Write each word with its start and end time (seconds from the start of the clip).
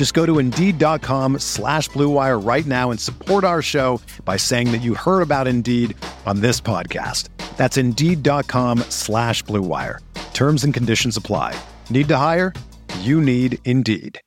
Just 0.00 0.14
go 0.14 0.24
to 0.24 0.38
Indeed.com 0.38 1.40
slash 1.40 1.90
BlueWire 1.90 2.42
right 2.42 2.64
now 2.64 2.90
and 2.90 2.98
support 2.98 3.44
our 3.44 3.60
show 3.60 4.00
by 4.24 4.38
saying 4.38 4.72
that 4.72 4.80
you 4.80 4.94
heard 4.94 5.20
about 5.20 5.46
Indeed 5.46 5.94
on 6.24 6.40
this 6.40 6.58
podcast. 6.58 7.28
That's 7.58 7.76
Indeed.com 7.76 8.78
slash 8.88 9.44
BlueWire. 9.44 9.98
Terms 10.32 10.64
and 10.64 10.72
conditions 10.72 11.18
apply. 11.18 11.54
Need 11.90 12.08
to 12.08 12.16
hire? 12.16 12.54
You 13.00 13.20
need 13.20 13.58
Indeed. 13.66 14.18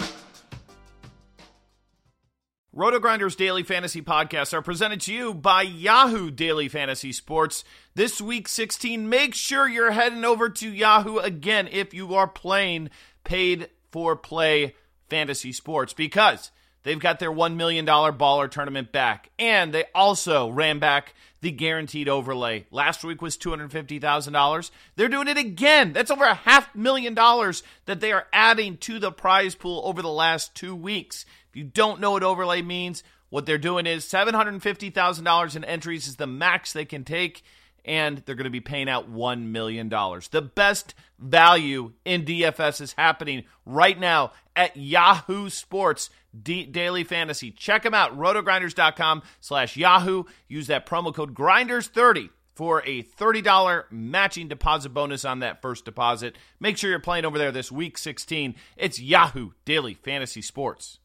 RotoGrinders 2.77 3.35
Daily 3.35 3.63
Fantasy 3.63 4.03
Podcasts 4.03 4.53
are 4.53 4.61
presented 4.61 5.01
to 5.01 5.11
you 5.11 5.33
by 5.33 5.63
Yahoo 5.63 6.29
Daily 6.29 6.67
Fantasy 6.67 7.11
Sports. 7.11 7.63
This 7.95 8.21
week 8.21 8.47
16, 8.47 9.09
make 9.09 9.33
sure 9.33 9.67
you're 9.67 9.89
heading 9.89 10.23
over 10.23 10.49
to 10.49 10.69
Yahoo 10.69 11.17
again 11.17 11.67
if 11.71 11.95
you 11.95 12.13
are 12.13 12.27
playing 12.27 12.91
paid 13.23 13.71
for 13.89 14.15
play 14.15 14.75
fantasy 15.13 15.51
sports 15.51 15.93
because 15.93 16.49
they've 16.81 16.99
got 16.99 17.19
their 17.19 17.31
$1 17.31 17.55
million 17.55 17.85
baller 17.85 18.49
tournament 18.49 18.91
back. 18.91 19.29
And 19.37 19.71
they 19.71 19.83
also 19.93 20.49
ran 20.49 20.79
back 20.79 21.13
the 21.41 21.51
guaranteed 21.51 22.09
overlay. 22.09 22.65
Last 22.71 23.03
week 23.03 23.21
was 23.21 23.37
$250,000. 23.37 24.71
They're 24.95 25.07
doing 25.09 25.27
it 25.27 25.37
again. 25.37 25.93
That's 25.93 26.09
over 26.09 26.25
a 26.25 26.33
half 26.33 26.73
million 26.73 27.13
dollars 27.13 27.61
that 27.85 27.99
they 27.99 28.11
are 28.11 28.25
adding 28.33 28.77
to 28.77 28.97
the 28.97 29.11
prize 29.11 29.53
pool 29.53 29.83
over 29.85 30.01
the 30.01 30.09
last 30.09 30.55
two 30.55 30.75
weeks. 30.75 31.27
If 31.51 31.57
you 31.57 31.63
don't 31.63 32.01
know 32.01 32.13
what 32.13 32.23
overlay 32.23 32.63
means, 32.63 33.03
what 33.29 33.45
they're 33.45 33.59
doing 33.59 33.85
is 33.85 34.05
$750,000 34.05 35.55
in 35.55 35.63
entries 35.63 36.07
is 36.07 36.15
the 36.15 36.25
max 36.25 36.73
they 36.73 36.85
can 36.85 37.03
take, 37.03 37.43
and 37.85 38.19
they're 38.25 38.35
going 38.35 38.45
to 38.45 38.49
be 38.49 38.61
paying 38.61 38.89
out 38.89 39.11
$1 39.11 39.45
million. 39.47 39.89
The 39.89 40.51
best 40.55 40.95
value 41.19 41.93
in 42.05 42.25
DFS 42.25 42.81
is 42.81 42.93
happening 42.93 43.43
right 43.65 43.99
now 43.99 44.31
at 44.55 44.75
Yahoo 44.77 45.49
Sports 45.49 46.09
D- 46.39 46.65
Daily 46.65 47.03
Fantasy. 47.03 47.51
Check 47.51 47.83
them 47.83 47.93
out, 47.93 48.17
rotogrinders.com 48.17 49.23
slash 49.39 49.77
Yahoo. 49.77 50.23
Use 50.47 50.67
that 50.67 50.85
promo 50.85 51.13
code 51.13 51.33
GRINDERS30 51.33 52.29
for 52.55 52.83
a 52.85 53.03
$30 53.03 53.83
matching 53.91 54.47
deposit 54.47 54.89
bonus 54.89 55.25
on 55.25 55.39
that 55.39 55.61
first 55.61 55.85
deposit. 55.85 56.35
Make 56.59 56.77
sure 56.77 56.89
you're 56.89 56.99
playing 56.99 57.25
over 57.25 57.37
there 57.37 57.51
this 57.51 57.71
week 57.71 57.97
16. 57.97 58.55
It's 58.77 58.99
Yahoo 58.99 59.51
Daily 59.65 59.95
Fantasy 59.95 60.41
Sports. 60.41 60.99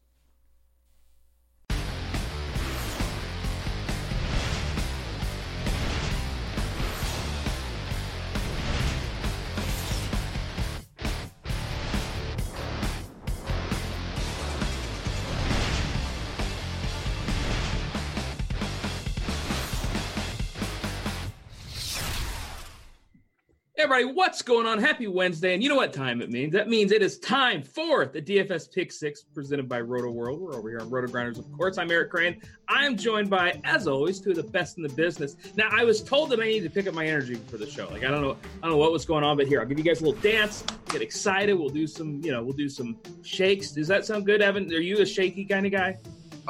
Everybody, 23.91 24.13
what's 24.13 24.43
going 24.43 24.67
on? 24.67 24.77
Happy 24.77 25.07
Wednesday. 25.07 25.55
And 25.55 25.63
you 25.63 25.67
know 25.67 25.75
what 25.75 25.93
time 25.93 26.21
it 26.21 26.29
means? 26.29 26.53
That 26.53 26.69
means 26.69 26.91
it 26.91 27.01
is 27.01 27.17
time 27.17 27.63
for 27.63 28.05
the 28.05 28.21
DFS 28.21 28.71
Pick 28.71 28.91
Six 28.91 29.23
presented 29.23 29.67
by 29.67 29.81
Rotoworld. 29.81 30.37
We're 30.37 30.53
over 30.53 30.69
here 30.69 30.79
on 30.79 30.91
Roto 30.91 31.11
Grinders, 31.11 31.39
of 31.39 31.51
course. 31.53 31.79
I'm 31.79 31.89
Eric 31.89 32.11
Crane. 32.11 32.39
I'm 32.67 32.95
joined 32.95 33.31
by, 33.31 33.59
as 33.63 33.87
always, 33.87 34.19
two 34.19 34.29
of 34.29 34.35
the 34.35 34.43
best 34.43 34.77
in 34.77 34.83
the 34.83 34.89
business. 34.89 35.37
Now, 35.55 35.69
I 35.71 35.85
was 35.85 36.03
told 36.03 36.29
that 36.29 36.39
I 36.39 36.43
need 36.43 36.59
to 36.59 36.69
pick 36.69 36.85
up 36.85 36.93
my 36.93 37.07
energy 37.07 37.33
for 37.33 37.57
the 37.57 37.67
show. 37.67 37.89
Like, 37.89 38.03
I 38.03 38.11
don't 38.11 38.21
know, 38.21 38.37
I 38.61 38.67
don't 38.67 38.73
know 38.73 38.77
what 38.77 38.91
was 38.91 39.05
going 39.05 39.23
on, 39.23 39.37
but 39.37 39.47
here, 39.47 39.59
I'll 39.59 39.65
give 39.65 39.79
you 39.79 39.83
guys 39.83 40.01
a 40.01 40.05
little 40.05 40.21
dance, 40.21 40.63
get 40.89 41.01
excited. 41.01 41.55
We'll 41.55 41.69
do 41.69 41.87
some, 41.87 42.21
you 42.23 42.31
know, 42.31 42.43
we'll 42.43 42.53
do 42.53 42.69
some 42.69 42.95
shakes. 43.23 43.71
Does 43.71 43.87
that 43.87 44.05
sound 44.05 44.27
good, 44.27 44.43
Evan? 44.43 44.71
Are 44.71 44.77
you 44.77 44.99
a 44.99 45.05
shaky 45.05 45.45
kind 45.45 45.65
of 45.65 45.71
guy? 45.71 45.97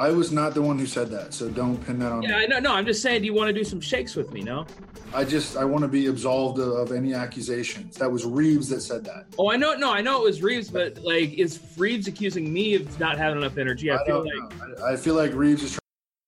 I 0.00 0.10
was 0.10 0.32
not 0.32 0.54
the 0.54 0.62
one 0.62 0.78
who 0.78 0.86
said 0.86 1.10
that, 1.10 1.34
so 1.34 1.50
don't 1.50 1.76
pin 1.84 1.98
that 1.98 2.10
on 2.10 2.22
yeah, 2.22 2.38
me. 2.38 2.46
No, 2.46 2.58
no. 2.58 2.72
I'm 2.72 2.86
just 2.86 3.02
saying, 3.02 3.20
do 3.20 3.26
you 3.26 3.34
want 3.34 3.48
to 3.48 3.52
do 3.52 3.62
some 3.62 3.82
shakes 3.82 4.16
with 4.16 4.32
me? 4.32 4.40
No. 4.40 4.64
I 5.12 5.24
just 5.24 5.58
I 5.58 5.64
want 5.66 5.82
to 5.82 5.88
be 5.88 6.06
absolved 6.06 6.58
of, 6.58 6.68
of, 6.68 6.90
any 6.90 7.12
accusations. 7.12 7.96
That 7.98 8.10
was 8.10 8.24
Reeves 8.24 8.70
that 8.70 8.80
said 8.80 9.04
that. 9.04 9.26
Oh, 9.38 9.50
I 9.50 9.56
know. 9.56 9.74
No, 9.74 9.92
I 9.92 10.00
know 10.00 10.22
it 10.22 10.24
was 10.24 10.42
Reeves, 10.42 10.70
but 10.70 10.96
like, 11.02 11.34
is 11.34 11.60
Reeves 11.76 12.08
accusing 12.08 12.50
me 12.50 12.76
of 12.76 12.98
not 12.98 13.18
having 13.18 13.42
enough 13.42 13.58
energy? 13.58 13.90
I, 13.90 13.96
I 13.96 14.04
feel 14.06 14.24
like 14.24 14.80
I, 14.80 14.92
I, 14.92 14.96
feel 14.96 15.14
like 15.16 15.34
Reeves 15.34 15.62
is 15.64 15.78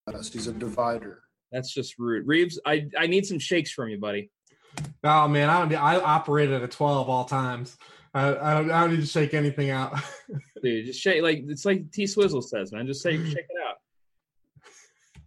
trying 0.06 0.22
to 0.22 0.30
He's 0.30 0.48
a 0.48 0.52
divider. 0.52 1.22
That's 1.50 1.72
just 1.72 1.98
rude. 1.98 2.26
Reeves, 2.26 2.60
I 2.66 2.90
I 2.98 3.06
need 3.06 3.24
some 3.24 3.38
shakes 3.38 3.70
from 3.70 3.88
you, 3.88 3.98
buddy. 3.98 4.30
Oh 5.02 5.28
man, 5.28 5.48
I 5.48 5.60
don't. 5.60 5.74
I 5.80 5.98
operate 5.98 6.50
at 6.50 6.62
a 6.62 6.68
twelve 6.68 7.08
all 7.08 7.24
times. 7.24 7.78
I, 8.14 8.36
I 8.36 8.54
don't. 8.54 8.70
I 8.70 8.80
don't 8.82 8.90
need 8.90 9.00
to 9.00 9.06
shake 9.06 9.32
anything 9.32 9.70
out. 9.70 9.98
Dude, 10.62 10.86
just 10.86 11.00
shake 11.00 11.22
like 11.22 11.44
it's 11.48 11.64
like 11.64 11.90
T 11.92 12.04
Swizzle 12.04 12.42
says, 12.42 12.72
man. 12.72 12.86
Just 12.86 13.02
say 13.02 13.16
shake 13.16 13.38
it 13.38 13.61
out. 13.61 13.61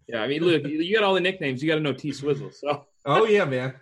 Yeah, 0.07 0.21
I 0.21 0.27
mean, 0.27 0.43
look, 0.43 0.63
you 0.66 0.93
got 0.93 1.03
all 1.03 1.16
the 1.16 1.21
nicknames. 1.21 1.61
You 1.63 1.69
got 1.69 1.75
to 1.75 1.81
know 1.81 1.93
T 1.93 2.11
Swizzle. 2.11 2.51
So. 2.51 2.85
Oh 3.05 3.25
yeah, 3.25 3.45
man. 3.45 3.75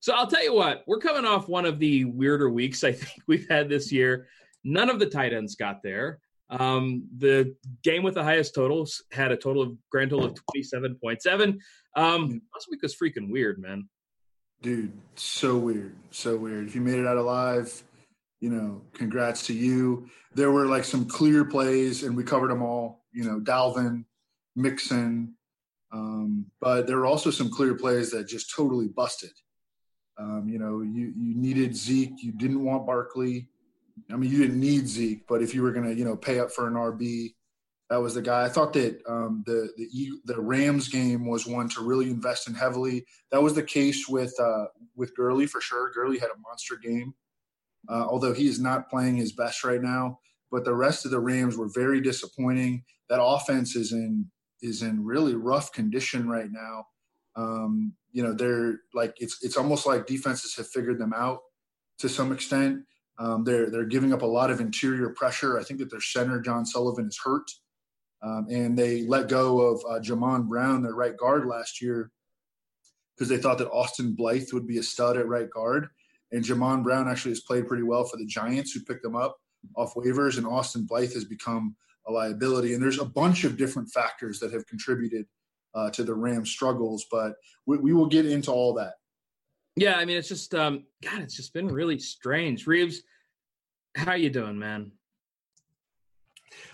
So 0.00 0.14
I'll 0.14 0.26
tell 0.26 0.44
you 0.44 0.54
what, 0.54 0.84
we're 0.86 0.98
coming 0.98 1.24
off 1.24 1.48
one 1.48 1.64
of 1.64 1.78
the 1.78 2.04
weirder 2.04 2.50
weeks 2.50 2.84
I 2.84 2.92
think 2.92 3.22
we've 3.26 3.46
had 3.48 3.68
this 3.68 3.90
year. 3.90 4.28
None 4.62 4.90
of 4.90 4.98
the 4.98 5.06
tight 5.06 5.32
ends 5.32 5.54
got 5.54 5.82
there. 5.82 6.20
Um, 6.50 7.04
the 7.16 7.54
game 7.82 8.02
with 8.02 8.14
the 8.14 8.22
highest 8.22 8.54
totals 8.54 9.02
had 9.12 9.32
a 9.32 9.36
total 9.36 9.62
of 9.62 9.76
grand 9.90 10.10
total 10.10 10.26
of 10.26 10.34
twenty 10.34 10.62
seven 10.62 10.96
point 11.02 11.22
seven. 11.22 11.58
Um, 11.96 12.42
last 12.54 12.68
week 12.70 12.82
was 12.82 12.94
freaking 12.94 13.30
weird, 13.30 13.58
man. 13.58 13.88
Dude, 14.62 14.92
so 15.14 15.56
weird, 15.56 15.94
so 16.10 16.36
weird. 16.36 16.66
If 16.66 16.74
you 16.74 16.80
made 16.80 16.98
it 16.98 17.06
out 17.06 17.16
alive, 17.16 17.82
you 18.40 18.50
know, 18.50 18.82
congrats 18.92 19.46
to 19.46 19.54
you. 19.54 20.08
There 20.34 20.50
were 20.50 20.66
like 20.66 20.84
some 20.84 21.06
clear 21.06 21.44
plays, 21.44 22.02
and 22.02 22.16
we 22.16 22.24
covered 22.24 22.50
them 22.50 22.62
all. 22.62 23.04
You 23.12 23.24
know, 23.24 23.40
Dalvin, 23.40 24.04
Mixon, 24.56 25.34
um, 25.92 26.46
but 26.60 26.86
there 26.86 26.96
were 26.98 27.06
also 27.06 27.30
some 27.30 27.50
clear 27.50 27.74
plays 27.74 28.10
that 28.10 28.28
just 28.28 28.54
totally 28.54 28.88
busted. 28.88 29.30
Um, 30.18 30.48
you 30.48 30.58
know, 30.58 30.82
you 30.82 31.12
you 31.16 31.36
needed 31.36 31.76
Zeke, 31.76 32.22
you 32.22 32.32
didn't 32.32 32.64
want 32.64 32.86
Barkley. 32.86 33.48
I 34.10 34.16
mean, 34.16 34.30
you 34.30 34.38
didn't 34.38 34.60
need 34.60 34.88
Zeke, 34.88 35.26
but 35.28 35.42
if 35.42 35.54
you 35.54 35.62
were 35.62 35.72
going 35.72 35.86
to, 35.86 35.94
you 35.94 36.04
know, 36.04 36.16
pay 36.16 36.40
up 36.40 36.50
for 36.50 36.66
an 36.66 36.74
RB, 36.74 37.34
that 37.90 38.00
was 38.00 38.14
the 38.14 38.22
guy. 38.22 38.44
I 38.44 38.48
thought 38.48 38.72
that 38.72 39.00
um, 39.08 39.42
the 39.46 39.70
the 39.76 40.10
the 40.24 40.40
Rams 40.40 40.88
game 40.88 41.26
was 41.26 41.46
one 41.46 41.68
to 41.70 41.82
really 41.82 42.10
invest 42.10 42.48
in 42.48 42.54
heavily. 42.54 43.04
That 43.30 43.42
was 43.42 43.54
the 43.54 43.62
case 43.62 44.08
with 44.08 44.34
uh, 44.40 44.66
with 44.96 45.14
Gurley 45.14 45.46
for 45.46 45.60
sure. 45.60 45.92
Gurley 45.92 46.18
had 46.18 46.30
a 46.30 46.40
monster 46.40 46.76
game, 46.76 47.14
uh, 47.88 48.06
although 48.08 48.32
he 48.32 48.48
is 48.48 48.58
not 48.58 48.88
playing 48.88 49.16
his 49.16 49.32
best 49.32 49.64
right 49.64 49.82
now. 49.82 50.18
But 50.50 50.64
the 50.64 50.74
rest 50.74 51.04
of 51.04 51.10
the 51.10 51.20
Rams 51.20 51.56
were 51.56 51.68
very 51.72 52.00
disappointing. 52.00 52.84
That 53.08 53.22
offense 53.22 53.76
is 53.76 53.92
in 53.92 54.30
is 54.64 54.82
in 54.82 55.04
really 55.04 55.34
rough 55.34 55.72
condition 55.72 56.28
right 56.28 56.50
now. 56.50 56.86
Um, 57.36 57.94
you 58.12 58.22
know, 58.22 58.32
they're 58.32 58.80
like 58.94 59.14
it's 59.18 59.38
it's 59.42 59.56
almost 59.56 59.86
like 59.86 60.06
defenses 60.06 60.56
have 60.56 60.68
figured 60.68 60.98
them 60.98 61.12
out 61.14 61.40
to 61.98 62.08
some 62.08 62.32
extent. 62.32 62.80
Um, 63.18 63.44
they're 63.44 63.70
they're 63.70 63.84
giving 63.84 64.12
up 64.12 64.22
a 64.22 64.26
lot 64.26 64.50
of 64.50 64.60
interior 64.60 65.10
pressure. 65.10 65.58
I 65.58 65.62
think 65.64 65.80
that 65.80 65.90
their 65.90 66.00
center 66.00 66.40
John 66.40 66.64
Sullivan 66.64 67.08
is 67.08 67.20
hurt, 67.22 67.50
um, 68.22 68.46
and 68.50 68.76
they 68.76 69.02
let 69.02 69.28
go 69.28 69.60
of 69.60 69.84
uh, 69.88 70.00
Jamon 70.00 70.48
Brown, 70.48 70.82
their 70.82 70.94
right 70.94 71.16
guard, 71.16 71.46
last 71.46 71.80
year 71.80 72.10
because 73.14 73.28
they 73.28 73.36
thought 73.36 73.58
that 73.58 73.70
Austin 73.70 74.14
Blythe 74.14 74.52
would 74.52 74.66
be 74.66 74.78
a 74.78 74.82
stud 74.82 75.16
at 75.16 75.28
right 75.28 75.48
guard. 75.50 75.88
And 76.32 76.44
Jamon 76.44 76.82
Brown 76.82 77.08
actually 77.08 77.30
has 77.30 77.40
played 77.40 77.68
pretty 77.68 77.84
well 77.84 78.04
for 78.04 78.16
the 78.16 78.26
Giants, 78.26 78.72
who 78.72 78.82
picked 78.82 79.04
him 79.04 79.14
up 79.14 79.36
off 79.76 79.94
waivers, 79.94 80.36
and 80.36 80.46
Austin 80.46 80.84
Blythe 80.84 81.12
has 81.14 81.24
become 81.24 81.76
a 82.06 82.12
liability. 82.12 82.74
And 82.74 82.82
there's 82.82 83.00
a 83.00 83.04
bunch 83.04 83.44
of 83.44 83.56
different 83.56 83.90
factors 83.90 84.38
that 84.40 84.52
have 84.52 84.66
contributed 84.66 85.26
uh, 85.74 85.90
to 85.90 86.04
the 86.04 86.14
Rams' 86.14 86.50
struggles, 86.50 87.06
but 87.10 87.34
we, 87.66 87.78
we, 87.78 87.92
will 87.92 88.06
get 88.06 88.26
into 88.26 88.52
all 88.52 88.74
that. 88.74 88.94
Yeah, 89.76 89.96
I 89.96 90.04
mean, 90.04 90.16
it's 90.16 90.28
just 90.28 90.54
um, 90.54 90.84
God, 91.02 91.20
it's 91.20 91.34
just 91.34 91.52
been 91.52 91.66
really 91.66 91.98
strange. 91.98 92.66
Reeves, 92.66 93.02
how 93.96 94.14
you 94.14 94.30
doing, 94.30 94.58
man? 94.58 94.92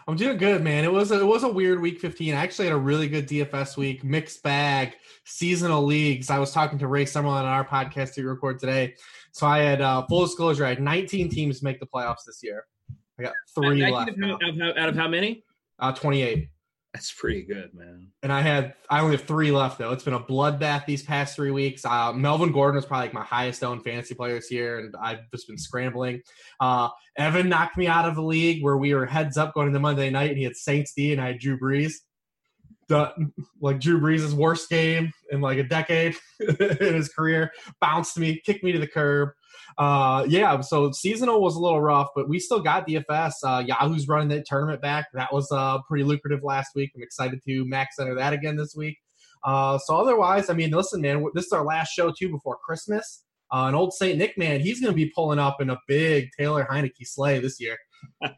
I'm 0.06 0.16
doing 0.16 0.36
good, 0.36 0.62
man. 0.62 0.84
It 0.84 0.92
was 0.92 1.10
a, 1.10 1.20
it 1.20 1.26
was 1.26 1.44
a 1.44 1.48
weird 1.48 1.80
week 1.80 2.00
15. 2.00 2.34
I 2.34 2.42
actually 2.42 2.66
had 2.66 2.74
a 2.74 2.78
really 2.78 3.08
good 3.08 3.26
DFS 3.26 3.76
week, 3.76 4.04
mixed 4.04 4.42
bag, 4.42 4.96
seasonal 5.24 5.82
leagues. 5.82 6.30
I 6.30 6.38
was 6.38 6.52
talking 6.52 6.78
to 6.80 6.88
Ray 6.88 7.04
Summerlin 7.04 7.42
on 7.42 7.44
our 7.46 7.66
podcast 7.66 8.14
to 8.14 8.26
record 8.26 8.58
today. 8.58 8.94
So 9.32 9.46
I 9.46 9.60
had 9.60 9.80
uh, 9.80 10.06
full 10.06 10.26
disclosure. 10.26 10.66
I 10.66 10.70
had 10.70 10.82
19 10.82 11.30
teams 11.30 11.62
make 11.62 11.80
the 11.80 11.86
playoffs 11.86 12.24
this 12.26 12.40
year. 12.42 12.66
I 13.20 13.22
got 13.24 13.34
three 13.54 13.90
left. 13.90 14.10
Out 14.10 14.42
of, 14.42 14.76
out 14.76 14.88
of 14.88 14.96
how 14.96 15.08
many? 15.08 15.44
Uh, 15.78 15.92
28. 15.92 16.48
That's 16.92 17.12
pretty 17.12 17.42
good, 17.42 17.72
man. 17.72 18.08
And 18.22 18.32
I 18.32 18.40
had 18.40 18.74
I 18.88 19.00
only 19.00 19.16
have 19.16 19.24
three 19.24 19.52
left 19.52 19.78
though. 19.78 19.92
It's 19.92 20.02
been 20.02 20.14
a 20.14 20.20
bloodbath 20.20 20.86
these 20.86 21.04
past 21.04 21.36
three 21.36 21.52
weeks. 21.52 21.84
Uh, 21.84 22.12
Melvin 22.12 22.50
Gordon 22.50 22.76
was 22.76 22.84
probably 22.84 23.06
like 23.06 23.14
my 23.14 23.22
highest 23.22 23.62
owned 23.62 23.84
fantasy 23.84 24.14
players 24.14 24.48
here, 24.48 24.80
and 24.80 24.96
I've 25.00 25.20
just 25.32 25.46
been 25.46 25.56
scrambling. 25.56 26.22
Uh, 26.58 26.88
Evan 27.16 27.48
knocked 27.48 27.76
me 27.76 27.86
out 27.86 28.08
of 28.08 28.16
the 28.16 28.22
league 28.22 28.64
where 28.64 28.76
we 28.76 28.92
were 28.92 29.06
heads 29.06 29.36
up 29.36 29.54
going 29.54 29.68
into 29.68 29.78
Monday 29.78 30.10
night, 30.10 30.30
and 30.30 30.38
he 30.38 30.44
had 30.44 30.56
Saints 30.56 30.92
D, 30.92 31.12
and 31.12 31.20
I 31.20 31.28
had 31.28 31.38
Drew 31.38 31.58
Brees. 31.58 31.94
The, 32.88 33.12
like 33.60 33.78
Drew 33.78 34.00
Brees' 34.00 34.32
worst 34.32 34.68
game 34.68 35.12
in 35.30 35.40
like 35.40 35.58
a 35.58 35.62
decade 35.62 36.16
in 36.40 36.94
his 36.94 37.08
career, 37.08 37.52
bounced 37.80 38.18
me, 38.18 38.42
kicked 38.44 38.64
me 38.64 38.72
to 38.72 38.80
the 38.80 38.88
curb 38.88 39.28
uh, 39.78 40.24
yeah, 40.28 40.60
so 40.60 40.90
seasonal 40.92 41.40
was 41.40 41.56
a 41.56 41.60
little 41.60 41.80
rough, 41.80 42.08
but 42.14 42.28
we 42.28 42.38
still 42.38 42.60
got 42.60 42.86
DFS. 42.86 43.32
Uh, 43.44 43.62
Yahoo's 43.66 44.08
running 44.08 44.28
that 44.28 44.46
tournament 44.46 44.82
back. 44.82 45.06
That 45.14 45.32
was 45.32 45.50
uh, 45.52 45.78
pretty 45.88 46.04
lucrative 46.04 46.42
last 46.42 46.70
week. 46.74 46.92
I'm 46.94 47.02
excited 47.02 47.40
to 47.44 47.64
max 47.66 47.98
enter 47.98 48.14
that 48.16 48.32
again 48.32 48.56
this 48.56 48.74
week. 48.74 48.98
Uh, 49.44 49.78
so 49.78 49.96
otherwise, 49.96 50.50
I 50.50 50.54
mean, 50.54 50.70
listen, 50.70 51.00
man, 51.00 51.24
this 51.34 51.46
is 51.46 51.52
our 51.52 51.64
last 51.64 51.92
show 51.92 52.12
too 52.16 52.28
before 52.28 52.58
Christmas. 52.64 53.24
Uh, 53.52 53.66
an 53.66 53.74
old 53.74 53.92
Saint 53.92 54.18
Nick 54.18 54.38
man, 54.38 54.60
he's 54.60 54.80
going 54.80 54.92
to 54.92 54.96
be 54.96 55.10
pulling 55.14 55.38
up 55.38 55.60
in 55.60 55.70
a 55.70 55.78
big 55.88 56.28
Taylor 56.38 56.66
Heinicke 56.70 57.04
sleigh 57.04 57.40
this 57.40 57.60
year. 57.60 57.76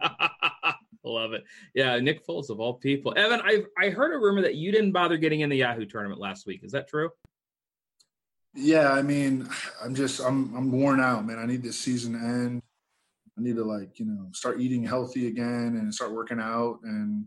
Love 1.04 1.32
it. 1.32 1.42
Yeah, 1.74 1.98
Nick 1.98 2.24
Foles 2.26 2.48
of 2.48 2.60
all 2.60 2.74
people. 2.74 3.12
Evan, 3.16 3.40
I 3.44 3.64
I 3.78 3.90
heard 3.90 4.14
a 4.14 4.18
rumor 4.18 4.40
that 4.42 4.54
you 4.54 4.70
didn't 4.70 4.92
bother 4.92 5.16
getting 5.16 5.40
in 5.40 5.50
the 5.50 5.56
Yahoo 5.56 5.84
tournament 5.84 6.20
last 6.20 6.46
week. 6.46 6.60
Is 6.62 6.72
that 6.72 6.88
true? 6.88 7.10
Yeah, 8.54 8.92
I 8.92 9.02
mean, 9.02 9.48
I'm 9.82 9.94
just 9.94 10.20
I'm 10.20 10.54
I'm 10.54 10.70
worn 10.70 11.00
out, 11.00 11.26
man. 11.26 11.38
I 11.38 11.46
need 11.46 11.62
this 11.62 11.78
season 11.78 12.12
to 12.12 12.18
end. 12.18 12.62
I 13.38 13.42
need 13.42 13.56
to 13.56 13.64
like 13.64 13.98
you 13.98 14.06
know 14.06 14.28
start 14.32 14.60
eating 14.60 14.84
healthy 14.84 15.28
again 15.28 15.78
and 15.80 15.94
start 15.94 16.12
working 16.12 16.38
out 16.38 16.80
and 16.84 17.26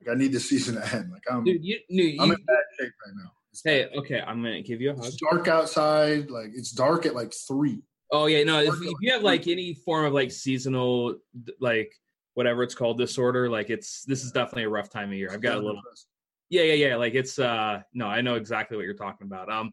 like 0.00 0.14
I 0.14 0.18
need 0.18 0.32
this 0.32 0.48
season 0.48 0.74
to 0.74 0.94
end. 0.94 1.12
Like 1.12 1.22
I'm 1.30 1.44
Dude, 1.44 1.64
you, 1.64 1.78
you, 1.88 2.16
I'm 2.20 2.30
in 2.30 2.44
bad 2.44 2.56
shape 2.78 2.92
right 3.06 3.14
now. 3.16 3.30
It's 3.52 3.62
hey, 3.64 3.88
okay, 3.96 4.20
I'm 4.20 4.42
gonna 4.42 4.62
give 4.62 4.80
you 4.80 4.90
a 4.90 4.96
hug. 4.96 5.06
It's 5.06 5.16
dark 5.16 5.46
outside. 5.46 6.30
Like 6.30 6.50
it's 6.54 6.72
dark 6.72 7.06
at 7.06 7.14
like 7.14 7.32
three. 7.46 7.82
Oh 8.10 8.26
yeah, 8.26 8.42
no. 8.42 8.60
If, 8.60 8.74
if, 8.82 8.94
you 9.00 9.12
have 9.12 9.22
like 9.22 9.46
any 9.46 9.74
form 9.74 10.04
of 10.04 10.12
like 10.12 10.32
seasonal 10.32 11.16
like 11.60 11.92
whatever 12.34 12.64
it's 12.64 12.74
called 12.74 12.98
disorder, 12.98 13.48
like 13.48 13.70
it's 13.70 14.04
this 14.04 14.24
is 14.24 14.32
definitely 14.32 14.64
a 14.64 14.68
rough 14.68 14.90
time 14.90 15.10
of 15.10 15.14
year. 15.14 15.30
I've 15.32 15.40
got 15.40 15.56
a 15.56 15.60
little. 15.60 15.80
Yeah, 16.50 16.62
yeah, 16.62 16.88
yeah. 16.88 16.96
Like 16.96 17.14
it's 17.14 17.38
uh 17.38 17.82
no, 17.92 18.06
I 18.06 18.22
know 18.22 18.34
exactly 18.34 18.76
what 18.76 18.86
you're 18.86 18.94
talking 18.94 19.28
about. 19.28 19.48
Um 19.48 19.72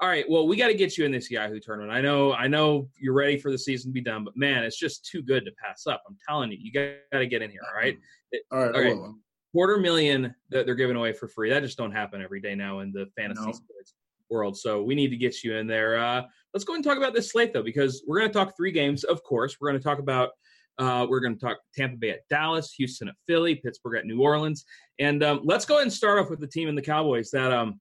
all 0.00 0.08
right, 0.08 0.24
well, 0.28 0.48
we 0.48 0.56
got 0.56 0.68
to 0.68 0.74
get 0.74 0.96
you 0.96 1.04
in 1.04 1.12
this 1.12 1.30
Yahoo 1.30 1.60
tournament. 1.60 1.92
I 1.92 2.00
know, 2.00 2.32
I 2.32 2.46
know 2.46 2.88
you're 2.98 3.12
ready 3.12 3.36
for 3.36 3.50
the 3.50 3.58
season 3.58 3.90
to 3.90 3.92
be 3.92 4.00
done, 4.00 4.24
but 4.24 4.34
man, 4.36 4.64
it's 4.64 4.78
just 4.78 5.04
too 5.04 5.22
good 5.22 5.44
to 5.44 5.52
pass 5.62 5.86
up. 5.86 6.02
I'm 6.08 6.16
telling 6.26 6.50
you, 6.50 6.58
you 6.58 6.72
got 6.72 7.18
to 7.18 7.26
get 7.26 7.42
in 7.42 7.50
here. 7.50 7.60
All 7.68 7.78
right, 7.78 7.98
all 8.52 8.58
right, 8.58 8.74
all 8.74 8.80
right. 8.80 9.14
Quarter 9.52 9.78
million 9.78 10.34
that 10.50 10.64
they're 10.64 10.74
giving 10.74 10.96
away 10.96 11.12
for 11.12 11.28
free. 11.28 11.50
That 11.50 11.62
just 11.62 11.76
don't 11.76 11.92
happen 11.92 12.22
every 12.22 12.40
day 12.40 12.54
now 12.54 12.80
in 12.80 12.92
the 12.92 13.06
fantasy 13.16 13.44
no. 13.44 13.52
sports 13.52 13.94
world. 14.30 14.56
So 14.56 14.82
we 14.82 14.94
need 14.94 15.08
to 15.08 15.16
get 15.16 15.42
you 15.42 15.56
in 15.56 15.66
there. 15.66 15.98
Uh, 15.98 16.22
let's 16.54 16.64
go 16.64 16.74
and 16.74 16.84
talk 16.84 16.96
about 16.96 17.14
this 17.14 17.32
slate 17.32 17.52
though, 17.52 17.62
because 17.62 18.04
we're 18.06 18.20
going 18.20 18.30
to 18.30 18.38
talk 18.38 18.56
three 18.56 18.72
games. 18.72 19.04
Of 19.04 19.22
course, 19.22 19.56
we're 19.60 19.68
going 19.68 19.80
to 19.80 19.84
talk 19.84 19.98
about. 19.98 20.30
Uh, 20.78 21.06
we're 21.10 21.20
going 21.20 21.34
to 21.34 21.40
talk 21.40 21.58
Tampa 21.76 21.98
Bay 21.98 22.10
at 22.10 22.20
Dallas, 22.30 22.72
Houston 22.78 23.08
at 23.08 23.14
Philly, 23.28 23.56
Pittsburgh 23.56 23.98
at 23.98 24.06
New 24.06 24.22
Orleans, 24.22 24.64
and 24.98 25.22
um, 25.22 25.40
let's 25.44 25.66
go 25.66 25.74
ahead 25.74 25.82
and 25.82 25.92
start 25.92 26.18
off 26.18 26.30
with 26.30 26.40
the 26.40 26.46
team 26.46 26.68
in 26.68 26.74
the 26.74 26.80
Cowboys 26.80 27.30
that 27.32 27.52
um, 27.52 27.78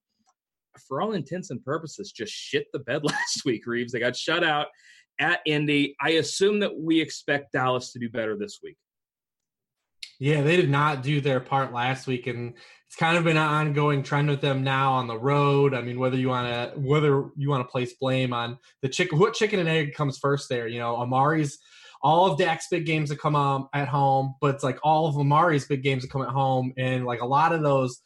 for 0.88 1.02
all 1.02 1.14
intents 1.14 1.50
and 1.50 1.64
purposes, 1.64 2.12
just 2.12 2.34
shit 2.34 2.68
the 2.74 2.80
bed 2.80 3.04
last 3.04 3.44
week, 3.46 3.66
Reeves. 3.66 3.92
They 3.92 4.00
got 4.00 4.16
shut 4.16 4.44
out 4.44 4.68
at 5.20 5.42
Indy. 5.46 5.96
I 6.02 6.12
assume 6.12 6.60
that 6.60 6.80
we 6.80 7.02
expect 7.02 7.54
Dallas 7.54 7.92
to 7.94 8.00
do 8.00 8.10
better 8.10 8.38
this 8.38 8.60
week. 8.64 8.78
Yeah, 10.20 10.42
they 10.42 10.58
did 10.58 10.70
not 10.70 11.02
do 11.02 11.22
their 11.22 11.40
part 11.40 11.72
last 11.72 12.06
week, 12.06 12.28
and 12.28 12.54
it's 12.88 12.96
kind 12.96 13.18
of 13.18 13.24
been 13.24 13.38
an 13.38 13.44
ongoing 13.44 14.04
trend 14.04 14.30
with 14.30 14.42
them 14.42 14.64
now 14.64 14.94
on 14.94 15.08
the 15.08 15.18
road. 15.18 15.74
I 15.74 15.82
mean, 15.82 15.98
whether 15.98 16.18
you 16.18 16.28
want 16.28 16.48
to 16.48 16.80
whether 16.80 17.30
you 17.38 17.50
want 17.50 17.66
to 17.66 17.72
place 17.72 17.94
blame 17.94 18.34
on 18.34 18.58
the 18.82 18.90
chicken, 18.90 19.18
what 19.18 19.34
chicken 19.34 19.60
and 19.60 19.70
egg 19.70 19.94
comes 19.94 20.18
first 20.18 20.50
there? 20.50 20.68
You 20.68 20.80
know, 20.80 20.98
Amari's 20.98 21.58
all 22.02 22.32
of 22.32 22.38
Dak's 22.38 22.68
big 22.70 22.86
games 22.86 23.10
that 23.10 23.20
come 23.20 23.36
um, 23.36 23.70
at 23.74 23.88
home, 23.88 24.36
but 24.42 24.56
it's 24.56 24.64
like 24.64 24.80
all 24.84 25.08
of 25.08 25.16
Amari's 25.16 25.66
big 25.66 25.84
games 25.84 26.04
that 26.04 26.12
come 26.12 26.22
at 26.22 26.30
home, 26.30 26.74
and 26.78 27.06
like 27.06 27.22
a 27.22 27.26
lot 27.26 27.54
of 27.54 27.62
those 27.62 28.02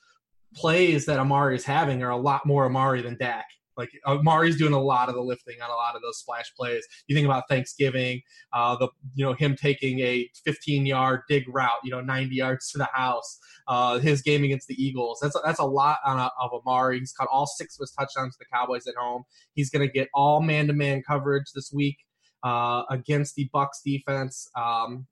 plays 0.56 1.06
that 1.06 1.20
Amari 1.20 1.56
is 1.56 1.66
having 1.66 2.04
are 2.04 2.12
a 2.12 2.18
lot 2.18 2.46
more 2.46 2.66
Amari 2.66 3.02
than 3.02 3.18
Dak. 3.18 3.46
Like 3.78 3.90
Amari's 4.06 4.58
doing 4.58 4.74
a 4.74 4.82
lot 4.82 5.10
of 5.10 5.16
the 5.16 5.22
lifting 5.22 5.62
on 5.62 5.70
a 5.70 5.74
lot 5.74 5.96
of 5.96 6.02
those 6.02 6.20
splash 6.20 6.54
plays. 6.56 6.86
You 7.08 7.16
think 7.16 7.26
about 7.26 7.44
Thanksgiving, 7.50 8.22
uh, 8.54 8.76
the 8.76 8.88
you 9.16 9.26
know 9.26 9.34
him 9.34 9.56
taking 9.56 10.00
a 10.00 10.30
15 10.46 10.86
yard 10.86 11.22
dig 11.28 11.46
route, 11.48 11.80
you 11.84 11.92
know 11.92 12.02
90 12.02 12.36
yards 12.36 12.72
to 12.72 12.78
the 12.78 12.90
house. 12.94 13.40
Uh, 13.68 13.98
his 14.00 14.22
game 14.22 14.44
against 14.44 14.68
the 14.68 14.76
Eagles. 14.76 15.20
That's 15.22 15.36
a, 15.36 15.40
that's 15.44 15.60
a 15.60 15.66
lot 15.66 15.98
a, 16.06 16.30
of 16.40 16.52
Amari. 16.54 17.00
He's 17.00 17.14
caught 17.14 17.30
all 17.32 17.48
six 17.48 17.76
of 17.80 17.84
his 17.84 17.92
touchdowns 17.92 18.36
to 18.36 18.40
the 18.40 18.56
Cowboys 18.56 18.88
at 18.88 18.96
home. 18.96 19.24
He's 19.54 19.70
going 19.70 19.88
to 19.88 19.92
get 19.92 20.10
all 20.14 20.42
man 20.42 20.68
to 20.68 20.74
man 20.74 21.02
coverage 21.02 21.52
this 21.56 21.72
week 21.74 21.98
uh, 22.44 22.84
against 22.90 23.36
the 23.36 23.50
Bucks 23.54 23.82
defense. 23.84 24.50
Um, 24.56 25.08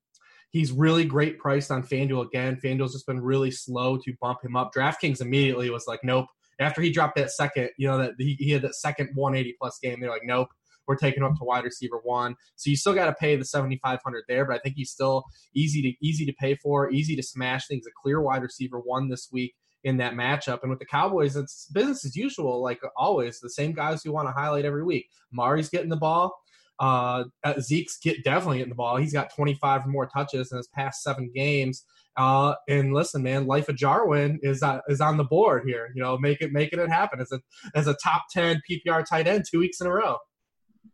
He's 0.52 0.72
really 0.72 1.06
great 1.06 1.40
priced 1.40 1.72
on 1.72 1.84
FanDuel 1.84 2.28
again. 2.28 2.60
FanDuel's 2.64 2.94
just 2.94 3.08
been 3.08 3.22
really 3.22 3.52
slow 3.52 3.98
to 3.98 4.14
bump 4.22 4.44
him 4.44 4.56
up. 4.56 4.72
DraftKings 4.76 5.22
immediately 5.22 5.70
was 5.70 5.86
like, 5.88 6.02
nope. 6.04 6.28
After 6.60 6.82
he 6.82 6.92
dropped 6.92 7.16
that 7.16 7.32
second, 7.32 7.70
you 7.78 7.88
know, 7.88 7.98
that 7.98 8.12
he, 8.18 8.36
he 8.38 8.52
had 8.52 8.62
that 8.62 8.76
second 8.76 9.10
180 9.16 9.56
plus 9.60 9.80
game, 9.82 10.00
they're 10.00 10.12
like, 10.12 10.22
nope 10.24 10.50
we're 10.88 10.98
taking 10.98 11.24
him 11.24 11.32
up 11.32 11.38
to 11.38 11.46
wide 11.46 11.64
receiver 11.64 12.00
one. 12.04 12.36
So 12.56 12.70
you 12.70 12.76
still 12.76 12.94
got 12.94 13.06
to 13.06 13.14
pay 13.14 13.36
the 13.36 13.46
7,500 13.46 14.24
there, 14.28 14.46
but 14.46 14.56
I 14.56 14.60
think 14.60 14.76
he's 14.76 14.92
still 14.92 15.24
easy 15.56 15.82
to 15.82 16.06
easy 16.06 16.26
to 16.26 16.34
pay 16.34 16.56
for, 16.56 16.92
easy 16.92 17.16
to 17.16 17.24
smash 17.24 17.68
things. 17.68 17.86
A 17.88 17.92
clear 18.02 18.22
wide 18.22 18.42
receiver 18.42 18.80
one 18.80 19.10
this 19.10 19.30
week 19.32 19.56
in 19.84 19.98
that 19.98 20.14
matchup. 20.14 20.60
And 20.62 20.70
with 20.70 20.80
the 20.80 20.86
Cowboys, 20.86 21.36
it's 21.36 21.68
business 21.74 22.06
as 22.06 22.16
usual, 22.16 22.62
like 22.62 22.82
always. 22.98 23.40
The 23.40 23.50
same 23.50 23.74
guys 23.74 24.04
we 24.04 24.12
want 24.12 24.28
to 24.28 24.34
highlight 24.34 24.66
every 24.66 24.84
week. 24.84 25.08
Mari's 25.32 25.70
getting 25.70 25.90
the 25.90 25.96
ball. 25.96 26.36
Uh, 26.82 27.26
Zeke's 27.60 28.00
get, 28.00 28.24
definitely 28.24 28.58
getting 28.58 28.72
the 28.72 28.76
ball. 28.76 28.98
He's 28.98 29.14
got 29.14 29.34
25 29.36 29.86
or 29.86 29.90
more 29.90 30.08
touches 30.08 30.52
in 30.52 30.58
his 30.58 30.68
past 30.70 31.04
seven 31.04 31.32
games. 31.34 31.86
Uh, 32.18 32.56
and 32.68 32.92
listen, 32.92 33.22
man, 33.22 33.46
life 33.46 33.70
of 33.70 33.76
Jarwin 33.76 34.40
is 34.42 34.64
uh, 34.64 34.80
is 34.90 35.00
on 35.00 35.16
the 35.16 35.24
board 35.24 35.64
here. 35.66 35.92
You 35.96 36.02
know, 36.02 36.18
make 36.18 36.42
it 36.42 36.52
making 36.52 36.80
it 36.80 36.90
happen 36.90 37.22
as 37.22 37.32
a 37.32 37.40
as 37.76 37.86
a 37.86 37.96
top 38.04 38.24
10 38.32 38.62
PPR 38.70 39.06
tight 39.06 39.28
end 39.28 39.46
two 39.50 39.60
weeks 39.60 39.80
in 39.80 39.86
a 39.86 39.92
row. 39.92 40.18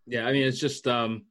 Yeah, 0.06 0.27
I 0.27 0.34
mean, 0.34 0.44
it's 0.44 0.60
just 0.60 0.88
um, 0.88 1.25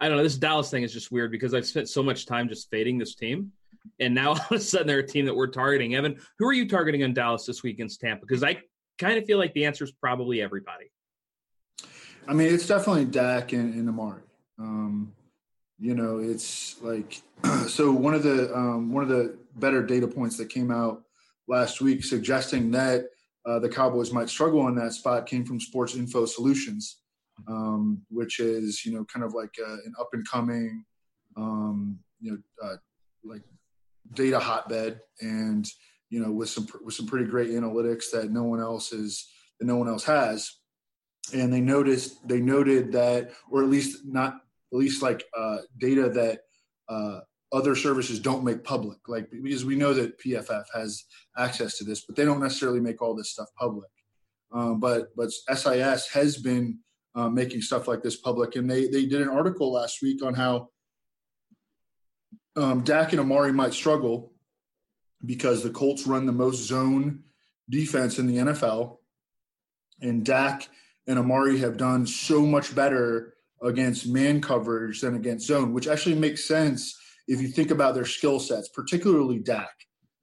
I 0.00 0.08
don't 0.08 0.18
know. 0.18 0.22
This 0.22 0.36
Dallas 0.36 0.70
thing 0.70 0.82
is 0.82 0.92
just 0.92 1.10
weird 1.10 1.32
because 1.32 1.54
I've 1.54 1.66
spent 1.66 1.88
so 1.88 2.02
much 2.02 2.26
time 2.26 2.46
just 2.46 2.68
fading 2.70 2.98
this 2.98 3.14
team, 3.14 3.52
and 4.00 4.14
now 4.14 4.28
all 4.34 4.36
of 4.36 4.52
a 4.52 4.60
sudden 4.60 4.86
they're 4.86 4.98
a 4.98 5.06
team 5.06 5.24
that 5.24 5.34
we're 5.34 5.48
targeting. 5.48 5.94
Evan, 5.94 6.20
who 6.38 6.46
are 6.46 6.52
you 6.52 6.68
targeting 6.68 7.02
on 7.04 7.14
Dallas 7.14 7.46
this 7.46 7.62
week 7.62 7.76
against 7.76 8.00
Tampa? 8.00 8.26
Because 8.26 8.44
I 8.44 8.58
kind 8.98 9.16
of 9.16 9.24
feel 9.24 9.38
like 9.38 9.54
the 9.54 9.64
answer 9.64 9.82
is 9.82 9.92
probably 9.92 10.42
everybody. 10.42 10.90
I 12.26 12.32
mean, 12.32 12.52
it's 12.52 12.66
definitely 12.66 13.04
Dak 13.06 13.52
and, 13.52 13.74
and 13.74 13.88
Amari. 13.88 14.22
Um, 14.58 15.12
you 15.78 15.94
know, 15.94 16.18
it's 16.18 16.80
like 16.82 17.20
so. 17.68 17.92
One 17.92 18.14
of 18.14 18.22
the 18.22 18.54
um, 18.56 18.92
one 18.92 19.02
of 19.02 19.08
the 19.08 19.36
better 19.56 19.82
data 19.84 20.06
points 20.06 20.36
that 20.38 20.48
came 20.48 20.70
out 20.70 21.02
last 21.48 21.80
week 21.80 22.04
suggesting 22.04 22.70
that 22.70 23.06
uh, 23.46 23.58
the 23.58 23.68
Cowboys 23.68 24.12
might 24.12 24.28
struggle 24.28 24.68
in 24.68 24.74
that 24.76 24.92
spot 24.92 25.26
came 25.26 25.44
from 25.44 25.60
Sports 25.60 25.96
Info 25.96 26.24
Solutions, 26.24 27.00
um, 27.48 28.00
which 28.08 28.40
is 28.40 28.86
you 28.86 28.94
know 28.94 29.04
kind 29.04 29.24
of 29.24 29.34
like 29.34 29.54
uh, 29.60 29.74
an 29.84 29.94
up 30.00 30.08
and 30.12 30.26
coming, 30.28 30.84
um, 31.36 31.98
you 32.20 32.32
know, 32.32 32.38
uh, 32.62 32.76
like 33.24 33.42
data 34.14 34.38
hotbed, 34.38 35.00
and 35.20 35.68
you 36.08 36.20
know 36.20 36.30
with 36.30 36.48
some 36.48 36.66
with 36.82 36.94
some 36.94 37.06
pretty 37.06 37.26
great 37.26 37.50
analytics 37.50 38.04
that 38.12 38.30
no 38.30 38.44
one 38.44 38.60
else 38.60 38.92
is 38.92 39.28
that 39.60 39.66
no 39.66 39.76
one 39.76 39.88
else 39.88 40.04
has 40.04 40.56
and 41.32 41.52
they 41.52 41.60
noticed 41.60 42.26
they 42.26 42.40
noted 42.40 42.92
that, 42.92 43.32
or 43.50 43.62
at 43.62 43.70
least 43.70 44.04
not 44.04 44.34
at 44.72 44.78
least 44.78 45.02
like 45.02 45.24
uh, 45.36 45.58
data 45.78 46.08
that 46.10 46.40
uh, 46.88 47.20
other 47.52 47.76
services 47.76 48.18
don't 48.18 48.44
make 48.44 48.64
public, 48.64 48.98
like 49.08 49.30
because 49.30 49.64
we 49.64 49.76
know 49.76 49.94
that 49.94 50.18
PFF 50.18 50.64
has 50.74 51.04
access 51.38 51.78
to 51.78 51.84
this, 51.84 52.04
but 52.04 52.16
they 52.16 52.24
don't 52.24 52.40
necessarily 52.40 52.80
make 52.80 53.00
all 53.00 53.14
this 53.14 53.30
stuff 53.30 53.48
public. 53.56 53.90
Um, 54.52 54.80
but 54.80 55.14
but 55.16 55.30
SIS 55.30 56.08
has 56.08 56.36
been 56.36 56.78
uh, 57.14 57.28
making 57.28 57.62
stuff 57.62 57.88
like 57.88 58.02
this 58.02 58.16
public, 58.16 58.56
and 58.56 58.70
they 58.70 58.88
they 58.88 59.06
did 59.06 59.22
an 59.22 59.28
article 59.28 59.72
last 59.72 60.02
week 60.02 60.22
on 60.24 60.34
how 60.34 60.70
um, 62.56 62.82
Dak 62.82 63.12
and 63.12 63.20
Amari 63.20 63.52
might 63.52 63.72
struggle 63.72 64.32
because 65.24 65.62
the 65.62 65.70
Colts 65.70 66.06
run 66.06 66.26
the 66.26 66.32
most 66.32 66.58
zone 66.66 67.22
defense 67.70 68.18
in 68.18 68.26
the 68.26 68.36
NFL, 68.36 68.98
and 70.00 70.24
Dak 70.24 70.68
and 71.06 71.18
Amari 71.18 71.58
have 71.58 71.76
done 71.76 72.06
so 72.06 72.42
much 72.46 72.74
better 72.74 73.34
against 73.62 74.06
man 74.06 74.40
coverage 74.40 75.00
than 75.00 75.14
against 75.14 75.46
zone, 75.46 75.72
which 75.72 75.88
actually 75.88 76.14
makes 76.14 76.46
sense 76.46 76.98
if 77.26 77.40
you 77.40 77.48
think 77.48 77.70
about 77.70 77.94
their 77.94 78.04
skill 78.04 78.38
sets, 78.38 78.68
particularly 78.68 79.38
Dak, 79.38 79.70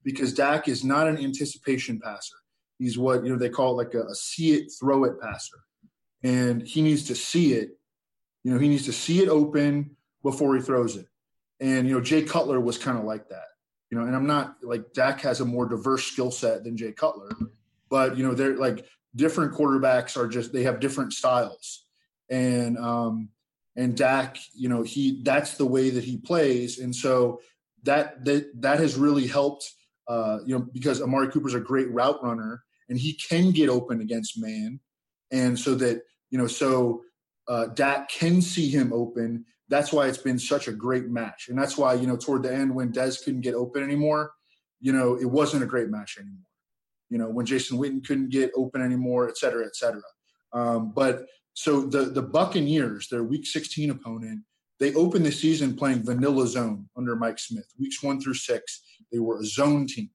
because 0.04 0.34
Dak 0.34 0.68
is 0.68 0.84
not 0.84 1.08
an 1.08 1.18
anticipation 1.18 2.00
passer. 2.00 2.36
He's 2.78 2.98
what 2.98 3.24
you 3.24 3.32
know 3.32 3.38
they 3.38 3.50
call 3.50 3.80
it 3.80 3.86
like 3.86 3.94
a, 3.94 4.04
a 4.08 4.16
see 4.16 4.54
it, 4.54 4.72
throw 4.80 5.04
it 5.04 5.20
passer, 5.22 5.58
and 6.24 6.62
he 6.62 6.82
needs 6.82 7.04
to 7.06 7.16
see 7.16 7.54
it. 7.54 7.78
You 8.44 8.52
know, 8.52 8.60
he 8.60 8.70
needs 8.70 8.86
to 8.86 8.94
see 8.94 9.22
it 9.22 9.30
open 9.30 9.96
before 10.24 10.56
he 10.56 10.62
throws 10.62 10.96
it. 10.96 11.06
And 11.60 11.88
you 11.88 11.94
know, 11.94 12.02
Jay 12.02 12.24
Cutler 12.24 12.60
was 12.60 12.80
kind 12.80 12.98
of 12.98 13.04
like 13.04 13.30
that. 13.30 13.46
You 13.92 14.00
know, 14.00 14.06
and 14.06 14.16
I'm 14.16 14.26
not 14.26 14.56
like 14.64 14.94
Dak 14.94 15.22
has 15.22 15.42
a 15.42 15.46
more 15.46 15.68
diverse 15.68 16.06
skill 16.06 16.32
set 16.32 16.64
than 16.64 16.78
Jay 16.78 16.92
Cutler, 16.92 17.30
but 17.90 18.18
you 18.18 18.26
know, 18.26 18.34
they're 18.34 18.58
like 18.58 18.86
different 19.16 19.54
quarterbacks 19.54 20.18
are 20.18 20.28
just 20.28 20.54
they 20.54 20.64
have 20.64 20.80
different 20.80 21.14
styles. 21.14 21.86
And 22.30 22.78
um 22.78 23.30
and 23.76 23.96
Dak, 23.96 24.38
you 24.54 24.70
know, 24.70 24.84
he 24.84 25.22
that's 25.24 25.58
the 25.58 25.66
way 25.66 25.90
that 25.90 26.04
he 26.04 26.18
plays. 26.18 26.80
And 26.80 26.96
so 26.96 27.42
that 27.84 28.24
that 28.26 28.62
that 28.62 28.80
has 28.80 28.96
really 28.96 29.28
helped 29.28 29.74
uh, 30.12 30.40
you 30.46 30.58
know, 30.58 30.68
because 30.74 31.02
Amari 31.02 31.30
Cooper's 31.30 31.54
a 31.54 31.60
great 31.60 31.90
route 31.92 32.22
runner 32.22 32.64
and 32.90 33.00
he 33.00 33.14
can 33.14 33.52
get 33.52 33.70
open 33.70 34.02
against 34.02 34.42
man. 34.42 34.80
And 35.32 35.58
so 35.58 35.74
that, 35.76 36.02
you 36.30 36.38
know, 36.38 36.48
so 36.48 37.04
uh, 37.48 37.68
Dak 37.68 38.10
can 38.10 38.42
see 38.42 38.70
him 38.70 38.92
open. 38.92 39.46
That's 39.70 39.94
why 39.94 40.08
it's 40.08 40.18
been 40.18 40.40
such 40.40 40.68
a 40.68 40.74
great 40.74 41.08
match. 41.08 41.48
And 41.48 41.58
that's 41.58 41.78
why, 41.78 41.94
you 41.94 42.08
know, 42.08 42.18
toward 42.18 42.44
the 42.44 42.54
end 42.54 42.76
when 42.76 42.92
Dez 42.92 43.24
couldn't 43.24 43.40
get 43.40 43.56
open 43.56 43.84
anymore, 43.84 44.34
you 44.82 44.92
know, 44.92 45.16
it 45.16 45.30
wasn't 45.30 45.64
a 45.64 45.68
great 45.68 45.90
match 45.90 46.18
anymore. 46.20 46.44
You 47.12 47.20
know, 47.20 47.30
when 47.30 47.46
Jason 47.46 47.78
Witten 47.78 48.04
couldn't 48.04 48.30
get 48.30 48.52
open 48.56 48.82
anymore, 48.82 49.30
et 49.30 49.38
cetera, 49.38 49.66
et 49.66 49.76
cetera. 49.76 50.02
Um, 50.54 50.92
but 50.96 51.28
so 51.54 51.82
the 51.82 52.06
the 52.06 52.24
Buccaneers, 52.24 53.08
their 53.10 53.24
week 53.24 53.46
16 53.46 53.92
opponent, 53.92 54.42
they 54.80 54.96
opened 54.96 55.26
the 55.26 55.32
season 55.32 55.76
playing 55.76 56.04
vanilla 56.04 56.48
zone 56.48 56.90
under 56.98 57.16
Mike 57.16 57.38
Smith. 57.38 57.68
Weeks 57.80 58.02
one 58.02 58.20
through 58.20 58.34
six, 58.34 58.82
they 59.12 59.20
were 59.20 59.40
a 59.40 59.46
zone 59.46 59.86
team. 59.86 60.10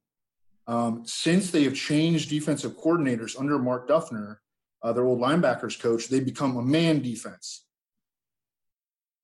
Um, 0.67 1.03
since 1.07 1.53
they 1.53 1.63
have 1.65 1.75
changed 1.75 2.31
defensive 2.31 2.77
coordinators 2.77 3.39
under 3.39 3.59
Mark 3.59 3.89
Duffner, 3.89 4.39
uh, 4.83 4.93
their 4.93 5.05
old 5.05 5.21
linebackers 5.21 5.79
coach, 5.79 6.09
they 6.09 6.19
become 6.19 6.57
a 6.57 6.63
man 6.63 7.01
defense. 7.01 7.67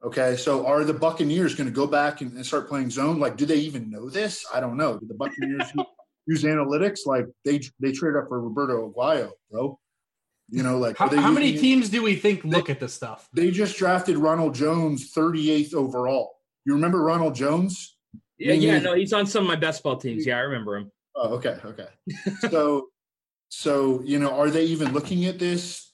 Okay, 0.05 0.37
so 0.37 0.67
are 0.67 0.85
the 0.85 0.95
Buccaneers 0.95 1.55
going 1.55 1.69
to 1.69 1.75
go 1.75 1.87
back 1.87 2.21
and, 2.21 2.33
and, 2.33 2.45
start 2.45 2.69
playing 2.69 2.91
zone? 2.91 3.21
Like, 3.21 3.37
do 3.37 3.47
they 3.47 3.57
even 3.57 3.89
know 3.89 4.11
this? 4.11 4.45
I 4.53 4.59
don't 4.59 4.77
know. 4.77 4.99
Do 4.99 5.07
the 5.07 5.15
Buccaneers 5.15 5.73
use 6.27 6.45
analytics? 6.45 7.01
Like, 7.07 7.27
they 7.45 7.61
they 7.81 7.93
traded 7.93 8.23
up 8.23 8.29
for 8.29 8.41
Roberto 8.41 8.91
Aguayo, 8.91 9.31
bro. 9.51 9.79
You 10.51 10.63
know, 10.63 10.79
like 10.79 10.99
how, 10.99 11.09
how 11.09 11.31
many 11.31 11.57
teams 11.57 11.89
do 11.89 12.03
we 12.03 12.15
think 12.15 12.45
look 12.45 12.67
they, 12.67 12.73
at 12.73 12.81
this 12.81 12.93
stuff? 12.93 13.27
They 13.33 13.51
just 13.51 13.79
drafted 13.79 14.19
Ronald 14.19 14.55
Jones 14.55 15.13
38th 15.15 15.75
overall. 15.75 16.35
You 16.67 16.75
remember 16.75 17.03
Ronald 17.03 17.35
Jones? 17.35 17.97
Yeah, 18.39 18.55
yeah, 18.55 18.79
no, 18.81 18.95
he's 18.95 19.13
on 19.13 19.27
some 19.27 19.45
of 19.45 19.49
my 19.49 19.57
best 19.57 19.83
ball 19.83 19.97
teams. 19.97 20.27
Yeah, 20.27 20.37
I 20.37 20.41
remember 20.41 20.77
him. 20.77 20.93
Oh, 21.15 21.35
okay, 21.37 21.57
okay. 21.65 21.87
so, 22.51 22.89
so 23.49 24.03
you 24.05 24.19
know, 24.19 24.31
are 24.31 24.51
they 24.51 24.65
even 24.65 24.93
looking 24.93 25.25
at 25.27 25.39
this? 25.39 25.93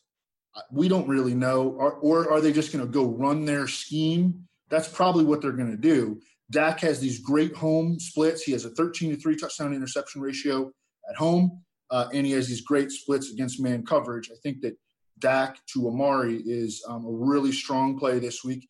We 0.73 0.88
don't 0.88 1.06
really 1.06 1.35
know, 1.35 1.68
or, 1.68 1.92
or 1.92 2.32
are 2.32 2.40
they 2.40 2.52
just 2.52 2.73
going 2.73 2.85
to 2.85 2.90
go 2.90 3.04
run 3.04 3.44
their 3.44 3.68
scheme? 3.68 4.49
That's 4.70 4.88
probably 4.88 5.25
what 5.25 5.40
they're 5.40 5.52
going 5.52 5.70
to 5.70 5.76
do. 5.76 6.20
Dak 6.50 6.81
has 6.81 7.00
these 7.00 7.21
great 7.21 7.55
home 7.55 7.99
splits. 8.00 8.43
He 8.43 8.52
has 8.52 8.64
a 8.64 8.71
13 8.71 9.11
to 9.11 9.17
3 9.17 9.37
touchdown 9.37 9.75
interception 9.75 10.21
ratio 10.21 10.71
at 11.11 11.17
home 11.17 11.62
uh, 11.90 12.09
and 12.12 12.26
he 12.26 12.33
has 12.33 12.49
these 12.49 12.61
great 12.61 12.90
splits 12.90 13.33
against 13.33 13.61
man 13.61 13.85
coverage. 13.85 14.31
I 14.31 14.37
think 14.43 14.61
that 14.62 14.76
Dak 15.19 15.59
to 15.73 15.88
Amari 15.88 16.43
is 16.47 16.85
um, 16.88 17.05
a 17.05 17.11
really 17.11 17.52
strong 17.52 17.99
play 17.99 18.19
this 18.19 18.45
week. 18.45 18.69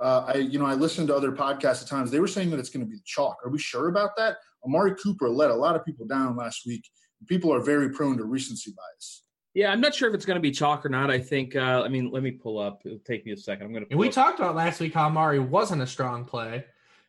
Uh, 0.00 0.24
I, 0.28 0.34
you 0.36 0.58
know, 0.58 0.66
I 0.66 0.74
listened 0.74 1.08
to 1.08 1.16
other 1.16 1.32
podcasts 1.32 1.82
at 1.82 1.88
times. 1.88 2.10
They 2.10 2.20
were 2.20 2.28
saying 2.28 2.50
that 2.50 2.60
it's 2.60 2.70
going 2.70 2.84
to 2.84 2.90
be 2.90 2.96
the 2.96 3.02
chalk. 3.04 3.38
Are 3.44 3.50
we 3.50 3.58
sure 3.58 3.88
about 3.88 4.10
that? 4.16 4.36
Amari 4.64 4.94
Cooper 4.94 5.28
let 5.28 5.50
a 5.50 5.54
lot 5.54 5.76
of 5.76 5.84
people 5.84 6.06
down 6.06 6.36
last 6.36 6.66
week. 6.66 6.84
People 7.26 7.52
are 7.52 7.60
very 7.60 7.90
prone 7.90 8.16
to 8.18 8.24
recency 8.24 8.72
bias. 8.76 9.24
Yeah, 9.54 9.72
I'm 9.72 9.80
not 9.80 9.94
sure 9.94 10.08
if 10.08 10.14
it's 10.14 10.24
going 10.26 10.36
to 10.36 10.40
be 10.40 10.52
chalk 10.52 10.86
or 10.86 10.88
not. 10.88 11.10
I 11.10 11.18
think. 11.18 11.56
Uh, 11.56 11.82
I 11.84 11.88
mean, 11.88 12.12
let 12.12 12.22
me 12.22 12.30
pull 12.30 12.60
up. 12.60 12.82
It'll 12.84 12.98
take 13.00 13.26
me 13.26 13.32
a 13.32 13.36
second. 13.36 13.66
I'm 13.66 13.72
going 13.72 13.86
to. 13.88 13.96
we 13.96 14.08
up. 14.08 14.14
talked 14.14 14.38
about 14.38 14.54
last 14.54 14.78
week 14.78 14.94
how 14.94 15.06
Amari 15.06 15.40
wasn't 15.40 15.82
a 15.82 15.86
strong 15.86 16.24
play, 16.24 16.64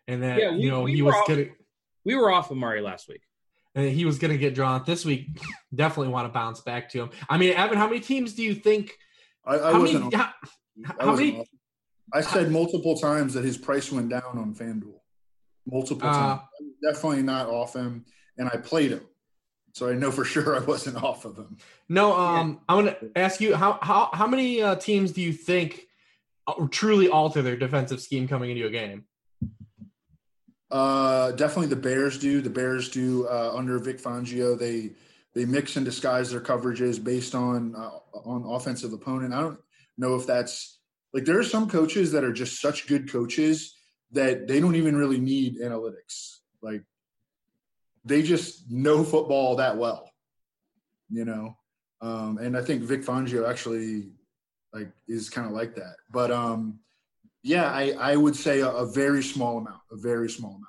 and 0.10 0.24
that 0.24 0.40
yeah, 0.40 0.52
we, 0.52 0.64
you 0.64 0.70
know 0.70 0.82
we 0.82 0.96
he 0.96 1.02
was 1.02 1.16
getting. 1.28 1.56
We 2.06 2.16
were 2.16 2.32
off 2.32 2.52
Amari 2.52 2.82
last 2.82 3.08
week 3.08 3.22
and 3.76 3.90
he 3.90 4.06
was 4.06 4.18
going 4.20 4.32
to 4.32 4.38
get 4.38 4.56
drawn 4.56 4.84
this 4.86 5.06
week. 5.06 5.28
Definitely 5.76 6.12
want 6.12 6.28
to 6.28 6.34
bounce 6.34 6.62
back 6.62 6.90
to 6.90 7.04
him. 7.04 7.10
I 7.30 7.38
mean, 7.38 7.54
Evan, 7.54 7.78
how 7.78 7.88
many 7.88 8.00
teams 8.00 8.34
do 8.34 8.44
you 8.44 8.56
think? 8.56 8.98
I, 9.46 9.56
I 9.56 9.72
how 9.72 9.80
wasn't. 9.80 10.12
Many, 10.12 10.16
how, 10.16 10.34
I 11.00 11.16
many? 11.16 11.46
I 12.14 12.22
said 12.22 12.52
multiple 12.52 12.98
times 12.98 13.34
that 13.36 13.44
his 13.44 13.58
price 13.58 13.92
went 13.92 14.10
down 14.10 14.24
on 14.38 14.56
FanDuel. 14.56 15.00
Multiple 15.68 16.10
uh, 16.10 16.14
times. 16.14 16.42
Definitely 16.84 17.24
not 17.24 17.48
off 17.48 17.76
him, 17.76 18.06
and 18.38 18.50
I 18.52 18.58
played 18.58 18.92
him, 18.92 19.06
so 19.74 19.90
I 19.90 19.94
know 19.94 20.12
for 20.12 20.26
sure 20.26 20.56
I 20.56 20.60
wasn't 20.60 21.02
off 21.04 21.26
of 21.26 21.38
him. 21.38 21.58
No, 21.88 22.18
um. 22.18 22.62
I 22.68 22.76
want 22.76 23.00
to 23.00 23.12
ask 23.16 23.40
you 23.40 23.56
how 23.56 23.78
how 23.82 24.10
how 24.12 24.28
many 24.28 24.62
uh, 24.62 24.76
teams 24.76 25.12
do 25.12 25.22
you 25.22 25.34
think 25.34 25.88
uh, 26.48 26.68
truly 26.72 27.10
alter 27.10 27.42
their 27.42 27.58
defensive 27.58 28.02
scheme 28.02 28.28
coming 28.28 28.50
into 28.50 28.66
a 28.66 28.72
game? 28.72 29.06
Uh, 30.72 31.32
definitely 31.32 31.68
the 31.68 31.76
Bears 31.76 32.18
do. 32.20 32.42
The 32.42 32.50
Bears 32.50 32.90
do 32.90 33.28
uh, 33.28 33.52
under 33.56 33.80
Vic 33.80 34.00
Fangio. 34.02 34.58
They 34.58 34.92
they 35.34 35.46
mix 35.46 35.76
and 35.76 35.86
disguise 35.86 36.32
their 36.32 36.42
coverages 36.42 37.04
based 37.04 37.36
on 37.36 37.76
uh, 37.76 38.00
on 38.26 38.44
offensive 38.46 38.94
opponent. 38.94 39.34
I 39.34 39.42
don't 39.42 39.60
know 39.98 40.16
if 40.16 40.28
that's 40.28 40.80
like 41.14 41.26
there 41.26 41.40
are 41.40 41.44
some 41.44 41.70
coaches 41.70 42.12
that 42.12 42.24
are 42.24 42.34
just 42.34 42.62
such 42.62 42.88
good 42.88 43.12
coaches 43.12 43.76
that 44.12 44.48
they 44.48 44.60
don't 44.60 44.76
even 44.76 44.96
really 44.96 45.20
need 45.20 45.60
analytics. 45.60 46.38
Like 46.62 46.84
they 48.06 48.22
just 48.22 48.70
know 48.70 49.04
football 49.04 49.56
that 49.58 49.78
well, 49.78 50.10
you 51.10 51.26
know. 51.26 51.56
Um, 52.02 52.38
and 52.38 52.56
I 52.56 52.62
think 52.62 52.84
Vic 52.84 53.04
Fangio 53.04 53.50
actually 53.50 54.12
like 54.72 54.92
is 55.08 55.30
kind 55.30 55.48
of 55.48 55.54
like 55.54 55.76
that. 55.76 55.96
But 56.12 56.32
um, 56.32 56.80
yeah, 57.44 57.72
I, 57.72 57.92
I 58.00 58.16
would 58.16 58.36
say 58.36 58.60
a, 58.60 58.70
a 58.70 58.86
very 58.86 59.24
small 59.24 59.58
amount, 59.58 59.82
a 59.92 59.98
very 59.98 60.30
small 60.30 60.52
amount. 60.52 60.66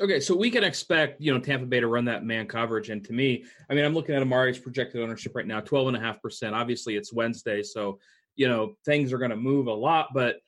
Okay, 0.00 0.18
so 0.18 0.36
we 0.36 0.50
can 0.50 0.64
expect, 0.64 1.20
you 1.20 1.32
know, 1.32 1.38
Tampa 1.38 1.66
Bay 1.66 1.78
to 1.78 1.86
run 1.86 2.04
that 2.06 2.24
man 2.24 2.46
coverage. 2.46 2.90
And 2.90 3.04
to 3.04 3.12
me, 3.12 3.44
I 3.70 3.74
mean, 3.74 3.84
I'm 3.84 3.94
looking 3.94 4.16
at 4.16 4.22
Amari's 4.22 4.58
projected 4.58 5.00
ownership 5.00 5.36
right 5.36 5.46
now, 5.46 5.60
12.5%. 5.60 6.52
Obviously, 6.52 6.96
it's 6.96 7.12
Wednesday, 7.12 7.62
so, 7.62 8.00
you 8.34 8.48
know, 8.48 8.74
things 8.84 9.12
are 9.12 9.18
going 9.18 9.30
to 9.30 9.36
move 9.36 9.68
a 9.68 9.72
lot. 9.72 10.08
But 10.12 10.40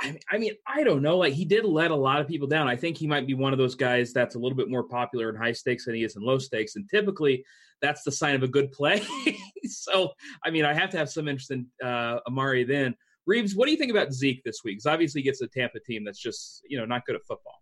I, 0.00 0.18
I 0.30 0.38
mean, 0.38 0.52
I 0.66 0.82
don't 0.82 1.02
know. 1.02 1.16
Like, 1.16 1.32
he 1.32 1.44
did 1.44 1.64
let 1.64 1.92
a 1.92 1.96
lot 1.96 2.20
of 2.20 2.26
people 2.26 2.48
down. 2.48 2.66
I 2.66 2.74
think 2.74 2.96
he 2.96 3.06
might 3.06 3.26
be 3.26 3.34
one 3.34 3.52
of 3.52 3.58
those 3.58 3.76
guys 3.76 4.12
that's 4.12 4.34
a 4.34 4.38
little 4.38 4.56
bit 4.56 4.68
more 4.68 4.84
popular 4.84 5.28
in 5.28 5.36
high 5.36 5.52
stakes 5.52 5.84
than 5.84 5.94
he 5.94 6.02
is 6.02 6.16
in 6.16 6.22
low 6.22 6.38
stakes. 6.38 6.74
And 6.74 6.88
typically, 6.90 7.44
that's 7.80 8.02
the 8.02 8.10
sign 8.10 8.34
of 8.34 8.42
a 8.42 8.48
good 8.48 8.72
play. 8.72 9.00
so, 9.64 10.10
I 10.44 10.50
mean, 10.50 10.64
I 10.64 10.74
have 10.74 10.90
to 10.90 10.98
have 10.98 11.08
some 11.08 11.28
interest 11.28 11.52
in 11.52 11.66
uh, 11.84 12.18
Amari 12.26 12.64
then. 12.64 12.96
Reeves, 13.28 13.54
what 13.54 13.66
do 13.66 13.72
you 13.72 13.76
think 13.76 13.90
about 13.90 14.12
Zeke 14.12 14.42
this 14.42 14.64
week? 14.64 14.78
Because 14.78 14.86
obviously 14.86 15.20
he 15.20 15.24
gets 15.24 15.42
a 15.42 15.46
Tampa 15.46 15.80
team 15.80 16.02
that's 16.04 16.18
just 16.18 16.62
you 16.68 16.78
know 16.78 16.86
not 16.86 17.04
good 17.04 17.14
at 17.14 17.24
football. 17.24 17.60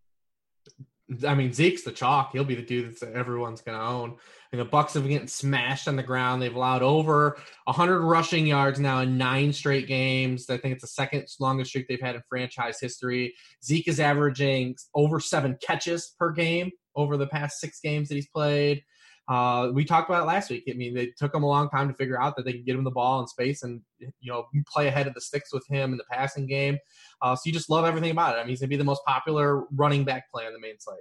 I 1.26 1.34
mean, 1.34 1.52
Zeke's 1.52 1.82
the 1.82 1.92
chalk. 1.92 2.32
He'll 2.32 2.44
be 2.44 2.56
the 2.56 2.62
dude 2.62 2.98
that 2.98 3.12
everyone's 3.12 3.60
going 3.60 3.78
to 3.78 3.84
own. 3.84 4.16
And 4.50 4.60
the 4.60 4.64
Bucks 4.64 4.94
have 4.94 5.04
been 5.04 5.12
getting 5.12 5.28
smashed 5.28 5.86
on 5.86 5.94
the 5.94 6.02
ground. 6.02 6.42
They've 6.42 6.54
allowed 6.54 6.82
over 6.82 7.38
100 7.64 8.00
rushing 8.00 8.44
yards 8.44 8.80
now 8.80 9.00
in 9.00 9.16
nine 9.16 9.52
straight 9.52 9.86
games. 9.86 10.50
I 10.50 10.56
think 10.56 10.74
it's 10.74 10.82
the 10.82 10.88
second 10.88 11.26
longest 11.38 11.70
streak 11.70 11.86
they've 11.86 12.00
had 12.00 12.16
in 12.16 12.22
franchise 12.28 12.80
history. 12.80 13.34
Zeke 13.64 13.86
is 13.86 14.00
averaging 14.00 14.74
over 14.94 15.20
seven 15.20 15.56
catches 15.62 16.12
per 16.18 16.32
game 16.32 16.72
over 16.96 17.16
the 17.16 17.28
past 17.28 17.60
six 17.60 17.78
games 17.80 18.08
that 18.08 18.16
he's 18.16 18.28
played. 18.28 18.82
Uh, 19.28 19.70
we 19.72 19.84
talked 19.84 20.08
about 20.08 20.22
it 20.22 20.26
last 20.26 20.50
week. 20.50 20.64
I 20.70 20.74
mean, 20.74 20.94
they 20.94 21.06
took 21.06 21.34
him 21.34 21.42
a 21.42 21.48
long 21.48 21.68
time 21.68 21.88
to 21.88 21.94
figure 21.94 22.20
out 22.20 22.36
that 22.36 22.44
they 22.44 22.52
could 22.52 22.64
get 22.64 22.76
him 22.76 22.84
the 22.84 22.90
ball 22.90 23.20
in 23.20 23.26
space 23.26 23.64
and 23.64 23.80
you 23.98 24.30
know 24.30 24.46
play 24.72 24.86
ahead 24.86 25.06
of 25.06 25.14
the 25.14 25.20
sticks 25.20 25.52
with 25.52 25.66
him 25.68 25.92
in 25.92 25.98
the 25.98 26.04
passing 26.10 26.46
game. 26.46 26.78
Uh, 27.22 27.34
so 27.34 27.42
you 27.44 27.52
just 27.52 27.68
love 27.68 27.84
everything 27.84 28.12
about 28.12 28.36
it. 28.36 28.38
I 28.38 28.42
mean, 28.42 28.50
he's 28.50 28.60
gonna 28.60 28.68
be 28.68 28.76
the 28.76 28.84
most 28.84 29.02
popular 29.04 29.64
running 29.72 30.04
back 30.04 30.30
play 30.30 30.46
on 30.46 30.52
the 30.52 30.60
main 30.60 30.78
slate. 30.78 31.00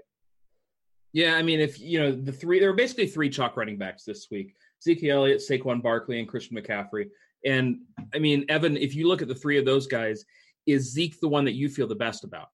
Yeah, 1.13 1.35
I 1.35 1.43
mean, 1.43 1.59
if 1.59 1.79
you 1.79 1.99
know 1.99 2.11
the 2.11 2.31
three, 2.31 2.59
there 2.59 2.69
are 2.69 2.75
basically 2.75 3.07
three 3.07 3.29
chalk 3.29 3.55
running 3.57 3.77
backs 3.77 4.03
this 4.03 4.27
week: 4.31 4.55
Zeke 4.83 5.03
Elliott, 5.05 5.41
Saquon 5.47 5.83
Barkley, 5.83 6.19
and 6.19 6.27
Christian 6.27 6.57
McCaffrey. 6.57 7.09
And 7.45 7.77
I 8.13 8.17
mean, 8.17 8.45
Evan, 8.49 8.75
if 8.75 8.95
you 8.95 9.07
look 9.07 9.21
at 9.21 9.27
the 9.27 9.35
three 9.35 9.59
of 9.59 9.65
those 9.65 9.85
guys, 9.85 10.25
is 10.65 10.91
Zeke 10.91 11.19
the 11.19 11.27
one 11.27 11.45
that 11.45 11.53
you 11.53 11.69
feel 11.69 11.87
the 11.87 11.95
best 11.95 12.23
about? 12.23 12.47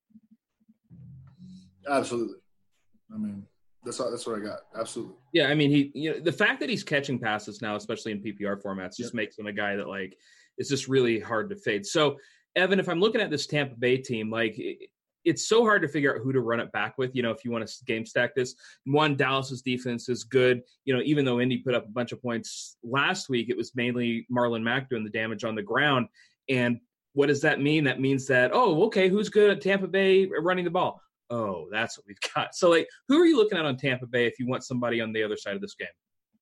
Absolutely. 1.89 2.37
I 3.13 3.17
mean, 3.17 3.45
that's 3.83 3.99
all, 3.99 4.11
that's 4.11 4.27
what 4.27 4.39
I 4.39 4.43
got. 4.43 4.59
Absolutely. 4.77 5.15
Yeah, 5.33 5.47
I 5.47 5.55
mean, 5.55 5.71
he 5.71 5.91
you 5.93 6.11
know 6.11 6.19
the 6.19 6.31
fact 6.31 6.59
that 6.59 6.69
he's 6.69 6.83
catching 6.83 7.19
passes 7.19 7.61
now, 7.61 7.75
especially 7.75 8.11
in 8.11 8.21
PPR 8.21 8.61
formats, 8.61 8.97
just 8.97 9.09
yep. 9.09 9.13
makes 9.13 9.37
him 9.37 9.47
a 9.47 9.53
guy 9.53 9.75
that 9.75 9.87
like 9.87 10.17
it's 10.57 10.69
just 10.69 10.87
really 10.87 11.19
hard 11.19 11.49
to 11.49 11.55
fade. 11.55 11.85
So, 11.85 12.17
Evan, 12.55 12.79
if 12.79 12.87
I'm 12.87 12.99
looking 12.99 13.21
at 13.21 13.31
this 13.31 13.47
Tampa 13.47 13.75
Bay 13.75 13.97
team, 13.97 14.29
like 14.29 14.61
it's 15.23 15.47
so 15.47 15.63
hard 15.63 15.81
to 15.81 15.87
figure 15.87 16.15
out 16.15 16.21
who 16.21 16.31
to 16.31 16.41
run 16.41 16.59
it 16.59 16.71
back 16.71 16.97
with. 16.97 17.15
You 17.15 17.23
know, 17.23 17.31
if 17.31 17.43
you 17.45 17.51
want 17.51 17.67
to 17.67 17.85
game 17.85 18.05
stack 18.05 18.35
this, 18.35 18.55
one 18.85 19.15
Dallas's 19.15 19.61
defense 19.61 20.09
is 20.09 20.23
good. 20.23 20.61
You 20.85 20.95
know, 20.95 21.01
even 21.03 21.25
though 21.25 21.39
Indy 21.39 21.57
put 21.57 21.75
up 21.75 21.85
a 21.85 21.91
bunch 21.91 22.11
of 22.11 22.21
points 22.21 22.77
last 22.83 23.29
week, 23.29 23.49
it 23.49 23.57
was 23.57 23.75
mainly 23.75 24.27
Marlon 24.31 24.63
Mack 24.63 24.89
doing 24.89 25.03
the 25.03 25.09
damage 25.09 25.43
on 25.43 25.55
the 25.55 25.61
ground. 25.61 26.07
And 26.49 26.79
what 27.13 27.27
does 27.27 27.41
that 27.41 27.61
mean? 27.61 27.83
That 27.83 27.99
means 27.99 28.27
that 28.27 28.51
oh, 28.53 28.83
okay, 28.85 29.09
who's 29.09 29.29
good 29.29 29.51
at 29.51 29.61
Tampa 29.61 29.87
Bay 29.87 30.27
running 30.27 30.65
the 30.65 30.71
ball? 30.71 31.01
Oh, 31.31 31.67
that's 31.71 31.97
what 31.97 32.05
we've 32.05 32.19
got. 32.35 32.53
So, 32.53 32.69
like, 32.69 32.87
who 33.07 33.19
are 33.19 33.25
you 33.25 33.37
looking 33.37 33.57
at 33.57 33.65
on 33.65 33.77
Tampa 33.77 34.05
Bay 34.05 34.27
if 34.27 34.37
you 34.37 34.47
want 34.47 34.63
somebody 34.63 35.01
on 35.01 35.13
the 35.13 35.23
other 35.23 35.37
side 35.37 35.55
of 35.55 35.61
this 35.61 35.73
game? 35.73 35.87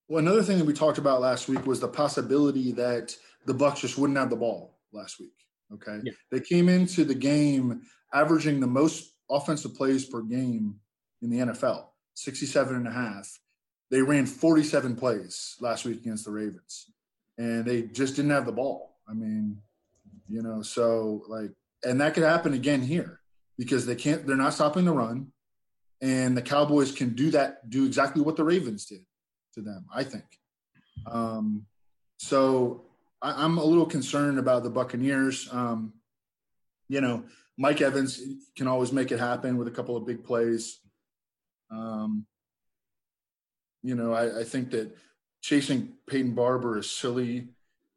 Well, 0.10 0.20
another 0.20 0.42
thing 0.42 0.58
that 0.58 0.66
we 0.66 0.74
talked 0.74 0.98
about 0.98 1.22
last 1.22 1.48
week 1.48 1.66
was 1.68 1.80
the 1.80 1.88
possibility 1.88 2.72
that 2.74 3.16
the 3.46 3.54
Bucks 3.54 3.82
just 3.82 3.98
wouldn't 3.98 4.18
have 4.18 4.32
the 4.32 4.36
ball 4.36 4.80
last 4.92 5.20
week. 5.20 5.34
Okay, 5.72 6.00
yeah. 6.04 6.14
they 6.32 6.40
came 6.40 6.68
into 6.68 7.06
the 7.06 7.14
game 7.14 7.84
averaging 8.12 8.60
the 8.60 8.68
most 8.68 9.14
offensive 9.30 9.76
plays 9.76 10.04
per 10.06 10.24
game 10.24 10.76
in 11.22 11.30
the 11.30 11.38
NFL, 11.38 11.86
67 12.16 12.76
and 12.76 12.88
a 12.88 12.92
half. 12.92 13.40
They 13.92 14.02
ran 14.02 14.26
47 14.26 14.96
plays 14.96 15.56
last 15.62 15.86
week 15.86 15.98
against 15.98 16.26
the 16.26 16.32
Ravens, 16.32 16.92
and 17.38 17.66
they 17.66 17.84
just 17.84 18.16
didn't 18.16 18.32
have 18.32 18.48
the 18.48 18.52
ball. 18.52 18.98
I 19.08 19.14
mean, 19.14 19.62
you 20.28 20.42
know, 20.42 20.64
so 20.64 21.24
like, 21.28 21.52
and 21.84 22.02
that 22.02 22.16
could 22.16 22.24
happen 22.24 22.56
again 22.56 22.82
here 22.82 23.19
because 23.60 23.86
they 23.86 23.96
can't, 23.96 24.26
they're 24.26 24.38
not 24.38 24.54
stopping 24.54 24.86
the 24.86 24.92
run, 24.94 25.28
and 26.02 26.36
the 26.36 26.42
Cowboys 26.42 26.94
can 26.94 27.10
do 27.10 27.30
that, 27.32 27.70
do 27.70 27.86
exactly 27.86 28.22
what 28.22 28.38
the 28.38 28.44
Ravens 28.44 28.86
did 28.86 29.02
to 29.54 29.62
them, 29.62 29.86
I 29.94 30.06
think. 30.06 30.24
Um, 31.06 31.66
so 32.18 32.86
I, 33.22 33.44
am 33.44 33.58
a 33.58 33.64
little 33.64 33.86
concerned 33.86 34.40
about 34.40 34.64
the 34.64 34.70
Buccaneers. 34.70 35.50
Um, 35.52 35.92
you 36.88 37.02
know, 37.02 37.26
Mike 37.58 37.82
Evans 37.82 38.22
can 38.56 38.68
always 38.68 38.94
make 38.94 39.12
it 39.12 39.20
happen 39.20 39.58
with 39.58 39.68
a 39.68 39.72
couple 39.72 39.98
of 39.98 40.08
big 40.08 40.24
plays. 40.24 40.80
Um, 41.70 42.26
you 43.84 43.96
know, 43.96 44.14
I, 44.14 44.40
I 44.40 44.44
think 44.46 44.72
that 44.72 44.96
chasing 45.42 45.96
Peyton 46.08 46.34
Barber 46.34 46.78
is 46.78 46.90
silly. 46.90 47.50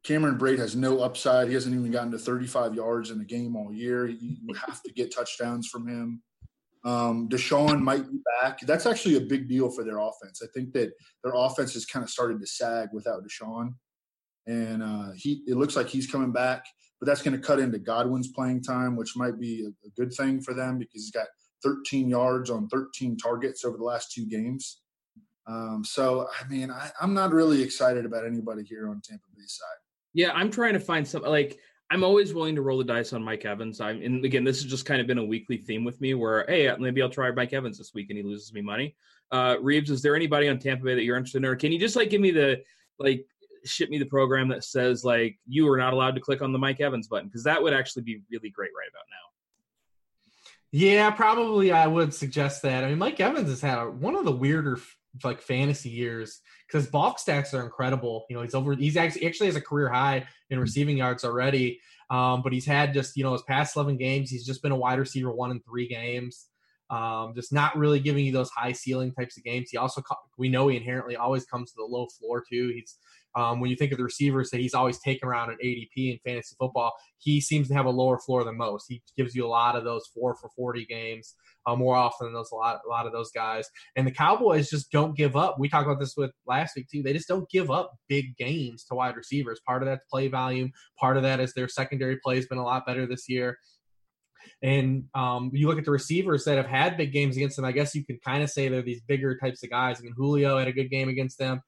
Cameron 0.03 0.37
Brate 0.37 0.59
has 0.59 0.75
no 0.75 0.99
upside. 0.99 1.47
He 1.47 1.53
hasn't 1.53 1.73
even 1.73 1.91
gotten 1.91 2.11
to 2.11 2.17
35 2.17 2.75
yards 2.75 3.09
in 3.09 3.21
a 3.21 3.25
game 3.25 3.55
all 3.55 3.73
year. 3.73 4.07
You 4.07 4.37
have 4.67 4.81
to 4.83 4.91
get 4.91 5.13
touchdowns 5.13 5.67
from 5.67 5.87
him. 5.87 6.21
Um, 6.85 7.29
DeSean 7.29 7.79
might 7.79 8.09
be 8.11 8.17
back. 8.41 8.59
That's 8.61 8.85
actually 8.85 9.15
a 9.15 9.21
big 9.21 9.47
deal 9.47 9.69
for 9.69 9.85
their 9.85 9.99
offense. 9.99 10.41
I 10.43 10.47
think 10.53 10.73
that 10.73 10.91
their 11.23 11.33
offense 11.33 11.73
has 11.75 11.85
kind 11.85 12.03
of 12.03 12.09
started 12.09 12.41
to 12.41 12.47
sag 12.47 12.89
without 12.91 13.23
DeSean, 13.23 13.73
and 14.47 14.83
uh, 14.83 15.11
he 15.15 15.43
it 15.47 15.55
looks 15.55 15.77
like 15.77 15.87
he's 15.87 16.07
coming 16.07 16.33
back 16.33 16.65
but 17.03 17.07
that's 17.07 17.21
going 17.21 17.35
to 17.35 17.45
cut 17.45 17.59
into 17.59 17.77
Godwin's 17.77 18.29
playing 18.29 18.63
time, 18.63 18.95
which 18.95 19.17
might 19.17 19.37
be 19.37 19.65
a, 19.65 19.67
a 19.85 19.89
good 19.97 20.13
thing 20.13 20.39
for 20.39 20.53
them 20.53 20.77
because 20.77 21.01
he's 21.01 21.11
got 21.11 21.27
13 21.61 22.07
yards 22.07 22.49
on 22.49 22.69
13 22.69 23.17
targets 23.17 23.65
over 23.65 23.75
the 23.75 23.83
last 23.83 24.13
two 24.13 24.25
games. 24.25 24.79
Um, 25.45 25.83
so, 25.83 26.29
I 26.39 26.47
mean, 26.47 26.71
I, 26.71 26.91
am 27.01 27.13
not 27.13 27.33
really 27.33 27.61
excited 27.61 28.05
about 28.05 28.25
anybody 28.25 28.63
here 28.63 28.87
on 28.87 29.01
Tampa 29.03 29.25
Bay 29.35 29.43
side. 29.47 29.82
Yeah, 30.13 30.31
I'm 30.33 30.51
trying 30.51 30.73
to 30.73 30.79
find 30.79 31.07
some 31.07 31.23
like 31.23 31.59
I'm 31.89 32.03
always 32.03 32.33
willing 32.33 32.55
to 32.55 32.61
roll 32.61 32.77
the 32.77 32.83
dice 32.83 33.13
on 33.13 33.23
Mike 33.23 33.45
Evans. 33.45 33.79
I'm 33.81 34.01
and 34.01 34.23
again, 34.25 34.43
this 34.43 34.61
has 34.61 34.69
just 34.69 34.85
kind 34.85 35.01
of 35.01 35.07
been 35.07 35.17
a 35.17 35.25
weekly 35.25 35.57
theme 35.57 35.83
with 35.83 35.99
me 36.01 36.13
where 36.13 36.45
hey, 36.47 36.73
maybe 36.79 37.01
I'll 37.01 37.09
try 37.09 37.31
Mike 37.31 37.53
Evans 37.53 37.77
this 37.77 37.93
week 37.93 38.09
and 38.09 38.17
he 38.17 38.23
loses 38.23 38.53
me 38.53 38.61
money. 38.61 38.95
Uh, 39.31 39.57
Reeves, 39.61 39.89
is 39.89 40.01
there 40.01 40.15
anybody 40.15 40.47
on 40.47 40.59
Tampa 40.59 40.85
Bay 40.85 40.95
that 40.95 41.03
you're 41.03 41.17
interested 41.17 41.39
in, 41.39 41.45
or 41.45 41.55
can 41.55 41.71
you 41.71 41.79
just 41.79 41.95
like 41.95 42.09
give 42.09 42.21
me 42.21 42.31
the 42.31 42.61
like 42.99 43.25
ship 43.65 43.89
me 43.89 43.97
the 43.97 44.05
program 44.05 44.49
that 44.49 44.63
says 44.63 45.03
like 45.03 45.37
you 45.47 45.69
are 45.69 45.77
not 45.77 45.93
allowed 45.93 46.15
to 46.15 46.21
click 46.21 46.41
on 46.41 46.51
the 46.51 46.59
Mike 46.59 46.81
Evans 46.81 47.07
button 47.07 47.27
because 47.27 47.43
that 47.43 47.61
would 47.61 47.73
actually 47.73 48.03
be 48.03 48.21
really 48.31 48.49
great 48.49 48.71
right 48.77 48.89
about 48.89 49.05
now. 49.09 49.33
Yeah, 50.71 51.11
probably 51.11 51.71
I 51.71 51.85
would 51.85 52.13
suggest 52.13 52.63
that. 52.63 52.83
I 52.83 52.89
mean, 52.89 52.97
Mike 52.97 53.19
Evans 53.19 53.49
has 53.49 53.61
had 53.61 53.83
one 53.83 54.15
of 54.15 54.25
the 54.25 54.31
weirder 54.31 54.79
like 55.23 55.41
fantasy 55.41 55.89
years 55.89 56.41
because 56.73 56.87
bulk 56.87 57.19
stacks 57.19 57.53
are 57.53 57.63
incredible. 57.63 58.25
You 58.29 58.35
know, 58.35 58.41
he's 58.41 58.55
over. 58.55 58.75
He's 58.75 58.97
actually 58.97 59.27
actually 59.27 59.47
has 59.47 59.55
a 59.55 59.61
career 59.61 59.89
high 59.89 60.25
in 60.49 60.59
receiving 60.59 60.97
yards 60.97 61.23
already. 61.23 61.79
Um, 62.09 62.41
but 62.41 62.51
he's 62.51 62.65
had 62.65 62.93
just 62.93 63.15
you 63.15 63.23
know 63.23 63.33
his 63.33 63.43
past 63.43 63.75
eleven 63.75 63.97
games. 63.97 64.29
He's 64.29 64.45
just 64.45 64.61
been 64.63 64.71
a 64.71 64.75
wide 64.75 64.99
receiver 64.99 65.31
one 65.31 65.51
in 65.51 65.61
three 65.61 65.87
games. 65.87 66.47
Um, 66.89 67.33
just 67.35 67.53
not 67.53 67.77
really 67.77 67.99
giving 67.99 68.25
you 68.25 68.31
those 68.31 68.49
high 68.49 68.71
ceiling 68.71 69.13
types 69.13 69.37
of 69.37 69.43
games. 69.43 69.69
He 69.69 69.77
also 69.77 70.01
we 70.37 70.49
know 70.49 70.67
he 70.67 70.77
inherently 70.77 71.15
always 71.15 71.45
comes 71.45 71.71
to 71.71 71.77
the 71.77 71.85
low 71.85 72.07
floor 72.07 72.43
too. 72.47 72.71
He's 72.73 72.97
um, 73.35 73.59
when 73.59 73.69
you 73.69 73.75
think 73.75 73.91
of 73.91 73.97
the 73.97 74.03
receivers 74.03 74.49
that 74.51 74.59
he's 74.59 74.73
always 74.73 74.99
taken 74.99 75.27
around 75.27 75.49
an 75.49 75.57
ADP 75.63 75.89
in 75.95 76.19
fantasy 76.25 76.55
football, 76.59 76.93
he 77.17 77.41
seems 77.41 77.67
to 77.67 77.73
have 77.73 77.85
a 77.85 77.89
lower 77.89 78.19
floor 78.19 78.43
than 78.43 78.57
most. 78.57 78.85
He 78.87 79.01
gives 79.17 79.33
you 79.33 79.45
a 79.45 79.47
lot 79.47 79.75
of 79.75 79.83
those 79.83 80.05
four 80.13 80.35
for 80.35 80.49
40 80.55 80.85
games 80.85 81.35
uh, 81.65 81.75
more 81.75 81.95
often 81.95 82.27
than 82.27 82.33
those 82.33 82.51
a 82.51 82.55
lot, 82.55 82.81
a 82.85 82.89
lot 82.89 83.05
of 83.05 83.11
those 83.11 83.31
guys. 83.31 83.67
And 83.95 84.05
the 84.05 84.11
Cowboys 84.11 84.69
just 84.69 84.91
don't 84.91 85.15
give 85.15 85.35
up. 85.35 85.57
We 85.57 85.69
talked 85.69 85.87
about 85.87 85.99
this 85.99 86.15
with 86.15 86.31
last 86.45 86.75
week 86.75 86.87
too. 86.91 87.01
They 87.01 87.13
just 87.13 87.27
don't 87.27 87.49
give 87.49 87.71
up 87.71 87.93
big 88.07 88.37
games 88.37 88.83
to 88.85 88.95
wide 88.95 89.15
receivers. 89.15 89.61
Part 89.65 89.81
of 89.81 89.87
that's 89.87 90.05
play 90.05 90.27
volume. 90.27 90.71
Part 90.99 91.17
of 91.17 91.23
that 91.23 91.39
is 91.39 91.53
their 91.53 91.67
secondary 91.67 92.17
play 92.23 92.35
has 92.35 92.45
been 92.45 92.57
a 92.57 92.63
lot 92.63 92.85
better 92.85 93.05
this 93.07 93.29
year. 93.29 93.57
And 94.61 95.05
um, 95.15 95.51
you 95.53 95.67
look 95.67 95.77
at 95.77 95.85
the 95.85 95.91
receivers 95.91 96.43
that 96.45 96.57
have 96.57 96.65
had 96.65 96.97
big 96.97 97.13
games 97.13 97.37
against 97.37 97.55
them. 97.55 97.65
I 97.65 97.71
guess 97.71 97.95
you 97.95 98.05
could 98.05 98.21
kind 98.21 98.43
of 98.43 98.49
say 98.49 98.67
they're 98.67 98.81
these 98.81 99.01
bigger 99.01 99.37
types 99.37 99.63
of 99.63 99.69
guys. 99.69 99.99
I 99.99 100.03
mean, 100.03 100.13
Julio 100.15 100.57
had 100.57 100.67
a 100.67 100.73
good 100.73 100.89
game 100.89 101.07
against 101.09 101.37
them 101.37 101.61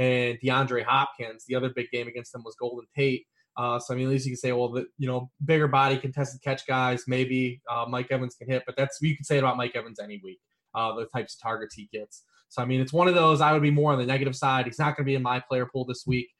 and 0.00 0.38
DeAndre 0.40 0.82
Hopkins. 0.82 1.44
The 1.46 1.54
other 1.54 1.68
big 1.68 1.90
game 1.90 2.08
against 2.08 2.32
them 2.32 2.42
was 2.42 2.56
Golden 2.58 2.86
Tate. 2.96 3.26
Uh, 3.56 3.78
so 3.78 3.92
I 3.92 3.96
mean, 3.96 4.06
at 4.06 4.10
least 4.10 4.24
you 4.24 4.32
can 4.32 4.38
say, 4.38 4.52
well, 4.52 4.70
the, 4.72 4.86
you 4.96 5.06
know, 5.06 5.30
bigger 5.44 5.68
body 5.68 5.98
contested 5.98 6.40
catch 6.42 6.66
guys, 6.66 7.04
maybe 7.06 7.60
uh, 7.70 7.84
Mike 7.86 8.06
Evans 8.10 8.34
can 8.34 8.48
hit, 8.48 8.62
but 8.64 8.76
that's 8.76 8.98
you 9.02 9.14
can 9.14 9.24
say 9.24 9.38
about 9.38 9.58
Mike 9.58 9.76
Evans 9.76 10.00
any 10.00 10.18
week. 10.24 10.40
Uh, 10.74 10.94
the 10.94 11.04
types 11.06 11.34
of 11.34 11.42
targets 11.42 11.74
he 11.74 11.88
gets. 11.92 12.24
So 12.48 12.62
I 12.62 12.64
mean, 12.64 12.80
it's 12.80 12.92
one 12.92 13.08
of 13.08 13.14
those. 13.14 13.40
I 13.40 13.52
would 13.52 13.62
be 13.62 13.70
more 13.70 13.92
on 13.92 13.98
the 13.98 14.06
negative 14.06 14.34
side. 14.34 14.66
He's 14.66 14.78
not 14.78 14.96
going 14.96 15.04
to 15.04 15.10
be 15.10 15.16
in 15.16 15.22
my 15.22 15.40
player 15.40 15.66
pool 15.66 15.84
this 15.84 16.04
week, 16.06 16.30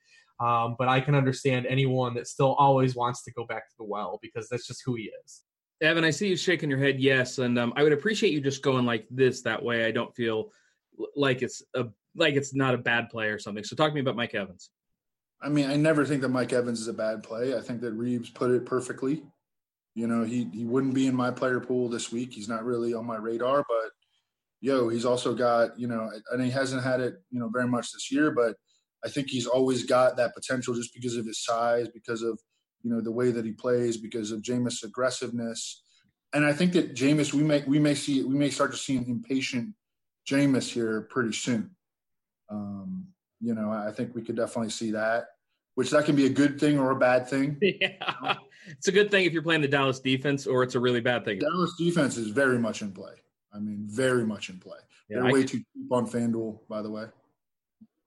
um, 0.41 0.77
but 0.79 0.89
I 0.89 1.01
can 1.01 1.15
understand 1.15 1.67
anyone 1.67 2.15
that 2.15 2.29
still 2.29 2.55
always 2.55 2.95
wants 2.95 3.23
to 3.25 3.33
go 3.33 3.45
back 3.45 3.69
to 3.69 3.75
the 3.79 3.85
well 3.85 4.19
because 4.23 4.49
that's 4.49 4.67
just 4.67 4.83
who 4.87 4.95
he 4.95 5.11
is. 5.25 5.43
Evan, 5.83 6.05
I 6.05 6.11
see 6.11 6.29
you 6.29 6.37
shaking 6.37 6.71
your 6.71 6.79
head 6.79 7.01
yes, 7.01 7.39
and 7.39 7.59
um, 7.59 7.73
I 7.77 7.83
would 7.83 7.93
appreciate 7.93 8.33
you 8.33 8.41
just 8.41 8.63
going 8.63 8.87
like 8.87 9.07
this. 9.11 9.43
That 9.43 9.63
way, 9.63 9.85
I 9.85 9.91
don't 9.91 10.15
feel 10.15 10.51
like 11.17 11.43
it's 11.43 11.63
a 11.75 11.87
like 12.17 12.35
it's 12.35 12.55
not 12.55 12.75
a 12.75 12.79
bad 12.79 13.09
play 13.11 13.29
or 13.29 13.39
something. 13.39 13.65
So 13.65 13.77
talk 13.77 13.91
to 13.91 13.95
me 13.95 14.01
about 14.01 14.17
Mike 14.17 14.35
Evans. 14.35 14.71
I 15.43 15.49
mean, 15.49 15.71
I 15.71 15.77
never 15.77 16.05
think 16.05 16.21
that 16.23 16.29
Mike 16.29 16.53
Evans 16.53 16.81
is 16.81 16.89
a 16.89 16.93
bad 16.93 17.23
play. 17.23 17.57
I 17.57 17.61
think 17.61 17.81
that 17.81 17.93
Reeves 17.93 18.31
put 18.31 18.51
it 18.51 18.67
perfectly. 18.67 19.23
You 19.95 20.07
know, 20.07 20.25
he 20.25 20.49
he 20.53 20.65
wouldn't 20.65 20.95
be 20.95 21.07
in 21.07 21.17
my 21.17 21.31
player 21.31 21.61
pool 21.61 21.89
this 21.89 22.13
week. 22.13 22.33
He's 22.33 22.49
not 22.49 22.65
really 22.65 22.95
on 22.95 23.07
my 23.07 23.17
radar, 23.17 23.65
but 23.69 23.91
yo, 24.61 24.89
he's 24.89 25.05
also 25.05 25.35
got, 25.35 25.79
you 25.79 25.89
know, 25.89 26.11
and 26.31 26.43
he 26.43 26.51
hasn't 26.51 26.83
had 26.83 27.01
it, 27.01 27.15
you 27.31 27.41
know, 27.41 27.49
very 27.49 27.67
much 27.67 27.93
this 27.93 28.13
year, 28.13 28.31
but 28.31 28.57
I 29.05 29.09
think 29.09 29.29
he's 29.29 29.47
always 29.47 29.85
got 29.85 30.17
that 30.19 30.35
potential 30.35 30.75
just 30.75 30.95
because 30.95 31.17
of 31.17 31.27
his 31.27 31.43
size, 31.43 31.89
because 31.89 32.23
of, 32.23 32.39
you 32.83 32.91
know, 32.91 33.01
the 33.01 33.11
way 33.11 33.31
that 33.31 33.45
he 33.45 33.53
plays, 33.53 33.97
because 33.97 34.31
of 34.31 34.43
Jameis' 34.43 34.85
aggressiveness. 34.85 35.83
And 36.33 36.45
I 36.45 36.53
think 36.53 36.75
that 36.75 36.95
Jameis, 36.95 37.33
we 37.33 37.43
may 37.43 37.65
we 37.67 37.79
may 37.79 37.95
see 37.95 38.23
we 38.23 38.35
may 38.37 38.51
start 38.51 38.71
to 38.73 38.77
see 38.77 38.97
an 38.97 39.07
impatient 39.09 39.75
Jameis 40.29 40.71
here 40.71 41.03
pretty 41.11 41.33
soon. 41.33 41.75
Um, 42.51 43.07
you 43.41 43.55
know, 43.55 43.71
I 43.71 43.91
think 43.91 44.15
we 44.15 44.23
could 44.23 44.37
definitely 44.37 44.71
see 44.71 44.91
that, 44.93 45.29
which 45.75 45.91
that 45.91 46.05
can 46.05 46.17
be 46.17 46.27
a 46.27 46.31
good 46.31 46.61
thing 46.61 46.79
or 46.79 46.91
a 46.91 46.97
bad 46.97 47.29
thing. 47.29 47.59
Yeah. 47.63 48.37
It's 48.69 48.89
a 48.89 48.93
good 48.93 49.11
thing 49.11 49.25
if 49.25 49.33
you're 49.33 49.43
playing 49.43 49.63
the 49.63 49.69
Dallas 49.69 50.01
defense, 50.01 50.47
or 50.47 50.63
it's 50.63 50.75
a 50.75 50.81
really 50.81 51.01
bad 51.01 51.25
thing. 51.25 51.39
Dallas 51.39 51.75
defense 51.79 52.19
is 52.19 52.29
very 52.29 52.59
much 52.59 52.83
in 52.83 52.93
play. 52.93 53.15
I 53.53 53.59
mean, 53.59 53.87
very 53.89 54.25
much 54.25 54.51
in 54.51 54.59
play. 54.59 54.79
Yeah, 55.09 55.21
They're 55.21 55.29
I 55.29 55.33
way 55.33 55.45
too 55.45 55.59
cheap 55.59 55.91
on 55.91 56.07
FanDuel, 56.07 56.61
by 56.69 56.83
the 56.83 56.91
way. 56.91 57.07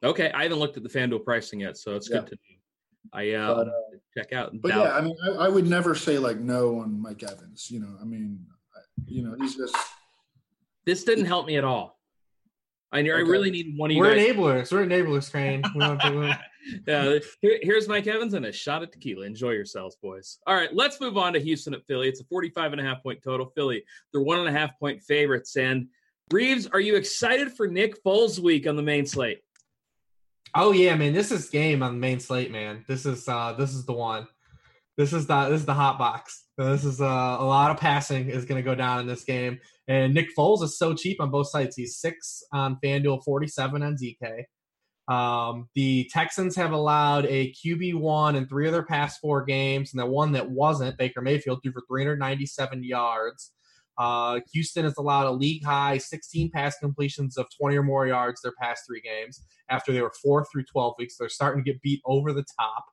Okay, 0.03 0.31
I 0.31 0.43
haven't 0.43 0.59
looked 0.59 0.77
at 0.77 0.83
the 0.83 0.89
FanDuel 0.89 1.23
pricing 1.25 1.61
yet, 1.61 1.77
so 1.77 1.95
it's 1.95 2.09
yeah. 2.09 2.19
good 2.19 2.27
to 2.27 2.35
know. 2.35 2.53
I 3.13 3.31
uh, 3.31 3.55
but, 3.55 3.67
uh, 3.67 3.71
check 4.17 4.31
out. 4.31 4.51
But 4.61 4.69
Dallas. 4.69 4.89
yeah, 4.89 4.97
I 4.97 5.01
mean, 5.01 5.15
I, 5.23 5.45
I, 5.45 5.49
would 5.49 5.67
never 5.67 5.95
say 5.95 6.17
like 6.17 6.37
no 6.37 6.79
on 6.79 7.01
Mike 7.01 7.23
Evans. 7.23 7.69
You 7.69 7.81
know, 7.81 7.97
I 7.99 8.05
mean, 8.05 8.45
you 9.05 9.23
know, 9.23 9.35
he's 9.39 9.55
just. 9.55 9.75
This 10.85 11.03
didn't 11.03 11.25
help 11.25 11.47
me 11.47 11.57
at 11.57 11.63
all. 11.63 11.99
I, 12.93 12.99
okay. 12.99 13.11
I 13.11 13.19
really 13.19 13.49
need 13.49 13.75
one 13.75 13.89
of 13.89 13.95
you. 13.95 14.01
We're 14.01 14.15
guys. 14.15 14.27
enablers. 14.27 14.71
We're 14.71 14.85
enablers, 14.85 15.31
Crane. 15.31 15.63
yeah, 16.87 17.17
here, 17.41 17.59
here's 17.63 17.87
Mike 17.87 18.05
Evans 18.05 18.35
and 18.35 18.45
a 18.45 18.51
shot 18.51 18.83
at 18.83 18.91
tequila. 18.91 19.25
Enjoy 19.25 19.49
yourselves, 19.49 19.97
boys. 20.01 20.37
All 20.45 20.53
right, 20.53 20.73
let's 20.73 21.01
move 21.01 21.17
on 21.17 21.33
to 21.33 21.39
Houston 21.39 21.73
at 21.73 21.83
Philly. 21.87 22.07
It's 22.07 22.21
a 22.21 22.25
45 22.25 22.73
and 22.73 22.81
a 22.81 22.83
half 22.83 23.01
point 23.01 23.23
total. 23.23 23.47
Philly, 23.55 23.83
they're 24.11 24.21
one 24.21 24.39
and 24.39 24.47
a 24.47 24.51
half 24.51 24.79
point 24.79 25.01
favorites. 25.01 25.57
And 25.57 25.87
Reeves, 26.31 26.67
are 26.67 26.79
you 26.79 26.95
excited 26.95 27.51
for 27.53 27.67
Nick 27.67 28.01
Foles 28.03 28.37
week 28.37 28.67
on 28.67 28.75
the 28.75 28.83
main 28.83 29.07
slate? 29.07 29.39
Oh 30.55 30.71
yeah, 30.71 30.95
man. 30.95 31.13
This 31.13 31.31
is 31.31 31.49
game 31.49 31.81
on 31.81 31.93
the 31.93 31.99
main 31.99 32.19
slate, 32.19 32.51
man. 32.51 32.85
This 32.87 33.07
is 33.07 33.27
uh 33.27 33.53
this 33.53 33.73
is 33.73 33.85
the 33.85 33.93
one. 33.93 34.27
This 34.97 35.13
is 35.13 35.25
the 35.25 35.49
this 35.49 35.61
is 35.61 35.65
the 35.65 35.73
hot 35.73 35.97
box. 35.97 36.42
This 36.57 36.85
is 36.85 37.01
uh, 37.01 37.05
a 37.39 37.45
lot 37.45 37.71
of 37.71 37.77
passing 37.77 38.29
is 38.29 38.45
going 38.45 38.63
to 38.63 38.67
go 38.67 38.75
down 38.75 38.99
in 38.99 39.07
this 39.07 39.23
game. 39.23 39.59
And 39.87 40.13
Nick 40.13 40.27
Foles 40.37 40.61
is 40.63 40.77
so 40.77 40.93
cheap 40.93 41.19
on 41.19 41.31
both 41.31 41.49
sides. 41.49 41.75
He's 41.75 41.97
six 41.97 42.43
on 42.53 42.77
FanDuel, 42.83 43.23
47 43.23 43.81
on 43.81 43.97
DK. 43.97 44.43
Um, 45.13 45.67
the 45.75 46.09
Texans 46.13 46.55
have 46.55 46.71
allowed 46.71 47.25
a 47.25 47.51
QB 47.53 47.95
one 47.95 48.35
in 48.35 48.47
three 48.47 48.67
of 48.67 48.71
their 48.71 48.85
past 48.85 49.19
four 49.19 49.43
games, 49.43 49.91
and 49.91 49.99
the 49.99 50.05
one 50.05 50.31
that 50.33 50.49
wasn't, 50.49 50.97
Baker 50.97 51.21
Mayfield, 51.21 51.59
threw 51.61 51.73
for 51.73 51.83
397 51.89 52.83
yards. 52.83 53.51
Uh, 53.97 54.39
Houston 54.53 54.85
has 54.85 54.95
allowed 54.97 55.27
a 55.27 55.31
league 55.31 55.63
high 55.63 55.97
16 55.97 56.51
pass 56.51 56.77
completions 56.79 57.37
of 57.37 57.47
20 57.59 57.77
or 57.77 57.83
more 57.83 58.07
yards 58.07 58.41
their 58.41 58.53
past 58.59 58.83
three 58.87 59.01
games 59.01 59.43
after 59.69 59.91
they 59.91 60.01
were 60.01 60.13
four 60.23 60.45
through 60.45 60.63
12 60.63 60.95
weeks. 60.97 61.17
They're 61.17 61.29
starting 61.29 61.63
to 61.63 61.71
get 61.71 61.81
beat 61.81 62.01
over 62.05 62.33
the 62.33 62.45
top. 62.59 62.85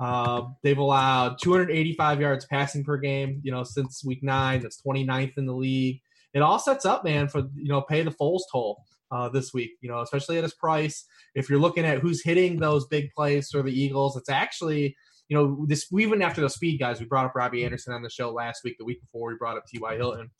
Uh, 0.00 0.42
they've 0.62 0.78
allowed 0.78 1.36
285 1.42 2.20
yards 2.20 2.46
passing 2.46 2.84
per 2.84 2.96
game, 2.96 3.40
you 3.44 3.52
know, 3.52 3.62
since 3.62 4.04
week 4.04 4.22
nine. 4.22 4.60
That's 4.60 4.80
29th 4.82 5.32
in 5.36 5.46
the 5.46 5.54
league. 5.54 6.00
It 6.32 6.42
all 6.42 6.58
sets 6.58 6.84
up, 6.84 7.04
man, 7.04 7.28
for 7.28 7.40
you 7.54 7.68
know, 7.68 7.82
pay 7.82 8.02
the 8.02 8.10
Foles 8.10 8.42
toll 8.50 8.82
uh, 9.12 9.28
this 9.28 9.54
week. 9.54 9.70
You 9.80 9.88
know, 9.90 10.00
especially 10.00 10.36
at 10.36 10.42
his 10.42 10.54
price. 10.54 11.04
If 11.34 11.48
you're 11.48 11.60
looking 11.60 11.84
at 11.84 12.00
who's 12.00 12.24
hitting 12.24 12.58
those 12.58 12.86
big 12.86 13.10
plays 13.16 13.50
for 13.50 13.62
the 13.62 13.72
Eagles, 13.72 14.16
it's 14.16 14.28
actually 14.28 14.96
you 15.28 15.36
know, 15.36 15.64
this 15.66 15.86
even 15.98 16.20
after 16.22 16.40
the 16.40 16.50
speed 16.50 16.78
guys, 16.78 17.00
we 17.00 17.06
brought 17.06 17.24
up 17.24 17.34
Robby 17.34 17.64
Anderson 17.64 17.94
on 17.94 18.02
the 18.02 18.10
show 18.10 18.30
last 18.30 18.60
week. 18.64 18.76
The 18.78 18.84
week 18.84 19.00
before, 19.00 19.30
we 19.30 19.36
brought 19.36 19.56
up 19.56 19.64
T.Y. 19.66 19.96
Hilton. 19.96 20.30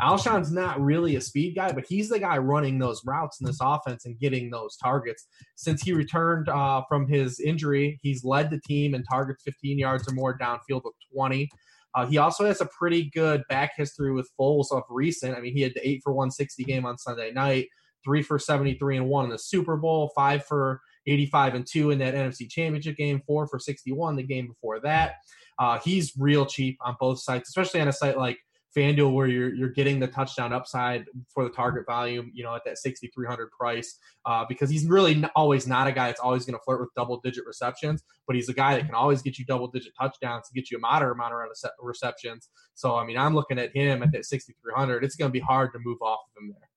Alshon's 0.00 0.50
not 0.50 0.80
really 0.80 1.16
a 1.16 1.20
speed 1.20 1.54
guy, 1.54 1.70
but 1.70 1.84
he's 1.88 2.08
the 2.08 2.18
guy 2.18 2.38
running 2.38 2.78
those 2.78 3.02
routes 3.06 3.40
in 3.40 3.46
this 3.46 3.58
offense 3.60 4.04
and 4.04 4.18
getting 4.18 4.50
those 4.50 4.76
targets. 4.76 5.26
Since 5.54 5.82
he 5.82 5.92
returned 5.92 6.48
uh, 6.48 6.82
from 6.88 7.06
his 7.06 7.38
injury, 7.38 8.00
he's 8.02 8.24
led 8.24 8.50
the 8.50 8.60
team 8.60 8.94
in 8.94 9.04
targets 9.04 9.44
15 9.44 9.78
yards 9.78 10.08
or 10.08 10.14
more 10.14 10.36
downfield 10.36 10.82
with 10.84 10.94
20. 11.14 11.48
Uh, 11.94 12.06
he 12.06 12.18
also 12.18 12.44
has 12.44 12.60
a 12.60 12.68
pretty 12.76 13.10
good 13.10 13.42
back 13.48 13.72
history 13.76 14.12
with 14.12 14.30
Foles 14.40 14.72
of 14.72 14.82
recent. 14.88 15.36
I 15.36 15.40
mean, 15.40 15.54
he 15.54 15.60
had 15.60 15.74
the 15.74 15.86
eight 15.86 16.00
for 16.02 16.12
160 16.12 16.64
game 16.64 16.86
on 16.86 16.96
Sunday 16.96 17.30
night, 17.32 17.68
three 18.02 18.22
for 18.22 18.38
73 18.38 18.96
and 18.96 19.08
one 19.08 19.26
in 19.26 19.30
the 19.30 19.38
Super 19.38 19.76
Bowl, 19.76 20.10
five 20.16 20.44
for 20.46 20.80
85 21.06 21.54
and 21.54 21.66
2 21.66 21.90
in 21.90 21.98
that 21.98 22.14
NFC 22.14 22.48
Championship 22.48 22.96
game, 22.96 23.22
4 23.26 23.46
for 23.46 23.58
61 23.58 24.16
the 24.16 24.22
game 24.22 24.48
before 24.48 24.80
that. 24.80 25.14
Uh, 25.58 25.78
he's 25.84 26.12
real 26.16 26.46
cheap 26.46 26.78
on 26.80 26.96
both 26.98 27.20
sites, 27.20 27.48
especially 27.48 27.80
on 27.80 27.88
a 27.88 27.92
site 27.92 28.16
like 28.16 28.38
FanDuel 28.76 29.12
where 29.12 29.26
you're 29.26 29.54
you're 29.54 29.68
getting 29.68 30.00
the 30.00 30.06
touchdown 30.06 30.52
upside 30.52 31.04
for 31.32 31.44
the 31.44 31.50
target 31.50 31.84
volume, 31.86 32.30
you 32.32 32.42
know, 32.42 32.54
at 32.54 32.62
that 32.64 32.78
6300 32.78 33.50
price 33.50 33.98
uh, 34.24 34.44
because 34.48 34.70
he's 34.70 34.86
really 34.86 35.22
always 35.36 35.66
not 35.66 35.86
a 35.86 35.92
guy 35.92 36.06
that's 36.06 36.20
always 36.20 36.46
going 36.46 36.58
to 36.58 36.62
flirt 36.64 36.80
with 36.80 36.88
double 36.96 37.20
digit 37.22 37.44
receptions, 37.46 38.02
but 38.26 38.34
he's 38.34 38.48
a 38.48 38.54
guy 38.54 38.76
that 38.76 38.86
can 38.86 38.94
always 38.94 39.20
get 39.20 39.38
you 39.38 39.44
double 39.44 39.68
digit 39.68 39.92
touchdowns 40.00 40.48
to 40.48 40.54
get 40.54 40.70
you 40.70 40.78
a 40.78 40.80
moderate 40.80 41.14
amount 41.14 41.34
of 41.34 41.70
receptions. 41.80 42.48
So 42.74 42.96
I 42.96 43.04
mean, 43.04 43.18
I'm 43.18 43.34
looking 43.34 43.58
at 43.58 43.76
him 43.76 44.02
at 44.02 44.12
that 44.12 44.24
6300. 44.24 45.04
It's 45.04 45.16
going 45.16 45.28
to 45.28 45.32
be 45.32 45.40
hard 45.40 45.72
to 45.74 45.78
move 45.84 45.98
off 46.00 46.20
of 46.34 46.42
him 46.42 46.48
there. 46.48 46.68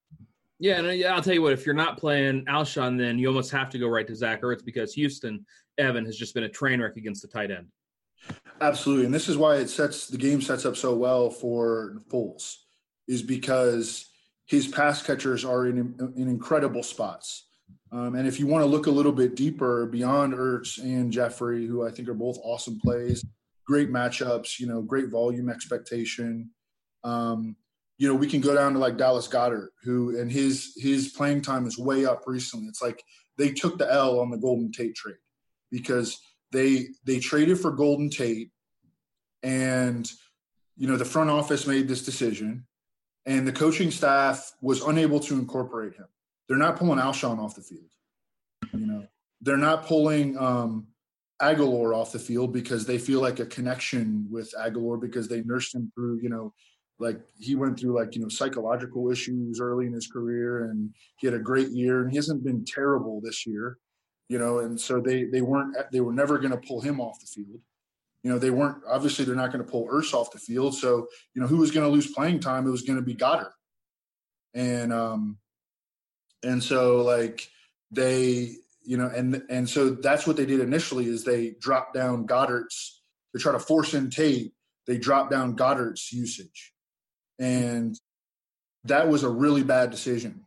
Yeah, 0.59 0.79
and 0.79 0.97
yeah, 0.97 1.13
I'll 1.13 1.21
tell 1.21 1.33
you 1.33 1.41
what. 1.41 1.53
If 1.53 1.65
you're 1.65 1.75
not 1.75 1.97
playing 1.97 2.45
Alshon, 2.45 2.97
then 2.97 3.19
you 3.19 3.27
almost 3.27 3.51
have 3.51 3.69
to 3.71 3.79
go 3.79 3.87
right 3.87 4.07
to 4.07 4.15
Zach 4.15 4.41
Ertz 4.41 4.63
because 4.63 4.93
Houston 4.93 5.45
Evan 5.77 6.05
has 6.05 6.17
just 6.17 6.33
been 6.33 6.45
a 6.45 6.49
train 6.49 6.81
wreck 6.81 6.95
against 6.95 7.21
the 7.21 7.27
tight 7.27 7.51
end. 7.51 7.67
Absolutely, 8.61 9.05
and 9.05 9.13
this 9.13 9.27
is 9.27 9.37
why 9.37 9.57
it 9.57 9.69
sets 9.69 10.07
the 10.07 10.17
game 10.17 10.41
sets 10.41 10.65
up 10.65 10.77
so 10.77 10.95
well 10.95 11.29
for 11.29 11.97
Foles, 12.09 12.55
is 13.07 13.21
because 13.21 14.09
his 14.45 14.67
pass 14.67 15.03
catchers 15.03 15.43
are 15.43 15.67
in, 15.67 15.95
in 16.15 16.29
incredible 16.29 16.83
spots. 16.83 17.47
Um, 17.91 18.15
and 18.15 18.27
if 18.27 18.39
you 18.39 18.47
want 18.47 18.63
to 18.63 18.69
look 18.69 18.87
a 18.87 18.91
little 18.91 19.11
bit 19.11 19.35
deeper 19.35 19.85
beyond 19.85 20.33
Ertz 20.33 20.81
and 20.81 21.11
Jeffery, 21.11 21.65
who 21.65 21.85
I 21.85 21.91
think 21.91 22.07
are 22.07 22.13
both 22.13 22.39
awesome 22.43 22.79
plays, 22.79 23.25
great 23.65 23.91
matchups, 23.91 24.59
you 24.59 24.67
know, 24.67 24.81
great 24.81 25.09
volume 25.09 25.49
expectation. 25.49 26.49
Um, 27.03 27.55
you 27.97 28.07
know, 28.07 28.15
we 28.15 28.27
can 28.27 28.41
go 28.41 28.53
down 28.53 28.73
to 28.73 28.79
like 28.79 28.97
Dallas 28.97 29.27
Goedert, 29.27 29.69
who 29.83 30.19
and 30.19 30.31
his 30.31 30.73
his 30.77 31.09
playing 31.09 31.41
time 31.41 31.65
is 31.65 31.77
way 31.77 32.05
up 32.05 32.23
recently. 32.25 32.67
It's 32.67 32.81
like 32.81 33.01
they 33.37 33.51
took 33.51 33.77
the 33.77 33.91
L 33.91 34.19
on 34.19 34.29
the 34.29 34.37
Golden 34.37 34.71
Tate 34.71 34.95
trade 34.95 35.15
because 35.71 36.19
they 36.51 36.87
they 37.05 37.19
traded 37.19 37.59
for 37.59 37.71
Golden 37.71 38.09
Tate, 38.09 38.51
and 39.43 40.09
you 40.75 40.87
know 40.87 40.97
the 40.97 41.05
front 41.05 41.29
office 41.29 41.67
made 41.67 41.87
this 41.87 42.03
decision, 42.03 42.65
and 43.25 43.47
the 43.47 43.53
coaching 43.53 43.91
staff 43.91 44.51
was 44.61 44.81
unable 44.81 45.21
to 45.21 45.35
incorporate 45.35 45.95
him. 45.95 46.07
They're 46.47 46.57
not 46.57 46.77
pulling 46.77 46.99
Alshon 46.99 47.39
off 47.39 47.55
the 47.55 47.61
field. 47.61 47.89
You 48.73 48.87
know, 48.87 49.07
they're 49.41 49.57
not 49.57 49.85
pulling 49.85 50.37
um, 50.37 50.87
Agholor 51.41 51.95
off 51.95 52.11
the 52.11 52.19
field 52.19 52.51
because 52.51 52.85
they 52.85 52.97
feel 52.97 53.21
like 53.21 53.39
a 53.39 53.45
connection 53.45 54.27
with 54.29 54.53
Agholor 54.59 54.99
because 54.99 55.29
they 55.29 55.41
nursed 55.43 55.73
him 55.73 55.93
through 55.95 56.19
you 56.21 56.29
know 56.29 56.53
like 56.99 57.19
he 57.39 57.55
went 57.55 57.79
through 57.79 57.97
like 57.97 58.15
you 58.15 58.21
know 58.21 58.29
psychological 58.29 59.11
issues 59.11 59.59
early 59.59 59.85
in 59.85 59.93
his 59.93 60.07
career 60.07 60.65
and 60.65 60.93
he 61.17 61.27
had 61.27 61.33
a 61.33 61.39
great 61.39 61.69
year 61.69 62.01
and 62.01 62.09
he 62.09 62.15
hasn't 62.15 62.43
been 62.43 62.63
terrible 62.65 63.19
this 63.21 63.45
year 63.45 63.77
you 64.27 64.39
know 64.39 64.59
and 64.59 64.79
so 64.79 64.99
they 64.99 65.25
they 65.25 65.41
weren't 65.41 65.75
they 65.91 66.01
were 66.01 66.13
never 66.13 66.37
going 66.37 66.51
to 66.51 66.67
pull 66.67 66.81
him 66.81 66.99
off 66.99 67.19
the 67.19 67.27
field. 67.27 67.59
You 68.23 68.31
know 68.31 68.39
they 68.39 68.49
weren't 68.49 68.77
obviously 68.89 69.25
they're 69.25 69.35
not 69.35 69.51
going 69.51 69.63
to 69.63 69.71
pull 69.71 69.87
Ertz 69.87 70.13
off 70.13 70.31
the 70.31 70.39
field 70.39 70.75
so 70.75 71.07
you 71.33 71.41
know 71.41 71.47
who 71.47 71.57
was 71.57 71.71
going 71.71 71.85
to 71.85 71.91
lose 71.91 72.11
playing 72.11 72.39
time? 72.39 72.67
It 72.67 72.71
was 72.71 72.81
going 72.81 72.97
to 72.97 73.05
be 73.05 73.15
Goedert. 73.15 73.51
And 74.53 74.91
um 74.91 75.37
and 76.43 76.63
so 76.63 77.01
like 77.01 77.47
they 77.91 78.55
you 78.83 78.97
know 78.97 79.07
and 79.07 79.43
and 79.49 79.69
so 79.69 79.91
that's 79.91 80.25
what 80.25 80.37
they 80.37 80.45
did 80.45 80.59
initially 80.59 81.05
is 81.05 81.23
they 81.23 81.55
dropped 81.59 81.93
down 81.93 82.25
Goedert's 82.25 83.01
to 83.35 83.41
try 83.41 83.51
to 83.51 83.59
force 83.59 83.93
in 83.93 84.09
Tate 84.09 84.53
they 84.87 84.97
dropped 84.97 85.31
down 85.31 85.55
Goedert's 85.55 86.11
usage 86.11 86.73
and 87.39 87.99
that 88.85 89.07
was 89.07 89.23
a 89.23 89.29
really 89.29 89.63
bad 89.63 89.91
decision. 89.91 90.45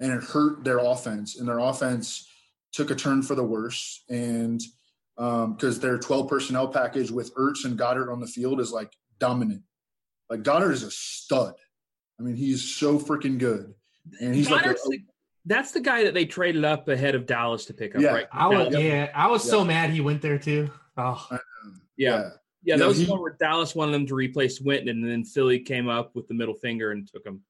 And 0.00 0.12
it 0.12 0.24
hurt 0.24 0.64
their 0.64 0.78
offense. 0.78 1.38
And 1.38 1.46
their 1.46 1.58
offense 1.58 2.28
took 2.72 2.90
a 2.90 2.94
turn 2.94 3.22
for 3.22 3.34
the 3.34 3.44
worse. 3.44 4.04
And 4.08 4.60
because 5.16 5.76
um, 5.76 5.80
their 5.80 5.98
12 5.98 6.28
personnel 6.28 6.68
package 6.68 7.10
with 7.10 7.34
Ertz 7.34 7.64
and 7.64 7.78
Goedert 7.78 8.10
on 8.10 8.20
the 8.20 8.26
field 8.26 8.60
is 8.60 8.72
like 8.72 8.92
dominant. 9.18 9.62
Like 10.30 10.42
Goedert 10.42 10.72
is 10.72 10.82
a 10.82 10.90
stud. 10.90 11.54
I 12.18 12.22
mean, 12.22 12.36
he's 12.36 12.74
so 12.74 12.98
freaking 12.98 13.38
good. 13.38 13.74
And 14.20 14.34
he's 14.34 14.50
like 14.50 14.66
a, 14.66 14.72
the, 14.72 14.98
that's 15.44 15.72
the 15.72 15.80
guy 15.80 16.04
that 16.04 16.14
they 16.14 16.24
traded 16.24 16.64
up 16.64 16.88
ahead 16.88 17.14
of 17.14 17.26
Dallas 17.26 17.66
to 17.66 17.74
pick 17.74 17.94
up, 17.94 18.02
yeah, 18.02 18.10
right? 18.10 18.26
I 18.32 18.48
was, 18.48 18.74
yeah, 18.74 19.10
I 19.14 19.28
was 19.28 19.44
yeah. 19.44 19.50
so 19.50 19.64
mad 19.64 19.90
he 19.90 20.00
went 20.00 20.22
there 20.22 20.38
too. 20.38 20.70
Oh, 20.96 21.26
yeah. 21.30 21.38
Yeah, 21.96 22.30
that 22.64 22.86
was 22.86 22.98
he, 22.98 23.04
the 23.04 23.10
one 23.10 23.20
where 23.20 23.36
Dallas 23.38 23.74
wanted 23.74 23.92
them 23.92 24.06
to 24.06 24.14
replace 24.14 24.60
Witten, 24.60 24.90
and 24.90 25.04
then 25.04 25.24
Philly 25.24 25.58
came 25.58 25.88
up 25.88 26.14
with 26.14 26.28
the 26.28 26.34
middle 26.34 26.54
finger 26.54 26.92
and 26.92 27.08
took 27.10 27.26
him 27.26 27.42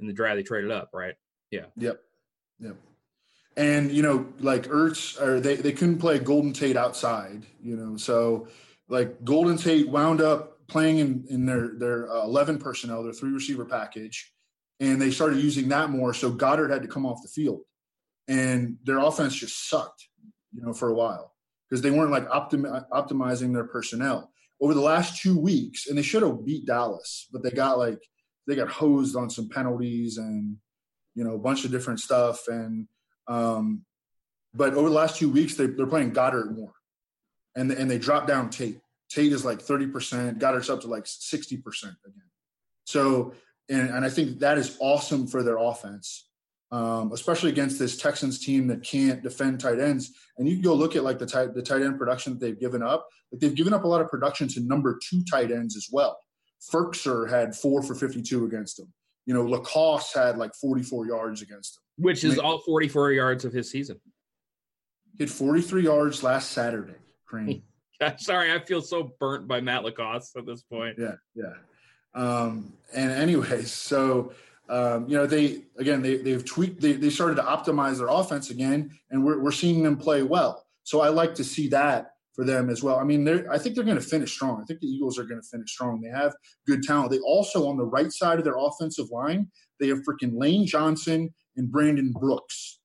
in 0.00 0.06
the 0.06 0.12
draft. 0.12 0.36
They 0.36 0.42
traded 0.42 0.70
up, 0.70 0.90
right? 0.92 1.14
Yeah. 1.50 1.66
Yep. 1.76 2.00
Yep. 2.60 2.76
And 3.56 3.90
you 3.92 4.02
know, 4.02 4.26
like 4.40 4.64
Ertz, 4.68 5.20
or 5.20 5.40
they 5.40 5.56
they 5.56 5.72
couldn't 5.72 5.98
play 5.98 6.18
Golden 6.18 6.52
Tate 6.52 6.76
outside. 6.76 7.44
You 7.62 7.76
know, 7.76 7.96
so 7.96 8.48
like 8.88 9.24
Golden 9.24 9.56
Tate 9.56 9.88
wound 9.88 10.20
up 10.20 10.66
playing 10.68 10.98
in 10.98 11.24
in 11.28 11.46
their 11.46 11.72
their 11.76 12.10
uh, 12.10 12.22
eleven 12.22 12.58
personnel, 12.58 13.02
their 13.02 13.12
three 13.12 13.32
receiver 13.32 13.64
package, 13.64 14.32
and 14.80 15.00
they 15.00 15.10
started 15.10 15.40
using 15.40 15.68
that 15.68 15.90
more. 15.90 16.14
So 16.14 16.30
Goedert 16.30 16.70
had 16.70 16.82
to 16.82 16.88
come 16.88 17.04
off 17.04 17.22
the 17.22 17.28
field, 17.28 17.62
and 18.28 18.78
their 18.84 18.98
offense 18.98 19.34
just 19.34 19.68
sucked. 19.68 20.08
You 20.54 20.62
know, 20.62 20.72
for 20.72 20.88
a 20.88 20.94
while 20.94 21.34
because 21.68 21.82
they 21.82 21.90
weren't 21.90 22.10
like 22.10 22.26
optim- 22.28 22.88
optimizing 22.90 23.52
their 23.52 23.64
personnel 23.64 24.32
over 24.60 24.74
the 24.74 24.80
last 24.80 25.20
two 25.22 25.38
weeks, 25.38 25.88
and 25.88 25.96
they 25.96 26.02
should 26.02 26.22
have 26.22 26.44
beat 26.44 26.66
Dallas, 26.66 27.28
but 27.32 27.42
they 27.42 27.50
got 27.50 27.78
like 27.78 28.00
they 28.46 28.56
got 28.56 28.68
hosed 28.68 29.16
on 29.16 29.30
some 29.30 29.48
penalties 29.48 30.18
and 30.18 30.56
you 31.14 31.24
know 31.24 31.34
a 31.34 31.38
bunch 31.38 31.64
of 31.64 31.70
different 31.70 32.00
stuff. 32.00 32.48
And 32.48 32.88
um, 33.26 33.84
but 34.54 34.74
over 34.74 34.88
the 34.88 34.94
last 34.94 35.16
two 35.16 35.30
weeks, 35.30 35.54
they, 35.54 35.66
they're 35.66 35.86
playing 35.86 36.12
Goedert 36.12 36.56
more, 36.56 36.72
and 37.56 37.70
and 37.70 37.90
they 37.90 37.98
dropped 37.98 38.26
down 38.26 38.50
Tate. 38.50 38.80
Tate 39.08 39.32
is 39.32 39.44
like 39.44 39.60
thirty 39.60 39.86
percent. 39.86 40.38
Goedert's 40.38 40.70
up 40.70 40.80
to 40.82 40.88
like 40.88 41.06
sixty 41.06 41.56
percent 41.56 41.94
again. 42.04 42.22
So 42.84 43.34
and 43.68 43.90
and 43.90 44.04
I 44.04 44.10
think 44.10 44.40
that 44.40 44.58
is 44.58 44.76
awesome 44.80 45.26
for 45.26 45.42
their 45.42 45.58
offense 45.58 46.27
um, 46.70 47.12
especially 47.12 47.50
against 47.50 47.78
this 47.78 47.96
Texans 47.96 48.38
team 48.38 48.66
that 48.68 48.82
can't 48.82 49.22
defend 49.22 49.60
tight 49.60 49.80
ends. 49.80 50.12
And 50.36 50.48
you 50.48 50.54
can 50.54 50.62
go 50.62 50.74
look 50.74 50.96
at 50.96 51.04
like 51.04 51.18
the 51.18 51.26
tight 51.26 51.54
the 51.54 51.62
tight 51.62 51.82
end 51.82 51.98
production 51.98 52.34
that 52.34 52.40
they've 52.40 52.58
given 52.58 52.82
up. 52.82 53.08
Like 53.32 53.40
they've 53.40 53.54
given 53.54 53.72
up 53.72 53.84
a 53.84 53.88
lot 53.88 54.00
of 54.00 54.08
production 54.08 54.48
to 54.48 54.60
number 54.60 54.98
two 55.08 55.22
tight 55.30 55.50
ends 55.50 55.76
as 55.76 55.88
well. 55.90 56.18
Firkser 56.72 57.28
had 57.28 57.54
four 57.54 57.82
for 57.82 57.94
52 57.94 58.44
against 58.44 58.78
him. 58.78 58.92
You 59.26 59.34
know, 59.34 59.44
LaCosse 59.44 60.12
had 60.14 60.38
like 60.38 60.54
44 60.54 61.06
yards 61.06 61.42
against 61.42 61.76
him. 61.76 62.04
Which 62.04 62.24
is 62.24 62.34
I 62.38 62.42
mean, 62.42 62.44
all 62.44 62.58
44 62.60 63.12
yards 63.12 63.44
of 63.44 63.52
his 63.52 63.70
season. 63.70 64.00
Hit 65.18 65.28
43 65.28 65.84
yards 65.84 66.22
last 66.22 66.52
Saturday, 66.52 66.94
Crane. 67.26 67.62
Sorry, 68.18 68.52
I 68.52 68.60
feel 68.60 68.80
so 68.80 69.14
burnt 69.18 69.48
by 69.48 69.60
Matt 69.60 69.84
LaCosse 69.84 70.32
at 70.36 70.46
this 70.46 70.62
point. 70.62 70.96
Yeah, 70.98 71.14
yeah. 71.34 71.54
Um, 72.14 72.72
and 72.94 73.10
anyways, 73.10 73.72
so 73.72 74.32
um, 74.68 75.08
you 75.08 75.16
know, 75.16 75.26
they 75.26 75.62
again 75.78 76.02
they 76.02 76.16
they've 76.16 76.44
tweaked 76.44 76.80
they, 76.80 76.92
they 76.92 77.10
started 77.10 77.36
to 77.36 77.42
optimize 77.42 77.98
their 77.98 78.08
offense 78.08 78.50
again, 78.50 78.90
and 79.10 79.24
we're 79.24 79.42
we're 79.42 79.50
seeing 79.50 79.82
them 79.82 79.96
play 79.96 80.22
well. 80.22 80.64
So 80.84 81.00
I 81.00 81.08
like 81.08 81.34
to 81.36 81.44
see 81.44 81.68
that 81.68 82.12
for 82.34 82.44
them 82.44 82.70
as 82.70 82.82
well. 82.82 82.98
I 82.98 83.04
mean, 83.04 83.24
they're 83.24 83.50
I 83.50 83.58
think 83.58 83.74
they're 83.74 83.84
going 83.84 83.98
to 83.98 84.02
finish 84.02 84.32
strong. 84.32 84.60
I 84.60 84.64
think 84.64 84.80
the 84.80 84.86
Eagles 84.86 85.18
are 85.18 85.24
going 85.24 85.40
to 85.40 85.48
finish 85.48 85.72
strong. 85.72 86.00
They 86.00 86.10
have 86.10 86.34
good 86.66 86.82
talent. 86.82 87.10
They 87.10 87.18
also 87.20 87.66
on 87.66 87.76
the 87.76 87.84
right 87.84 88.12
side 88.12 88.38
of 88.38 88.44
their 88.44 88.58
offensive 88.58 89.10
line, 89.10 89.50
they 89.80 89.88
have 89.88 89.98
freaking 89.98 90.38
Lane 90.38 90.66
Johnson 90.66 91.34
and 91.56 91.70
Brandon 91.70 92.12
Brooks. 92.12 92.80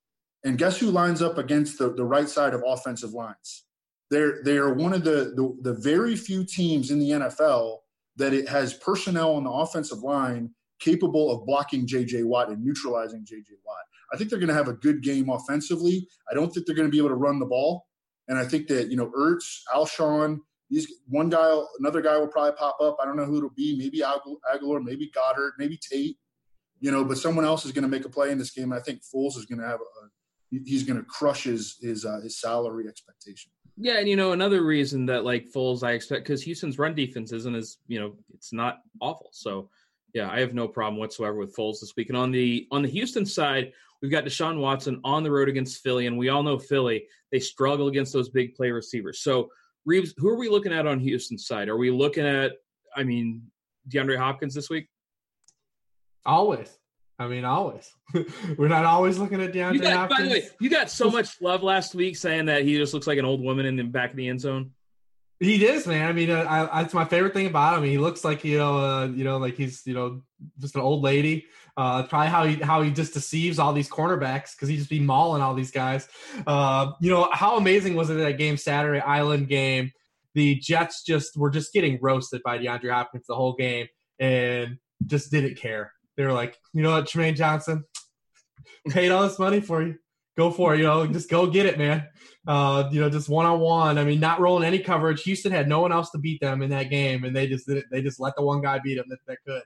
And 0.45 0.57
guess 0.57 0.77
who 0.77 0.87
lines 0.87 1.21
up 1.21 1.37
against 1.37 1.77
the, 1.77 1.93
the 1.93 2.03
right 2.03 2.27
side 2.27 2.53
of 2.53 2.63
offensive 2.65 3.11
lines? 3.11 3.65
They're 4.09 4.41
they 4.43 4.57
are 4.57 4.73
one 4.73 4.93
of 4.93 5.03
the, 5.03 5.33
the 5.35 5.57
the 5.61 5.73
very 5.73 6.15
few 6.15 6.45
teams 6.45 6.91
in 6.91 6.99
the 6.99 7.09
NFL 7.09 7.77
that 8.15 8.33
it 8.33 8.47
has 8.47 8.73
personnel 8.73 9.35
on 9.35 9.43
the 9.43 9.51
offensive 9.51 9.99
line 9.99 10.51
capable 10.83 11.31
of 11.31 11.45
blocking 11.45 11.87
J.J. 11.87 12.23
Watt 12.23 12.49
and 12.49 12.63
neutralizing 12.63 13.25
J.J. 13.25 13.53
Watt. 13.65 13.77
I 14.13 14.17
think 14.17 14.29
they're 14.29 14.39
going 14.39 14.49
to 14.49 14.55
have 14.55 14.67
a 14.67 14.73
good 14.73 15.01
game 15.01 15.29
offensively. 15.29 16.07
I 16.29 16.33
don't 16.33 16.53
think 16.53 16.65
they're 16.65 16.75
going 16.75 16.87
to 16.87 16.91
be 16.91 16.97
able 16.97 17.09
to 17.09 17.15
run 17.15 17.39
the 17.39 17.45
ball. 17.45 17.87
And 18.27 18.37
I 18.37 18.45
think 18.45 18.67
that, 18.67 18.89
you 18.89 18.97
know, 18.97 19.11
Ertz, 19.17 19.61
Alshon, 19.73 20.39
these 20.69 20.87
one 21.07 21.29
guy, 21.29 21.59
another 21.79 22.01
guy 22.01 22.17
will 22.17 22.27
probably 22.27 22.53
pop 22.53 22.77
up. 22.81 22.97
I 23.01 23.05
don't 23.05 23.17
know 23.17 23.25
who 23.25 23.37
it'll 23.37 23.49
be. 23.49 23.77
Maybe 23.77 23.99
Agholor, 23.99 24.83
maybe 24.83 25.11
Goedert, 25.15 25.51
maybe 25.57 25.77
Tate, 25.77 26.17
you 26.79 26.91
know, 26.91 27.03
but 27.03 27.17
someone 27.17 27.45
else 27.45 27.65
is 27.65 27.71
going 27.71 27.83
to 27.83 27.89
make 27.89 28.05
a 28.05 28.09
play 28.09 28.31
in 28.31 28.37
this 28.37 28.51
game. 28.51 28.71
I 28.71 28.79
think 28.79 29.01
Foles 29.01 29.37
is 29.37 29.45
going 29.45 29.59
to 29.59 29.67
have 29.67 29.79
a, 29.79 30.57
he's 30.65 30.83
going 30.83 30.97
to 30.97 31.05
crush 31.05 31.43
his, 31.43 31.77
his, 31.81 32.05
uh, 32.05 32.19
his 32.21 32.39
salary 32.39 32.87
expectation. 32.87 33.51
Yeah, 33.77 33.97
and 33.97 34.07
you 34.07 34.15
know 34.15 34.33
another 34.33 34.63
reason 34.63 35.07
that 35.07 35.25
like 35.25 35.47
Foles 35.51 35.83
I 35.83 35.93
expect 35.93 36.25
because 36.25 36.43
Houston's 36.43 36.77
run 36.77 36.93
defense 36.93 37.31
isn't 37.31 37.55
as 37.55 37.77
you 37.87 37.99
know 37.99 38.13
it's 38.33 38.53
not 38.53 38.81
awful. 39.01 39.29
So 39.31 39.69
yeah, 40.13 40.29
I 40.29 40.39
have 40.39 40.53
no 40.53 40.67
problem 40.67 40.99
whatsoever 40.99 41.37
with 41.37 41.55
Foles 41.55 41.79
this 41.79 41.93
week. 41.97 42.09
And 42.09 42.17
on 42.17 42.31
the 42.31 42.67
on 42.71 42.83
the 42.83 42.89
Houston 42.89 43.25
side, 43.25 43.73
we've 44.01 44.11
got 44.11 44.25
Deshaun 44.25 44.59
Watson 44.59 45.01
on 45.03 45.23
the 45.23 45.31
road 45.31 45.49
against 45.49 45.81
Philly, 45.81 46.05
and 46.07 46.17
we 46.17 46.29
all 46.29 46.43
know 46.43 46.59
Philly 46.59 47.05
they 47.31 47.39
struggle 47.39 47.87
against 47.87 48.13
those 48.13 48.29
big 48.29 48.53
play 48.53 48.69
receivers. 48.69 49.21
So 49.21 49.49
Reeves, 49.85 50.13
who 50.17 50.29
are 50.29 50.37
we 50.37 50.49
looking 50.49 50.71
at 50.71 50.85
on 50.85 50.99
Houston's 50.99 51.47
side? 51.47 51.67
Are 51.67 51.77
we 51.77 51.89
looking 51.89 52.25
at 52.25 52.53
I 52.95 53.03
mean 53.03 53.43
DeAndre 53.89 54.17
Hopkins 54.17 54.53
this 54.53 54.69
week? 54.69 54.87
Always. 56.25 56.69
I 57.19 57.27
mean, 57.27 57.45
always. 57.45 57.91
We're 58.57 58.67
not 58.67 58.85
always 58.85 59.17
looking 59.17 59.41
at 59.41 59.51
DeAndre 59.51 59.81
got, 59.81 59.93
Hopkins. 59.93 60.19
By 60.19 60.23
the 60.25 60.29
way, 60.29 60.47
you 60.59 60.69
got 60.69 60.89
so 60.89 61.09
much 61.09 61.41
love 61.41 61.63
last 61.63 61.95
week 61.95 62.17
saying 62.17 62.45
that 62.45 62.63
he 62.63 62.77
just 62.77 62.93
looks 62.93 63.07
like 63.07 63.17
an 63.17 63.25
old 63.25 63.41
woman 63.41 63.65
in 63.65 63.75
the 63.75 63.83
back 63.83 64.11
of 64.11 64.15
the 64.15 64.27
end 64.27 64.41
zone. 64.41 64.71
He 65.43 65.65
is, 65.65 65.85
man. 65.85 66.07
I 66.07 66.13
mean, 66.13 66.29
uh, 66.29 66.45
I, 66.47 66.83
that's 66.83 66.93
my 66.93 67.03
favorite 67.03 67.33
thing 67.33 67.47
about 67.47 67.77
him. 67.77 67.83
He 67.83 67.97
looks 67.97 68.23
like 68.23 68.45
you 68.45 68.57
know, 68.57 68.77
uh, 68.77 69.07
you 69.07 69.25
know, 69.25 69.37
like 69.37 69.55
he's 69.55 69.81
you 69.85 69.93
know 69.93 70.21
just 70.59 70.75
an 70.75 70.81
old 70.81 71.03
lady. 71.03 71.47
Uh, 71.75 72.03
probably 72.03 72.29
how 72.29 72.45
he 72.45 72.55
how 72.55 72.81
he 72.81 72.91
just 72.91 73.13
deceives 73.13 73.59
all 73.59 73.73
these 73.73 73.89
cornerbacks 73.89 74.55
because 74.55 74.69
he 74.69 74.77
just 74.77 74.89
be 74.89 75.01
mauling 75.01 75.41
all 75.41 75.53
these 75.53 75.71
guys. 75.71 76.07
Uh, 76.47 76.93
you 77.01 77.09
know, 77.11 77.27
how 77.33 77.57
amazing 77.57 77.93
was 77.93 78.09
it 78.09 78.13
that 78.13 78.37
game 78.37 78.55
Saturday 78.55 79.01
Island 79.01 79.49
game? 79.49 79.91
The 80.33 80.55
Jets 80.55 81.03
just 81.03 81.35
were 81.35 81.49
just 81.49 81.73
getting 81.73 81.99
roasted 82.01 82.41
by 82.43 82.57
DeAndre 82.57 82.91
Hopkins 82.91 83.25
the 83.27 83.35
whole 83.35 83.53
game 83.53 83.87
and 84.19 84.77
just 85.05 85.29
didn't 85.29 85.57
care. 85.57 85.91
They 86.15 86.23
were 86.23 86.31
like, 86.31 86.57
you 86.71 86.83
know 86.83 86.91
what, 86.91 87.05
Trumaine 87.05 87.35
Johnson, 87.35 87.83
paid 88.89 89.11
all 89.11 89.27
this 89.27 89.39
money 89.39 89.59
for 89.59 89.81
you. 89.81 89.95
Go 90.35 90.49
for 90.49 90.73
it. 90.73 90.79
You 90.79 90.85
know, 90.85 91.05
just 91.05 91.29
go 91.29 91.47
get 91.47 91.65
it, 91.65 91.77
man. 91.77 92.07
Uh, 92.47 92.89
you 92.91 92.99
know, 92.99 93.09
just 93.09 93.29
one 93.29 93.45
on 93.45 93.59
one. 93.59 93.97
I 93.97 94.03
mean, 94.03 94.19
not 94.19 94.39
rolling 94.39 94.63
any 94.63 94.79
coverage. 94.79 95.21
Houston 95.23 95.51
had 95.51 95.67
no 95.67 95.79
one 95.79 95.91
else 95.91 96.09
to 96.11 96.17
beat 96.17 96.41
them 96.41 96.61
in 96.61 96.69
that 96.71 96.89
game, 96.89 97.23
and 97.23 97.35
they 97.35 97.47
just 97.47 97.67
did 97.67 97.77
it. 97.77 97.85
They 97.91 98.01
just 98.01 98.19
let 98.19 98.35
the 98.35 98.43
one 98.43 98.61
guy 98.61 98.79
beat 98.79 98.95
them 98.95 99.05
that, 99.09 99.19
that 99.27 99.37
could. 99.45 99.61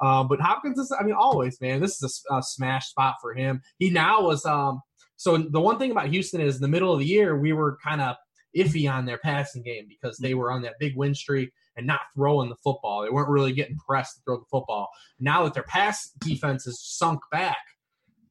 Uh, 0.00 0.24
but 0.24 0.40
Hopkins 0.40 0.78
is, 0.78 0.92
I 0.98 1.04
mean, 1.04 1.14
always, 1.14 1.60
man. 1.60 1.80
This 1.80 2.02
is 2.02 2.22
a, 2.30 2.36
a 2.36 2.42
smash 2.42 2.88
spot 2.88 3.16
for 3.22 3.32
him. 3.32 3.62
He 3.78 3.90
now 3.90 4.22
was. 4.22 4.44
Um, 4.44 4.82
so 5.16 5.36
the 5.36 5.60
one 5.60 5.78
thing 5.78 5.90
about 5.90 6.08
Houston 6.08 6.40
is 6.40 6.56
in 6.56 6.62
the 6.62 6.68
middle 6.68 6.92
of 6.92 7.00
the 7.00 7.06
year 7.06 7.38
we 7.38 7.52
were 7.52 7.76
kind 7.82 8.00
of 8.00 8.16
iffy 8.56 8.90
on 8.90 9.04
their 9.04 9.18
passing 9.18 9.62
game 9.62 9.86
because 9.88 10.16
they 10.18 10.34
were 10.34 10.50
on 10.50 10.62
that 10.62 10.74
big 10.78 10.96
win 10.96 11.14
streak 11.14 11.50
and 11.76 11.86
not 11.86 12.00
throwing 12.14 12.48
the 12.48 12.56
football. 12.56 13.02
They 13.02 13.10
weren't 13.10 13.28
really 13.28 13.52
getting 13.52 13.76
pressed 13.76 14.16
to 14.16 14.22
throw 14.22 14.36
the 14.38 14.44
football. 14.50 14.88
Now 15.18 15.44
that 15.44 15.54
their 15.54 15.64
pass 15.64 16.10
defense 16.20 16.64
has 16.64 16.80
sunk 16.80 17.20
back, 17.30 17.58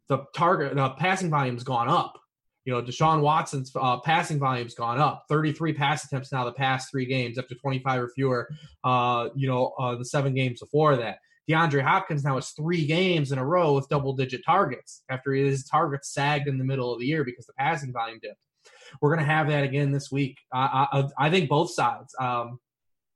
the 0.09 0.25
target, 0.35 0.75
the 0.75 0.89
passing 0.91 1.29
volume's 1.29 1.63
gone 1.63 1.89
up. 1.89 2.19
You 2.65 2.73
know, 2.73 2.81
Deshaun 2.81 3.21
Watson's 3.21 3.71
uh, 3.75 4.01
passing 4.01 4.39
volume's 4.39 4.75
gone 4.75 4.99
up. 4.99 5.25
33 5.29 5.73
pass 5.73 6.03
attempts 6.03 6.33
now 6.33 6.43
the 6.43 6.51
past 6.51 6.91
three 6.91 7.05
games, 7.05 7.37
up 7.37 7.47
to 7.47 7.55
25 7.55 8.01
or 8.01 8.09
fewer. 8.09 8.49
Uh, 8.83 9.29
you 9.35 9.47
know, 9.47 9.73
uh, 9.79 9.95
the 9.95 10.03
seven 10.03 10.33
games 10.33 10.59
before 10.59 10.97
that. 10.97 11.19
DeAndre 11.49 11.81
Hopkins 11.81 12.25
now 12.25 12.35
has 12.35 12.49
three 12.49 12.85
games 12.85 13.31
in 13.31 13.37
a 13.37 13.45
row 13.45 13.73
with 13.73 13.87
double 13.87 14.13
digit 14.13 14.41
targets 14.45 15.03
after 15.07 15.31
his 15.31 15.63
targets 15.63 16.13
sagged 16.13 16.49
in 16.49 16.57
the 16.57 16.65
middle 16.65 16.91
of 16.91 16.99
the 16.99 17.05
year 17.05 17.23
because 17.23 17.45
the 17.45 17.53
passing 17.53 17.93
volume 17.93 18.19
dipped. 18.21 18.35
We're 19.01 19.15
going 19.15 19.25
to 19.25 19.31
have 19.33 19.47
that 19.47 19.63
again 19.63 19.91
this 19.91 20.11
week. 20.11 20.37
I, 20.51 20.87
I, 20.91 21.27
I 21.27 21.29
think 21.29 21.47
both 21.47 21.71
sides. 21.71 22.13
Um, 22.19 22.59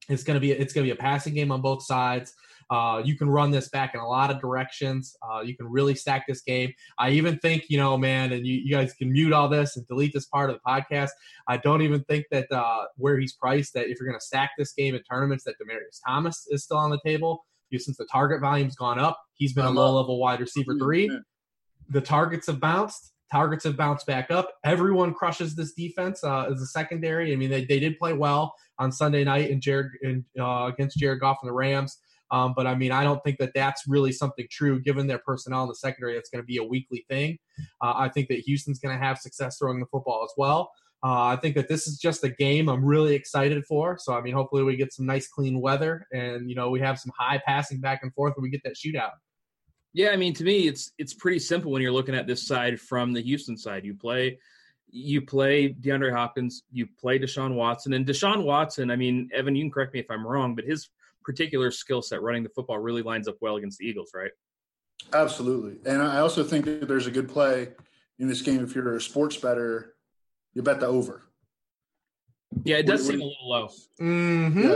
it's 0.07 0.23
going 0.23 0.35
to 0.35 0.39
be 0.39 0.51
it's 0.51 0.73
going 0.73 0.87
to 0.87 0.93
be 0.93 0.97
a 0.97 1.01
passing 1.01 1.33
game 1.33 1.51
on 1.51 1.61
both 1.61 1.83
sides. 1.83 2.33
Uh, 2.71 3.01
you 3.03 3.17
can 3.17 3.29
run 3.29 3.51
this 3.51 3.67
back 3.67 3.93
in 3.93 3.99
a 3.99 4.07
lot 4.07 4.31
of 4.31 4.39
directions. 4.39 5.13
Uh, 5.21 5.41
you 5.41 5.55
can 5.57 5.67
really 5.67 5.93
stack 5.93 6.25
this 6.25 6.41
game. 6.41 6.73
I 6.97 7.09
even 7.09 7.37
think, 7.39 7.65
you 7.67 7.77
know, 7.77 7.97
man, 7.97 8.31
and 8.31 8.47
you, 8.47 8.61
you, 8.63 8.71
guys 8.71 8.93
can 8.93 9.11
mute 9.11 9.33
all 9.33 9.49
this 9.49 9.75
and 9.75 9.85
delete 9.87 10.13
this 10.13 10.25
part 10.27 10.49
of 10.49 10.55
the 10.55 10.61
podcast. 10.65 11.09
I 11.49 11.57
don't 11.57 11.81
even 11.81 12.01
think 12.05 12.27
that 12.31 12.49
uh, 12.49 12.85
where 12.95 13.19
he's 13.19 13.33
priced, 13.33 13.73
that 13.73 13.89
if 13.89 13.99
you're 13.99 14.07
going 14.07 14.17
to 14.17 14.25
stack 14.25 14.51
this 14.57 14.71
game 14.71 14.95
in 14.95 15.01
tournaments, 15.03 15.43
that 15.43 15.55
Demaryius 15.61 15.99
Thomas 16.07 16.47
is 16.49 16.63
still 16.63 16.77
on 16.77 16.91
the 16.91 16.99
table. 17.05 17.45
Since 17.77 17.97
the 17.97 18.05
target 18.05 18.41
volume's 18.41 18.75
gone 18.75 18.99
up, 18.99 19.21
he's 19.35 19.53
been 19.53 19.65
a 19.65 19.69
low 19.69 19.95
level 19.95 20.19
wide 20.19 20.39
receiver 20.41 20.77
three. 20.77 21.09
The 21.89 22.01
targets 22.01 22.47
have 22.47 22.59
bounced. 22.59 23.13
Targets 23.31 23.63
have 23.63 23.77
bounced 23.77 24.05
back 24.05 24.29
up. 24.29 24.49
Everyone 24.65 25.13
crushes 25.13 25.55
this 25.55 25.73
defense 25.73 26.21
uh, 26.21 26.49
as 26.51 26.61
a 26.61 26.65
secondary. 26.65 27.31
I 27.31 27.37
mean, 27.37 27.49
they, 27.49 27.63
they 27.63 27.79
did 27.79 27.97
play 27.97 28.11
well 28.11 28.53
on 28.77 28.91
Sunday 28.91 29.23
night 29.23 29.49
in 29.49 29.61
Jared 29.61 29.91
in, 30.01 30.25
uh, 30.37 30.65
against 30.65 30.97
Jared 30.97 31.21
Goff 31.21 31.37
and 31.41 31.49
the 31.49 31.53
Rams. 31.53 31.97
Um, 32.31 32.53
but 32.55 32.65
I 32.65 32.75
mean, 32.75 32.91
I 32.91 33.03
don't 33.03 33.21
think 33.23 33.37
that 33.39 33.51
that's 33.53 33.83
really 33.87 34.11
something 34.11 34.47
true 34.49 34.79
given 34.79 35.07
their 35.07 35.19
personnel 35.19 35.63
in 35.63 35.69
the 35.69 35.75
secondary. 35.75 36.13
That's 36.13 36.29
going 36.29 36.41
to 36.41 36.47
be 36.47 36.57
a 36.57 36.63
weekly 36.63 37.05
thing. 37.09 37.37
Uh, 37.81 37.93
I 37.95 38.09
think 38.09 38.29
that 38.29 38.39
Houston's 38.39 38.79
going 38.79 38.97
to 38.97 39.03
have 39.03 39.17
success 39.17 39.57
throwing 39.57 39.79
the 39.79 39.85
football 39.87 40.23
as 40.23 40.33
well. 40.37 40.71
Uh, 41.03 41.25
I 41.25 41.35
think 41.35 41.55
that 41.55 41.67
this 41.67 41.87
is 41.87 41.97
just 41.97 42.23
a 42.23 42.29
game 42.29 42.69
I'm 42.69 42.85
really 42.85 43.15
excited 43.15 43.65
for. 43.65 43.97
So 43.99 44.13
I 44.13 44.21
mean, 44.21 44.33
hopefully 44.33 44.63
we 44.63 44.75
get 44.75 44.93
some 44.93 45.05
nice 45.05 45.27
clean 45.27 45.59
weather 45.59 46.07
and 46.13 46.49
you 46.49 46.55
know 46.55 46.69
we 46.69 46.79
have 46.79 46.99
some 46.99 47.11
high 47.17 47.41
passing 47.45 47.79
back 47.81 48.01
and 48.03 48.13
forth 48.13 48.33
and 48.37 48.43
we 48.43 48.49
get 48.49 48.61
that 48.63 48.75
shootout. 48.75 49.11
Yeah, 49.93 50.09
I 50.09 50.15
mean, 50.15 50.33
to 50.35 50.43
me, 50.43 50.67
it's 50.67 50.91
it's 50.97 51.13
pretty 51.13 51.39
simple 51.39 51.71
when 51.71 51.81
you're 51.81 51.91
looking 51.91 52.15
at 52.15 52.27
this 52.27 52.47
side 52.47 52.79
from 52.79 53.13
the 53.13 53.21
Houston 53.21 53.57
side. 53.57 53.83
You 53.83 53.95
play, 53.95 54.37
you 54.87 55.21
play 55.21 55.73
DeAndre 55.73 56.13
Hopkins, 56.13 56.63
you 56.71 56.87
play 56.99 57.19
Deshaun 57.19 57.55
Watson, 57.55 57.93
and 57.93 58.05
Deshaun 58.05 58.43
Watson. 58.43 58.91
I 58.91 58.95
mean, 58.95 59.29
Evan, 59.33 59.55
you 59.55 59.63
can 59.63 59.71
correct 59.71 59.93
me 59.93 59.99
if 59.99 60.09
I'm 60.09 60.25
wrong, 60.25 60.55
but 60.55 60.65
his 60.65 60.87
particular 61.23 61.71
skill 61.71 62.01
set 62.01 62.21
running 62.21 62.43
the 62.43 62.49
football 62.49 62.79
really 62.79 63.01
lines 63.01 63.27
up 63.27 63.35
well 63.41 63.55
against 63.57 63.79
the 63.79 63.85
Eagles, 63.85 64.11
right? 64.13 64.31
Absolutely, 65.13 65.79
and 65.91 66.01
I 66.01 66.19
also 66.19 66.43
think 66.43 66.65
that 66.65 66.87
there's 66.87 67.07
a 67.07 67.11
good 67.11 67.29
play 67.29 67.69
in 68.19 68.27
this 68.27 68.41
game 68.41 68.63
if 68.63 68.75
you're 68.75 68.95
a 68.95 69.01
sports 69.01 69.37
bettor. 69.37 69.95
You 70.53 70.61
bet 70.61 70.79
the 70.79 70.87
over. 70.87 71.23
Yeah, 72.63 72.77
it 72.77 72.85
does 72.85 73.03
what, 73.03 73.11
seem 73.11 73.19
what, 73.19 73.25
a 73.25 73.29
little 73.29 73.49
low. 73.49 73.69
Mm-hmm. 73.99 74.69
Yeah. 74.69 74.75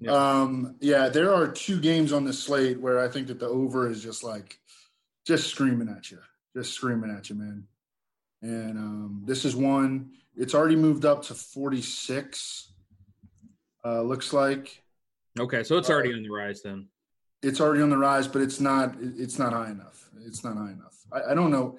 Yeah. 0.00 0.12
Um, 0.12 0.76
yeah, 0.80 1.08
there 1.08 1.34
are 1.34 1.48
two 1.48 1.80
games 1.80 2.12
on 2.12 2.24
the 2.24 2.32
slate 2.32 2.80
where 2.80 2.98
I 2.98 3.08
think 3.08 3.28
that 3.28 3.38
the 3.38 3.48
over 3.48 3.90
is 3.90 4.02
just 4.02 4.22
like 4.22 4.58
just 5.26 5.48
screaming 5.48 5.88
at 5.88 6.10
you, 6.10 6.18
just 6.54 6.74
screaming 6.74 7.10
at 7.10 7.30
you, 7.30 7.36
man. 7.36 7.66
And 8.42 8.78
um, 8.78 9.22
this 9.24 9.44
is 9.44 9.56
one. 9.56 10.10
It's 10.36 10.54
already 10.54 10.76
moved 10.76 11.06
up 11.06 11.22
to 11.24 11.34
46. 11.34 12.72
Uh, 13.84 14.02
looks 14.02 14.32
like. 14.32 14.82
Okay, 15.38 15.62
so 15.62 15.76
it's 15.76 15.90
already 15.90 16.12
uh, 16.12 16.16
on 16.16 16.22
the 16.22 16.30
rise 16.30 16.62
then. 16.62 16.88
It's 17.42 17.60
already 17.60 17.82
on 17.82 17.90
the 17.90 17.98
rise, 17.98 18.26
but 18.26 18.42
it's 18.42 18.60
not. 18.60 18.94
It's 19.00 19.38
not 19.38 19.52
high 19.52 19.70
enough. 19.70 20.08
It's 20.24 20.42
not 20.42 20.56
high 20.56 20.72
enough. 20.72 20.96
I, 21.12 21.32
I 21.32 21.34
don't 21.34 21.50
know. 21.50 21.78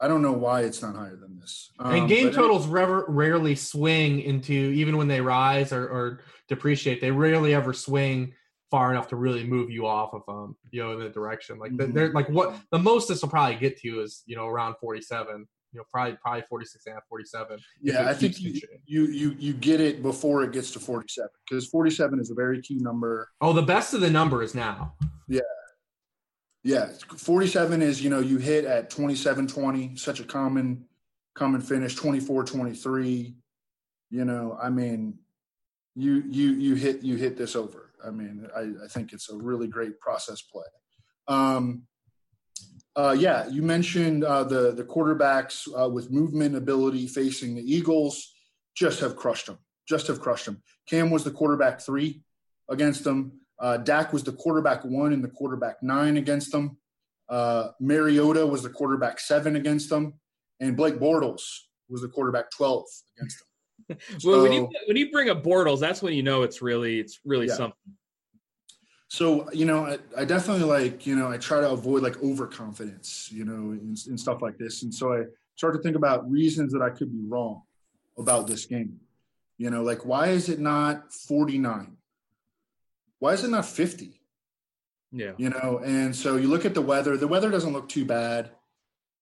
I 0.00 0.08
don't 0.08 0.22
know 0.22 0.32
why 0.32 0.62
it's 0.62 0.82
not 0.82 0.96
higher 0.96 1.16
than 1.16 1.38
this. 1.38 1.70
Um, 1.78 1.94
and 1.94 2.08
game 2.08 2.30
totals 2.30 2.66
it, 2.66 3.04
rarely 3.08 3.54
swing 3.54 4.20
into 4.20 4.52
even 4.52 4.96
when 4.96 5.08
they 5.08 5.20
rise 5.20 5.72
or, 5.72 5.84
or, 5.84 6.20
depreciate. 6.48 7.00
They 7.00 7.10
rarely 7.10 7.54
ever 7.54 7.72
swing 7.72 8.34
far 8.70 8.90
enough 8.90 9.08
to 9.08 9.16
really 9.16 9.44
move 9.44 9.70
you 9.70 9.86
off 9.86 10.12
of 10.12 10.22
um 10.28 10.56
you 10.70 10.82
know 10.82 10.92
in 10.92 10.98
the 10.98 11.08
direction. 11.08 11.58
Like 11.58 11.72
mm-hmm. 11.72 11.92
they're 11.92 12.12
like 12.12 12.28
what 12.28 12.56
the 12.70 12.78
most 12.78 13.08
this 13.08 13.22
will 13.22 13.30
probably 13.30 13.56
get 13.56 13.80
to 13.80 14.00
is 14.00 14.22
you 14.26 14.36
know 14.36 14.46
around 14.46 14.74
forty 14.80 15.00
seven. 15.00 15.46
You 15.74 15.80
know, 15.80 15.84
probably 15.92 16.16
probably 16.22 16.44
46 16.48 16.86
and 16.86 16.92
a 16.92 16.94
half, 16.96 17.08
47. 17.08 17.58
Yeah, 17.82 18.08
I 18.08 18.14
think 18.14 18.40
you, 18.40 18.60
you 18.86 19.06
you 19.06 19.36
you 19.38 19.52
get 19.52 19.80
it 19.80 20.02
before 20.02 20.44
it 20.44 20.52
gets 20.52 20.70
to 20.72 20.80
47 20.80 21.28
because 21.48 21.66
47 21.66 22.20
is 22.20 22.30
a 22.30 22.34
very 22.34 22.62
key 22.62 22.78
number. 22.78 23.28
Oh, 23.40 23.52
the 23.52 23.62
best 23.62 23.92
of 23.92 24.00
the 24.00 24.10
number 24.10 24.42
is 24.42 24.54
now. 24.54 24.94
Yeah, 25.26 25.40
yeah, 26.64 26.88
47 27.18 27.82
is, 27.82 28.02
you 28.02 28.08
know, 28.08 28.20
you 28.20 28.38
hit 28.38 28.64
at 28.64 28.88
27 28.88 29.46
20, 29.46 29.96
such 29.96 30.20
a 30.20 30.24
common 30.24 30.86
common 31.34 31.60
finish, 31.60 31.94
24 31.94 32.44
23. 32.44 33.34
You 34.10 34.24
know, 34.24 34.56
I 34.60 34.70
mean, 34.70 35.18
you 35.94 36.24
you 36.26 36.52
you 36.52 36.74
hit 36.74 37.02
you 37.02 37.16
hit 37.16 37.36
this 37.36 37.54
over. 37.54 37.90
I 38.04 38.10
mean, 38.10 38.48
I, 38.56 38.84
I 38.84 38.88
think 38.88 39.12
it's 39.12 39.30
a 39.30 39.36
really 39.36 39.66
great 39.66 40.00
process 40.00 40.40
play. 40.40 40.64
Um 41.28 41.82
uh, 42.96 43.16
yeah, 43.18 43.48
you 43.48 43.62
mentioned 43.62 44.24
uh, 44.24 44.44
the 44.44 44.72
the 44.72 44.84
quarterbacks 44.84 45.66
uh, 45.76 45.88
with 45.88 46.10
movement 46.10 46.54
ability 46.54 47.06
facing 47.08 47.54
the 47.54 47.62
Eagles 47.62 48.34
just 48.76 49.00
have 49.00 49.16
crushed 49.16 49.46
them. 49.46 49.58
Just 49.88 50.06
have 50.06 50.20
crushed 50.20 50.46
them. 50.46 50.62
Cam 50.88 51.10
was 51.10 51.24
the 51.24 51.30
quarterback 51.30 51.80
three 51.80 52.22
against 52.68 53.04
them. 53.04 53.40
Uh, 53.58 53.78
Dak 53.78 54.12
was 54.12 54.22
the 54.22 54.32
quarterback 54.32 54.84
one 54.84 55.12
and 55.12 55.22
the 55.22 55.28
quarterback 55.28 55.82
nine 55.82 56.16
against 56.16 56.52
them. 56.52 56.78
Uh, 57.28 57.68
Mariota 57.80 58.46
was 58.46 58.62
the 58.62 58.70
quarterback 58.70 59.18
seven 59.18 59.56
against 59.56 59.90
them, 59.90 60.14
and 60.60 60.76
Blake 60.76 60.96
Bortles 60.96 61.42
was 61.88 62.02
the 62.02 62.08
quarterback 62.08 62.50
twelve 62.50 62.84
against 63.18 63.38
them. 63.38 63.48
well, 64.24 64.36
so, 64.36 64.42
when 64.42 64.52
you 64.52 64.68
when 64.86 64.96
you 64.96 65.10
bring 65.10 65.30
up 65.30 65.42
Bortles, 65.42 65.80
that's 65.80 66.00
when 66.00 66.14
you 66.14 66.22
know 66.22 66.42
it's 66.42 66.62
really 66.62 67.00
it's 67.00 67.20
really 67.24 67.48
yeah. 67.48 67.54
something. 67.54 67.94
So 69.08 69.50
you 69.52 69.64
know, 69.64 69.86
I, 69.86 69.98
I, 70.16 70.24
definitely 70.24 70.64
like 70.64 71.06
you 71.06 71.14
know 71.14 71.30
I 71.30 71.36
try 71.36 71.60
to 71.60 71.70
avoid 71.70 72.02
like 72.02 72.22
overconfidence, 72.22 73.30
you 73.32 73.44
know, 73.44 73.72
and, 73.72 73.96
and 74.06 74.18
stuff 74.18 74.42
like 74.42 74.58
this. 74.58 74.82
And 74.82 74.92
so 74.92 75.12
I 75.12 75.24
start 75.56 75.74
to 75.74 75.80
think 75.82 75.96
about 75.96 76.28
reasons 76.30 76.72
that 76.72 76.82
I 76.82 76.90
could 76.90 77.12
be 77.12 77.22
wrong 77.28 77.62
about 78.18 78.46
this 78.46 78.66
game. 78.66 78.98
You 79.58 79.70
know, 79.70 79.82
like 79.82 80.04
why 80.04 80.28
is 80.28 80.48
it 80.48 80.58
not 80.58 81.12
49? 81.12 81.96
Why 83.18 83.32
is 83.32 83.44
it 83.44 83.50
not 83.50 83.66
50? 83.66 84.20
Yeah. 85.12 85.32
You 85.36 85.50
know, 85.50 85.80
and 85.84 86.14
so 86.14 86.36
you 86.36 86.48
look 86.48 86.64
at 86.64 86.74
the 86.74 86.82
weather. 86.82 87.16
The 87.16 87.28
weather 87.28 87.50
doesn't 87.50 87.72
look 87.72 87.88
too 87.88 88.04
bad. 88.04 88.50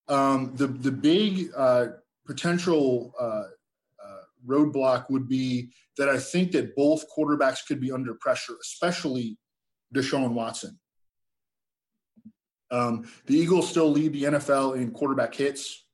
Um, 0.07 0.53
the 0.55 0.67
the 0.67 0.91
big 0.91 1.49
uh, 1.55 1.87
potential 2.25 3.13
uh, 3.19 3.43
uh, 4.03 4.21
roadblock 4.45 5.09
would 5.11 5.27
be 5.27 5.69
that 5.97 6.09
I 6.09 6.17
think 6.17 6.51
that 6.53 6.75
both 6.75 7.05
quarterbacks 7.15 7.65
could 7.67 7.79
be 7.79 7.91
under 7.91 8.15
pressure, 8.15 8.55
especially 8.59 9.37
Deshaun 9.93 10.31
Watson. 10.31 10.79
Um, 12.71 13.07
the 13.27 13.37
Eagles 13.37 13.69
still 13.69 13.89
lead 13.89 14.13
the 14.13 14.23
NFL 14.23 14.75
in 14.75 14.91
quarterback 14.91 15.35
hits, 15.35 15.85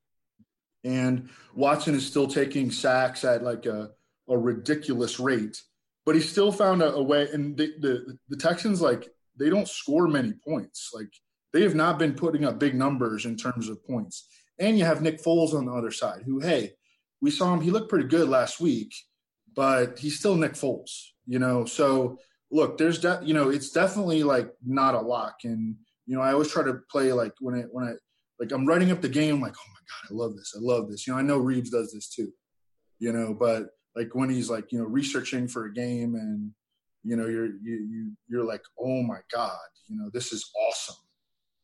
and 0.84 1.30
Watson 1.54 1.94
is 1.94 2.06
still 2.06 2.28
taking 2.28 2.72
sacks 2.72 3.26
at 3.26 3.44
like 3.44 3.66
a, 3.66 3.92
a 4.30 4.38
ridiculous 4.38 5.20
rate. 5.20 5.62
But 6.06 6.16
he 6.16 6.22
still 6.22 6.52
found 6.52 6.82
a, 6.82 6.94
a 6.94 7.04
way. 7.04 7.28
And 7.34 7.58
the, 7.58 7.74
the 7.80 8.18
the 8.30 8.38
Texans 8.38 8.82
like 8.82 9.10
they 9.38 9.50
don't 9.50 9.68
score 9.68 10.08
many 10.08 10.34
points. 10.34 10.92
Like 10.94 11.12
they 11.52 11.64
have 11.64 11.76
not 11.76 12.00
been 12.00 12.14
putting 12.14 12.46
up 12.46 12.60
big 12.60 12.76
numbers 12.76 13.26
in 13.26 13.36
terms 13.36 13.68
of 13.68 13.86
points. 13.86 14.28
And 14.58 14.78
you 14.78 14.86
have 14.86 15.02
Nick 15.02 15.22
Foles 15.22 15.54
on 15.54 15.66
the 15.66 15.74
other 15.74 15.92
side, 15.92 16.24
who 16.26 16.40
hey, 16.40 16.74
we 17.22 17.32
saw 17.32 17.54
him. 17.54 17.62
He 17.62 17.72
looked 17.72 17.90
pretty 17.90 18.08
good 18.08 18.30
last 18.30 18.62
week, 18.62 18.94
but 19.54 20.00
he's 20.00 20.18
still 20.18 20.36
Nick 20.36 20.54
Foles. 20.54 21.08
You 21.26 21.40
know, 21.40 21.66
so 21.66 22.20
look, 22.52 22.78
there's 22.78 23.00
de- 23.00 23.22
you 23.24 23.34
know, 23.34 23.50
it's 23.50 23.72
definitely 23.72 24.24
like 24.24 24.52
not 24.66 24.96
a 24.96 25.02
lock. 25.02 25.38
And 25.44 25.76
you 26.06 26.16
know, 26.16 26.22
I 26.22 26.34
always 26.34 26.52
try 26.52 26.64
to 26.64 26.80
play 26.92 27.14
like 27.14 27.34
when 27.40 27.56
I 27.56 27.62
when 27.72 27.86
I 27.86 27.94
like 28.40 28.52
I'm 28.52 28.66
writing 28.66 28.92
up 28.92 29.02
the 29.02 29.10
game, 29.10 29.42
like, 29.42 29.54
oh 29.54 29.72
my 29.72 29.80
god, 29.80 30.14
I 30.14 30.18
love 30.18 30.36
this, 30.38 30.54
I 30.56 30.60
love 30.62 30.90
this. 30.90 31.06
You 31.06 31.14
know, 31.14 31.20
I 31.20 31.24
know 31.24 31.38
Reeves 31.38 31.70
does 31.70 31.94
this 31.94 32.10
too. 32.10 32.32
You 33.00 33.14
know, 33.14 33.34
but 33.34 33.70
like 33.96 34.16
when 34.16 34.30
he's 34.30 34.50
like 34.50 34.72
you 34.72 34.80
know 34.80 34.86
researching 34.86 35.48
for 35.48 35.66
a 35.66 35.74
game 35.74 36.16
and 36.16 36.52
you 37.04 37.16
know 37.16 37.28
you're 37.28 37.48
you, 37.48 37.76
you 37.92 38.12
you're 38.28 38.46
like 38.46 38.62
oh 38.80 39.02
my 39.04 39.20
god 39.32 39.58
you 39.88 39.98
know 39.98 40.10
this 40.14 40.32
is 40.32 40.50
awesome 40.68 40.96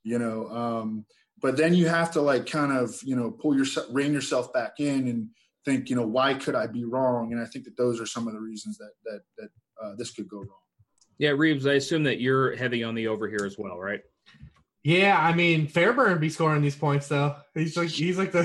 you 0.03 0.19
know 0.19 0.47
um 0.49 1.05
but 1.41 1.57
then 1.57 1.73
you 1.73 1.87
have 1.87 2.11
to 2.11 2.21
like 2.21 2.45
kind 2.45 2.71
of 2.71 2.99
you 3.03 3.15
know 3.15 3.31
pull 3.31 3.55
yourself 3.55 3.87
rein 3.91 4.13
yourself 4.13 4.51
back 4.53 4.73
in 4.79 5.07
and 5.07 5.29
think 5.65 5.89
you 5.89 5.95
know 5.95 6.07
why 6.07 6.33
could 6.33 6.55
i 6.55 6.67
be 6.67 6.85
wrong 6.85 7.31
and 7.31 7.41
i 7.41 7.45
think 7.45 7.65
that 7.65 7.77
those 7.77 7.99
are 7.99 8.05
some 8.05 8.27
of 8.27 8.33
the 8.33 8.39
reasons 8.39 8.77
that 8.77 8.91
that 9.03 9.21
that 9.37 9.49
uh, 9.83 9.93
this 9.97 10.11
could 10.11 10.27
go 10.27 10.37
wrong 10.37 10.64
yeah, 11.17 11.31
Reeves, 11.31 11.65
I 11.65 11.73
assume 11.73 12.03
that 12.03 12.19
you're 12.19 12.55
heavy 12.55 12.83
on 12.83 12.95
the 12.95 13.07
over 13.07 13.27
here 13.27 13.45
as 13.45 13.57
well, 13.57 13.79
right? 13.79 14.01
Yeah, 14.83 15.17
I 15.19 15.33
mean 15.33 15.67
Fairbairn 15.67 16.19
be 16.19 16.29
scoring 16.29 16.61
these 16.61 16.75
points 16.75 17.07
though. 17.07 17.35
He's 17.55 17.75
like 17.75 17.89
he's 17.89 18.19
like 18.19 18.31
the 18.31 18.43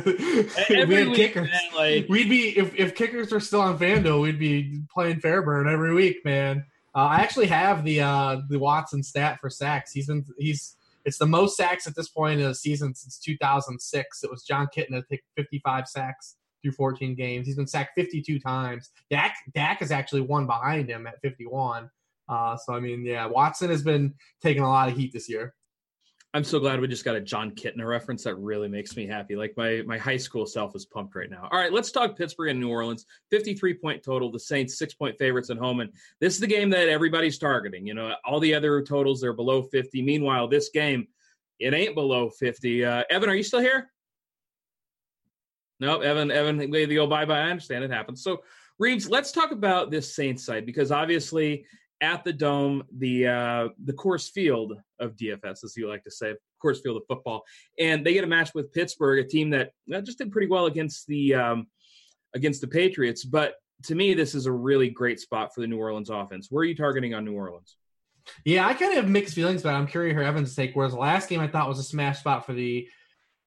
every 0.71 1.07
week, 1.07 1.15
kickers. 1.15 1.51
Man, 1.51 1.61
like, 1.77 2.09
we'd 2.09 2.31
be 2.31 2.57
if, 2.57 2.75
if 2.75 2.95
kickers 2.95 3.31
were 3.31 3.41
still 3.41 3.61
on 3.61 3.79
FanDuel, 3.79 4.23
we'd 4.23 4.39
be 4.39 4.81
playing 4.91 5.21
Fairbairn 5.21 5.69
every 5.69 5.93
week, 5.95 6.25
man. 6.25 6.65
Uh, 6.95 7.01
I 7.01 7.17
actually 7.17 7.49
have 7.49 7.85
the 7.85 8.01
uh, 8.01 8.41
the 8.49 8.59
Watson 8.59 9.03
stat 9.03 9.39
for 9.39 9.51
sacks. 9.51 9.93
He's 9.93 10.07
been 10.07 10.25
he's 10.39 10.77
it's 11.05 11.19
the 11.19 11.27
most 11.27 11.59
sacks 11.59 11.87
at 11.87 11.95
this 11.95 12.09
point 12.09 12.41
in 12.41 12.49
the 12.49 12.55
season 12.55 12.95
since 12.95 13.19
2006. 13.19 14.25
It 14.25 14.31
was 14.31 14.43
Jon 14.43 14.67
Kitna 14.75 15.03
that 15.03 15.11
took 15.11 15.21
55 15.37 15.89
sacks 15.89 16.37
through 16.63 16.73
14 16.73 17.15
games. 17.15 17.47
He's 17.47 17.57
been 17.57 17.67
sacked 17.67 17.93
52 17.97 18.39
times. 18.39 18.91
Dak 19.11 19.37
Dak 19.55 19.83
is 19.83 19.93
actually 19.93 20.23
one 20.23 20.47
behind 20.47 20.89
him 20.89 21.07
at 21.07 21.21
51. 21.21 21.91
Uh, 22.31 22.57
so 22.57 22.73
I 22.73 22.81
mean, 22.81 23.05
yeah, 23.05 23.27
Watson 23.27 23.71
has 23.71 23.83
been 23.83 24.15
taking 24.41 24.63
a 24.63 24.69
lot 24.69 24.89
of 24.89 24.97
heat 24.97 25.13
this 25.13 25.29
year. 25.29 25.53
I'm 26.33 26.45
so 26.45 26.61
glad 26.61 26.81
we 26.81 26.87
just 26.87 27.05
got 27.05 27.17
a 27.17 27.21
Jon 27.21 27.51
Kitna 27.51 27.85
reference. 27.85 28.23
That 28.23 28.37
really 28.37 28.69
makes 28.69 28.95
me 28.95 29.05
happy. 29.05 29.35
Like 29.35 29.53
my 29.57 29.83
my 29.85 29.99
high 29.99 30.17
school 30.17 30.47
self 30.47 30.77
is 30.77 30.87
pumped 30.87 31.17
right 31.17 31.29
now. 31.29 31.49
All 31.51 31.59
right, 31.59 31.73
let's 31.73 31.91
talk 31.91 32.17
Pittsburgh 32.17 32.51
and 32.51 32.61
New 32.61 32.71
Orleans. 32.71 33.05
53 33.31 33.75
point 33.75 34.05
total. 34.05 34.31
The 34.31 34.39
Saints 34.39 34.79
six 34.79 34.95
point 34.95 35.19
favorites 35.19 35.51
at 35.51 35.57
home, 35.57 35.81
and 35.81 35.91
this 36.21 36.35
is 36.35 36.41
the 36.41 36.47
game 36.47 36.71
that 36.71 36.89
everybody's 36.89 37.37
targeting. 37.37 37.85
You 37.85 37.95
know, 37.95 38.15
all 38.25 38.39
the 38.39 38.55
other 38.55 38.81
totals 38.81 39.21
they're 39.21 39.33
below 39.33 39.63
50. 39.63 40.01
Meanwhile, 40.03 40.47
this 40.47 40.69
game 40.69 41.09
it 41.59 41.75
ain't 41.75 41.97
below 41.97 42.31
50. 42.31 42.85
Uh, 42.85 43.03
Evan, 43.11 43.29
are 43.29 43.35
you 43.35 43.43
still 43.43 43.61
here? 43.61 43.91
No, 45.81 46.01
Evan. 46.01 46.31
Evan, 46.31 46.59
way 46.71 46.87
to 46.87 46.95
go. 46.95 47.09
Bye 47.09 47.25
bye. 47.25 47.41
I 47.41 47.51
understand 47.51 47.83
it 47.83 47.91
happens. 47.91 48.23
So 48.23 48.45
Reeves, 48.79 49.11
let's 49.11 49.33
talk 49.33 49.51
about 49.51 49.91
this 49.91 50.15
Saints 50.15 50.45
side 50.45 50.65
because 50.65 50.93
obviously 50.93 51.67
at 52.01 52.25
the 52.25 52.33
dome, 52.33 52.83
the 52.97 53.27
uh, 53.27 53.69
the 53.85 53.93
Coors 53.93 54.31
Field 54.31 54.75
of 54.99 55.17
DFS, 55.17 55.65
as 55.65 55.75
you 55.77 55.89
like 55.89 56.05
to 56.05 56.11
say, 56.11 56.35
Coors 56.63 56.83
Field 56.83 56.97
of 56.97 57.03
football, 57.09 57.43
and 57.79 58.05
they 58.05 58.13
get 58.13 58.25
a 58.25 58.29
match 58.29 58.55
with 58.55 58.73
Pittsburgh, 58.73 59.25
a 59.25 59.29
team 59.29 59.51
that 59.51 59.73
just 60.05 60.19
did 60.19 60.33
pretty 60.33 60.49
well 60.49 60.67
against 60.67 61.07
the 61.07 61.35
um, 61.35 61.67
against 62.35 62.61
the 62.61 62.69
Patriots. 62.69 63.25
But 63.25 63.55
to 63.85 63.95
me, 63.95 64.15
this 64.15 64.35
is 64.35 64.47
a 64.47 64.53
really 64.53 64.91
great 64.91 65.21
spot 65.21 65.55
for 65.55 65.61
the 65.61 65.67
New 65.67 65.79
Orleans 65.79 66.11
offense. 66.11 66.49
Where 66.51 66.63
are 66.63 66.67
you 66.67 66.77
targeting 66.77 67.15
on 67.15 67.25
New 67.25 67.35
Orleans? 67.35 67.77
Yeah, 68.45 68.67
I 68.67 68.75
kind 68.75 68.93
of 68.93 69.03
have 69.03 69.09
mixed 69.11 69.35
feelings, 69.35 69.63
but 69.63 69.75
I'm 69.75 69.87
curious 69.87 70.15
her 70.15 70.23
Evans' 70.23 70.55
take. 70.55 70.75
Whereas 70.75 70.95
last 70.95 71.29
game 71.29 71.41
I 71.41 71.49
thought 71.49 71.69
was 71.69 71.79
a 71.79 71.85
smash 71.85 72.21
spot 72.21 72.47
for 72.47 72.53
the 72.53 72.87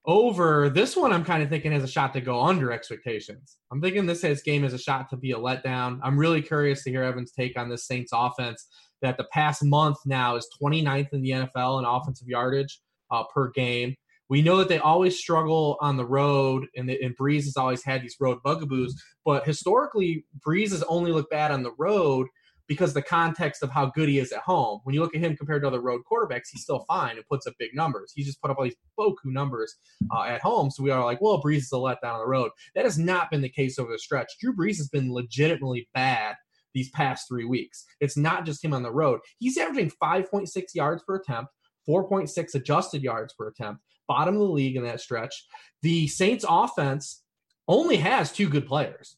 over. 0.06 0.70
This 0.70 0.96
one 0.96 1.14
I'm 1.14 1.24
kind 1.24 1.44
of 1.44 1.50
thinking 1.50 1.72
has 1.72 1.84
a 1.84 1.88
shot 1.88 2.14
to 2.14 2.22
go 2.22 2.42
under 2.42 2.72
expectations. 2.72 3.58
I'm 3.72 3.82
thinking 3.82 4.06
this 4.06 4.22
has 4.24 4.42
game 4.42 4.64
has 4.64 4.74
a 4.74 4.78
shot 4.78 5.10
to 5.10 5.18
be 5.18 5.32
a 5.32 5.38
letdown. 5.38 6.00
I'm 6.04 6.18
really 6.18 6.42
curious 6.42 6.84
to 6.84 6.90
hear 6.90 7.04
Evan's 7.04 7.32
take 7.32 7.58
on 7.58 7.70
this 7.70 7.86
Saints 7.86 8.12
offense 8.14 8.68
that 9.02 9.18
the 9.18 9.26
past 9.26 9.64
month 9.64 9.98
now 10.06 10.36
is 10.36 10.48
29th 10.62 11.14
in 11.14 11.22
the 11.22 11.32
NFL 11.32 11.80
in 11.80 11.86
offensive 11.86 12.28
yardage 12.28 12.80
uh, 13.12 13.24
per 13.34 13.52
game. 13.52 13.96
We 14.30 14.42
know 14.42 14.58
that 14.58 14.70
they 14.70 14.80
always 14.80 15.20
struggle 15.20 15.78
on 15.82 15.98
the 15.98 16.06
road, 16.06 16.66
and, 16.76 16.88
the, 16.90 17.00
and 17.04 17.16
Brees 17.16 17.44
has 17.44 17.58
always 17.58 17.84
had 17.84 18.02
these 18.02 18.16
road 18.20 18.40
bugaboos. 18.44 18.96
But 19.26 19.46
historically, 19.46 20.26
Brees 20.46 20.72
has 20.72 20.84
only 20.84 21.12
looked 21.12 21.30
bad 21.30 21.52
on 21.52 21.62
the 21.62 21.74
road 21.78 22.28
because 22.68 22.94
the 22.94 23.02
context 23.02 23.64
of 23.64 23.70
how 23.70 23.88
good 23.88 24.10
he 24.10 24.20
is 24.20 24.32
at 24.32 24.42
home. 24.42 24.80
When 24.84 24.96
you 24.96 25.02
look 25.02 25.16
at 25.16 25.22
him 25.22 25.36
compared 25.36 25.64
to 25.64 25.68
other 25.68 25.82
road 25.82 26.02
quarterbacks, 26.10 26.48
he's 26.52 26.64
still 26.64 26.86
fine 26.88 27.18
and 27.18 27.28
puts 27.28 27.48
up 27.48 27.54
big 27.60 27.76
numbers. 27.76 28.12
He's 28.16 28.26
just 28.26 28.42
put 28.42 28.52
up 28.52 28.58
all 28.58 28.64
these 28.64 28.76
boku 28.98 29.16
numbers 29.26 29.76
uh, 30.16 30.24
at 30.24 30.42
home. 30.42 30.72
So 30.72 30.84
we 30.84 30.92
are 30.92 31.04
like, 31.04 31.22
well, 31.22 31.42
Brees 31.42 31.58
is 31.58 31.72
a 31.74 31.76
letdown 31.76 32.14
on 32.14 32.20
the 32.20 32.28
road. 32.28 32.52
That 32.76 32.86
has 32.86 32.98
not 32.98 33.30
been 33.30 33.42
the 33.42 33.50
case 33.50 33.78
over 33.80 33.92
the 33.92 34.00
stretch. 34.00 34.32
Drew 34.40 34.56
Brees 34.56 34.78
has 34.78 34.90
been 34.90 35.14
legitimately 35.14 35.90
bad 35.94 36.36
these 36.74 36.90
past 36.90 37.28
three 37.28 37.46
weeks. 37.46 37.86
It's 38.00 38.18
not 38.18 38.46
just 38.46 38.64
him 38.64 38.74
on 38.74 38.84
the 38.84 38.92
road. 38.92 39.20
He's 39.40 39.58
averaging 39.58 39.92
5.6 40.02 40.50
yards 40.74 41.04
per 41.04 41.16
attempt, 41.16 41.52
4.6 41.88 42.56
adjusted 42.56 43.04
yards 43.04 43.34
per 43.34 43.48
attempt, 43.48 43.82
bottom 44.08 44.36
of 44.36 44.42
the 44.42 44.48
league 44.48 44.76
in 44.76 44.84
that 44.84 45.02
stretch. 45.02 45.46
The 45.82 46.08
Saints 46.08 46.46
offense 46.48 47.24
only 47.68 47.98
has 47.98 48.32
two 48.32 48.50
good 48.50 48.68
players. 48.68 49.18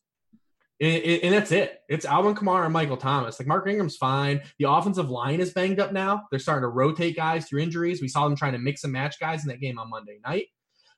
And, 0.82 1.04
and 1.04 1.34
that's 1.34 1.52
it. 1.52 1.80
It's 1.88 2.06
Alvin 2.06 2.36
Kamara 2.36 2.66
and 2.66 2.74
Michael 2.74 2.98
Thomas. 2.98 3.40
Like 3.40 3.48
Mark 3.48 3.68
Ingram's 3.68 3.96
fine. 3.96 4.42
The 4.60 4.70
offensive 4.70 5.10
line 5.10 5.40
is 5.40 5.54
banged 5.54 5.80
up 5.80 5.94
now. 5.94 6.24
They're 6.30 6.40
starting 6.40 6.64
to 6.64 6.70
rotate 6.70 7.16
guys 7.16 7.48
through 7.48 7.62
injuries. 7.62 8.02
We 8.02 8.08
saw 8.08 8.28
them 8.28 8.36
trying 8.36 8.54
to 8.54 8.60
mix 8.60 8.84
and 8.84 8.92
match 8.92 9.20
guys 9.20 9.44
in 9.44 9.50
that 9.50 9.62
game 9.62 9.80
on 9.80 9.90
Monday 9.90 10.20
night. 10.26 10.48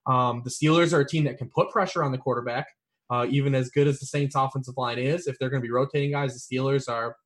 Um, 0.07 0.41
the 0.43 0.49
Steelers 0.49 0.93
are 0.93 1.01
a 1.01 1.07
team 1.07 1.25
that 1.25 1.37
can 1.37 1.49
put 1.49 1.69
pressure 1.69 2.03
on 2.03 2.11
the 2.11 2.17
quarterback, 2.17 2.67
uh, 3.11 3.27
even 3.29 3.53
as 3.53 3.69
good 3.69 3.87
as 3.87 3.99
the 3.99 4.05
Saints' 4.05 4.35
offensive 4.35 4.75
line 4.77 4.97
is. 4.97 5.27
If 5.27 5.37
they're 5.37 5.49
going 5.49 5.61
to 5.61 5.67
be 5.67 5.71
rotating 5.71 6.11
guys, 6.11 6.33
the 6.33 6.55
Steelers 6.55 6.89
are 6.89 7.17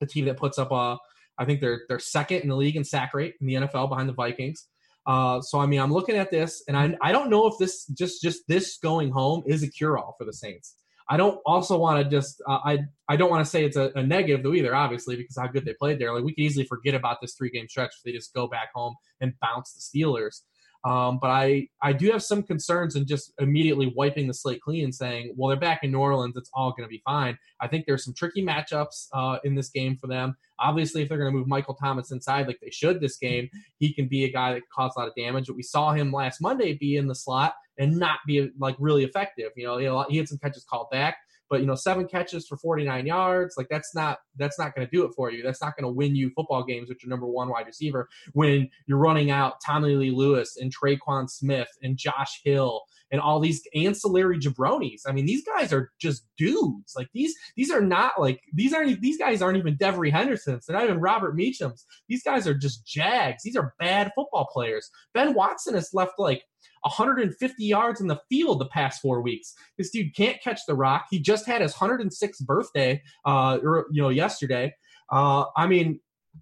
the 0.00 0.06
team 0.06 0.26
that 0.26 0.36
puts 0.36 0.58
up 0.58 0.70
a. 0.70 0.98
I 1.38 1.44
think 1.44 1.60
they're 1.60 1.82
they're 1.88 1.98
second 1.98 2.42
in 2.42 2.48
the 2.48 2.56
league 2.56 2.76
in 2.76 2.84
sack 2.84 3.12
rate 3.14 3.34
in 3.40 3.46
the 3.46 3.54
NFL 3.54 3.88
behind 3.88 4.08
the 4.08 4.14
Vikings. 4.14 4.68
Uh, 5.06 5.40
so 5.40 5.58
I 5.58 5.66
mean, 5.66 5.80
I'm 5.80 5.92
looking 5.92 6.16
at 6.16 6.30
this, 6.30 6.62
and 6.68 6.76
I 6.76 6.94
I 7.00 7.12
don't 7.12 7.30
know 7.30 7.46
if 7.46 7.54
this 7.58 7.86
just 7.86 8.22
just 8.22 8.42
this 8.48 8.78
going 8.78 9.10
home 9.10 9.42
is 9.46 9.62
a 9.62 9.68
cure 9.68 9.98
all 9.98 10.14
for 10.18 10.24
the 10.24 10.32
Saints. 10.32 10.76
I 11.08 11.16
don't 11.16 11.40
also 11.46 11.78
want 11.78 12.02
to 12.02 12.10
just 12.10 12.42
uh, 12.48 12.58
I 12.64 12.80
I 13.08 13.16
don't 13.16 13.30
want 13.30 13.44
to 13.44 13.50
say 13.50 13.64
it's 13.64 13.76
a, 13.76 13.92
a, 13.94 14.02
negative 14.02 14.42
though 14.42 14.54
either, 14.54 14.74
obviously, 14.74 15.16
because 15.16 15.36
how 15.36 15.46
good 15.46 15.64
they 15.64 15.74
played 15.74 16.00
there. 16.00 16.12
Like 16.12 16.24
we 16.24 16.34
could 16.34 16.42
easily 16.42 16.66
forget 16.66 16.94
about 16.94 17.20
this 17.20 17.34
three 17.34 17.50
game 17.50 17.68
stretch 17.68 17.92
if 17.96 18.02
they 18.04 18.12
just 18.12 18.34
go 18.34 18.48
back 18.48 18.70
home 18.74 18.94
and 19.20 19.32
bounce 19.40 19.72
the 19.72 20.00
Steelers. 20.00 20.40
Um, 20.84 21.18
but 21.20 21.30
I 21.30 21.68
I 21.82 21.92
do 21.92 22.10
have 22.10 22.22
some 22.22 22.42
concerns 22.42 22.96
in 22.96 23.06
just 23.06 23.32
immediately 23.40 23.92
wiping 23.96 24.26
the 24.26 24.34
slate 24.34 24.60
clean 24.60 24.84
and 24.84 24.94
saying, 24.94 25.34
well, 25.36 25.48
they're 25.48 25.58
back 25.58 25.84
in 25.84 25.92
New 25.92 25.98
Orleans, 25.98 26.36
it's 26.36 26.50
all 26.54 26.70
going 26.70 26.84
to 26.84 26.90
be 26.90 27.02
fine. 27.04 27.38
I 27.60 27.68
think 27.68 27.86
there's 27.86 28.04
some 28.04 28.14
tricky 28.14 28.44
matchups 28.44 29.08
uh, 29.12 29.38
in 29.44 29.54
this 29.54 29.70
game 29.70 29.96
for 29.96 30.06
them. 30.06 30.36
Obviously, 30.58 31.02
if 31.02 31.08
they're 31.08 31.18
going 31.18 31.32
to 31.32 31.36
move 31.36 31.48
Michael 31.48 31.74
Thomas 31.74 32.12
inside 32.12 32.46
like 32.46 32.58
they 32.62 32.70
should 32.70 33.00
this 33.00 33.16
game, 33.16 33.48
he 33.78 33.92
can 33.92 34.08
be 34.08 34.24
a 34.24 34.32
guy 34.32 34.54
that 34.54 34.62
cause 34.72 34.92
a 34.96 35.00
lot 35.00 35.08
of 35.08 35.14
damage. 35.16 35.46
But 35.46 35.56
we 35.56 35.62
saw 35.62 35.92
him 35.92 36.12
last 36.12 36.40
Monday 36.40 36.74
be 36.74 36.96
in 36.96 37.06
the 37.06 37.14
slot 37.14 37.54
and 37.78 37.96
not 37.96 38.18
be 38.26 38.50
like 38.58 38.76
really 38.78 39.04
effective. 39.04 39.52
You 39.56 39.66
know, 39.66 40.06
he 40.08 40.16
had 40.16 40.28
some 40.28 40.38
catches 40.38 40.64
called 40.64 40.88
back, 40.90 41.16
but 41.48 41.60
you 41.60 41.66
know, 41.66 41.74
seven 41.74 42.06
catches 42.06 42.46
for 42.46 42.56
49 42.56 43.06
yards, 43.06 43.56
like 43.56 43.68
that's 43.70 43.94
not 43.94 44.18
that's 44.36 44.58
not 44.58 44.74
going 44.74 44.86
to 44.86 44.90
do 44.90 45.04
it 45.04 45.12
for 45.14 45.30
you. 45.30 45.42
That's 45.42 45.62
not 45.62 45.76
going 45.76 45.84
to 45.84 45.94
win 45.94 46.16
you 46.16 46.30
football 46.34 46.64
games 46.64 46.88
with 46.88 47.02
your 47.02 47.10
number 47.10 47.26
one 47.26 47.48
wide 47.48 47.66
receiver 47.66 48.08
when 48.32 48.68
you're 48.86 48.98
running 48.98 49.30
out 49.30 49.54
Tommy 49.64 49.94
Lee 49.94 50.10
Lewis 50.10 50.56
and 50.60 50.74
Tre'Quan 50.74 51.30
Smith 51.30 51.68
and 51.82 51.96
Josh 51.96 52.40
Hill 52.44 52.82
and 53.12 53.20
all 53.20 53.38
these 53.38 53.62
ancillary 53.74 54.38
jabronis. 54.38 55.02
I 55.06 55.12
mean, 55.12 55.26
these 55.26 55.44
guys 55.44 55.72
are 55.72 55.92
just 56.00 56.26
dudes. 56.36 56.94
Like 56.96 57.08
these, 57.14 57.34
these 57.56 57.70
are 57.70 57.80
not 57.80 58.20
like 58.20 58.40
these 58.52 58.72
aren't 58.72 59.00
these 59.00 59.18
guys 59.18 59.42
aren't 59.42 59.58
even 59.58 59.76
Devery 59.76 60.10
Hendersons. 60.10 60.66
They're 60.66 60.76
not 60.76 60.84
even 60.84 61.00
Robert 61.00 61.36
Meachams. 61.36 61.84
These 62.08 62.22
guys 62.22 62.46
are 62.46 62.54
just 62.54 62.86
jags. 62.86 63.42
These 63.42 63.56
are 63.56 63.74
bad 63.78 64.10
football 64.14 64.48
players. 64.52 64.90
Ben 65.14 65.34
Watson 65.34 65.74
has 65.74 65.90
left 65.92 66.14
like 66.18 66.42
150 66.82 67.64
yards 67.64 68.00
in 68.00 68.06
the 68.06 68.20
field 68.28 68.60
the 68.60 68.66
past 68.66 69.00
four 69.00 69.20
weeks. 69.22 69.54
This 69.78 69.90
dude 69.90 70.14
can't 70.14 70.40
catch 70.42 70.60
the 70.66 70.74
rock. 70.74 71.06
He 71.10 71.18
just 71.18 71.46
had 71.46 71.62
his 71.62 71.74
106th 71.74 72.40
birthday, 72.44 73.02
uh, 73.24 73.58
or, 73.62 73.86
you 73.90 74.02
know, 74.02 74.08
yesterday. 74.08 74.74
Uh, 75.10 75.44
I 75.56 75.66
mean, 75.66 76.00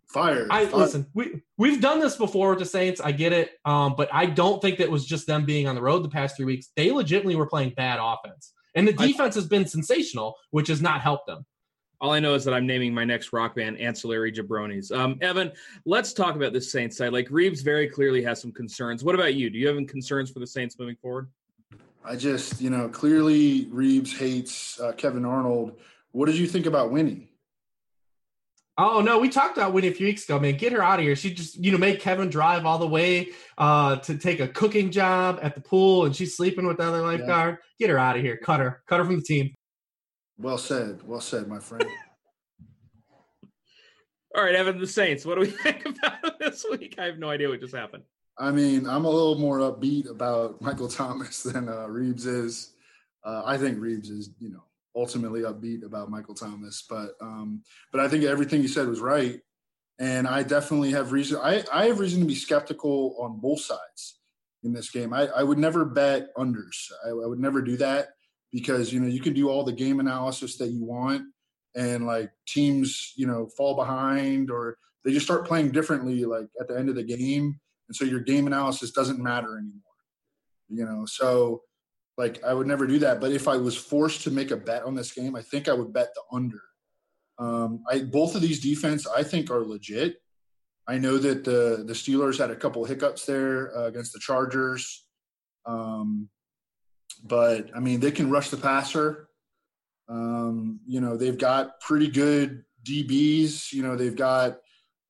Fire. 0.08 0.46
I 0.50 0.66
Fire. 0.66 0.80
listen. 0.80 1.06
We 1.14 1.42
we've 1.56 1.80
done 1.80 2.00
this 2.00 2.16
before 2.16 2.50
with 2.50 2.58
the 2.58 2.64
Saints. 2.64 3.00
I 3.00 3.12
get 3.12 3.32
it, 3.32 3.52
um, 3.64 3.94
but 3.96 4.08
I 4.12 4.26
don't 4.26 4.60
think 4.60 4.78
that 4.78 4.90
was 4.90 5.06
just 5.06 5.26
them 5.26 5.44
being 5.44 5.68
on 5.68 5.74
the 5.74 5.82
road 5.82 6.02
the 6.02 6.08
past 6.08 6.36
three 6.36 6.46
weeks. 6.46 6.70
They 6.76 6.90
legitimately 6.90 7.36
were 7.36 7.46
playing 7.46 7.74
bad 7.76 7.98
offense, 8.00 8.52
and 8.74 8.86
the 8.88 8.92
defense 8.92 9.34
has 9.34 9.46
been 9.46 9.66
sensational, 9.66 10.34
which 10.50 10.68
has 10.68 10.80
not 10.80 11.00
helped 11.00 11.26
them. 11.26 11.46
All 12.04 12.12
I 12.12 12.20
know 12.20 12.34
is 12.34 12.44
that 12.44 12.52
I'm 12.52 12.66
naming 12.66 12.92
my 12.92 13.06
next 13.06 13.32
rock 13.32 13.56
band 13.56 13.80
Ancillary 13.80 14.30
Jabronis. 14.30 14.94
Um, 14.94 15.16
Evan, 15.22 15.50
let's 15.86 16.12
talk 16.12 16.36
about 16.36 16.52
this 16.52 16.70
Saints 16.70 16.98
side. 16.98 17.14
Like 17.14 17.28
Reeves 17.30 17.62
very 17.62 17.88
clearly 17.88 18.22
has 18.24 18.42
some 18.42 18.52
concerns. 18.52 19.02
What 19.02 19.14
about 19.14 19.32
you? 19.36 19.48
Do 19.48 19.56
you 19.56 19.66
have 19.68 19.76
any 19.78 19.86
concerns 19.86 20.30
for 20.30 20.38
the 20.38 20.46
Saints 20.46 20.78
moving 20.78 20.96
forward? 20.96 21.28
I 22.04 22.16
just, 22.16 22.60
you 22.60 22.68
know, 22.68 22.90
clearly 22.90 23.68
Reeves 23.70 24.14
hates 24.14 24.78
uh, 24.78 24.92
Kevin 24.92 25.24
Arnold. 25.24 25.80
What 26.12 26.26
did 26.26 26.36
you 26.36 26.46
think 26.46 26.66
about 26.66 26.90
Winnie? 26.90 27.30
Oh 28.76 29.00
no, 29.00 29.18
we 29.18 29.30
talked 29.30 29.56
about 29.56 29.72
Winnie 29.72 29.88
a 29.88 29.92
few 29.94 30.06
weeks 30.06 30.24
ago, 30.24 30.38
man. 30.38 30.58
Get 30.58 30.72
her 30.72 30.82
out 30.82 30.98
of 30.98 31.06
here. 31.06 31.16
She 31.16 31.32
just, 31.32 31.56
you 31.56 31.72
know, 31.72 31.78
made 31.78 32.00
Kevin 32.00 32.28
drive 32.28 32.66
all 32.66 32.76
the 32.76 32.86
way 32.86 33.30
uh, 33.56 33.96
to 33.96 34.18
take 34.18 34.40
a 34.40 34.48
cooking 34.48 34.90
job 34.90 35.38
at 35.40 35.54
the 35.54 35.62
pool, 35.62 36.04
and 36.04 36.14
she's 36.14 36.36
sleeping 36.36 36.66
with 36.66 36.76
the 36.76 36.82
other 36.82 37.00
lifeguard. 37.00 37.60
Get 37.78 37.88
her 37.88 37.98
out 37.98 38.16
of 38.16 38.22
here. 38.22 38.36
Cut 38.36 38.60
her. 38.60 38.82
Cut 38.86 38.98
her 38.98 39.06
from 39.06 39.16
the 39.16 39.22
team. 39.22 39.53
Well 40.38 40.58
said. 40.58 41.00
Well 41.06 41.20
said, 41.20 41.48
my 41.48 41.58
friend. 41.60 41.84
All 44.36 44.42
right, 44.42 44.54
Evan, 44.54 44.78
the 44.78 44.86
Saints. 44.86 45.24
What 45.24 45.36
do 45.36 45.42
we 45.42 45.46
think 45.50 45.86
about 45.86 46.40
this 46.40 46.66
week? 46.68 46.96
I 46.98 47.04
have 47.04 47.18
no 47.18 47.30
idea 47.30 47.48
what 47.48 47.60
just 47.60 47.74
happened. 47.74 48.02
I 48.36 48.50
mean, 48.50 48.88
I'm 48.88 49.04
a 49.04 49.10
little 49.10 49.38
more 49.38 49.58
upbeat 49.58 50.10
about 50.10 50.60
Michael 50.60 50.88
Thomas 50.88 51.44
than 51.44 51.68
uh, 51.68 51.86
Reeves 51.86 52.26
is. 52.26 52.72
Uh, 53.24 53.42
I 53.44 53.56
think 53.56 53.78
Reeves 53.78 54.10
is, 54.10 54.30
you 54.40 54.50
know, 54.50 54.64
ultimately 54.96 55.42
upbeat 55.42 55.84
about 55.84 56.10
Michael 56.10 56.34
Thomas, 56.34 56.84
but 56.88 57.12
um, 57.20 57.62
but 57.92 58.00
I 58.00 58.08
think 58.08 58.24
everything 58.24 58.60
you 58.60 58.68
said 58.68 58.88
was 58.88 59.00
right, 59.00 59.40
and 59.98 60.26
I 60.28 60.42
definitely 60.42 60.90
have 60.90 61.12
reason. 61.12 61.38
I 61.42 61.64
I 61.72 61.86
have 61.86 62.00
reason 62.00 62.20
to 62.20 62.26
be 62.26 62.34
skeptical 62.34 63.16
on 63.18 63.40
both 63.40 63.60
sides 63.60 64.18
in 64.62 64.72
this 64.72 64.90
game. 64.90 65.14
I, 65.14 65.26
I 65.28 65.42
would 65.42 65.58
never 65.58 65.84
bet 65.84 66.34
unders. 66.36 66.90
I, 67.04 67.10
I 67.10 67.26
would 67.26 67.38
never 67.38 67.62
do 67.62 67.76
that 67.78 68.08
because 68.54 68.90
you 68.92 69.00
know 69.00 69.08
you 69.08 69.20
can 69.20 69.34
do 69.34 69.50
all 69.50 69.64
the 69.64 69.72
game 69.72 70.00
analysis 70.00 70.56
that 70.56 70.68
you 70.68 70.82
want, 70.82 71.24
and 71.74 72.06
like 72.06 72.30
teams, 72.48 73.12
you 73.16 73.26
know, 73.26 73.48
fall 73.58 73.76
behind 73.76 74.50
or 74.50 74.78
they 75.04 75.12
just 75.12 75.26
start 75.26 75.46
playing 75.46 75.70
differently, 75.72 76.24
like 76.24 76.46
at 76.58 76.68
the 76.68 76.78
end 76.78 76.88
of 76.88 76.94
the 76.94 77.02
game. 77.02 77.60
And 77.88 77.94
so 77.94 78.06
your 78.06 78.20
game 78.20 78.46
analysis 78.46 78.92
doesn't 78.92 79.22
matter 79.22 79.58
anymore 79.58 79.82
you 80.68 80.84
know? 80.84 81.04
So 81.06 81.62
like 82.16 82.42
i 82.44 82.54
would 82.54 82.66
never 82.66 82.86
do 82.86 82.98
that. 83.00 83.20
But 83.20 83.32
if 83.32 83.48
i 83.48 83.56
was 83.56 83.76
forced 83.76 84.22
to 84.22 84.30
make 84.30 84.50
a 84.50 84.56
bet 84.56 84.84
on 84.84 84.94
this 84.94 85.12
game 85.12 85.36
i 85.36 85.42
think 85.42 85.68
i 85.68 85.72
would 85.72 85.92
bet 85.92 86.08
the 86.14 86.22
under. 86.36 86.62
Um 87.38 87.82
i 87.90 88.00
both 88.00 88.34
of 88.34 88.42
these 88.42 88.60
defense 88.60 89.06
i 89.06 89.22
think 89.22 89.50
are 89.50 89.64
legit. 89.64 90.16
I 90.86 90.98
know 90.98 91.16
that 91.18 91.44
the 91.44 91.84
the 91.86 91.94
steelers 91.94 92.38
had 92.38 92.50
a 92.50 92.56
couple 92.56 92.84
hiccups 92.84 93.26
there 93.26 93.76
uh, 93.76 93.86
against 93.86 94.12
the 94.12 94.20
chargers. 94.20 95.06
Um 95.66 96.28
but 97.24 97.70
i 97.74 97.80
mean 97.80 97.98
they 97.98 98.12
can 98.12 98.30
rush 98.30 98.50
the 98.50 98.56
passer 98.56 99.28
um 100.08 100.78
you 100.86 101.00
know 101.00 101.16
they've 101.16 101.38
got 101.38 101.80
pretty 101.80 102.08
good 102.08 102.62
dbs 102.86 103.72
you 103.72 103.82
know 103.82 103.96
they've 103.96 104.16
got 104.16 104.58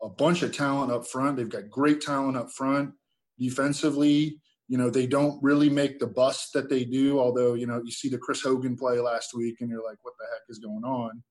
a 0.04 0.08
bunch 0.08 0.42
of 0.42 0.54
talent 0.54 0.92
up 0.92 1.06
front. 1.06 1.36
They've 1.36 1.48
got 1.48 1.70
great 1.70 2.00
talent 2.00 2.36
up 2.36 2.50
front 2.50 2.92
defensively. 3.38 4.40
You 4.68 4.78
know, 4.78 4.90
they 4.90 5.06
don't 5.06 5.42
really 5.42 5.70
make 5.70 5.98
the 5.98 6.06
bust 6.06 6.52
that 6.52 6.68
they 6.68 6.84
do, 6.84 7.18
although, 7.18 7.54
you 7.54 7.66
know, 7.66 7.80
you 7.82 7.90
see 7.90 8.08
the 8.08 8.18
Chris 8.18 8.42
Hogan 8.42 8.76
play 8.76 8.98
last 9.00 9.34
week 9.34 9.56
and 9.60 9.68
you're 9.68 9.82
like, 9.82 9.98
what 10.02 10.14
the 10.18 10.26
heck 10.32 10.42
is 10.48 10.58
going 10.58 10.84
on? 10.84 11.22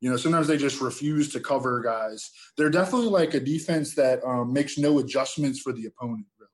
You 0.00 0.10
know, 0.10 0.16
sometimes 0.16 0.46
they 0.46 0.56
just 0.56 0.80
refuse 0.80 1.32
to 1.32 1.40
cover 1.40 1.80
guys. 1.80 2.30
They're 2.56 2.70
definitely 2.70 3.08
like 3.08 3.34
a 3.34 3.40
defense 3.40 3.94
that 3.94 4.22
um, 4.24 4.52
makes 4.52 4.76
no 4.76 4.98
adjustments 4.98 5.60
for 5.60 5.72
the 5.72 5.86
opponent, 5.86 6.26
really, 6.38 6.50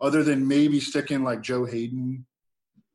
other 0.00 0.22
than 0.22 0.48
maybe 0.48 0.80
sticking 0.80 1.22
like 1.22 1.42
Joe 1.42 1.64
Haden 1.64 2.26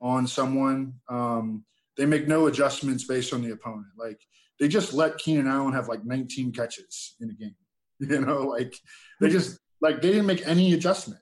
on 0.02 0.28
someone. 0.28 0.94
Um, 1.10 1.64
they 1.98 2.06
make 2.06 2.28
no 2.28 2.48
adjustments 2.48 3.04
based 3.04 3.34
on 3.34 3.42
the 3.42 3.52
opponent. 3.52 3.88
Like 3.98 4.20
they 4.60 4.68
just 4.68 4.94
let 4.94 5.18
Keenan 5.18 5.48
Allen 5.48 5.74
have 5.74 5.88
like 5.88 6.06
19 6.06 6.52
catches 6.52 7.16
in 7.20 7.30
a 7.30 7.34
game. 7.34 7.56
You 8.00 8.22
know, 8.22 8.44
like 8.44 8.76
they 9.20 9.32
just 9.32 9.58
like 9.82 10.04
they 10.04 10.10
didn't 10.10 10.28
make 10.28 10.48
any 10.48 10.74
adjustment. 10.74 11.20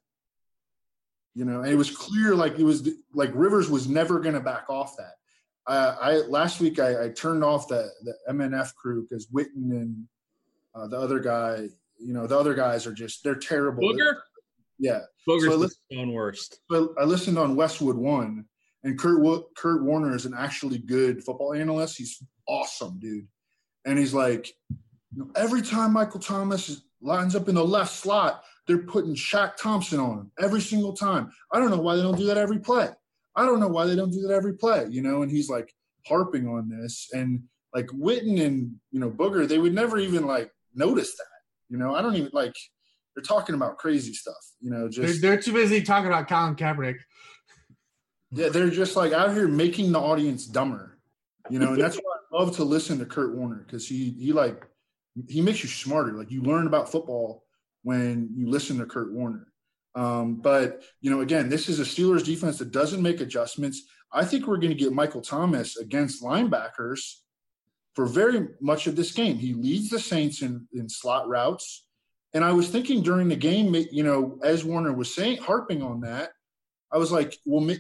You 1.34 1.46
know, 1.46 1.62
and 1.62 1.72
it 1.72 1.78
was 1.78 1.90
clear 1.90 2.36
like 2.36 2.60
it 2.60 2.66
was 2.66 2.90
like 3.14 3.32
Rivers 3.34 3.70
was 3.70 3.88
never 3.88 4.20
going 4.20 4.36
to 4.36 4.42
back 4.42 4.70
off 4.70 4.98
that. 4.98 5.14
Uh, 5.68 5.96
I 6.02 6.14
last 6.28 6.60
week 6.60 6.80
I, 6.80 7.06
I, 7.06 7.10
turned 7.10 7.46
off 7.46 7.70
the 7.70 7.90
the 8.04 8.14
MNF 8.30 8.76
crew 8.76 9.08
because 9.08 9.28
Witten 9.28 9.72
and 9.72 10.06
uh, 10.76 10.88
the 10.88 11.00
other 11.00 11.20
guy, 11.20 11.70
you 11.98 12.14
know, 12.14 12.28
the 12.28 12.38
other 12.38 12.54
guys 12.54 12.86
are 12.86 12.94
just 12.94 13.24
they're 13.24 13.36
terrible. 13.36 13.82
Booger, 13.82 14.18
yeah, 14.78 15.00
Booger's 15.28 15.46
So 15.46 15.68
the 15.90 16.12
worst. 16.12 16.60
but 16.70 16.90
I 17.00 17.06
listened 17.06 17.38
on 17.38 17.56
Westwood 17.56 17.96
One, 17.96 18.46
and 18.86 19.00
Kurt 19.00 19.20
Kurt 19.56 19.84
Warner 19.84 20.16
is 20.16 20.26
an 20.26 20.36
actually 20.38 20.78
good 20.78 21.24
football 21.24 21.54
analyst. 21.54 21.98
He's 21.98 22.24
awesome, 22.48 23.00
dude. 23.00 23.28
And 23.84 23.98
he's 23.98 24.14
like, 24.14 24.54
you 24.70 25.24
know, 25.24 25.32
every 25.36 25.64
time 25.64 25.94
Michael 25.94 26.20
Thomas 26.20 26.84
lines 27.02 27.36
up 27.36 27.50
in 27.50 27.56
the 27.56 27.66
left 27.66 27.94
slot, 27.94 28.44
they're 28.68 28.78
putting 28.78 29.16
Shaq 29.16 29.56
Thompson 29.58 30.00
on 30.00 30.20
him 30.20 30.32
every 30.40 30.62
single 30.62 30.94
time. 30.94 31.32
I 31.52 31.60
don't 31.60 31.72
know 31.72 31.82
why 31.82 31.96
they 31.96 32.04
don't 32.04 32.18
do 32.18 32.28
that 32.28 32.38
every 32.38 32.60
play. 32.60 32.90
I 33.36 33.46
don't 33.46 33.60
know 33.60 33.68
why 33.68 33.86
they 33.86 33.96
don't 33.96 34.12
do 34.12 34.22
that 34.28 34.34
every 34.34 34.54
play. 34.54 34.86
You 34.90 35.02
know, 35.02 35.24
and 35.24 35.32
he's 35.32 35.50
like 35.50 35.74
harping 36.06 36.48
on 36.48 36.70
this, 36.70 37.10
and 37.12 37.42
like 37.74 37.88
Witten 37.88 38.40
and 38.40 38.72
you 38.92 39.00
know 39.00 39.10
Booger, 39.10 39.48
they 39.48 39.58
would 39.58 39.74
never 39.74 39.98
even 39.98 40.28
like 40.28 40.52
notice 40.76 41.16
that. 41.18 41.26
You 41.70 41.78
know, 41.78 41.96
I 41.96 42.04
don't 42.04 42.16
even 42.16 42.30
like. 42.34 42.56
They're 43.16 43.24
talking 43.24 43.56
about 43.56 43.78
crazy 43.78 44.14
stuff. 44.14 44.36
You 44.60 44.72
know, 44.72 44.90
They're, 44.90 45.06
just 45.08 45.22
they're 45.22 45.42
too 45.42 45.54
busy 45.54 45.82
talking 45.82 46.08
about 46.08 46.28
Colin 46.28 46.56
Kaepernick. 46.56 46.98
Yeah, 48.36 48.50
they're 48.50 48.70
just 48.70 48.96
like 48.96 49.14
out 49.14 49.34
here 49.34 49.48
making 49.48 49.92
the 49.92 50.00
audience 50.00 50.46
dumber, 50.46 51.00
you 51.50 51.60
know, 51.60 51.74
and 51.74 51.82
that's 51.82 51.96
why 51.96 52.14
I 52.32 52.38
love 52.42 52.56
to 52.58 52.64
listen 52.64 53.00
to 53.00 53.06
Kurt 53.06 53.36
Warner 53.36 53.64
because 53.66 53.88
he 53.88 54.12
he 54.20 54.34
like 54.34 54.68
he 55.28 55.42
makes 55.42 55.64
you 55.64 55.70
smarter. 55.70 56.14
Like 56.14 56.32
you 56.32 56.42
learn 56.42 56.68
about 56.68 56.92
football 56.92 57.44
when 57.84 58.30
you 58.36 58.50
listen 58.50 58.78
to 58.80 58.86
Kurt 58.86 59.14
Warner. 59.14 59.48
Um, 59.96 60.36
but 60.36 60.84
you 61.02 61.10
know, 61.10 61.22
again, 61.22 61.50
this 61.50 61.70
is 61.70 61.80
a 61.80 61.84
Steelers 61.84 62.26
defense 62.26 62.58
that 62.58 62.72
doesn't 62.72 63.02
make 63.02 63.22
adjustments. 63.22 63.84
I 64.12 64.26
think 64.26 64.48
we're 64.48 64.58
going 64.58 64.70
to 64.70 64.84
get 64.84 64.94
Michael 64.94 65.22
Thomas 65.22 65.78
against 65.78 66.24
linebackers 66.24 67.20
for 67.96 68.06
very 68.06 68.50
much 68.60 68.88
of 68.88 68.96
this 68.96 69.12
game. 69.14 69.38
He 69.38 69.54
leads 69.54 69.90
the 69.90 70.00
Saints 70.00 70.42
in, 70.42 70.68
in 70.74 70.90
slot 70.90 71.28
routes. 71.28 71.88
And 72.34 72.44
I 72.44 72.52
was 72.52 72.70
thinking 72.70 73.02
during 73.02 73.30
the 73.30 73.36
game, 73.38 73.74
you 73.92 74.04
know, 74.04 74.38
as 74.44 74.66
Warner 74.66 74.92
was 74.92 75.14
saying, 75.16 75.38
harping 75.38 75.82
on 75.82 76.02
that, 76.02 76.32
I 76.92 76.98
was 76.98 77.12
like, 77.12 77.38
well, 77.46 77.62
ma- 77.62 77.74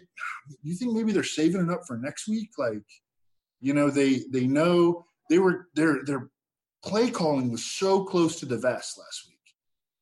you 0.63 0.75
think 0.75 0.93
maybe 0.93 1.11
they're 1.11 1.23
saving 1.23 1.61
it 1.61 1.69
up 1.69 1.81
for 1.87 1.97
next 1.97 2.27
week? 2.27 2.49
Like, 2.57 2.83
you 3.61 3.73
know, 3.73 3.89
they 3.89 4.23
they 4.31 4.47
know 4.47 5.05
they 5.29 5.39
were 5.39 5.67
their 5.75 6.03
their 6.05 6.29
play 6.83 7.09
calling 7.09 7.51
was 7.51 7.65
so 7.65 8.03
close 8.03 8.39
to 8.39 8.45
the 8.45 8.57
vest 8.57 8.97
last 8.97 9.27
week. 9.27 9.39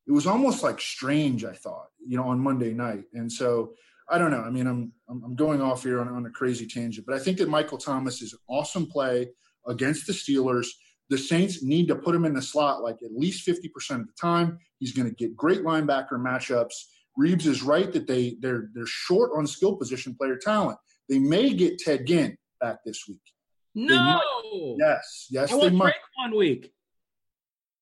It 0.08 0.12
was 0.12 0.28
almost 0.28 0.64
like 0.64 0.82
strange, 0.82 1.46
I 1.46 1.54
thought, 1.54 1.88
you 2.06 2.18
know, 2.18 2.28
on 2.28 2.40
Monday 2.40 2.74
night. 2.74 3.06
And 3.14 3.32
so 3.32 3.74
I 4.10 4.18
don't 4.18 4.32
know. 4.32 4.42
I 4.42 4.50
mean, 4.50 4.68
I'm 4.68 4.92
I'm, 5.10 5.24
I'm 5.24 5.36
going 5.36 5.62
off 5.62 5.84
here 5.84 6.02
on, 6.02 6.08
on 6.10 6.26
a 6.26 6.30
crazy 6.30 6.68
tangent, 6.68 7.06
but 7.06 7.16
I 7.16 7.20
think 7.20 7.38
that 7.38 7.50
Michael 7.50 7.78
Thomas 7.78 8.22
is 8.22 8.34
an 8.34 8.40
awesome 8.50 8.86
play 8.86 9.30
against 9.68 10.08
the 10.08 10.14
Steelers. 10.14 10.68
The 11.10 11.18
Saints 11.18 11.64
need 11.64 11.88
to 11.88 11.96
put 11.96 12.16
him 12.16 12.26
in 12.26 12.34
the 12.34 12.42
slot 12.42 12.82
like 12.82 12.98
at 13.04 13.14
least 13.14 13.48
50% 13.48 14.02
of 14.02 14.08
the 14.08 14.14
time. 14.20 14.58
He's 14.80 14.94
going 14.94 15.08
to 15.08 15.16
get 15.16 15.36
great 15.36 15.62
linebacker 15.62 16.14
matchups. 16.14 16.74
Reeves 17.16 17.46
is 17.46 17.62
right 17.64 17.92
that 17.94 18.08
they 18.08 18.38
they're 18.40 18.70
they're 18.74 18.86
short 18.86 19.32
on 19.36 19.46
skill 19.48 19.76
position 19.76 20.16
player 20.16 20.38
talent. 20.38 20.78
They 21.10 21.20
may 21.20 21.54
get 21.54 21.80
Ted 21.80 22.06
Ginn 22.08 22.38
back 22.60 22.78
this 22.86 23.04
week. 23.08 23.22
No, 23.76 24.22
Yes, 24.80 25.28
yes, 25.30 25.52
I 25.52 25.58
they 25.60 25.70
might. 25.72 25.94
Tre'Quan 25.94 26.38
week. 26.38 26.72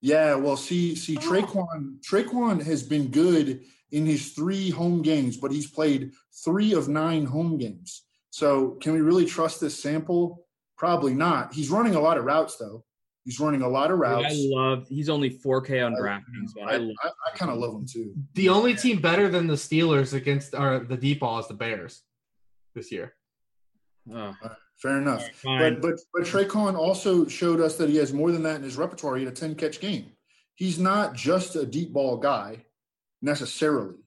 Yeah, 0.02 0.36
well, 0.36 0.58
see, 0.58 0.96
see, 0.96 1.18
Oh. 1.18 1.22
Tre'Quan 1.22 2.02
Tre'Quan 2.02 2.64
has 2.64 2.82
been 2.84 3.08
good 3.10 3.64
in 3.92 4.06
his 4.06 4.32
three 4.32 4.70
home 4.70 5.02
games, 5.02 5.38
but 5.38 5.52
he's 5.52 5.70
played 5.70 6.12
three 6.44 6.74
of 6.74 6.88
nine 6.88 7.26
home 7.26 7.58
games. 7.58 8.04
So, 8.30 8.72
can 8.82 8.94
we 8.94 9.02
really 9.02 9.26
trust 9.26 9.60
this 9.60 9.78
sample? 9.78 10.46
Probably 10.78 11.14
not. 11.14 11.54
He's 11.54 11.70
running 11.70 11.96
a 11.96 12.00
lot 12.00 12.18
of 12.18 12.24
routes 12.26 12.56
though. 12.58 12.86
He's 13.24 13.40
running 13.40 13.62
a 13.62 13.68
lot 13.68 13.92
of 13.92 14.00
routes. 14.00 14.34
I 14.34 14.36
love. 14.36 14.88
He's 14.90 15.10
only 15.10 15.30
4K 15.30 15.86
on 15.86 15.94
DraftKings, 15.94 16.54
but 16.56 16.64
I, 16.64 16.76
I. 16.76 16.78
I, 16.78 17.10
I 17.10 17.38
kind 17.38 17.52
of 17.52 17.60
love 17.60 17.76
him 17.76 17.86
too. 17.86 18.14
The 18.34 18.50
only 18.50 18.74
team 18.74 19.00
better 19.00 19.30
than 19.30 19.48
the 19.48 19.54
Steelers 19.54 20.14
against 20.14 20.56
or 20.56 20.80
the 20.80 20.98
deep 20.98 21.20
ball 21.20 21.40
is 21.40 21.48
the 21.48 21.54
Bears 21.54 22.02
this 22.74 22.92
year. 22.92 23.14
Oh, 24.12 24.34
Fair 24.82 24.98
enough. 24.98 25.30
fine. 25.36 25.76
But 25.76 25.82
but 25.82 26.00
but 26.14 26.24
Tre'Quan 26.24 26.76
also 26.76 27.28
showed 27.28 27.62
us 27.62 27.78
that 27.78 27.90
he 27.90 27.98
has 27.98 28.12
more 28.12 28.32
than 28.32 28.42
that 28.44 28.56
in 28.56 28.64
his 28.64 28.78
repertoire. 28.78 29.16
He 29.18 29.26
had 29.26 29.34
a 29.34 29.36
10 29.36 29.54
catch 29.56 29.80
game. 29.80 30.14
He's 30.56 30.80
not 30.80 31.14
just 31.14 31.56
a 31.56 31.66
deep 31.66 31.94
ball 31.94 32.18
guy 32.18 32.66
necessarily. 33.22 33.98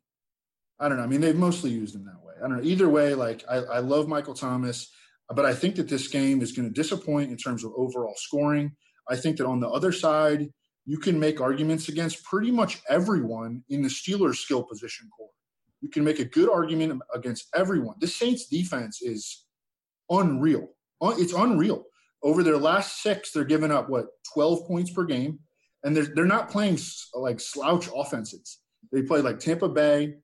I 0.80 0.88
don't 0.88 0.98
know. 0.98 1.04
I 1.04 1.06
mean, 1.06 1.20
they've 1.20 1.36
mostly 1.36 1.70
used 1.70 1.94
him 1.94 2.04
that 2.06 2.24
way. 2.24 2.34
I 2.38 2.48
don't 2.48 2.58
know. 2.58 2.64
Either 2.64 2.88
way, 2.88 3.14
like 3.14 3.44
I, 3.48 3.56
I 3.58 3.78
love 3.78 4.08
Michael 4.08 4.34
Thomas, 4.34 4.90
but 5.28 5.44
I 5.44 5.54
think 5.54 5.76
that 5.76 5.88
this 5.88 6.08
game 6.08 6.42
is 6.42 6.50
going 6.50 6.68
to 6.68 6.74
disappoint 6.74 7.30
in 7.30 7.36
terms 7.36 7.62
of 7.64 7.72
overall 7.76 8.14
scoring. 8.16 8.72
I 9.08 9.16
think 9.16 9.36
that 9.38 9.46
on 9.46 9.60
the 9.60 9.68
other 9.68 9.92
side, 9.92 10.50
you 10.86 10.98
can 10.98 11.18
make 11.18 11.40
arguments 11.40 11.88
against 11.88 12.24
pretty 12.24 12.50
much 12.50 12.80
everyone 12.88 13.64
in 13.68 13.82
the 13.82 13.88
Steelers 13.88 14.36
skill 14.36 14.62
position 14.62 15.08
core. 15.16 15.30
You 15.80 15.88
can 15.88 16.04
make 16.04 16.18
a 16.18 16.24
good 16.24 16.48
argument 16.48 17.02
against 17.14 17.48
everyone. 17.54 17.96
The 18.00 18.06
Saints 18.06 18.46
defense 18.46 19.02
is 19.02 19.44
unreal. 20.10 20.68
It's 21.02 21.32
unreal. 21.32 21.84
Over 22.22 22.42
their 22.42 22.56
last 22.56 23.02
six, 23.02 23.32
they're 23.32 23.44
giving 23.44 23.70
up 23.70 23.90
what 23.90 24.06
12 24.32 24.66
points 24.66 24.90
per 24.90 25.04
game, 25.04 25.40
and 25.82 25.94
they're 25.94 26.06
they're 26.14 26.24
not 26.24 26.48
playing 26.48 26.78
like 27.12 27.38
slouch 27.38 27.88
offenses. 27.94 28.60
They 28.92 29.02
played 29.02 29.24
like 29.24 29.38
Tampa 29.38 29.68
Bay, 29.68 30.14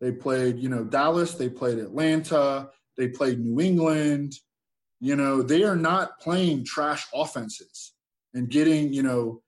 they 0.00 0.10
played 0.10 0.58
you 0.58 0.68
know 0.68 0.82
Dallas, 0.82 1.34
they 1.34 1.48
played 1.48 1.78
Atlanta, 1.78 2.70
they 2.96 3.08
played 3.08 3.38
New 3.38 3.60
England. 3.60 4.34
You 4.98 5.14
know 5.14 5.40
they 5.42 5.62
are 5.62 5.76
not 5.76 6.18
playing 6.18 6.64
trash 6.64 7.06
offenses 7.14 7.92
and 8.36 8.48
getting 8.48 8.92
you 8.92 9.02
know. 9.02 9.42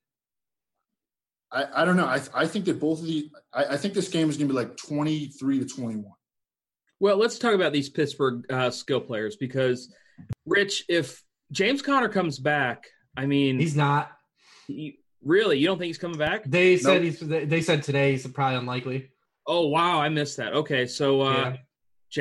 I, 1.51 1.65
I 1.77 1.85
don't 1.87 1.97
know. 1.97 2.05
I, 2.05 2.21
I 2.35 2.47
think 2.47 2.67
that 2.67 2.79
both 2.79 3.01
of 3.01 3.07
the 3.07 3.31
I, 3.55 3.65
I 3.65 3.77
think 3.79 3.95
this 3.95 4.09
game 4.09 4.29
is 4.29 4.37
going 4.37 4.49
to 4.49 4.53
be 4.55 4.59
like 4.59 4.77
23 4.77 5.61
to 5.61 5.65
21. 5.65 6.05
Well, 7.01 7.17
let's 7.17 7.39
talk 7.39 7.55
about 7.55 7.73
these 7.73 7.89
Pittsburgh 7.89 8.45
uh, 8.51 8.71
skill 8.71 9.01
players 9.01 9.37
because, 9.37 9.95
Rich, 10.45 10.85
if 10.89 11.23
James 11.53 11.81
Conner 11.81 12.09
comes 12.09 12.39
back, 12.39 12.85
I 13.17 13.25
mean, 13.27 13.59
He's 13.59 13.77
not. 13.77 14.11
he- 14.67 14.99
really, 15.25 15.59
you 15.59 15.67
don't 15.67 15.79
think 15.79 15.87
he's 15.89 15.99
coming 15.99 16.19
back? 16.19 16.45
They 16.45 16.77
said 16.77 17.03
Nope. 17.03 17.03
he's. 17.05 17.21
They 17.49 17.61
said 17.63 17.83
today 17.83 18.13
he's 18.13 18.27
probably 18.27 18.59
unlikely. 18.59 19.11
Oh 19.47 19.69
wow, 19.69 20.01
I 20.01 20.09
missed 20.11 20.37
that. 20.37 20.53
Okay, 20.53 20.87
so 20.87 21.23
uh, 21.23 21.33
Yeah. 21.33 21.57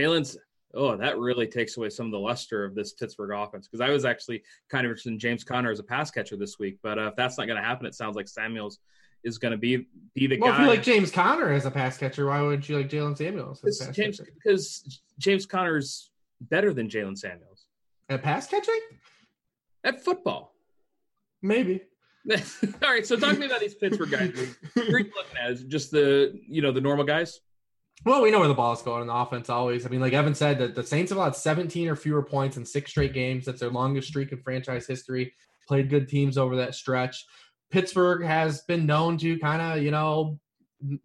Jaylen's. 0.04 0.38
Oh, 0.74 0.98
that 0.98 1.18
really 1.18 1.48
takes 1.48 1.78
away 1.78 1.90
some 1.90 2.06
of 2.08 2.12
the 2.12 2.20
luster 2.20 2.64
of 2.66 2.76
this 2.76 2.94
Pittsburgh 2.94 3.32
offense 3.32 3.68
because 3.68 3.82
I 3.82 3.90
was 3.90 4.04
actually 4.06 4.44
kind 4.70 4.86
of 4.86 4.90
interested 4.92 5.14
in 5.14 5.20
James 5.20 5.44
Conner 5.44 5.72
as 5.72 5.80
a 5.80 5.84
pass 5.84 6.12
catcher 6.12 6.36
this 6.36 6.60
week, 6.60 6.78
but 6.84 7.00
uh, 7.00 7.08
if 7.08 7.16
that's 7.16 7.38
not 7.38 7.46
going 7.48 7.58
to 7.58 7.64
happen, 7.64 7.86
it 7.86 7.96
sounds 7.96 8.16
like 8.16 8.28
Samuels 8.28 8.80
is 9.24 9.38
going 9.38 9.52
to 9.54 9.58
be 9.58 9.88
be 10.14 10.28
the 10.28 10.38
Well, 10.40 10.52
if 10.52 10.58
guy. 10.58 10.64
you 10.64 10.70
like 10.70 10.84
James 10.84 11.10
Conner 11.10 11.52
as 11.52 11.66
a 11.66 11.72
pass 11.72 11.98
catcher, 11.98 12.28
why 12.28 12.42
wouldn't 12.42 12.68
you 12.70 12.78
like 12.78 12.90
Jaylen 12.90 13.18
Samuels 13.18 13.64
as 13.66 13.80
pass 13.80 13.96
James, 13.96 14.18
catcher? 14.20 14.32
because 14.36 15.02
James 15.18 15.46
Conner's 15.46 16.12
better 16.42 16.74
than 16.74 16.88
Jaylen 16.90 17.18
Samuels 17.18 17.66
At 18.10 18.22
pass 18.22 18.46
catching? 18.48 18.80
at 19.84 20.04
football. 20.04 20.54
Maybe. 21.42 21.82
All 22.30 22.38
right, 22.92 23.06
so 23.08 23.16
talk 23.16 23.34
to 23.34 23.40
me 23.40 23.46
about 23.46 23.62
these 23.62 23.76
Pittsburgh 23.76 24.12
guys. 24.12 24.32
Who 24.76 24.82
are 24.82 25.00
you 25.00 25.12
looking 25.16 25.38
at? 25.42 25.52
Is 25.52 25.64
just 25.64 25.92
the 25.92 26.38
you 26.48 26.62
know 26.62 26.74
the 26.74 26.82
normal 26.82 27.06
guys? 27.06 27.40
Well, 28.06 28.22
we 28.22 28.32
know 28.32 28.40
where 28.40 28.48
the 28.48 28.54
ball 28.54 28.74
is 28.74 28.82
going 28.82 29.02
in 29.02 29.08
the 29.08 29.14
offense 29.14 29.50
always. 29.50 29.86
I 29.86 29.90
mean, 29.90 30.02
like 30.02 30.14
Evan 30.14 30.36
said, 30.36 30.60
that 30.60 30.76
the 30.76 30.84
Saints 30.84 31.12
have 31.12 31.18
allowed 31.18 31.36
17 31.36 31.88
or 31.88 31.96
fewer 31.96 32.24
points 32.24 32.56
in 32.56 32.66
six 32.66 32.92
straight 32.92 33.14
games. 33.14 33.46
That's 33.46 33.60
their 33.60 33.70
longest 33.70 34.08
streak 34.08 34.32
in 34.32 34.42
franchise 34.42 34.88
history. 34.88 35.34
Played 35.68 35.90
good 35.90 36.08
teams 36.08 36.38
over 36.38 36.56
that 36.56 36.76
stretch. 36.76 37.26
Pittsburgh 37.70 38.24
has 38.24 38.62
been 38.62 38.86
known 38.86 39.18
to 39.18 39.38
kind 39.40 39.62
of, 39.62 39.84
you 39.84 39.92
know, 39.92 40.40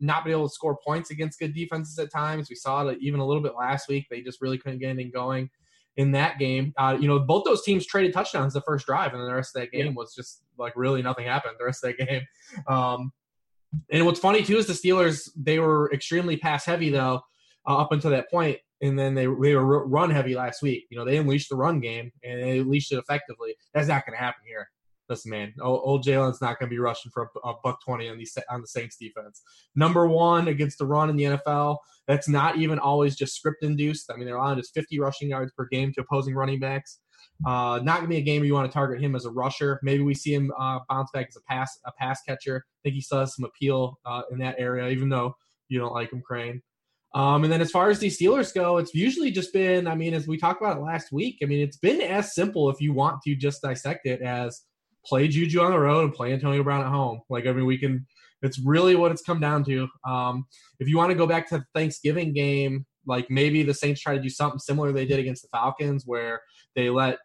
not 0.00 0.24
be 0.24 0.30
able 0.30 0.48
to 0.48 0.54
score 0.54 0.78
points 0.86 1.10
against 1.10 1.38
good 1.38 1.54
defenses 1.54 1.98
at 1.98 2.12
times. 2.12 2.48
We 2.48 2.56
saw 2.56 2.86
it 2.86 2.98
even 3.00 3.20
a 3.20 3.26
little 3.26 3.42
bit 3.42 3.54
last 3.58 3.88
week. 3.88 4.06
They 4.10 4.20
just 4.20 4.40
really 4.40 4.58
couldn't 4.58 4.78
get 4.78 4.90
anything 4.90 5.10
going 5.12 5.50
in 5.96 6.12
that 6.12 6.38
game. 6.38 6.72
Uh, 6.78 6.96
you 6.98 7.08
know, 7.08 7.18
both 7.18 7.44
those 7.44 7.62
teams 7.62 7.86
traded 7.86 8.12
touchdowns 8.12 8.54
the 8.54 8.60
first 8.62 8.86
drive, 8.86 9.12
and 9.12 9.20
then 9.20 9.26
the 9.26 9.34
rest 9.34 9.56
of 9.56 9.62
that 9.62 9.72
game 9.72 9.94
was 9.94 10.14
just 10.14 10.42
like 10.58 10.74
really 10.76 11.02
nothing 11.02 11.26
happened 11.26 11.54
the 11.58 11.64
rest 11.64 11.84
of 11.84 11.94
that 11.96 12.06
game. 12.06 12.22
Um, 12.68 13.12
and 13.90 14.04
what's 14.06 14.20
funny 14.20 14.42
too 14.42 14.56
is 14.56 14.66
the 14.66 14.72
Steelers 14.72 15.30
they 15.36 15.58
were 15.58 15.92
extremely 15.92 16.36
pass 16.36 16.64
heavy 16.64 16.90
though 16.90 17.20
uh, 17.66 17.76
up 17.78 17.92
until 17.92 18.10
that 18.10 18.30
point, 18.30 18.58
and 18.80 18.98
then 18.98 19.14
they 19.14 19.24
they 19.24 19.54
were 19.54 19.86
run 19.86 20.10
heavy 20.10 20.34
last 20.34 20.62
week. 20.62 20.86
You 20.90 20.98
know 20.98 21.04
they 21.04 21.16
unleashed 21.16 21.50
the 21.50 21.56
run 21.56 21.80
game 21.80 22.10
and 22.22 22.42
they 22.42 22.58
unleashed 22.58 22.92
it 22.92 22.98
effectively. 22.98 23.54
That's 23.74 23.88
not 23.88 24.06
going 24.06 24.18
to 24.18 24.24
happen 24.24 24.42
here. 24.46 24.68
Listen, 25.08 25.30
man, 25.30 25.52
old, 25.60 25.80
old 25.84 26.04
Jaylen's 26.04 26.40
not 26.40 26.58
going 26.58 26.70
to 26.70 26.74
be 26.74 26.78
rushing 26.78 27.10
for 27.10 27.28
a, 27.44 27.48
a 27.48 27.54
buck 27.62 27.80
twenty 27.84 28.08
on 28.08 28.18
the 28.18 28.26
on 28.50 28.60
the 28.60 28.66
Saints 28.66 28.96
defense. 28.96 29.42
Number 29.74 30.06
one 30.06 30.48
against 30.48 30.78
the 30.78 30.86
run 30.86 31.10
in 31.10 31.16
the 31.16 31.24
NFL. 31.24 31.78
That's 32.08 32.28
not 32.28 32.56
even 32.56 32.78
always 32.78 33.14
just 33.14 33.36
script 33.36 33.62
induced. 33.62 34.10
I 34.10 34.16
mean, 34.16 34.26
they're 34.26 34.36
allowing 34.36 34.58
just 34.58 34.74
50 34.74 34.98
rushing 34.98 35.28
yards 35.28 35.52
per 35.52 35.66
game 35.70 35.92
to 35.92 36.00
opposing 36.00 36.34
running 36.34 36.58
backs. 36.58 36.98
Uh, 37.46 37.80
not 37.82 37.96
gonna 37.96 38.08
be 38.08 38.18
a 38.18 38.22
game 38.22 38.40
where 38.40 38.46
you 38.46 38.54
want 38.54 38.70
to 38.70 38.72
target 38.72 39.00
him 39.00 39.14
as 39.14 39.24
a 39.24 39.30
rusher. 39.30 39.80
Maybe 39.82 40.02
we 40.02 40.14
see 40.14 40.34
him 40.34 40.52
uh, 40.58 40.80
bounce 40.88 41.10
back 41.12 41.26
as 41.28 41.36
a 41.36 41.42
pass 41.48 41.78
a 41.86 41.92
pass 41.92 42.20
catcher. 42.22 42.64
I 42.66 42.78
think 42.84 42.94
he 42.94 43.00
still 43.00 43.20
has 43.20 43.34
some 43.34 43.44
appeal 43.44 43.98
uh, 44.04 44.22
in 44.30 44.38
that 44.38 44.56
area, 44.58 44.88
even 44.88 45.08
though 45.08 45.34
you 45.68 45.78
don't 45.78 45.94
like 45.94 46.12
him, 46.12 46.22
Crane. 46.22 46.62
Um, 47.14 47.44
and 47.44 47.52
then 47.52 47.60
as 47.60 47.70
far 47.70 47.90
as 47.90 47.98
the 47.98 48.08
Steelers 48.08 48.54
go, 48.54 48.78
it's 48.78 48.94
usually 48.94 49.30
just 49.30 49.52
been, 49.52 49.86
I 49.86 49.94
mean, 49.94 50.14
as 50.14 50.26
we 50.26 50.38
talked 50.38 50.62
about 50.62 50.78
it 50.78 50.80
last 50.80 51.12
week, 51.12 51.38
I 51.42 51.46
mean, 51.46 51.60
it's 51.60 51.76
been 51.76 52.00
as 52.00 52.34
simple 52.34 52.70
if 52.70 52.80
you 52.80 52.94
want 52.94 53.20
to 53.22 53.34
just 53.34 53.60
dissect 53.60 54.06
it 54.06 54.22
as 54.22 54.62
play 55.04 55.28
Juju 55.28 55.60
on 55.60 55.72
the 55.72 55.78
road 55.78 56.04
and 56.04 56.14
play 56.14 56.32
Antonio 56.32 56.62
Brown 56.62 56.80
at 56.80 56.90
home. 56.90 57.20
Like 57.28 57.44
every 57.44 57.64
weekend, 57.64 58.06
it's 58.40 58.58
really 58.58 58.96
what 58.96 59.12
it's 59.12 59.22
come 59.22 59.40
down 59.40 59.62
to. 59.64 59.88
Um, 60.06 60.46
if 60.80 60.88
you 60.88 60.96
want 60.96 61.10
to 61.10 61.16
go 61.16 61.26
back 61.26 61.48
to 61.50 61.58
the 61.58 61.64
Thanksgiving 61.74 62.32
game, 62.32 62.86
like 63.06 63.28
maybe 63.28 63.62
the 63.62 63.74
Saints 63.74 64.00
try 64.00 64.16
to 64.16 64.22
do 64.22 64.30
something 64.30 64.58
similar 64.58 64.90
they 64.90 65.06
did 65.06 65.18
against 65.18 65.42
the 65.42 65.48
Falcons, 65.48 66.04
where 66.06 66.40
they 66.74 66.88
let 66.88 67.18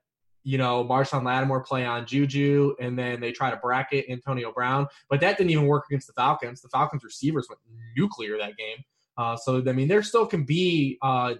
you 0.47 0.57
know 0.57 0.81
Marshon 0.85 1.25
Lattimore 1.25 1.61
play 1.61 1.85
on 1.85 2.05
Juju, 2.05 2.73
and 2.79 2.97
then 2.97 3.19
they 3.19 3.33
try 3.33 3.51
to 3.51 3.57
bracket 3.57 4.05
Antonio 4.09 4.53
Brown, 4.53 4.87
but 5.09 5.19
that 5.19 5.37
didn't 5.37 5.49
even 5.49 5.67
work 5.67 5.83
against 5.89 6.07
the 6.07 6.13
Falcons. 6.13 6.61
The 6.61 6.69
Falcons 6.69 7.03
receivers 7.03 7.47
went 7.49 7.59
nuclear 7.97 8.37
that 8.37 8.55
game. 8.55 8.77
Uh, 9.17 9.35
so 9.35 9.61
I 9.67 9.73
mean, 9.73 9.89
there 9.89 10.01
still 10.01 10.25
can 10.25 10.45
be 10.45 10.97
uh, 11.01 11.33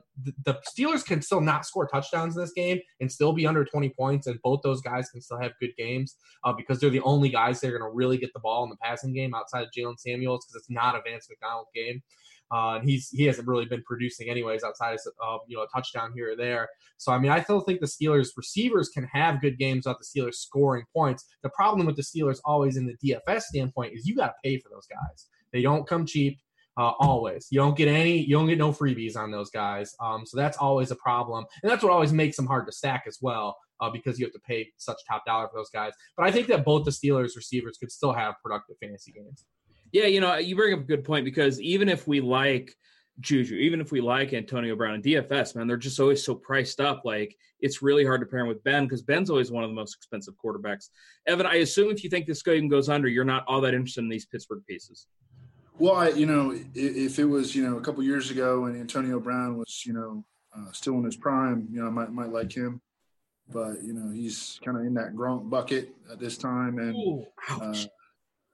the, 0.44 0.60
Steelers 0.78 1.06
can 1.06 1.22
still 1.22 1.40
not 1.40 1.66
score 1.66 1.88
touchdowns 1.88 2.36
in 2.36 2.42
this 2.42 2.52
game 2.52 2.80
and 3.00 3.10
still 3.10 3.32
be 3.32 3.48
under 3.48 3.64
20 3.64 3.90
points, 3.98 4.28
and 4.28 4.42
both 4.42 4.60
those 4.62 4.82
guys 4.82 5.10
can 5.10 5.22
still 5.22 5.40
have 5.40 5.54
good 5.62 5.72
games 5.78 6.18
uh, 6.44 6.52
because 6.52 6.82
they're 6.82 6.90
the 6.90 7.00
only 7.02 7.30
guys 7.30 7.62
that 7.62 7.70
are 7.70 7.80
going 7.80 7.90
to 7.90 7.96
really 7.96 8.18
get 8.18 8.34
the 8.34 8.42
ball 8.42 8.66
in 8.66 8.70
the 8.70 8.78
passing 8.84 9.14
game 9.14 9.34
outside 9.34 9.62
of 9.62 9.70
Jaylen 9.78 9.98
Samuels 9.98 10.46
because 10.46 10.60
it's 10.60 10.70
not 10.70 10.96
a 10.96 11.02
Vance 11.10 11.28
McDonald 11.30 11.68
game. 11.74 12.02
Uh, 12.52 12.76
and 12.76 12.90
he's 12.90 13.10
he 13.10 13.24
hasn't 13.24 13.48
really 13.48 13.66
been 13.66 13.84
producing 13.84 14.30
anyways 14.30 14.64
outside 14.64 14.94
of 14.94 15.00
uh, 15.24 15.38
you 15.48 15.58
know 15.58 15.64
a 15.64 15.68
touchdown 15.68 16.12
here 16.16 16.32
or 16.32 16.36
there. 16.36 16.70
So 16.98 17.12
I 17.12 17.20
mean 17.20 17.32
I 17.32 17.42
still 17.42 17.60
think 17.60 17.82
the 17.82 17.88
Steelers 17.88 18.30
receivers 18.38 18.90
can 18.90 19.04
have 19.06 19.42
good 19.42 19.58
games 19.58 19.86
without 19.86 20.00
the 20.00 20.06
Steelers 20.06 20.36
scoring 20.36 20.86
points. 20.94 21.26
The 21.44 21.50
problem 21.50 21.86
with 21.86 21.98
the 21.98 22.04
Steelers 22.04 22.40
always 22.46 22.78
in 22.78 22.86
the 22.86 22.96
DFS 23.04 23.44
standpoint 23.44 23.94
is 23.96 24.08
you 24.08 24.16
got 24.16 24.28
to 24.28 24.34
pay 24.44 24.60
for 24.60 24.70
those 24.70 24.88
guys. 24.88 25.28
They 25.52 25.62
don't 25.62 25.88
come 25.88 26.06
cheap. 26.06 26.40
Uh, 26.78 26.94
always, 27.00 27.48
you 27.50 27.60
don't 27.60 27.76
get 27.76 27.88
any, 27.88 28.20
you 28.20 28.36
don't 28.36 28.46
get 28.46 28.60
no 28.60 28.72
freebies 28.72 29.18
on 29.18 29.32
those 29.32 29.50
guys. 29.50 29.96
Um, 30.00 30.28
so 30.28 30.38
that's 30.38 30.58
always 30.58 30.92
a 30.92 30.96
problem, 30.96 31.44
and 31.64 31.72
that's 31.72 31.82
what 31.82 31.92
always 31.92 32.14
makes 32.14 32.38
them 32.38 32.46
hard 32.46 32.68
to 32.68 32.72
stack 32.72 33.06
as 33.08 33.18
well, 33.20 33.58
uh, 33.82 33.90
because 33.90 34.20
you 34.20 34.26
have 34.28 34.34
to 34.34 34.40
pay 34.42 34.70
such 34.78 34.98
top 35.10 35.26
dollar 35.26 35.48
for 35.48 35.58
those 35.58 35.72
guys. 35.72 35.94
But 36.16 36.28
I 36.28 36.32
think 36.32 36.46
that 36.50 36.64
both 36.64 36.86
the 36.86 36.92
Steelers 36.92 37.36
receivers 37.36 37.80
could 37.80 37.92
still 37.92 38.14
have 38.14 38.36
productive 38.44 38.76
fantasy 38.80 39.12
games. 39.12 39.44
Yeah, 39.98 40.06
you 40.06 40.22
know, 40.22 40.36
you 40.36 40.56
bring 40.56 40.76
up 40.76 40.82
a 40.82 40.84
good 40.84 41.04
point 41.04 41.26
because 41.26 41.60
even 41.60 41.90
if 41.90 42.08
we 42.08 42.22
like 42.22 42.72
Juju, 43.20 43.56
even 43.56 43.82
if 43.82 43.92
we 43.92 44.00
like 44.00 44.32
Antonio 44.32 44.76
Brown 44.76 44.94
and 44.94 45.04
DFS, 45.04 45.56
man, 45.56 45.66
they're 45.66 45.76
just 45.76 46.00
always 46.00 46.24
so 46.24 46.36
priced 46.36 46.80
up. 46.80 47.02
Like 47.04 47.36
it's 47.62 47.82
really 47.82 48.06
hard 48.06 48.22
to 48.22 48.28
pair 48.28 48.42
him 48.42 48.48
with 48.48 48.64
Ben 48.64 48.84
because 48.84 49.02
Ben's 49.02 49.32
always 49.32 49.50
one 49.50 49.64
of 49.64 49.72
the 49.72 49.76
most 49.76 49.96
expensive 49.96 50.36
quarterbacks. 50.36 50.90
Evan, 51.26 51.48
I 51.48 51.56
assume 51.56 51.90
if 51.90 52.04
you 52.04 52.12
think 52.12 52.28
this 52.28 52.44
game 52.44 52.68
goes 52.68 52.90
under, 52.90 53.08
you're 53.08 53.26
not 53.26 53.44
all 53.48 53.60
that 53.62 53.74
interested 53.74 54.02
in 54.02 54.10
these 54.10 54.28
Pittsburgh 54.28 54.62
pieces. 54.70 55.08
Well, 55.80 55.96
I, 55.96 56.10
you 56.10 56.28
know, 56.28 56.56
if 56.76 57.18
it 57.18 57.26
was, 57.26 57.56
you 57.56 57.68
know, 57.68 57.78
a 57.78 57.82
couple 57.82 58.04
years 58.04 58.30
ago 58.30 58.66
and 58.66 58.80
Antonio 58.80 59.20
Brown 59.20 59.58
was, 59.58 59.84
you 59.84 59.94
know, 59.94 60.24
uh, 60.56 60.72
still 60.74 60.94
in 61.00 61.06
his 61.06 61.16
prime, 61.16 61.68
you 61.72 61.82
know, 61.82 61.88
I 61.88 61.90
might 61.90 62.12
might 62.12 62.30
like 62.30 62.52
him, 62.52 62.82
but 63.52 63.82
you 63.84 63.94
know, 63.94 64.12
he's 64.12 64.60
kind 64.64 64.78
of 64.78 64.84
in 64.84 64.94
that 64.94 65.16
Gronk 65.16 65.50
bucket 65.50 65.96
at 66.12 66.20
this 66.20 66.38
time, 66.38 66.78
and 66.78 67.26
uh. 67.50 67.74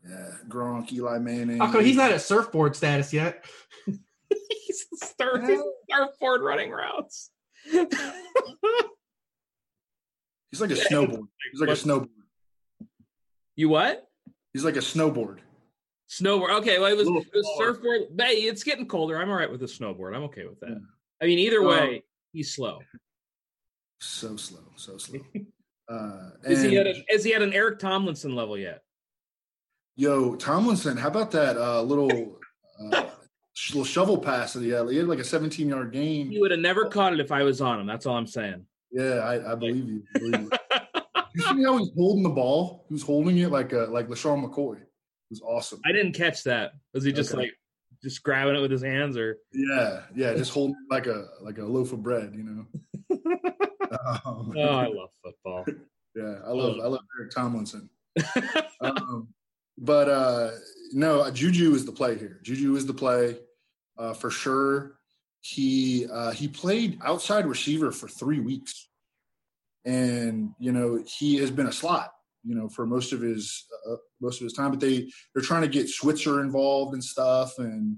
Yeah, 0.08 0.32
Gronk, 0.48 0.92
Eli 0.92 1.20
Manning. 1.20 1.60
How 1.60 1.80
he's 1.80 1.96
not 1.98 2.12
at 2.12 2.22
surfboard 2.22 2.76
status 2.76 3.14
yet? 3.14 3.46
he's 3.86 4.86
start, 4.96 5.44
he's 5.50 5.60
surfboard 5.90 6.42
running 6.42 6.72
routes. 6.72 7.30
He's 10.52 10.62
like 10.62 10.70
a 10.70 10.76
snowboard. 10.76 11.28
He's 11.52 11.62
like 11.62 11.70
a 11.70 11.74
snowboard. 11.74 12.10
you 13.56 13.70
what? 13.70 14.08
He's 14.54 14.64
like 14.64 14.76
a 14.76 14.82
snowboard. 14.82 15.40
Snowboard. 16.08 16.52
Okay, 16.60 16.78
well, 16.78 16.92
it 16.92 16.96
was, 16.96 17.08
it 17.08 17.12
was 17.12 17.26
smaller. 17.56 17.74
surfboard. 17.74 18.02
Hey, 18.20 18.34
it's 18.44 18.64
getting 18.64 18.88
colder. 18.88 19.18
I'm 19.20 19.32
all 19.32 19.36
right 19.36 19.50
with 19.50 19.62
the 19.62 19.66
snowboard. 19.66 20.16
I'm 20.16 20.22
okay 20.26 20.46
with 20.46 20.60
that. 20.60 20.70
Yeah. 20.70 20.76
I 21.22 21.26
mean, 21.26 21.40
either 21.40 21.64
Well- 21.64 21.82
way, 21.88 22.04
he's 22.34 22.54
slow. 22.54 22.82
So 24.00 24.36
slow, 24.36 24.62
so 24.76 24.98
slow. 24.98 25.22
Uh, 25.90 26.30
Is 26.46 26.62
he 26.62 26.78
at 26.78 26.88
a, 26.88 27.04
is 27.10 27.26
he 27.26 27.34
at 27.34 27.42
an 27.42 27.52
Eric 27.52 27.78
Tomlinson 27.78 28.34
level 28.36 28.58
yet? 28.58 28.84
Yo, 29.96 30.36
Tomlinson, 30.36 30.98
how 30.98 31.08
about 31.08 31.32
that 31.32 31.56
uh, 31.58 31.82
little 31.84 32.40
uh, 32.92 33.06
little 33.70 33.86
shovel 33.86 34.18
pass 34.18 34.54
that 34.54 34.64
he 34.64 34.70
had? 34.70 34.90
He 34.90 34.98
had 34.98 35.08
like 35.08 35.20
a 35.20 35.24
17 35.24 35.68
yard 35.70 35.92
game. 35.92 36.30
He 36.32 36.40
would 36.40 36.52
have 36.52 36.60
never 36.60 36.86
caught 36.86 37.14
it 37.14 37.20
if 37.20 37.32
I 37.32 37.44
was 37.44 37.62
on 37.62 37.80
him. 37.80 37.86
That's 37.88 38.06
all 38.06 38.18
I'm 38.18 38.26
saying. 38.28 38.66
Yeah, 38.92 39.16
I, 39.20 39.52
I 39.52 39.56
believe 39.56 39.88
you. 39.88 40.04
I 40.16 40.20
believe 40.20 40.42
you. 40.42 40.50
you 41.36 41.42
see 41.42 41.64
how 41.64 41.78
he's 41.78 41.92
holding 41.96 42.24
the 42.24 42.30
ball? 42.30 42.86
He 42.90 42.94
was 42.94 43.04
holding 43.04 43.38
it 43.38 43.52
like 43.52 43.74
a 43.74 43.82
like 43.92 44.08
LeSean 44.08 44.44
McCoy. 44.44 44.78
It 44.78 44.88
was 45.30 45.42
awesome. 45.42 45.80
I 45.86 45.92
didn't 45.92 46.14
catch 46.14 46.44
that. 46.46 46.74
Was 46.94 47.04
he 47.04 47.12
just 47.12 47.32
Okay. 47.32 47.44
like 47.44 47.54
just 48.04 48.24
grabbing 48.24 48.56
it 48.56 48.60
with 48.62 48.72
his 48.72 48.82
hands 48.84 49.16
or 49.16 49.38
Yeah, 49.54 50.02
yeah, 50.16 50.34
just 50.34 50.52
holding 50.52 50.76
it 50.76 50.94
like 50.94 51.06
a 51.06 51.28
like 51.42 51.60
a 51.60 51.64
loaf 51.64 51.94
of 51.94 52.02
bread, 52.02 52.34
you 52.36 52.44
know. 52.44 52.66
Um, 54.26 54.52
Oh, 54.58 54.76
I 54.78 54.88
love 54.88 55.10
football. 55.24 55.66
yeah, 56.16 56.40
I 56.46 56.50
love 56.50 56.80
I 56.84 56.88
love 56.88 57.02
Eric 57.20 57.32
Tomlinson. 57.32 57.88
um, 58.82 59.28
but 59.78 60.10
uh, 60.10 60.52
no, 60.92 61.30
Juju 61.32 61.74
is 61.74 61.86
the 61.86 61.92
play 61.92 62.18
here. 62.18 62.40
Juju 62.44 62.76
is 62.76 62.86
the 62.86 62.94
play 62.94 63.38
uh, 63.98 64.14
for 64.14 64.30
sure. 64.30 65.00
He 65.42 66.08
uh, 66.12 66.32
he 66.32 66.48
played 66.48 67.00
outside 67.04 67.46
receiver 67.46 67.92
for 67.92 68.08
three 68.08 68.40
weeks, 68.40 68.88
and 69.86 70.52
you 70.60 70.72
know 70.72 71.04
he 71.06 71.38
has 71.38 71.52
been 71.52 71.68
a 71.68 71.72
slot, 71.72 72.14
you 72.44 72.56
know, 72.56 72.70
for 72.70 72.86
most 72.86 73.12
of 73.12 73.22
his 73.22 73.66
uh, 73.90 73.96
most 74.22 74.40
of 74.40 74.46
his 74.46 74.54
time. 74.54 74.72
But 74.72 74.80
they 74.80 75.10
they're 75.34 75.44
trying 75.44 75.64
to 75.64 75.68
get 75.68 75.90
Switzer 75.90 76.42
involved 76.42 76.94
and 76.94 77.04
stuff, 77.04 77.58
and 77.58 77.98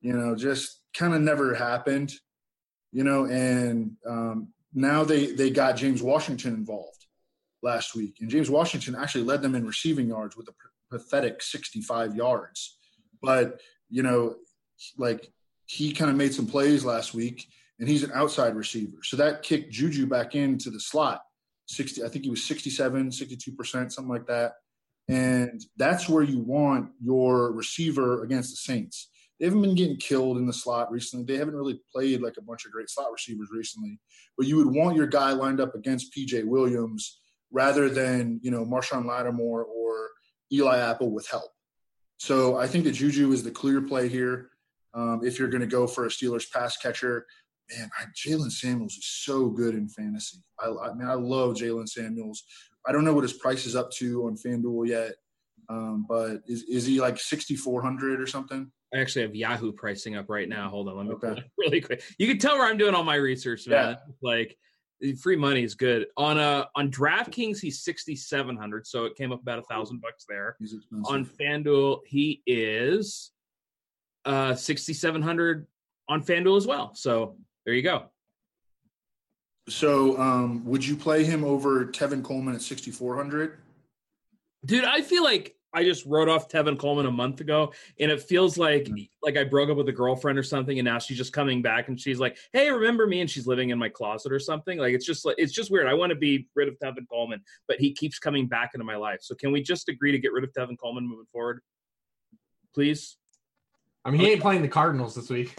you 0.00 0.12
know, 0.12 0.34
just 0.34 0.80
kind 0.94 1.14
of 1.14 1.20
never 1.20 1.54
happened, 1.54 2.12
you 2.90 3.04
know. 3.04 3.26
And 3.26 3.92
um, 4.08 4.48
now 4.74 5.04
they 5.04 5.26
they 5.26 5.50
got 5.50 5.76
James 5.76 6.02
Washington 6.02 6.54
involved 6.54 7.06
last 7.62 7.94
week, 7.94 8.16
and 8.20 8.28
James 8.28 8.50
Washington 8.50 8.96
actually 8.96 9.24
led 9.24 9.40
them 9.40 9.54
in 9.54 9.64
receiving 9.66 10.08
yards 10.08 10.36
with 10.36 10.48
a 10.48 10.52
pathetic 10.92 11.42
65 11.42 12.14
yards. 12.14 12.76
But 13.20 13.60
you 13.88 14.02
know, 14.02 14.36
like 14.96 15.32
he 15.66 15.92
kind 15.92 16.10
of 16.10 16.16
made 16.16 16.34
some 16.34 16.46
plays 16.46 16.84
last 16.84 17.14
week, 17.14 17.48
and 17.80 17.88
he's 17.88 18.02
an 18.04 18.12
outside 18.14 18.54
receiver, 18.54 18.98
so 19.02 19.16
that 19.16 19.42
kicked 19.42 19.72
Juju 19.72 20.06
back 20.06 20.34
into 20.34 20.70
the 20.70 20.80
slot. 20.80 21.22
60, 21.68 22.04
I 22.04 22.08
think 22.08 22.24
he 22.24 22.30
was 22.30 22.44
67, 22.44 23.12
62 23.12 23.52
percent, 23.52 23.92
something 23.92 24.12
like 24.12 24.26
that. 24.26 24.52
And 25.08 25.60
that's 25.76 26.08
where 26.08 26.22
you 26.22 26.38
want 26.38 26.90
your 27.00 27.52
receiver 27.52 28.22
against 28.22 28.50
the 28.50 28.56
Saints. 28.56 29.08
They 29.38 29.46
haven't 29.46 29.62
been 29.62 29.74
getting 29.74 29.96
killed 29.96 30.36
in 30.36 30.46
the 30.46 30.52
slot 30.52 30.92
recently. 30.92 31.24
They 31.24 31.38
haven't 31.38 31.56
really 31.56 31.80
played 31.92 32.22
like 32.22 32.36
a 32.38 32.42
bunch 32.42 32.64
of 32.64 32.70
great 32.70 32.88
slot 32.88 33.10
receivers 33.10 33.48
recently. 33.52 33.98
But 34.38 34.46
you 34.46 34.56
would 34.56 34.72
want 34.72 34.96
your 34.96 35.08
guy 35.08 35.32
lined 35.32 35.60
up 35.60 35.74
against 35.74 36.14
PJ 36.16 36.44
Williams 36.44 37.20
rather 37.50 37.88
than, 37.88 38.38
you 38.42 38.52
know, 38.52 38.64
Marshon 38.64 39.04
Lattimore 39.04 39.64
or 39.64 40.10
Eli 40.52 40.78
Apple 40.78 41.10
with 41.10 41.28
help. 41.28 41.50
So 42.18 42.56
I 42.56 42.66
think 42.66 42.84
that 42.84 42.92
Juju 42.92 43.32
is 43.32 43.42
the 43.42 43.50
clear 43.50 43.80
play 43.80 44.08
here. 44.08 44.50
Um, 44.94 45.22
if 45.24 45.38
you're 45.38 45.48
going 45.48 45.62
to 45.62 45.66
go 45.66 45.86
for 45.86 46.04
a 46.04 46.08
Steelers 46.08 46.50
pass 46.50 46.76
catcher, 46.76 47.26
man, 47.70 47.90
I, 47.98 48.04
Jaylen 48.14 48.50
Samuels 48.50 48.94
is 48.94 49.06
so 49.06 49.48
good 49.48 49.74
in 49.74 49.88
fantasy. 49.88 50.38
I, 50.60 50.68
I 50.68 50.94
mean, 50.94 51.08
I 51.08 51.14
love 51.14 51.54
Jaylen 51.54 51.88
Samuels. 51.88 52.44
I 52.86 52.92
don't 52.92 53.04
know 53.04 53.14
what 53.14 53.24
his 53.24 53.32
price 53.32 53.66
is 53.66 53.74
up 53.74 53.90
to 53.92 54.26
on 54.26 54.36
FanDuel 54.36 54.88
yet, 54.88 55.12
um, 55.68 56.04
but 56.08 56.42
is, 56.46 56.64
is 56.64 56.84
he 56.84 57.00
like 57.00 57.18
6,400 57.18 58.20
or 58.20 58.26
something? 58.26 58.70
I 58.94 58.98
actually 58.98 59.22
have 59.22 59.34
Yahoo 59.34 59.72
pricing 59.72 60.16
up 60.16 60.28
right 60.28 60.48
now. 60.48 60.68
Hold 60.68 60.88
on, 60.88 60.96
let 60.96 61.06
me 61.06 61.12
Okay. 61.12 61.42
really 61.58 61.80
quick. 61.80 62.02
You 62.18 62.26
can 62.26 62.38
tell 62.38 62.58
where 62.58 62.68
I'm 62.68 62.76
doing 62.76 62.94
all 62.94 63.04
my 63.04 63.14
research, 63.14 63.66
man. 63.66 63.96
Like 64.20 64.58
free 65.20 65.36
money 65.36 65.62
is 65.62 65.74
good. 65.74 66.06
On 66.16 66.38
uh 66.38 66.66
on 66.76 66.90
DraftKings, 66.90 67.60
he's 67.60 67.82
6,700, 67.82 68.86
so 68.86 69.04
it 69.04 69.16
came 69.16 69.32
up 69.32 69.42
about 69.42 69.58
a 69.58 69.62
thousand 69.62 70.00
bucks 70.00 70.24
there. 70.28 70.56
He's. 70.58 70.74
On 71.06 71.24
FanDuel, 71.24 72.00
he 72.06 72.42
is 72.46 73.32
uh 74.24 74.54
6,700 74.54 75.66
on 76.08 76.22
FanDuel 76.22 76.56
as 76.56 76.66
well. 76.66 76.92
So 76.94 77.36
there 77.64 77.74
you 77.74 77.82
go. 77.82 78.04
so 79.68 80.18
um, 80.20 80.64
would 80.64 80.84
you 80.86 80.96
play 80.96 81.24
him 81.24 81.44
over 81.44 81.86
Tevin 81.86 82.22
Coleman 82.22 82.54
at 82.54 82.62
6,400? 82.62 83.58
Dude, 84.64 84.84
I 84.84 85.02
feel 85.02 85.24
like 85.24 85.56
I 85.74 85.84
just 85.84 86.04
wrote 86.06 86.28
off 86.28 86.48
Tevin 86.48 86.78
Coleman 86.78 87.06
a 87.06 87.10
month 87.10 87.40
ago, 87.40 87.72
and 87.98 88.10
it 88.10 88.22
feels 88.22 88.58
like 88.58 88.84
Mm. 88.84 89.08
like 89.22 89.36
I 89.36 89.44
broke 89.44 89.70
up 89.70 89.76
with 89.76 89.88
a 89.88 89.92
girlfriend 89.92 90.38
or 90.38 90.42
something, 90.42 90.78
and 90.78 90.84
now 90.84 90.98
she's 90.98 91.16
just 91.16 91.32
coming 91.32 91.62
back 91.62 91.88
and 91.88 91.98
she's 91.98 92.20
like, 92.20 92.36
"Hey, 92.52 92.70
remember 92.70 93.06
me?" 93.06 93.20
And 93.20 93.30
she's 93.30 93.46
living 93.46 93.70
in 93.70 93.78
my 93.78 93.88
closet 93.88 94.32
or 94.32 94.38
something. 94.38 94.78
Like 94.78 94.94
it's 94.94 95.06
just 95.06 95.24
like 95.24 95.36
it's 95.38 95.52
just 95.52 95.70
weird. 95.70 95.86
I 95.86 95.94
want 95.94 96.10
to 96.10 96.16
be 96.16 96.48
rid 96.54 96.68
of 96.68 96.78
Tevin 96.78 97.08
Coleman, 97.08 97.40
but 97.68 97.78
he 97.80 97.92
keeps 97.92 98.18
coming 98.18 98.46
back 98.46 98.72
into 98.74 98.84
my 98.84 98.96
life. 98.96 99.20
So 99.22 99.34
can 99.34 99.52
we 99.52 99.62
just 99.62 99.88
agree 99.88 100.12
to 100.12 100.18
get 100.18 100.32
rid 100.32 100.44
of 100.44 100.52
Tevin 100.52 100.78
Coleman 100.78 101.06
moving 101.06 101.26
forward, 101.32 101.62
please? 102.74 103.16
I 104.04 104.10
mean, 104.10 104.20
he 104.20 104.32
ain't 104.32 104.40
playing 104.40 104.62
the 104.62 104.68
Cardinals 104.68 105.14
this 105.14 105.30
week. 105.30 105.54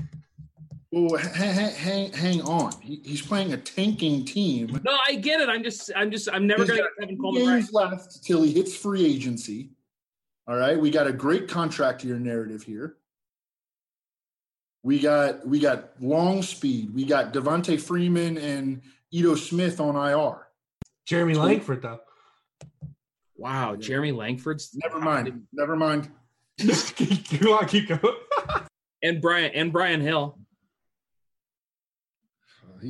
Well, 0.92 1.18
hang, 1.18 1.72
hang, 1.74 2.14
hang 2.14 2.42
on. 2.42 2.80
He, 2.80 3.02
he's 3.04 3.22
playing 3.24 3.52
a 3.54 3.58
tanking 3.58 4.26
team. 4.26 4.80
No, 4.84 4.96
I 5.08 5.16
get 5.16 5.42
it. 5.42 5.50
I'm 5.50 5.64
just 5.64 5.90
I'm 5.96 6.12
just 6.12 6.30
I'm 6.32 6.46
never 6.46 6.66
gonna 6.66 6.82
got 6.82 6.90
get 7.00 7.10
Tevin 7.10 7.12
two 7.16 7.18
Coleman 7.18 7.48
right. 7.48 7.56
games 7.56 7.74
left 7.74 8.24
till 8.24 8.44
he 8.44 8.52
hits 8.54 8.76
free 8.76 9.04
agency. 9.04 9.72
All 10.48 10.56
right, 10.58 10.80
we 10.80 10.92
got 10.92 11.08
a 11.08 11.14
great 11.14 11.48
contract 11.48 12.04
year 12.04 12.20
narrative 12.20 12.64
here. 12.64 12.98
We 14.84 15.00
got 15.00 15.48
we 15.48 15.60
got 15.60 16.02
long 16.02 16.42
speed. 16.42 16.94
We 16.94 17.06
got 17.06 17.34
Devonta 17.34 17.80
Freeman 17.80 18.38
and 18.38 18.82
Ito 19.12 19.36
Smith 19.36 19.80
on 19.80 19.96
IR. 19.96 20.48
Jeremy 21.06 21.36
Langford, 21.36 21.82
though. 21.82 22.02
Wow, 23.38 23.76
Jeremy 23.76 24.12
Langford's 24.12 24.76
Never 24.84 25.00
mind. 25.00 25.44
Never 25.54 25.76
mind. 25.76 26.10
you 26.58 26.70
want 27.50 27.68
to 27.68 27.68
keep 27.68 27.88
going? 27.88 28.16
and 29.02 29.22
Brian 29.22 29.52
and 29.54 29.72
Brian 29.72 30.02
Hill. 30.02 30.38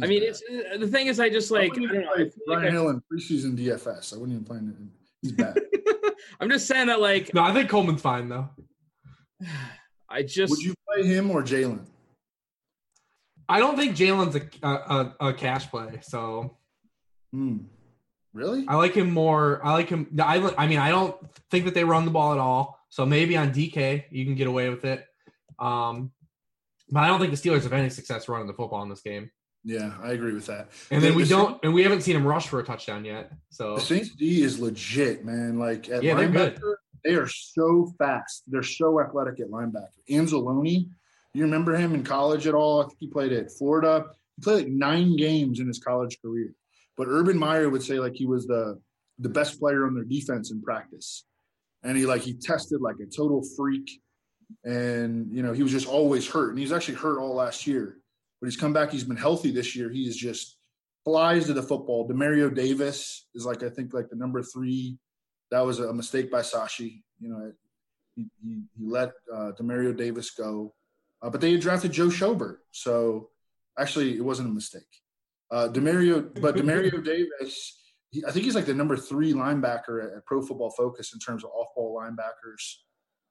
I 0.02 0.08
mean, 0.08 0.24
it's 0.24 0.42
uh, 0.42 0.78
the 0.78 0.88
thing 0.88 1.06
is, 1.08 1.20
I 1.20 1.30
just 1.30 1.52
like 1.52 1.74
I 1.74 1.76
I 1.76 1.78
don't 1.78 1.94
know. 1.94 2.10
I 2.12 2.16
play 2.16 2.24
feel 2.30 2.44
like 2.48 2.60
Brian 2.60 2.74
Hill 2.74 2.90
in 2.90 3.02
preseason 3.12 3.58
DFS. 3.58 4.14
I 4.14 4.18
wouldn't 4.18 4.34
even 4.34 4.44
play 4.44 4.58
him. 4.58 4.92
He's 5.22 5.32
bad. 5.34 5.56
I'm 6.40 6.50
just 6.50 6.68
saying 6.68 6.88
that 6.88 7.00
like 7.00 7.34
no, 7.34 7.42
I 7.42 7.54
think 7.54 7.70
Coleman's 7.70 8.02
fine 8.02 8.30
though. 8.30 8.50
I 10.10 10.24
just 10.24 10.52
Would 10.52 10.62
you 10.62 10.74
play 10.88 11.06
him 11.06 11.32
or 11.32 11.42
Jaylen? 11.44 11.86
I 13.50 13.60
don't 13.60 13.76
think 13.76 13.96
Jaylen's 13.96 14.36
a, 14.36 14.68
a, 14.68 14.72
a, 14.72 15.28
a 15.30 15.34
cash 15.34 15.70
play, 15.70 16.00
so 16.02 16.58
Hmm. 17.34 17.58
Really? 18.32 18.66
I 18.68 18.76
like 18.76 18.94
him 18.94 19.12
more. 19.12 19.60
I 19.64 19.74
like 19.74 19.90
him. 19.90 20.08
I, 20.20 20.38
I 20.58 20.68
mean, 20.68 20.80
I 20.80 20.90
don't 20.90 21.16
think 21.52 21.66
that 21.66 21.74
they 21.74 21.84
run 21.84 22.06
the 22.06 22.12
ball 22.12 22.34
at 22.34 22.40
all. 22.40 22.80
So 22.90 23.06
maybe 23.06 23.36
on 23.36 23.52
DK 23.52 24.06
you 24.12 24.24
can 24.24 24.36
get 24.36 24.48
away 24.48 24.70
with 24.70 24.86
it. 24.86 25.06
Um, 25.60 26.12
but 26.90 27.02
I 27.02 27.08
don't 27.08 27.20
think 27.20 27.32
the 27.32 27.38
Steelers 27.38 27.64
have 27.64 27.74
any 27.74 27.90
success 27.90 28.28
running 28.30 28.48
the 28.48 28.54
football 28.54 28.82
in 28.84 28.90
this 28.90 29.02
game. 29.02 29.32
Yeah, 29.64 29.94
I 30.02 30.12
agree 30.12 30.34
with 30.34 30.46
that. 30.48 30.70
And 30.92 31.02
The- 31.02 31.08
then 31.08 31.16
we 31.16 31.24
the 31.24 31.30
don't, 31.30 31.64
and 31.64 31.74
we 31.74 31.84
haven't 31.84 32.02
seen 32.02 32.16
him 32.16 32.28
rush 32.28 32.48
for 32.48 32.60
a 32.60 32.64
touchdown 32.64 33.06
yet. 33.06 33.32
So 33.50 33.76
The 33.76 33.82
Saints 33.82 34.10
D 34.16 34.42
is 34.42 34.60
legit, 34.60 35.24
man. 35.24 35.58
Like 35.58 35.90
at 35.90 36.04
Yeah, 36.04 36.16
linebacker, 36.16 36.76
they 37.06 37.16
are 37.16 37.28
so 37.28 37.94
fast. 37.98 38.44
They're 38.48 38.64
so 38.64 39.00
athletic 39.02 39.40
at 39.40 39.48
linebacker. 39.50 39.88
Anzalone, 40.10 40.90
you 41.34 41.44
remember 41.44 41.76
him 41.76 41.94
in 41.94 42.04
college 42.04 42.46
at 42.46 42.54
all? 42.54 42.82
I 42.82 42.86
think 42.88 42.98
he 43.00 43.08
played 43.08 43.32
at 43.32 43.52
Florida. 43.52 44.06
He 44.36 44.42
played 44.44 44.64
like 44.66 44.74
nine 44.74 45.16
games 45.16 45.60
in 45.60 45.68
his 45.68 45.80
college 45.80 46.20
career. 46.22 46.54
But 46.98 47.08
Urban 47.08 47.38
Meyer 47.38 47.70
would 47.70 47.84
say 47.84 48.00
like 48.00 48.14
he 48.16 48.26
was 48.26 48.46
the 48.48 48.80
the 49.20 49.30
best 49.30 49.60
player 49.60 49.86
on 49.86 49.94
their 49.94 50.04
defense 50.04 50.52
in 50.52 50.62
practice. 50.62 51.24
And 51.84 51.98
he 51.98 52.06
like 52.06 52.22
he 52.22 52.34
tested 52.34 52.82
like 52.82 52.96
a 53.02 53.06
total 53.06 53.44
freak. 53.56 53.90
And 54.64 55.34
you 55.36 55.42
know, 55.42 55.54
he 55.54 55.64
was 55.64 55.72
just 55.72 55.88
always 55.88 56.28
hurt. 56.28 56.50
And 56.50 56.60
he's 56.60 56.72
actually 56.72 56.96
hurt 56.96 57.20
all 57.20 57.36
last 57.36 57.66
year. 57.66 57.98
But 58.44 58.52
he's 58.52 58.60
come 58.60 58.74
back, 58.74 58.92
he's 58.92 59.06
been 59.06 59.16
healthy 59.16 59.52
this 59.52 59.74
year. 59.74 59.90
He 59.90 60.02
is 60.02 60.18
just 60.18 60.58
flies 61.06 61.46
to 61.46 61.54
the 61.54 61.64
football. 61.64 62.06
Demario 62.06 62.54
Davis 62.54 63.30
is 63.34 63.46
like 63.46 63.64
I 63.64 63.70
think 63.70 63.94
like 63.94 64.10
the 64.10 64.18
number 64.18 64.44
three. 64.44 64.98
That 65.50 65.62
was 65.62 65.80
a 65.80 65.94
mistake 65.94 66.30
by 66.30 66.42
Sashi. 66.42 67.04
You 67.22 67.30
know, 67.30 67.54
he, 68.18 68.26
he, 68.44 68.64
he 68.78 68.86
let 68.86 69.14
uh, 69.34 69.54
Demario 69.58 69.96
Davis 69.96 70.32
go, 70.32 70.74
uh, 71.22 71.30
but 71.30 71.40
they 71.40 71.54
had 71.54 71.62
drafted 71.62 71.94
Joe 71.94 72.08
Schobert, 72.08 72.58
so 72.72 73.30
actually 73.80 74.18
it 74.18 74.26
wasn't 74.26 74.50
a 74.50 74.54
mistake. 74.54 74.92
Uh, 75.50 75.70
Demario, 75.70 76.30
but 76.42 76.58
Demario 76.58 77.02
Davis, 77.06 77.80
he, 78.12 78.26
I 78.28 78.32
think 78.32 78.44
he's 78.44 78.56
like 78.56 78.66
the 78.66 78.74
number 78.74 78.98
three 78.98 79.32
linebacker 79.32 80.04
at, 80.04 80.18
at 80.18 80.26
Pro 80.26 80.42
Football 80.42 80.72
Focus 80.72 81.14
in 81.14 81.20
terms 81.20 81.46
of 81.46 81.50
off-ball 81.52 81.98
linebackers. 81.98 82.80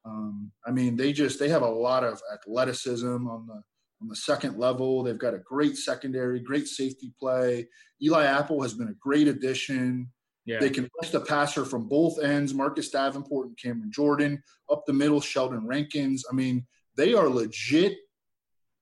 Um, 0.07 0.53
I 0.67 0.71
mean, 0.71 0.97
they 0.97 1.13
just 1.13 1.39
they 1.39 1.51
have 1.51 1.61
a 1.61 1.69
lot 1.69 2.03
of 2.03 2.19
athleticism 2.33 3.29
on 3.29 3.47
the 3.47 3.63
on 4.03 4.09
the 4.09 4.17
second 4.17 4.59
level. 4.59 5.03
They've 5.03 5.19
got 5.19 5.35
a 5.35 5.39
great 5.39 5.77
secondary, 5.77 6.41
great 6.41 6.69
safety 6.69 7.13
play. 7.19 7.69
Eli 8.03 8.25
Apple 8.25 8.61
has 8.63 8.75
been 8.75 8.89
a 8.89 8.95
great 8.95 9.29
addition. 9.29 10.11
yeah. 10.45 10.59
They 10.59 10.71
can 10.71 10.91
rush 11.01 11.11
the 11.11 11.21
passer 11.21 11.65
from 11.65 11.89
both 11.89 12.19
ends, 12.19 12.53
Marcus 12.53 12.91
Davenport 12.91 13.47
and 13.47 13.57
Cameron 13.57 13.93
Jordan. 13.93 14.43
Up 14.71 14.85
the 14.87 14.93
middle, 14.93 15.21
Sheldon 15.21 15.67
Rankins. 15.67 16.25
I 16.31 16.35
mean, 16.35 16.67
they 16.97 17.15
are 17.15 17.29
legit. 17.29 17.97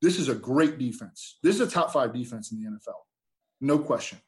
This 0.03 0.19
is 0.19 0.29
a 0.29 0.35
great 0.35 0.79
defense. 0.79 1.39
This 1.43 1.57
is 1.57 1.61
a 1.61 1.71
top 1.71 1.93
five 1.93 2.15
defense 2.15 2.51
in 2.51 2.63
the 2.63 2.71
NFL. 2.71 2.97
No 3.61 3.79
question. 3.79 4.19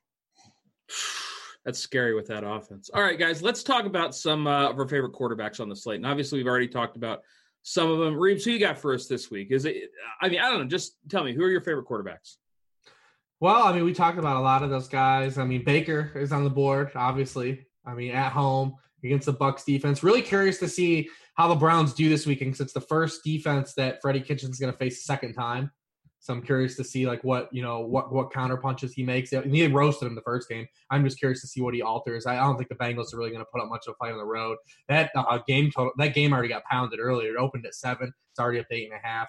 That's 1.65 1.79
scary 1.79 2.15
with 2.15 2.27
that 2.27 2.45
offense. 2.45 2.91
All 2.93 3.03
right, 3.03 3.19
guys, 3.19 3.41
let's 3.41 3.63
talk 3.63 3.87
about 3.87 4.17
some 4.17 4.49
uh, 4.49 4.71
of 4.71 4.79
our 4.79 4.89
favorite 4.89 5.13
quarterbacks 5.13 5.61
on 5.61 5.69
the 5.69 5.77
slate. 5.77 5.97
And 5.97 6.07
obviously, 6.07 6.39
we've 6.41 6.49
already 6.49 6.67
talked 6.67 6.97
about 6.97 7.23
some 7.63 7.91
of 7.91 7.99
them. 7.99 8.17
Reeves, 8.17 8.45
who 8.45 8.53
you 8.53 8.59
got 8.59 8.79
for 8.79 8.95
us 8.95 9.07
this 9.07 9.31
week? 9.31 9.49
Is 9.51 9.65
it? 9.65 9.91
I 10.21 10.29
mean, 10.29 10.41
I 10.41 10.51
don't 10.51 10.61
know. 10.61 10.69
Just 10.69 10.97
tell 11.09 11.25
me 11.25 11.33
who 11.33 11.43
are 11.45 11.51
your 11.51 11.61
favorite 11.61 11.87
quarterbacks. 11.87 12.37
Well, 13.41 13.65
I 13.65 13.73
mean, 13.73 13.85
we 13.85 13.93
talked 13.93 14.19
about 14.19 14.37
a 14.37 14.41
lot 14.41 14.63
of 14.63 14.71
those 14.71 14.89
guys. 14.89 15.37
I 15.37 15.45
mean, 15.45 15.65
Baker 15.65 16.13
is 16.15 16.31
on 16.33 16.45
the 16.45 16.51
board, 16.51 16.93
obviously. 16.95 17.67
I 17.85 17.95
mean, 17.95 18.13
at 18.13 18.31
home 18.31 18.77
against 19.03 19.27
the 19.27 19.33
Bucks 19.33 19.65
defense. 19.65 20.05
Really 20.05 20.23
curious 20.23 20.59
to 20.59 20.69
see 20.69 21.09
how 21.35 21.49
the 21.49 21.57
Browns 21.57 21.93
do 21.93 22.09
this 22.09 22.27
weekend 22.27 22.53
because 22.53 22.61
it's 22.61 22.73
the 22.73 22.81
first 22.81 23.25
defense 23.25 23.75
that 23.75 24.01
Freddie 24.01 24.21
Kitchens 24.21 24.53
is 24.53 24.61
going 24.61 24.73
to 24.73 24.79
face 24.79 25.05
second 25.05 25.35
time. 25.35 25.71
So 26.23 26.33
I'm 26.33 26.41
curious 26.41 26.77
to 26.77 26.85
see 26.85 27.05
like 27.05 27.25
what 27.25 27.53
you 27.53 27.63
know 27.63 27.81
what 27.81 28.13
what 28.13 28.33
counter 28.33 28.57
punches 28.57 28.93
he 28.93 29.03
makes. 29.03 29.33
And 29.33 29.53
he 29.53 29.67
roasted 29.67 30.07
him 30.07 30.15
the 30.15 30.23
first 30.23 30.49
game. 30.49 30.69
I'm 30.89 31.05
just 31.05 31.19
curious 31.19 31.41
to 31.41 31.49
see 31.49 31.61
what 31.61 31.75
he 31.75 31.83
alters. 31.83 32.27
I 32.27 32.37
don't 32.37 32.57
think 32.57 32.69
the 32.69 32.77
Bengals 32.77 33.13
are 33.13 33.19
really 33.19 33.31
going 33.31 33.43
to 33.43 33.51
put 33.53 33.61
up 33.61 33.69
much 33.69 33.89
of 33.89 33.95
a 33.95 33.97
fight 33.97 34.13
on 34.13 34.19
the 34.19 34.25
road. 34.25 34.57
That 34.89 35.11
uh, 35.17 35.41
game 35.49 35.73
total 35.75 35.91
that 35.99 36.15
game 36.15 36.33
already 36.33 36.49
got 36.49 36.63
pounded 36.71 37.01
earlier. 37.01 37.33
It 37.33 37.39
opened 37.39 37.67
at 37.67 37.75
seven. 37.75 38.13
It's 38.31 38.39
already 38.39 38.61
up 38.61 38.69
to 38.69 38.75
eight 38.77 38.89
and 38.93 39.01
a 39.03 39.05
half. 39.05 39.27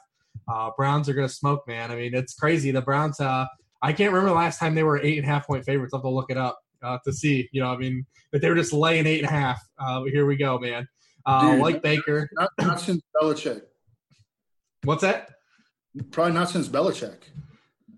Uh, 0.48 0.70
Browns 0.78 1.10
are 1.10 1.16
going 1.16 1.28
to 1.28 1.34
smoke, 1.34 1.68
man. 1.68 1.92
I 1.92 1.96
mean, 1.96 2.14
it's 2.14 2.36
crazy. 2.36 2.70
The 2.70 2.82
Browns. 2.82 3.20
Uh, 3.20 3.48
I 3.82 3.92
can't 3.92 4.14
remember 4.14 4.30
the 4.30 4.36
last 4.36 4.60
time 4.60 4.76
they 4.76 4.84
were 4.84 5.00
eight 5.00 5.18
and 5.18 5.28
a 5.28 5.30
half 5.30 5.48
point 5.48 5.66
favorites. 5.66 5.96
I'll 5.96 6.00
have 6.00 6.04
to 6.04 6.10
look 6.10 6.30
it 6.30 6.38
up 6.38 6.60
uh, 6.84 7.00
to 7.06 7.12
see. 7.12 7.50
You 7.52 7.62
know, 7.62 7.74
I 7.74 7.78
mean, 7.78 8.06
if 8.34 8.42
they 8.42 8.50
were 8.50 8.56
just 8.56 8.72
laying 8.72 9.08
eight 9.08 9.20
and 9.20 9.28
a 9.28 9.32
half. 9.32 9.60
Uh, 9.80 10.04
here 10.04 10.28
we 10.28 10.36
go, 10.36 10.60
man. 10.60 10.88
Uh, 11.26 11.54
Dude, 11.54 11.62
like 11.62 11.82
Baker. 11.82 12.30
Not, 12.34 12.50
not 12.60 12.80
since 12.80 13.02
Belichick. 13.20 13.62
What's 14.84 15.02
that? 15.02 15.33
Probably 16.12 16.34
not 16.34 16.50
since 16.50 16.68
Belichick. 16.68 17.18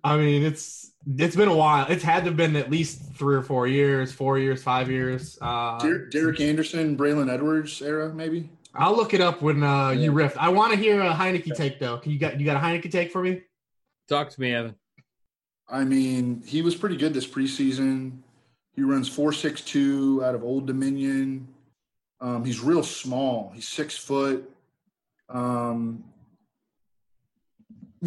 I 0.04 0.18
mean, 0.18 0.44
it's 0.44 0.92
it's 1.18 1.36
been 1.36 1.48
a 1.48 1.56
while. 1.56 1.88
It's 1.90 2.04
had 2.04 2.22
to 2.22 2.26
have 2.26 2.38
been 2.38 2.56
at 2.56 2.70
least 2.70 3.14
three 3.14 3.36
or 3.36 3.42
four 3.42 3.68
years, 3.68 4.12
four 4.12 4.38
years, 4.38 4.62
five 4.62 4.90
years. 4.90 5.38
Uh, 5.42 5.80
Derek 6.12 6.40
Anderson, 6.42 6.98
Braylon 6.98 7.32
Edwards 7.32 7.82
era, 7.82 8.14
maybe. 8.14 8.50
I'll 8.74 8.96
look 8.96 9.14
it 9.14 9.22
up 9.22 9.42
when 9.42 9.64
uh, 9.64 9.92
you 9.92 10.12
riff. 10.12 10.36
I 10.38 10.50
want 10.50 10.74
to 10.74 10.78
hear 10.78 11.02
a 11.02 11.14
Heinicke 11.14 11.56
take 11.56 11.80
though. 11.80 11.98
Can 11.98 12.12
you 12.12 12.20
got 12.20 12.40
you 12.40 12.46
got 12.46 12.58
a 12.58 12.60
Heinicke 12.60 12.92
take 12.92 13.12
for 13.12 13.22
me? 13.22 13.42
Talk 14.10 14.30
to 14.32 14.42
me, 14.42 14.54
Evan. 14.54 14.76
I 15.68 15.84
mean, 15.84 16.44
he 16.46 16.62
was 16.62 16.76
pretty 16.76 16.98
good 16.98 17.14
this 17.14 17.26
preseason. 17.26 18.20
He 18.74 18.82
runs 18.82 19.08
four 19.08 19.32
six 19.32 19.62
two 19.62 20.22
out 20.24 20.36
of 20.36 20.44
Old 20.44 20.68
Dominion. 20.68 21.48
Um, 22.20 22.44
he's 22.44 22.60
real 22.60 22.84
small. 22.84 23.52
He's 23.56 23.68
six 23.68 23.98
foot. 23.98 24.50
Um, 25.30 26.04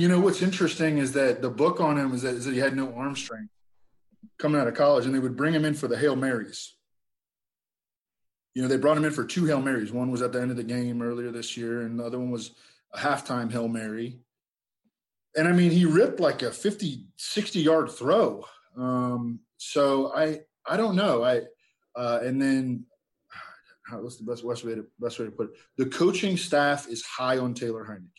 you 0.00 0.08
know 0.08 0.20
what's 0.20 0.42
interesting 0.42 0.98
is 0.98 1.12
that 1.12 1.42
the 1.42 1.50
book 1.50 1.80
on 1.80 1.98
him 1.98 2.12
is 2.14 2.22
that, 2.22 2.34
is 2.34 2.44
that 2.44 2.54
he 2.54 2.60
had 2.60 2.76
no 2.76 2.92
arm 2.94 3.16
strength 3.16 3.52
coming 4.38 4.60
out 4.60 4.68
of 4.68 4.74
college, 4.74 5.06
and 5.06 5.14
they 5.14 5.18
would 5.18 5.36
bring 5.36 5.54
him 5.54 5.64
in 5.64 5.74
for 5.74 5.88
the 5.88 5.98
hail 5.98 6.16
marys. 6.16 6.74
You 8.54 8.62
know, 8.62 8.68
they 8.68 8.76
brought 8.76 8.96
him 8.96 9.04
in 9.04 9.12
for 9.12 9.24
two 9.24 9.44
hail 9.44 9.60
marys. 9.60 9.92
One 9.92 10.10
was 10.10 10.22
at 10.22 10.32
the 10.32 10.40
end 10.40 10.50
of 10.50 10.56
the 10.56 10.64
game 10.64 11.02
earlier 11.02 11.30
this 11.30 11.56
year, 11.56 11.82
and 11.82 11.98
the 11.98 12.04
other 12.04 12.18
one 12.18 12.30
was 12.30 12.52
a 12.94 12.98
halftime 12.98 13.52
hail 13.52 13.68
mary 13.68 14.20
and 15.38 15.46
I 15.46 15.52
mean, 15.52 15.70
he 15.70 15.84
ripped 15.84 16.18
like 16.18 16.42
a 16.42 16.50
50, 16.50 17.04
60 17.16 17.60
yard 17.60 17.90
throw. 17.90 18.44
Um, 18.76 19.38
so 19.56 20.12
I, 20.14 20.40
I 20.66 20.76
don't 20.76 20.96
know. 20.96 21.22
I, 21.22 21.42
uh, 21.94 22.20
and 22.22 22.42
then 22.42 22.84
what's 23.92 24.16
the 24.16 24.24
best, 24.24 24.46
best 24.46 24.64
way 24.64 24.74
to, 24.74 24.84
best 24.98 25.18
way 25.20 25.26
to 25.26 25.30
put 25.30 25.50
it? 25.50 25.56
The 25.76 25.86
coaching 25.86 26.36
staff 26.36 26.88
is 26.88 27.04
high 27.04 27.38
on 27.38 27.54
Taylor 27.54 27.84
Heinicke. 27.84 28.17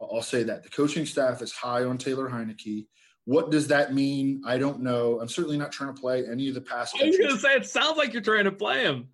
I'll 0.00 0.22
say 0.22 0.42
that 0.44 0.62
the 0.62 0.70
coaching 0.70 1.06
staff 1.06 1.42
is 1.42 1.52
high 1.52 1.84
on 1.84 1.98
Taylor 1.98 2.28
Heinicke. 2.28 2.86
What 3.26 3.50
does 3.50 3.68
that 3.68 3.92
mean? 3.92 4.42
I 4.46 4.58
don't 4.58 4.80
know. 4.80 5.20
I'm 5.20 5.28
certainly 5.28 5.58
not 5.58 5.72
trying 5.72 5.94
to 5.94 6.00
play 6.00 6.26
any 6.26 6.48
of 6.48 6.54
the 6.54 6.60
past. 6.60 6.96
I 7.00 7.06
was 7.06 7.18
going 7.18 7.30
to 7.30 7.38
say 7.38 7.54
it 7.54 7.66
sounds 7.66 7.98
like 7.98 8.12
you're 8.12 8.22
trying 8.22 8.44
to 8.44 8.52
play 8.52 8.82
him. 8.84 9.08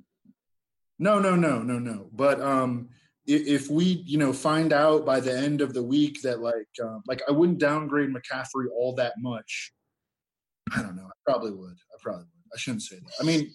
No, 0.98 1.18
no, 1.18 1.36
no, 1.36 1.60
no, 1.60 1.78
no. 1.78 2.08
But 2.12 2.40
um, 2.40 2.88
if 3.26 3.68
we 3.68 3.84
you 4.06 4.18
know 4.18 4.32
find 4.32 4.72
out 4.72 5.04
by 5.04 5.20
the 5.20 5.36
end 5.36 5.60
of 5.60 5.74
the 5.74 5.82
week 5.82 6.22
that 6.22 6.40
like 6.40 6.68
um, 6.82 7.02
like 7.06 7.22
I 7.28 7.32
wouldn't 7.32 7.58
downgrade 7.58 8.10
McCaffrey 8.10 8.66
all 8.74 8.94
that 8.94 9.14
much. 9.18 9.72
I 10.74 10.82
don't 10.82 10.96
know. 10.96 11.06
I 11.06 11.30
probably 11.30 11.52
would. 11.52 11.76
I 11.76 11.96
probably 12.00 12.24
would. 12.24 12.54
I 12.54 12.58
shouldn't 12.58 12.82
say 12.82 12.96
that. 12.96 13.12
I 13.20 13.24
mean, 13.24 13.52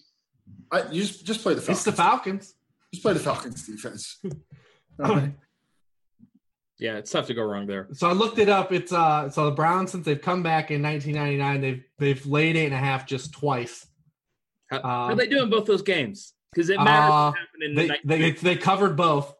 I 0.70 0.88
you 0.90 1.02
just 1.02 1.26
just 1.26 1.42
play 1.42 1.54
the 1.54 1.60
Falcons. 1.60 1.78
It's 1.78 1.84
the 1.84 1.92
Falcons. 1.92 2.54
Just 2.92 3.02
play 3.02 3.14
the 3.14 3.20
Falcons 3.20 3.66
defense. 3.66 4.20
Yeah, 6.82 6.96
it's 6.96 7.12
tough 7.12 7.28
to 7.28 7.34
go 7.34 7.44
wrong 7.44 7.66
there. 7.66 7.86
So 7.92 8.08
I 8.08 8.12
looked 8.12 8.40
it 8.40 8.48
up. 8.48 8.72
It's 8.72 8.92
uh 8.92 9.30
so 9.30 9.44
the 9.44 9.52
Browns 9.52 9.92
since 9.92 10.04
they've 10.04 10.20
come 10.20 10.42
back 10.42 10.72
in 10.72 10.82
1999, 10.82 11.60
they've 11.60 11.84
they've 11.98 12.26
laid 12.26 12.56
eight 12.56 12.66
and 12.66 12.74
a 12.74 12.78
half 12.78 13.06
just 13.06 13.32
twice. 13.32 13.86
How, 14.66 14.78
um, 14.78 14.82
how 15.10 15.14
they 15.14 15.28
doing 15.28 15.48
both 15.48 15.64
those 15.66 15.82
games? 15.82 16.32
Because 16.52 16.70
it 16.70 16.78
matters. 16.78 17.38
Uh, 17.38 17.72
they, 17.74 17.86
the 17.86 17.98
they, 18.04 18.30
they 18.32 18.56
covered 18.56 18.96
both. 18.96 19.32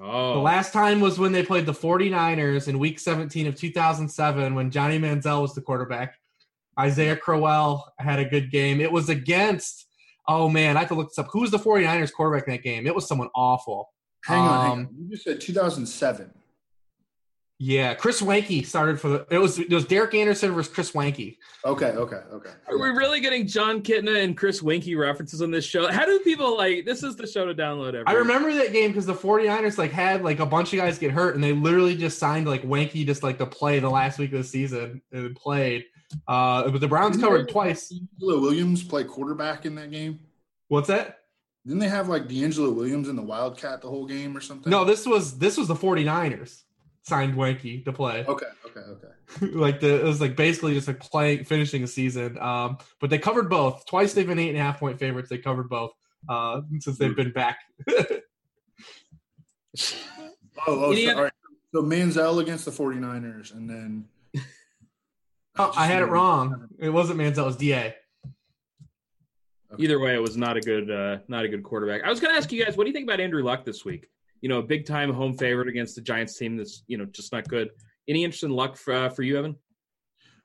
Oh. 0.00 0.34
The 0.34 0.40
last 0.40 0.72
time 0.72 1.00
was 1.00 1.18
when 1.18 1.32
they 1.32 1.42
played 1.42 1.66
the 1.66 1.72
49ers 1.72 2.68
in 2.68 2.78
week 2.78 3.00
17 3.00 3.48
of 3.48 3.56
2007 3.56 4.54
when 4.54 4.70
Johnny 4.70 4.98
Manziel 4.98 5.42
was 5.42 5.54
the 5.54 5.60
quarterback. 5.60 6.18
Isaiah 6.78 7.16
Crowell 7.16 7.92
had 7.98 8.20
a 8.20 8.24
good 8.24 8.52
game. 8.52 8.80
It 8.80 8.90
was 8.90 9.08
against, 9.08 9.86
oh 10.28 10.48
man, 10.48 10.76
I 10.76 10.80
have 10.80 10.88
to 10.88 10.94
look 10.94 11.08
this 11.08 11.18
up. 11.18 11.28
Who 11.32 11.40
was 11.40 11.50
the 11.50 11.58
49ers 11.58 12.12
quarterback 12.12 12.46
in 12.46 12.54
that 12.54 12.62
game? 12.62 12.86
It 12.86 12.94
was 12.94 13.08
someone 13.08 13.28
awful. 13.34 13.90
Hang 14.24 14.38
on, 14.38 14.48
um, 14.48 14.62
hang 14.62 14.86
on. 14.86 14.88
You 14.98 15.10
just 15.10 15.24
said 15.24 15.40
2007. 15.40 16.32
Yeah, 17.66 17.94
Chris 17.94 18.20
Weinke 18.20 18.66
started 18.66 19.00
for 19.00 19.08
the. 19.08 19.26
It 19.30 19.38
was 19.38 19.58
it 19.58 19.72
was 19.72 19.86
Derek 19.86 20.12
Anderson 20.12 20.52
versus 20.52 20.70
Chris 20.70 20.92
Weinke. 20.92 21.38
Okay, 21.64 21.92
okay, 21.92 22.20
okay. 22.30 22.50
Are 22.68 22.78
we 22.78 22.90
really 22.90 23.20
getting 23.20 23.46
Jon 23.46 23.80
Kitna 23.80 24.22
and 24.22 24.36
Chris 24.36 24.60
Weinke 24.60 24.98
references 24.98 25.40
on 25.40 25.50
this 25.50 25.64
show? 25.64 25.90
How 25.90 26.04
do 26.04 26.18
people 26.18 26.58
like? 26.58 26.84
This 26.84 27.02
is 27.02 27.16
the 27.16 27.26
show 27.26 27.46
to 27.46 27.54
download. 27.54 27.94
Every 27.94 28.04
I 28.04 28.12
remember 28.12 28.52
that 28.52 28.74
game 28.74 28.90
because 28.90 29.06
the 29.06 29.14
49ers 29.14 29.78
like 29.78 29.92
had 29.92 30.22
like 30.22 30.40
a 30.40 30.46
bunch 30.46 30.74
of 30.74 30.76
guys 30.76 30.98
get 30.98 31.10
hurt, 31.10 31.36
and 31.36 31.42
they 31.42 31.52
literally 31.52 31.96
just 31.96 32.18
signed 32.18 32.46
like 32.46 32.64
Weinke 32.64 33.06
just 33.06 33.22
like 33.22 33.38
to 33.38 33.46
play 33.46 33.78
the 33.78 33.88
last 33.88 34.18
week 34.18 34.32
of 34.34 34.38
the 34.40 34.44
season 34.44 35.00
and 35.10 35.34
played. 35.34 35.86
Uh, 36.28 36.68
but 36.68 36.82
the 36.82 36.88
Browns 36.88 37.16
Didn't 37.16 37.30
covered 37.30 37.48
twice. 37.48 37.90
DeAngelo 37.90 38.42
Williams 38.42 38.82
play 38.82 39.04
quarterback 39.04 39.64
in 39.64 39.74
that 39.76 39.90
game. 39.90 40.20
What's 40.68 40.88
that? 40.88 41.20
Didn't 41.64 41.78
they 41.78 41.88
have 41.88 42.10
like 42.10 42.28
DeAngelo 42.28 42.74
Williams 42.74 43.08
in 43.08 43.16
the 43.16 43.22
Wildcat 43.22 43.80
the 43.80 43.88
whole 43.88 44.04
game 44.04 44.36
or 44.36 44.42
something? 44.42 44.70
No, 44.70 44.84
this 44.84 45.06
was 45.06 45.38
this 45.38 45.56
was 45.56 45.66
the 45.66 45.74
49ers 45.74 46.64
signed 47.04 47.34
Weinke 47.34 47.84
to 47.84 47.92
play. 47.92 48.24
Okay, 48.26 48.46
okay, 48.66 48.80
okay. 48.80 49.08
like 49.54 49.80
the 49.80 50.00
it 50.00 50.04
was 50.04 50.20
like 50.20 50.36
basically 50.36 50.74
just 50.74 50.88
like 50.88 51.00
playing 51.00 51.44
finishing 51.44 51.82
a 51.82 51.86
season. 51.86 52.38
Um, 52.38 52.78
but 53.00 53.10
they 53.10 53.18
covered 53.18 53.48
both. 53.48 53.86
Twice 53.86 54.14
they've 54.14 54.26
been 54.26 54.38
eight 54.38 54.50
and 54.50 54.58
a 54.58 54.62
half 54.62 54.80
point 54.80 54.98
favorites. 54.98 55.28
They 55.28 55.38
covered 55.38 55.68
both 55.68 55.92
uh, 56.28 56.62
since 56.80 56.98
they've 56.98 57.16
been 57.16 57.32
back. 57.32 57.58
oh, 57.88 58.20
oh 60.66 60.94
so, 60.94 61.16
all 61.16 61.22
right. 61.22 61.32
So 61.72 61.82
Manziel 61.82 62.40
against 62.40 62.64
the 62.64 62.70
49ers 62.70 63.52
and 63.52 63.68
then 63.68 64.04
Oh, 65.56 65.72
I 65.76 65.86
had 65.86 66.02
it 66.02 66.06
wrong. 66.06 66.68
It 66.78 66.90
wasn't 66.90 67.18
Manziel, 67.18 67.38
it 67.38 67.46
was 67.46 67.56
DA. 67.56 67.94
Either 69.76 69.98
way, 69.98 70.14
it 70.14 70.22
was 70.22 70.36
not 70.36 70.56
a 70.56 70.60
good 70.60 70.88
uh, 70.88 71.18
not 71.26 71.44
a 71.44 71.48
good 71.48 71.64
quarterback. 71.64 72.04
I 72.04 72.10
was 72.10 72.20
going 72.20 72.32
to 72.32 72.38
ask 72.38 72.52
you 72.52 72.64
guys, 72.64 72.76
what 72.76 72.84
do 72.84 72.90
you 72.90 72.92
think 72.92 73.08
about 73.08 73.18
Andrew 73.18 73.42
Luck 73.42 73.64
this 73.64 73.84
week? 73.84 74.08
You 74.44 74.50
know, 74.50 74.58
a 74.58 74.62
big 74.62 74.84
time 74.84 75.10
home 75.10 75.32
favorite 75.32 75.68
against 75.68 75.94
the 75.94 76.02
Giants 76.02 76.36
team 76.36 76.58
that's, 76.58 76.82
you 76.86 76.98
know, 76.98 77.06
just 77.06 77.32
not 77.32 77.48
good. 77.48 77.70
Any 78.06 78.24
interest 78.24 78.44
in 78.44 78.50
luck 78.50 78.76
for, 78.76 78.92
uh, 78.92 79.08
for 79.08 79.22
you, 79.22 79.38
Evan? 79.38 79.56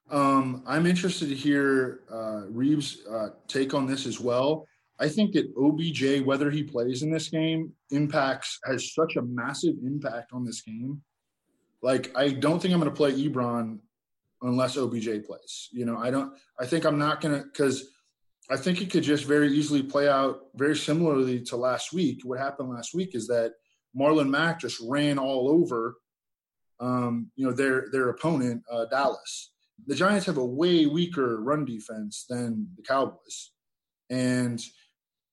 Um, 0.10 0.64
I'm 0.66 0.86
interested 0.86 1.28
to 1.28 1.36
hear 1.36 2.00
uh, 2.10 2.44
Reeves' 2.48 3.06
uh, 3.06 3.32
take 3.50 3.74
on 3.74 3.86
this 3.86 4.06
as 4.06 4.18
well. 4.18 4.66
I 5.02 5.10
think 5.10 5.34
that 5.34 5.54
OBJ, 5.58 6.26
whether 6.26 6.50
he 6.50 6.64
plays 6.64 7.04
in 7.04 7.12
this 7.12 7.28
game, 7.28 7.74
impacts 7.92 8.58
has 8.64 8.94
such 8.94 9.18
a 9.18 9.22
massive 9.22 9.76
impact 9.84 10.32
on 10.32 10.46
this 10.46 10.62
game. 10.62 11.02
Like, 11.82 12.16
I 12.16 12.30
don't 12.30 12.62
think 12.62 12.74
I'm 12.74 12.80
going 12.80 12.90
to 12.90 12.96
play 12.96 13.12
Ebron 13.12 13.80
unless 14.42 14.78
OBJ 14.78 15.26
plays. 15.26 15.68
You 15.74 15.86
know, 15.86 15.98
I 15.98 16.10
don't. 16.10 16.32
I 16.58 16.66
think 16.66 16.86
I'm 16.86 17.00
not 17.00 17.20
going 17.20 17.38
to 17.38 17.46
because 17.46 17.90
I 18.50 18.56
think 18.56 18.82
it 18.82 18.92
could 18.92 19.04
just 19.04 19.26
very 19.26 19.52
easily 19.52 19.84
play 19.84 20.08
out 20.08 20.44
very 20.56 20.78
similarly 20.78 21.42
to 21.42 21.58
last 21.58 21.92
week. 21.92 22.22
What 22.24 22.40
happened 22.40 22.70
last 22.70 22.94
week 22.94 23.14
is 23.14 23.28
that 23.28 23.52
Marlon 23.98 24.30
Mack 24.30 24.60
just 24.60 24.82
ran 24.86 25.18
all 25.18 25.50
over, 25.50 25.98
um, 26.80 27.32
you 27.36 27.46
know, 27.46 27.54
their 27.54 27.88
their 27.92 28.10
opponent, 28.10 28.64
uh, 28.72 28.86
Dallas. 28.86 29.52
The 29.88 29.96
Giants 29.96 30.26
have 30.26 30.38
a 30.38 30.46
way 30.46 30.86
weaker 30.86 31.42
run 31.42 31.66
defense 31.66 32.26
than 32.30 32.68
the 32.76 32.84
Cowboys, 32.84 33.52
and 34.10 34.62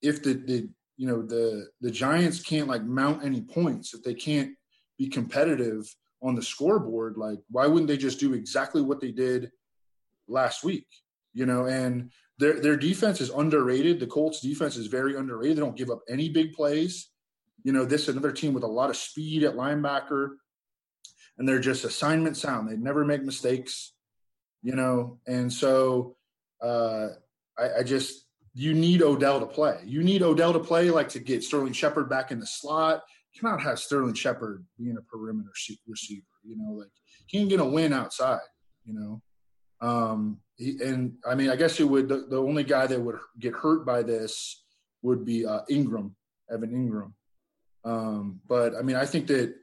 if 0.02 0.22
the, 0.22 0.34
the 0.34 0.68
you 0.96 1.07
know 1.07 1.22
the 1.22 1.68
the 1.80 1.90
Giants 1.90 2.42
can't 2.42 2.68
like 2.68 2.84
mount 2.84 3.24
any 3.24 3.42
points, 3.42 3.94
if 3.94 4.02
they 4.02 4.14
can't 4.14 4.52
be 4.98 5.09
competitive 5.09 5.84
on 6.22 6.34
the 6.34 6.42
scoreboard, 6.42 7.16
like 7.16 7.38
why 7.50 7.66
wouldn't 7.66 7.88
they 7.88 7.96
just 7.96 8.20
do 8.20 8.34
exactly 8.34 8.82
what 8.82 9.00
they 9.00 9.11
did 9.11 9.50
last 10.28 10.64
week? 10.64 10.86
You 11.34 11.46
know, 11.46 11.66
and 11.66 12.11
their 12.38 12.61
their 12.61 12.76
defense 12.76 13.20
is 13.20 13.30
underrated. 13.30 14.00
The 14.00 14.07
Colts 14.07 14.40
defense 14.40 14.76
is 14.76 14.86
very 14.86 15.16
underrated. 15.16 15.57
They 15.57 15.61
don't 15.61 15.76
give 15.76 15.90
up 15.90 16.00
any 16.09 16.28
big 16.28 16.52
plays. 16.52 17.11
You 17.66 17.72
know, 17.72 17.84
this 17.84 18.06
another 18.06 18.30
team 18.30 18.54
with 18.54 18.62
a 18.62 18.68
lot 18.68 18.90
of 18.90 18.96
speed 18.96 19.42
at 19.42 19.56
linebacker, 19.56 20.36
and 21.36 21.48
they're 21.48 21.58
just 21.58 21.82
assignment 21.82 22.36
sound. 22.36 22.70
They 22.70 22.76
never 22.76 23.04
make 23.04 23.24
mistakes. 23.24 23.92
You 24.62 24.76
know, 24.76 25.18
and 25.26 25.52
so 25.52 26.16
uh, 26.62 27.08
I, 27.58 27.80
I 27.80 27.82
just 27.82 28.24
you 28.54 28.72
need 28.72 29.02
Odell 29.02 29.40
to 29.40 29.46
play. 29.46 29.80
You 29.84 30.04
need 30.04 30.22
Odell 30.22 30.52
to 30.52 30.60
play, 30.60 30.90
like 30.90 31.08
to 31.08 31.18
get 31.18 31.42
Sterling 31.42 31.72
Shepard 31.72 32.08
back 32.08 32.30
in 32.30 32.38
the 32.38 32.46
slot. 32.46 33.02
You 33.32 33.40
cannot 33.40 33.60
have 33.62 33.80
Sterling 33.80 34.14
Shepard 34.14 34.64
being 34.78 34.96
a 34.96 35.02
perimeter 35.02 35.50
receiver. 35.88 36.22
You 36.44 36.56
know, 36.56 36.70
like 36.70 36.90
he 37.26 37.38
ain't 37.38 37.50
gonna 37.50 37.66
win 37.66 37.92
outside. 37.92 38.38
You 38.84 38.94
know, 38.94 39.22
um, 39.80 40.38
he, 40.54 40.78
and 40.84 41.14
I 41.28 41.34
mean, 41.34 41.50
I 41.50 41.56
guess 41.56 41.80
it 41.80 41.84
would. 41.88 42.08
The, 42.08 42.28
the, 42.30 42.40
only 42.40 42.62
guy 42.62 42.86
that 42.86 43.00
would 43.00 43.18
get 43.40 43.54
hurt 43.54 43.84
by 43.84 44.04
this 44.04 44.62
would 45.02 45.24
be 45.24 45.44
uh, 45.44 45.62
Engram, 45.68 46.12
Evan 46.48 46.70
Engram. 46.70 47.10
Um, 47.87 48.41
but 48.49 48.74
I 48.74 48.82
mean, 48.82 48.97
I 48.97 49.07
think 49.07 49.28
that 49.28 49.55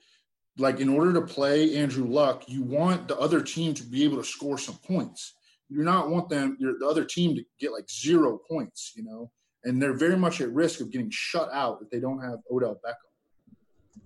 like 0.57 0.79
in 0.79 0.87
order 0.87 1.13
to 1.13 1.21
play 1.21 1.75
Andrew 1.75 2.05
Luck, 2.05 2.45
you 2.47 2.63
want 2.63 3.07
the 3.07 3.17
other 3.17 3.41
team 3.41 3.73
to 3.73 3.83
be 3.83 4.03
able 4.05 4.17
to 4.17 4.23
score 4.23 4.57
some 4.57 4.75
points. 4.75 5.33
You 5.69 5.77
do 5.77 5.83
not 5.83 6.09
want 6.09 6.29
them 6.29 6.57
the 6.59 6.87
other 6.87 7.03
team 7.03 7.35
to 7.35 7.43
get 7.59 7.73
like 7.73 7.89
zero 7.89 8.39
points, 8.49 8.93
you 8.95 9.03
know, 9.03 9.31
and 9.63 9.81
they're 9.81 9.97
very 9.97 10.15
much 10.15 10.39
at 10.39 10.51
risk 10.53 10.79
of 10.79 10.91
getting 10.91 11.09
shut 11.09 11.49
out 11.51 11.79
if 11.81 11.89
they 11.89 11.99
don't 11.99 12.19
have 12.19 12.39
Odell 12.49 12.79
Beckham. 12.85 14.03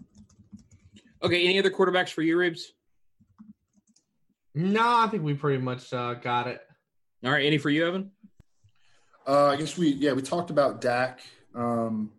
Okay, 1.22 1.46
any 1.46 1.60
other 1.60 1.72
quarterbacks 1.72 2.10
for 2.10 2.22
you, 2.22 2.38
Ribs? 2.38 2.74
No, 4.56 4.82
I 4.84 5.08
think 5.08 5.24
we 5.24 5.34
pretty 5.34 5.62
much 5.62 5.94
uh, 5.94 6.16
got 6.16 6.48
it. 6.48 6.62
All 7.24 7.32
right, 7.32 7.46
any 7.46 7.58
for 7.58 7.70
you, 7.70 7.88
Evan? 7.88 8.12
Uh, 9.28 9.48
I 9.48 9.58
guess 9.58 9.78
we 9.78 9.90
yeah 9.90 10.14
we 10.14 10.22
talked 10.22 10.50
about 10.50 10.80
Dak. 10.82 11.20
Um, 11.54 12.12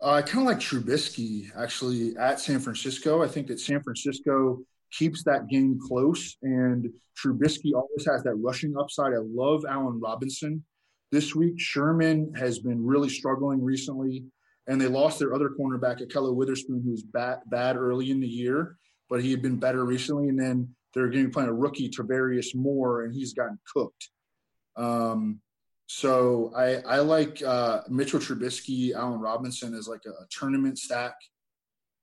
I 0.00 0.22
kind 0.22 0.40
of 0.40 0.44
like 0.44 0.60
Trubisky 0.60 1.50
actually 1.56 2.16
at 2.16 2.40
San 2.40 2.60
Francisco. 2.60 3.22
I 3.22 3.28
think 3.28 3.48
that 3.48 3.58
San 3.58 3.82
Francisco 3.82 4.60
keeps 4.92 5.24
that 5.24 5.48
game 5.48 5.78
close, 5.88 6.36
and 6.42 6.88
Trubisky 7.20 7.72
always 7.74 8.06
has 8.06 8.22
that 8.22 8.36
rushing 8.36 8.76
upside. 8.78 9.12
I 9.12 9.18
love 9.20 9.64
Allen 9.68 10.00
Robinson 10.00 10.64
this 11.10 11.34
week. 11.34 11.54
Sherman 11.58 12.32
has 12.36 12.60
been 12.60 12.84
really 12.84 13.08
struggling 13.08 13.62
recently, 13.62 14.24
and 14.68 14.80
they 14.80 14.86
lost 14.86 15.18
their 15.18 15.34
other 15.34 15.50
cornerback, 15.50 16.00
Ahkello 16.00 16.34
Witherspoon, 16.34 16.82
who 16.84 16.92
was 16.92 17.02
bad, 17.02 17.38
bad 17.46 17.76
early 17.76 18.10
in 18.10 18.20
the 18.20 18.28
year, 18.28 18.76
but 19.10 19.22
he 19.22 19.32
had 19.32 19.42
been 19.42 19.56
better 19.56 19.84
recently. 19.84 20.28
And 20.28 20.38
then 20.38 20.74
they're 20.94 21.08
going 21.08 21.24
to 21.24 21.28
be 21.28 21.32
playing 21.32 21.50
a 21.50 21.54
rookie, 21.54 21.90
Tarvarius 21.90 22.54
Moore, 22.54 23.02
and 23.02 23.12
he's 23.12 23.32
gotten 23.32 23.58
cooked. 23.72 24.10
Um, 24.76 25.40
so 25.90 26.52
I, 26.54 26.76
I 26.86 26.98
like 26.98 27.42
uh, 27.42 27.80
Mitchell 27.88 28.20
Trubisky, 28.20 28.92
Allen 28.92 29.20
Robinson 29.20 29.74
as 29.74 29.88
like 29.88 30.02
a, 30.06 30.10
a 30.10 30.26
tournament 30.30 30.78
stack. 30.78 31.14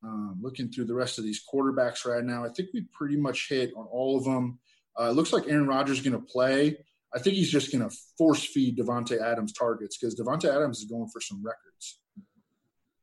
Um, 0.04 0.40
looking 0.42 0.70
through 0.72 0.86
the 0.86 0.94
rest 0.96 1.20
of 1.20 1.24
these 1.24 1.44
quarterbacks 1.52 2.04
right 2.04 2.24
now, 2.24 2.44
I 2.44 2.50
think 2.50 2.70
we 2.74 2.88
pretty 2.92 3.16
much 3.16 3.48
hit 3.48 3.72
on 3.78 3.86
all 3.86 4.18
of 4.18 4.24
them. 4.24 4.60
Uh, 5.00 5.06
it 5.06 5.14
looks 5.14 5.32
like 5.32 5.48
Aaron 5.48 5.68
Rodgers 5.68 6.00
is 6.00 6.04
going 6.04 6.20
to 6.20 6.28
play. 6.28 6.78
I 7.14 7.20
think 7.20 7.36
he's 7.36 7.52
just 7.52 7.72
going 7.72 7.88
to 7.88 7.96
force 8.18 8.44
feed 8.44 8.78
Davante 8.78 9.22
Adams 9.22 9.54
targets 9.54 9.98
because 9.98 10.20
Davante 10.20 10.46
Adams 10.46 10.80
is 10.80 10.86
going 10.86 11.08
for 11.10 11.22
some 11.22 11.44
records. 11.44 12.00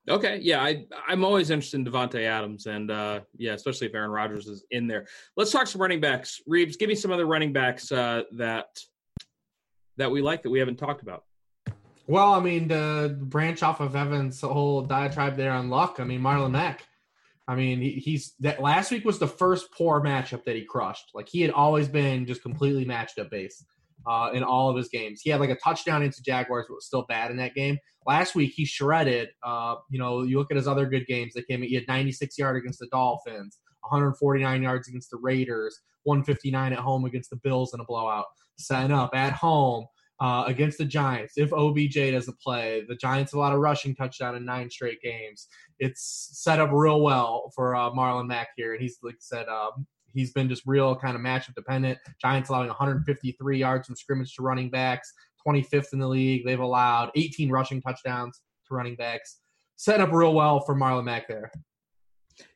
Okay, 0.08 0.40
yeah, 0.42 0.60
I 0.60 0.86
I'm 1.06 1.24
always 1.24 1.50
interested 1.50 1.76
in 1.76 1.86
Davante 1.86 2.24
Adams, 2.24 2.66
and 2.66 2.90
uh, 2.90 3.20
yeah, 3.36 3.52
especially 3.52 3.86
if 3.86 3.94
Aaron 3.94 4.10
Rodgers 4.10 4.48
is 4.48 4.64
in 4.72 4.88
there. 4.88 5.06
Let's 5.36 5.52
talk 5.52 5.68
some 5.68 5.80
running 5.80 6.00
backs. 6.00 6.40
Reeves, 6.44 6.76
give 6.76 6.88
me 6.88 6.96
some 6.96 7.12
other 7.12 7.26
running 7.26 7.52
backs 7.52 7.92
uh, 7.92 8.22
that 8.32 8.66
that 9.96 10.10
we 10.10 10.22
like 10.22 10.42
that 10.42 10.50
we 10.50 10.58
haven't 10.58 10.76
talked 10.76 11.02
about. 11.02 11.24
Well, 12.06 12.32
I 12.32 12.40
mean, 12.40 12.68
the 12.68 13.16
branch 13.20 13.62
off 13.62 13.80
of 13.80 13.94
Evans' 13.94 14.40
whole 14.40 14.82
diatribe 14.82 15.36
there 15.36 15.52
on 15.52 15.70
luck. 15.70 15.96
I 15.98 16.04
mean, 16.04 16.20
Marlon 16.20 16.50
Mack. 16.50 16.86
I 17.48 17.54
mean, 17.54 17.80
he, 17.80 17.92
he's 17.92 18.34
that 18.40 18.60
last 18.60 18.90
week 18.90 19.04
was 19.04 19.18
the 19.18 19.26
first 19.26 19.72
poor 19.72 20.00
matchup 20.00 20.44
that 20.44 20.56
he 20.56 20.64
crushed. 20.64 21.10
Like 21.14 21.28
he 21.28 21.40
had 21.42 21.50
always 21.50 21.88
been 21.88 22.26
just 22.26 22.42
completely 22.42 22.84
matched 22.84 23.18
up 23.18 23.30
base 23.30 23.64
uh, 24.06 24.30
in 24.32 24.42
all 24.42 24.70
of 24.70 24.76
his 24.76 24.88
games. 24.88 25.20
He 25.22 25.30
had 25.30 25.40
like 25.40 25.50
a 25.50 25.56
touchdown 25.56 26.02
into 26.02 26.22
Jaguars, 26.22 26.66
but 26.68 26.74
was 26.74 26.86
still 26.86 27.04
bad 27.08 27.30
in 27.30 27.36
that 27.38 27.54
game. 27.54 27.78
Last 28.06 28.34
week 28.34 28.52
he 28.54 28.64
shredded. 28.64 29.30
Uh, 29.42 29.76
you 29.90 29.98
know, 29.98 30.22
you 30.22 30.38
look 30.38 30.50
at 30.50 30.56
his 30.56 30.68
other 30.68 30.86
good 30.86 31.06
games. 31.06 31.34
They 31.34 31.42
came. 31.42 31.62
He 31.62 31.74
had 31.74 31.86
96 31.88 32.38
yard 32.38 32.56
against 32.56 32.78
the 32.78 32.88
Dolphins, 32.88 33.58
149 33.80 34.62
yards 34.62 34.88
against 34.88 35.10
the 35.10 35.18
Raiders, 35.18 35.80
159 36.04 36.72
at 36.72 36.78
home 36.78 37.04
against 37.04 37.30
the 37.30 37.36
Bills 37.36 37.74
in 37.74 37.80
a 37.80 37.84
blowout. 37.84 38.26
Setting 38.58 38.92
up 38.92 39.14
at 39.14 39.32
home. 39.32 39.86
Uh, 40.20 40.44
against 40.46 40.78
the 40.78 40.84
Giants. 40.84 41.32
If 41.36 41.52
OBJ 41.52 41.94
doesn't 42.12 42.38
play, 42.38 42.84
the 42.88 42.94
Giants 42.94 43.32
have 43.32 43.38
a 43.38 43.40
lot 43.40 43.52
of 43.52 43.58
rushing 43.58 43.92
touchdown 43.92 44.36
in 44.36 44.44
nine 44.44 44.70
straight 44.70 45.00
games. 45.02 45.48
It's 45.80 46.30
set 46.34 46.60
up 46.60 46.70
real 46.70 47.00
well 47.00 47.50
for 47.56 47.74
uh, 47.74 47.90
Marlon 47.90 48.28
Mack 48.28 48.50
here, 48.56 48.74
and 48.74 48.80
he's 48.80 48.98
like 49.02 49.16
said, 49.18 49.48
um, 49.48 49.84
he's 50.14 50.32
been 50.32 50.48
just 50.48 50.62
real 50.64 50.94
kind 50.94 51.16
of 51.16 51.22
matchup 51.22 51.54
dependent. 51.54 51.98
Giants 52.20 52.50
allowing 52.50 52.68
153 52.68 53.58
yards 53.58 53.86
from 53.86 53.96
scrimmage 53.96 54.34
to 54.36 54.42
running 54.42 54.70
backs, 54.70 55.12
25th 55.46 55.92
in 55.92 55.98
the 55.98 56.08
league. 56.08 56.44
They've 56.44 56.60
allowed 56.60 57.10
18 57.16 57.50
rushing 57.50 57.80
touchdowns 57.80 58.40
to 58.68 58.74
running 58.74 58.96
backs. 58.96 59.38
Set 59.76 60.00
up 60.00 60.12
real 60.12 60.34
well 60.34 60.60
for 60.60 60.76
Marlon 60.76 61.04
Mack 61.04 61.26
there. 61.26 61.50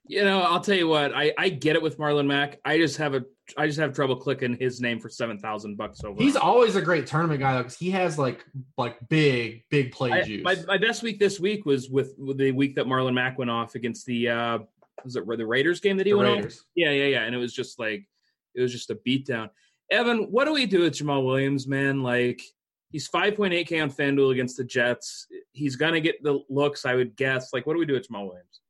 You 0.09 0.25
know, 0.25 0.41
I'll 0.41 0.61
tell 0.61 0.77
you 0.77 0.89
what, 0.89 1.15
I, 1.15 1.33
I 1.37 1.49
get 1.49 1.75
it 1.75 1.83
with 1.83 1.99
Marlon 1.99 2.27
Mack. 2.27 2.61
I 2.65 2.79
just 2.79 2.97
have 2.99 3.15
a 3.15 3.25
I 3.57 3.67
just 3.67 3.79
have 3.79 3.95
trouble 3.95 4.17
clicking 4.17 4.57
his 4.59 4.81
name 4.81 5.01
for 5.01 5.09
seven 5.09 5.39
thousand 5.39 5.77
bucks 5.77 6.03
over. 6.05 6.21
He's 6.21 6.37
always 6.37 6.77
a 6.77 6.83
great 6.83 7.07
tournament 7.07 7.41
guy 7.41 7.55
though, 7.55 7.63
because 7.63 7.77
he 7.77 7.91
has 7.91 8.19
like 8.19 8.45
like 8.77 8.97
big 9.09 9.65
big 9.71 9.93
play 9.93 10.13
I, 10.13 10.23
juice. 10.23 10.45
My, 10.45 10.57
my 10.67 10.79
best 10.79 11.03
week 11.03 11.19
this 11.19 11.41
week 11.41 11.65
was 11.65 11.89
with, 11.91 12.15
with 12.19 12.39
the 12.39 12.53
week 12.53 12.77
that 12.77 12.87
Marlon 12.87 13.15
Mack 13.15 13.39
went 13.39 13.51
off 13.51 13.75
against 13.75 14.07
the 14.07 14.29
uh, 14.29 14.59
was 15.05 15.17
it 15.17 15.27
the 15.27 15.47
Raiders 15.47 15.81
game 15.81 15.97
that 15.97 16.07
he 16.07 16.13
the 16.13 16.19
went 16.19 16.37
Raiders. 16.37 16.59
on? 16.59 16.65
Yeah, 16.75 16.91
yeah, 16.91 17.07
yeah. 17.07 17.23
And 17.23 17.35
it 17.35 17.39
was 17.39 17.53
just 17.53 17.79
like 17.79 18.07
it 18.55 18.63
was 18.63 18.73
just 18.73 18.91
a 18.91 18.95
beatdown. 18.95 19.51
Evan, 19.91 20.31
what 20.31 20.47
do 20.47 20.53
we 20.53 20.67
do 20.67 20.81
with 20.81 20.95
Jamaal 20.95 21.25
Williams, 21.25 21.67
man? 21.67 22.03
Like 22.03 22.43
he's 22.91 23.09
5.8k 23.09 23.83
on 23.83 23.91
FanDuel 23.91 24.33
against 24.33 24.57
the 24.57 24.65
Jets. 24.65 25.27
He's 25.53 25.77
gonna 25.77 26.01
get 26.01 26.23
the 26.23 26.41
looks, 26.49 26.85
I 26.85 26.95
would 26.95 27.17
guess. 27.17 27.53
Like, 27.53 27.67
what 27.67 27.75
do 27.75 27.79
we 27.79 27.87
do 27.87 27.95
with 27.95 28.09
Jamaal 28.09 28.29
Williams? 28.29 28.61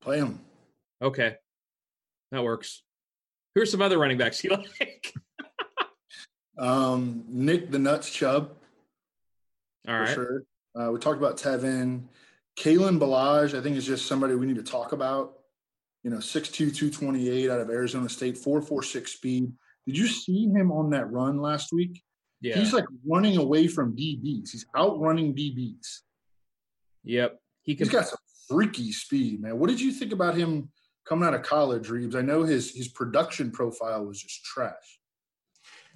Play 0.00 0.18
him. 0.18 0.40
Okay, 1.02 1.36
that 2.32 2.42
works. 2.42 2.82
Who's 3.54 3.70
some 3.70 3.82
other 3.82 3.98
running 3.98 4.18
backs 4.18 4.42
you 4.44 4.50
like? 4.80 5.14
um, 6.58 7.24
Nick 7.28 7.70
the 7.70 7.78
Nuts 7.78 8.10
Chubb. 8.10 8.52
All 9.86 9.98
right. 10.00 10.14
Sure. 10.14 10.42
Uh, 10.78 10.90
we 10.92 10.98
talked 10.98 11.18
about 11.18 11.38
Tevin. 11.38 12.02
Kalen 12.58 12.98
Ballage, 12.98 13.56
I 13.56 13.62
think, 13.62 13.76
is 13.76 13.86
just 13.86 14.06
somebody 14.06 14.34
we 14.34 14.46
need 14.46 14.56
to 14.56 14.62
talk 14.62 14.92
about 14.92 15.38
you 16.02 16.10
know, 16.10 16.18
6'2", 16.18 16.74
228 16.74 17.50
out 17.50 17.60
of 17.60 17.70
Arizona 17.70 18.08
State, 18.08 18.36
4.46 18.36 19.08
speed. 19.08 19.52
Did 19.86 19.98
you 19.98 20.06
see 20.06 20.46
him 20.48 20.70
on 20.70 20.90
that 20.90 21.10
run 21.10 21.40
last 21.40 21.72
week? 21.72 22.02
Yeah. 22.40 22.56
He's 22.56 22.72
like 22.72 22.84
running 23.06 23.36
away 23.36 23.66
from 23.66 23.96
DBs. 23.96 24.50
He's 24.50 24.66
outrunning 24.76 25.34
DBs. 25.34 25.98
Yep. 27.04 27.38
He 27.62 27.74
can, 27.74 27.86
He's 27.86 27.92
got 27.92 28.06
some 28.06 28.18
freaky 28.48 28.92
speed, 28.92 29.42
man. 29.42 29.58
What 29.58 29.70
did 29.70 29.80
you 29.80 29.92
think 29.92 30.12
about 30.12 30.36
him 30.36 30.70
coming 31.08 31.26
out 31.26 31.34
of 31.34 31.42
college, 31.42 31.88
Reeves? 31.88 32.14
I 32.14 32.22
know 32.22 32.42
his 32.42 32.74
his 32.74 32.88
production 32.88 33.50
profile 33.50 34.04
was 34.04 34.20
just 34.20 34.44
trash. 34.44 35.00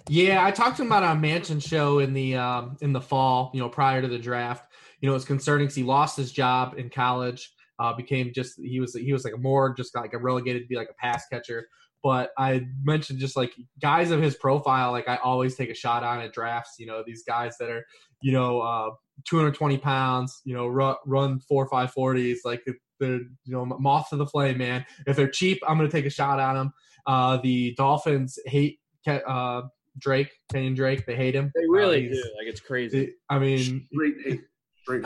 Yeah, 0.09 0.45
I 0.45 0.51
talked 0.51 0.77
to 0.77 0.81
him 0.81 0.89
about 0.89 1.15
a 1.15 1.19
Mansion 1.19 1.59
show 1.59 1.99
in 1.99 2.13
the 2.13 2.35
um, 2.35 2.77
in 2.81 2.91
the 2.91 3.01
fall, 3.01 3.51
you 3.53 3.59
know, 3.59 3.69
prior 3.69 4.01
to 4.01 4.07
the 4.07 4.19
draft. 4.19 4.71
You 5.01 5.09
know, 5.09 5.15
it's 5.15 5.25
concerning 5.25 5.65
because 5.65 5.75
he 5.75 5.83
lost 5.83 6.17
his 6.17 6.31
job 6.31 6.75
in 6.77 6.89
college 6.89 7.51
uh, 7.79 7.93
became 7.93 8.31
just 8.33 8.59
he 8.61 8.79
was 8.79 8.93
he 8.93 9.13
was 9.13 9.23
like 9.23 9.33
a 9.33 9.37
more 9.37 9.73
just 9.73 9.95
like 9.95 10.13
a 10.13 10.17
relegated 10.17 10.63
to 10.63 10.67
be 10.67 10.75
like 10.75 10.89
a 10.89 10.95
pass 10.95 11.25
catcher. 11.27 11.67
But 12.01 12.31
I 12.37 12.65
mentioned 12.83 13.19
just 13.19 13.37
like 13.37 13.53
guys 13.81 14.11
of 14.11 14.21
his 14.21 14.35
profile, 14.35 14.91
like 14.91 15.07
I 15.07 15.17
always 15.17 15.55
take 15.55 15.69
a 15.69 15.73
shot 15.73 16.03
on 16.03 16.19
at 16.19 16.33
drafts. 16.33 16.75
You 16.77 16.85
know, 16.85 17.01
these 17.05 17.23
guys 17.23 17.57
that 17.59 17.69
are 17.69 17.85
you 18.23 18.31
know 18.31 18.61
uh, 18.61 18.89
220 19.25 19.77
pounds, 19.77 20.41
you 20.45 20.55
know, 20.55 20.67
run, 20.67 20.95
run 21.05 21.39
four 21.41 21.67
five 21.67 21.91
forties, 21.91 22.41
like 22.43 22.63
they're 22.99 23.19
you 23.19 23.29
know 23.47 23.65
moth 23.65 24.09
to 24.09 24.15
the 24.15 24.25
flame, 24.25 24.57
man. 24.57 24.85
If 25.05 25.15
they're 25.15 25.29
cheap, 25.29 25.59
I'm 25.67 25.77
gonna 25.77 25.89
take 25.89 26.05
a 26.05 26.09
shot 26.09 26.39
at 26.39 26.53
them. 26.53 26.73
Uh, 27.05 27.37
the 27.37 27.75
Dolphins 27.75 28.39
hate 28.45 28.79
uh, 29.07 29.63
Drake, 29.99 30.31
Kenyan 30.51 30.75
Drake. 30.75 31.05
They 31.05 31.15
hate 31.15 31.35
him. 31.35 31.51
They 31.53 31.67
really 31.67 32.09
uh, 32.09 32.13
do. 32.13 32.23
Like 32.37 32.47
it's 32.47 32.61
crazy. 32.61 33.13
I 33.29 33.39
mean, 33.39 33.87
Great 33.93 34.15
hate. 34.25 34.41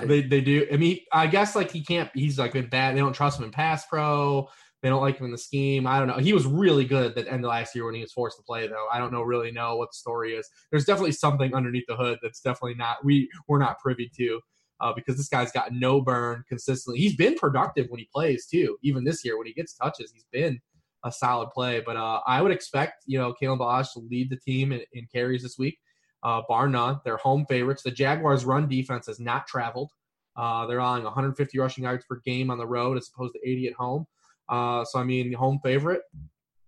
They 0.07 0.21
they 0.21 0.41
do. 0.41 0.67
I 0.71 0.77
mean, 0.77 0.99
I 1.11 1.27
guess 1.27 1.55
like 1.55 1.71
he 1.71 1.83
can't. 1.83 2.09
He's 2.13 2.39
like 2.39 2.53
been 2.53 2.69
bad. 2.69 2.95
They 2.95 2.99
don't 2.99 3.13
trust 3.13 3.39
him 3.39 3.45
in 3.45 3.51
pass 3.51 3.85
pro. 3.87 4.47
They 4.81 4.89
don't 4.89 5.01
like 5.01 5.17
him 5.17 5.25
in 5.25 5.31
the 5.31 5.37
scheme. 5.37 5.87
I 5.87 5.97
don't 5.97 6.07
know. 6.07 6.17
He 6.17 6.33
was 6.33 6.45
really 6.45 6.85
good 6.85 7.05
at 7.05 7.15
the 7.15 7.31
end 7.31 7.43
of 7.43 7.49
last 7.49 7.73
year 7.73 7.85
when 7.85 7.95
he 7.95 8.01
was 8.01 8.13
forced 8.13 8.37
to 8.37 8.43
play, 8.43 8.67
though. 8.67 8.87
I 8.91 8.99
don't 8.99 9.11
know 9.11 9.21
really 9.21 9.51
know 9.51 9.75
what 9.75 9.89
the 9.91 9.97
story 9.97 10.33
is. 10.33 10.47
There's 10.71 10.85
definitely 10.85 11.13
something 11.13 11.53
underneath 11.55 11.85
the 11.87 11.95
hood 11.95 12.19
that's 12.21 12.41
definitely 12.41 12.75
not 12.75 13.03
we 13.03 13.29
we're 13.47 13.59
not 13.59 13.79
privy 13.79 14.11
to. 14.17 14.39
Uh, 14.79 14.93
because 14.95 15.17
this 15.17 15.27
guy's 15.27 15.51
got 15.51 15.73
no 15.73 15.99
burn 15.99 16.43
consistently. 16.47 16.99
He's 16.99 17.15
been 17.15 17.33
productive 17.33 17.87
when 17.89 17.99
he 17.99 18.07
plays 18.13 18.45
too. 18.45 18.77
Even 18.83 19.03
this 19.03 19.25
year, 19.25 19.35
when 19.35 19.47
he 19.47 19.53
gets 19.53 19.73
touches, 19.73 20.11
he's 20.13 20.27
been 20.31 20.59
a 21.03 21.11
solid 21.11 21.49
play. 21.49 21.81
But 21.83 21.97
uh, 21.97 22.19
I 22.27 22.43
would 22.43 22.51
expect 22.51 23.03
you 23.07 23.17
know 23.17 23.33
Kalen 23.33 23.57
Ballage 23.57 23.91
to 23.93 23.99
lead 23.99 24.29
the 24.29 24.37
team 24.37 24.71
in, 24.71 24.81
in 24.93 25.07
carries 25.11 25.41
this 25.41 25.57
week 25.57 25.79
uh, 26.23 26.41
bar 26.47 26.67
none. 26.67 26.99
They're 27.03 27.17
home 27.17 27.45
favorites. 27.47 27.83
The 27.83 27.91
Jaguars' 27.91 28.45
run 28.45 28.67
defense 28.67 29.07
has 29.07 29.19
not 29.19 29.47
traveled. 29.47 29.91
Uh, 30.35 30.67
they're 30.67 30.79
allowing 30.79 31.03
150 31.03 31.57
rushing 31.57 31.83
yards 31.83 32.05
per 32.05 32.21
game 32.25 32.51
on 32.51 32.57
the 32.57 32.67
road 32.67 32.97
as 32.97 33.09
opposed 33.13 33.33
to 33.33 33.49
80 33.49 33.67
at 33.67 33.73
home. 33.73 34.05
Uh, 34.49 34.83
so 34.85 34.99
I 34.99 35.03
mean, 35.03 35.33
home 35.33 35.59
favorite. 35.63 36.01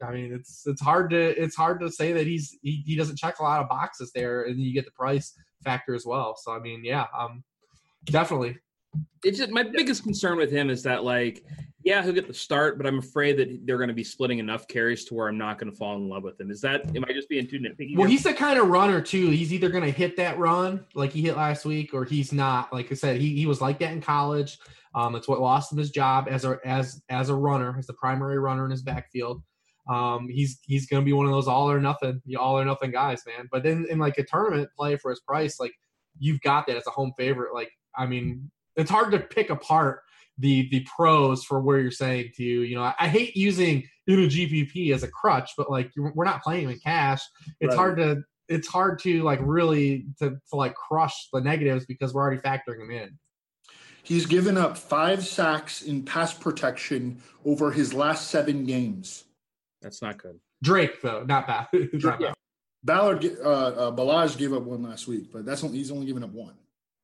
I 0.02 0.12
mean, 0.12 0.34
it's 0.34 0.66
it's 0.66 0.82
hard 0.82 1.10
to 1.10 1.42
it's 1.42 1.56
hard 1.56 1.80
to 1.82 1.92
say 1.92 2.14
that 2.14 2.26
he's 2.26 2.58
he, 2.62 2.84
he 2.86 2.96
doesn't 2.96 3.18
check 3.18 3.40
a 3.40 3.44
lot 3.44 3.62
of 3.62 3.70
boxes 3.70 4.12
there, 4.14 4.44
and 4.44 4.60
you 4.60 4.74
get 4.74 4.86
the 4.86 4.92
price 4.92 5.34
factor 5.64 5.94
as 5.94 6.06
well. 6.06 6.36
So 6.38 6.54
I 6.54 6.60
mean, 6.60 6.84
yeah, 6.84 7.06
um, 7.18 7.44
definitely. 8.06 8.58
It's 9.24 9.38
just 9.38 9.52
my 9.52 9.64
biggest 9.64 10.04
concern 10.04 10.38
with 10.38 10.52
him 10.52 10.70
is 10.70 10.84
that 10.84 11.04
like, 11.04 11.44
yeah, 11.84 12.04
he'll 12.04 12.14
get 12.14 12.28
the 12.28 12.34
start, 12.34 12.78
but 12.78 12.86
I'm 12.86 13.00
afraid 13.00 13.38
that 13.38 13.66
they're 13.66 13.78
going 13.78 13.90
to 13.90 13.94
be 13.94 14.04
splitting 14.04 14.40
enough 14.40 14.68
carries 14.68 15.06
to 15.06 15.14
where 15.14 15.30
I'm 15.30 15.38
not 15.38 15.58
going 15.60 15.72
to 15.72 15.78
fall 15.78 15.96
in 15.96 16.10
love 16.10 16.24
with 16.24 16.40
him. 16.40 16.52
Is 16.52 16.60
that 16.62 16.94
am 16.96 17.06
I 17.08 17.14
just 17.14 17.30
being 17.30 17.48
too 17.48 17.60
nitpicky? 17.60 17.98
Well, 17.98 18.08
he's 18.08 18.24
the 18.24 18.34
kind 18.34 18.60
of 18.60 18.68
runner 18.68 19.00
too. 19.02 19.30
He's 19.30 19.54
either 19.54 19.70
going 19.70 19.86
to 19.86 19.92
hit 19.92 20.18
that 20.18 20.38
run 20.38 20.86
like 20.94 21.12
he 21.14 21.22
hit 21.22 21.38
last 21.38 21.66
week, 21.66 21.94
or 21.94 22.04
he's 22.04 22.34
not. 22.34 22.74
Like 22.74 22.92
I 22.92 22.96
said, 22.96 23.22
he 23.22 23.36
he 23.36 23.46
was 23.46 23.62
like 23.62 23.80
that 23.80 23.94
in 23.94 24.02
college. 24.02 24.60
Um, 24.94 25.16
it's 25.16 25.28
what 25.28 25.40
lost 25.40 25.72
him 25.72 25.78
his 25.78 25.90
job 25.90 26.28
as 26.30 26.44
a 26.44 26.60
as 26.66 27.02
as 27.10 27.30
a 27.30 27.36
runner, 27.36 27.76
as 27.78 27.88
the 27.88 27.94
primary 27.94 28.40
runner 28.40 28.66
in 28.66 28.72
his 28.72 28.82
backfield. 28.82 29.42
Um, 29.90 30.28
he's 30.28 30.60
he's 30.64 30.86
going 30.86 31.02
to 31.02 31.06
be 31.06 31.14
one 31.14 31.28
of 31.28 31.32
those 31.32 31.48
all 31.48 31.72
or 31.72 31.80
nothing, 31.80 32.22
the 32.26 32.36
all 32.36 32.60
or 32.60 32.66
nothing 32.66 32.92
guys, 32.92 33.24
man. 33.26 33.48
But 33.52 33.64
then 33.64 33.88
in 33.90 34.00
like 34.00 34.18
a 34.18 34.24
tournament 34.24 34.70
play 34.78 34.98
for 34.98 35.12
his 35.12 35.22
price, 35.22 35.62
like 35.62 35.74
you've 36.20 36.42
got 36.42 36.68
that 36.68 36.76
as 36.76 36.88
a 36.88 36.92
home 36.92 37.14
favorite. 37.18 37.54
Like 37.54 37.72
I 37.98 38.06
mean, 38.06 38.52
it's 38.76 38.92
hard 38.92 39.12
to 39.14 39.20
pick 39.20 39.50
apart 39.50 40.02
the 40.40 40.70
the 40.70 40.86
pros 40.96 41.44
for 41.44 41.60
where 41.60 41.80
you're 41.80 41.92
saying 41.92 42.32
to 42.36 42.44
you. 42.44 42.62
You 42.62 42.76
know, 42.76 42.84
I, 42.84 42.96
I 43.00 43.08
hate 43.08 43.36
using 43.36 43.88
in 44.08 44.24
a 44.24 44.28
GPP 44.28 44.94
as 44.94 45.04
a 45.04 45.08
crutch, 45.08 45.52
but 45.58 45.70
like 45.70 45.92
we're 45.96 46.26
not 46.26 46.42
playing 46.42 46.70
in 46.70 46.80
cash. 46.80 47.22
It's 47.60 47.70
right. 47.70 47.78
hard 47.78 47.98
to 47.98 48.24
it's 48.48 48.68
hard 48.68 49.00
to 49.00 49.22
like 49.22 49.40
really 49.44 50.08
to, 50.20 50.32
to 50.32 50.56
like 50.56 50.74
crush 50.74 51.30
the 51.32 51.42
negatives 51.42 51.86
because 51.86 52.14
we're 52.14 52.22
already 52.22 52.42
factoring 52.42 52.80
them 52.80 52.92
in. 52.92 53.18
He's 54.02 54.26
given 54.26 54.58
up 54.58 54.78
five 54.78 55.26
sacks 55.26 55.84
in 55.84 56.04
pass 56.04 56.34
protection 56.34 57.22
over 57.46 57.72
his 57.72 57.94
last 57.94 58.30
seven 58.30 58.66
games. 58.66 59.26
That's 59.82 60.02
not 60.02 60.18
good. 60.18 60.40
Drake 60.64 61.02
though, 61.02 61.24
not 61.24 61.48
bad. 61.48 61.68
not 61.94 62.20
yeah. 62.20 62.34
Ballard, 62.84 63.26
uh, 63.44 63.50
uh, 63.50 63.92
Ballage 63.92 64.38
gave 64.38 64.54
up 64.54 64.64
one 64.64 64.82
last 64.82 65.08
week, 65.08 65.32
but 65.32 65.46
that's 65.46 65.64
only, 65.64 65.78
he's 65.78 65.92
only 65.92 66.06
given 66.06 66.24
up 66.24 66.32
one. 66.32 66.54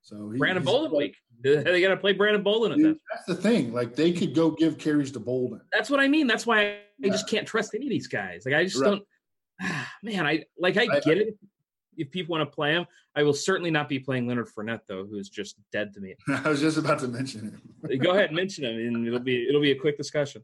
So 0.06 0.30
he, 0.30 0.38
Brandon 0.38 0.64
Bolden 0.64 0.96
week. 0.96 1.18
They 1.44 1.82
got 1.82 1.90
to 1.90 1.98
play 1.98 2.14
Brandon 2.14 2.42
Bolden 2.42 2.72
at 2.72 2.78
that. 2.80 2.98
That's 3.14 3.26
the 3.26 3.36
thing. 3.36 3.72
Like 3.72 3.96
they 3.96 4.12
could 4.12 4.34
go 4.34 4.50
give 4.50 4.80
carries 4.80 5.12
to 5.12 5.20
Bolden. 5.20 5.62
That's 5.72 5.92
what 5.92 6.00
I 6.00 6.08
mean. 6.08 6.26
That's 6.26 6.48
why 6.48 6.62
I, 6.62 6.78
yeah. 6.98 7.12
just 7.12 7.30
can't 7.30 7.46
trust 7.46 7.76
any 7.76 7.86
of 7.86 7.90
these 7.92 8.08
guys. 8.08 8.44
Like 8.46 8.56
I 8.56 8.64
just 8.64 8.82
right. 8.82 8.92
don't. 8.92 9.04
Man, 10.04 10.26
I 10.26 10.46
like 10.58 10.78
I 10.78 10.86
get 10.86 11.08
I, 11.08 11.22
it. 11.22 11.38
If 11.98 12.10
people 12.10 12.36
want 12.36 12.50
to 12.50 12.56
play 12.56 12.72
him, 12.72 12.86
I 13.16 13.24
will 13.24 13.34
certainly 13.34 13.70
not 13.70 13.90
be 13.90 14.00
playing 14.00 14.28
Leonard 14.28 14.48
Fournette 14.48 14.82
though, 14.88 15.06
who's 15.06 15.30
just 15.30 15.56
dead 15.72 15.94
to 15.94 16.00
me. 16.00 16.16
I 16.30 16.50
was 16.50 16.62
just 16.62 16.78
about 16.78 17.00
to 17.00 17.08
mention 17.08 17.42
him. 17.42 17.62
Uh, 17.84 17.96
go 18.02 18.12
ahead, 18.12 18.28
and 18.28 18.36
mention 18.36 18.64
him, 18.64 18.76
and 18.76 19.08
it'll 19.08 19.20
be 19.20 19.48
it'll 19.48 19.62
be 19.62 19.72
a 19.72 19.80
quick 19.80 19.98
discussion. 19.98 20.44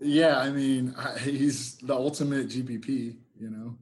yeah, 0.00 0.38
I 0.38 0.50
mean, 0.50 0.94
he's 1.22 1.76
the 1.78 1.94
ultimate 1.94 2.48
GPP. 2.48 3.16
You 3.38 3.50
know, 3.50 3.76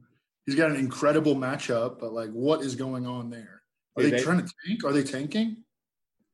he's 0.45 0.55
got 0.55 0.69
an 0.69 0.77
incredible 0.77 1.35
matchup, 1.35 1.99
but 1.99 2.13
like, 2.13 2.29
what 2.31 2.61
is 2.61 2.75
going 2.75 3.05
on 3.05 3.29
there? 3.29 3.57
Are 3.97 4.03
they, 4.03 4.11
they, 4.11 4.19
trying 4.19 4.45
to 4.45 4.53
tank? 4.65 4.83
Are 4.83 4.93
they 4.93 5.03
tanking? 5.03 5.63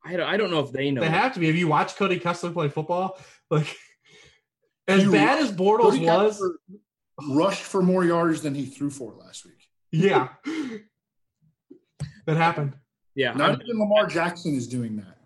I 0.05 0.18
don't, 0.18 0.28
I 0.28 0.38
don't 0.38 0.51
know 0.51 0.59
if 0.59 0.72
they 0.72 0.91
know. 0.91 1.01
They 1.01 1.09
have 1.09 1.34
to 1.34 1.39
be. 1.39 1.47
Have 1.47 1.55
you 1.55 1.68
watched 1.68 1.95
Cody 1.95 2.20
Kessler 2.20 2.51
play 2.51 2.70
football? 2.70 3.20
Like, 3.51 3.78
as 4.88 5.05
bad 5.05 5.38
as 5.43 5.51
Bortles 5.51 5.91
Cody 5.91 6.05
was, 6.07 6.32
Kessler 6.32 6.55
rushed 7.36 7.61
for 7.61 7.84
more 7.84 8.03
yards 8.03 8.41
than 8.41 8.55
he 8.55 8.66
threw 8.66 8.89
for 8.89 9.14
last 9.14 9.45
week. 9.45 9.68
Yeah, 9.91 10.30
that 12.26 12.38
happened. 12.38 12.76
Yeah, 13.14 13.34
not 13.34 13.51
I'm, 13.51 13.61
even 13.61 13.78
Lamar 13.78 14.07
Jackson 14.07 14.55
is 14.55 14.68
doing 14.68 14.95
that. 14.95 15.18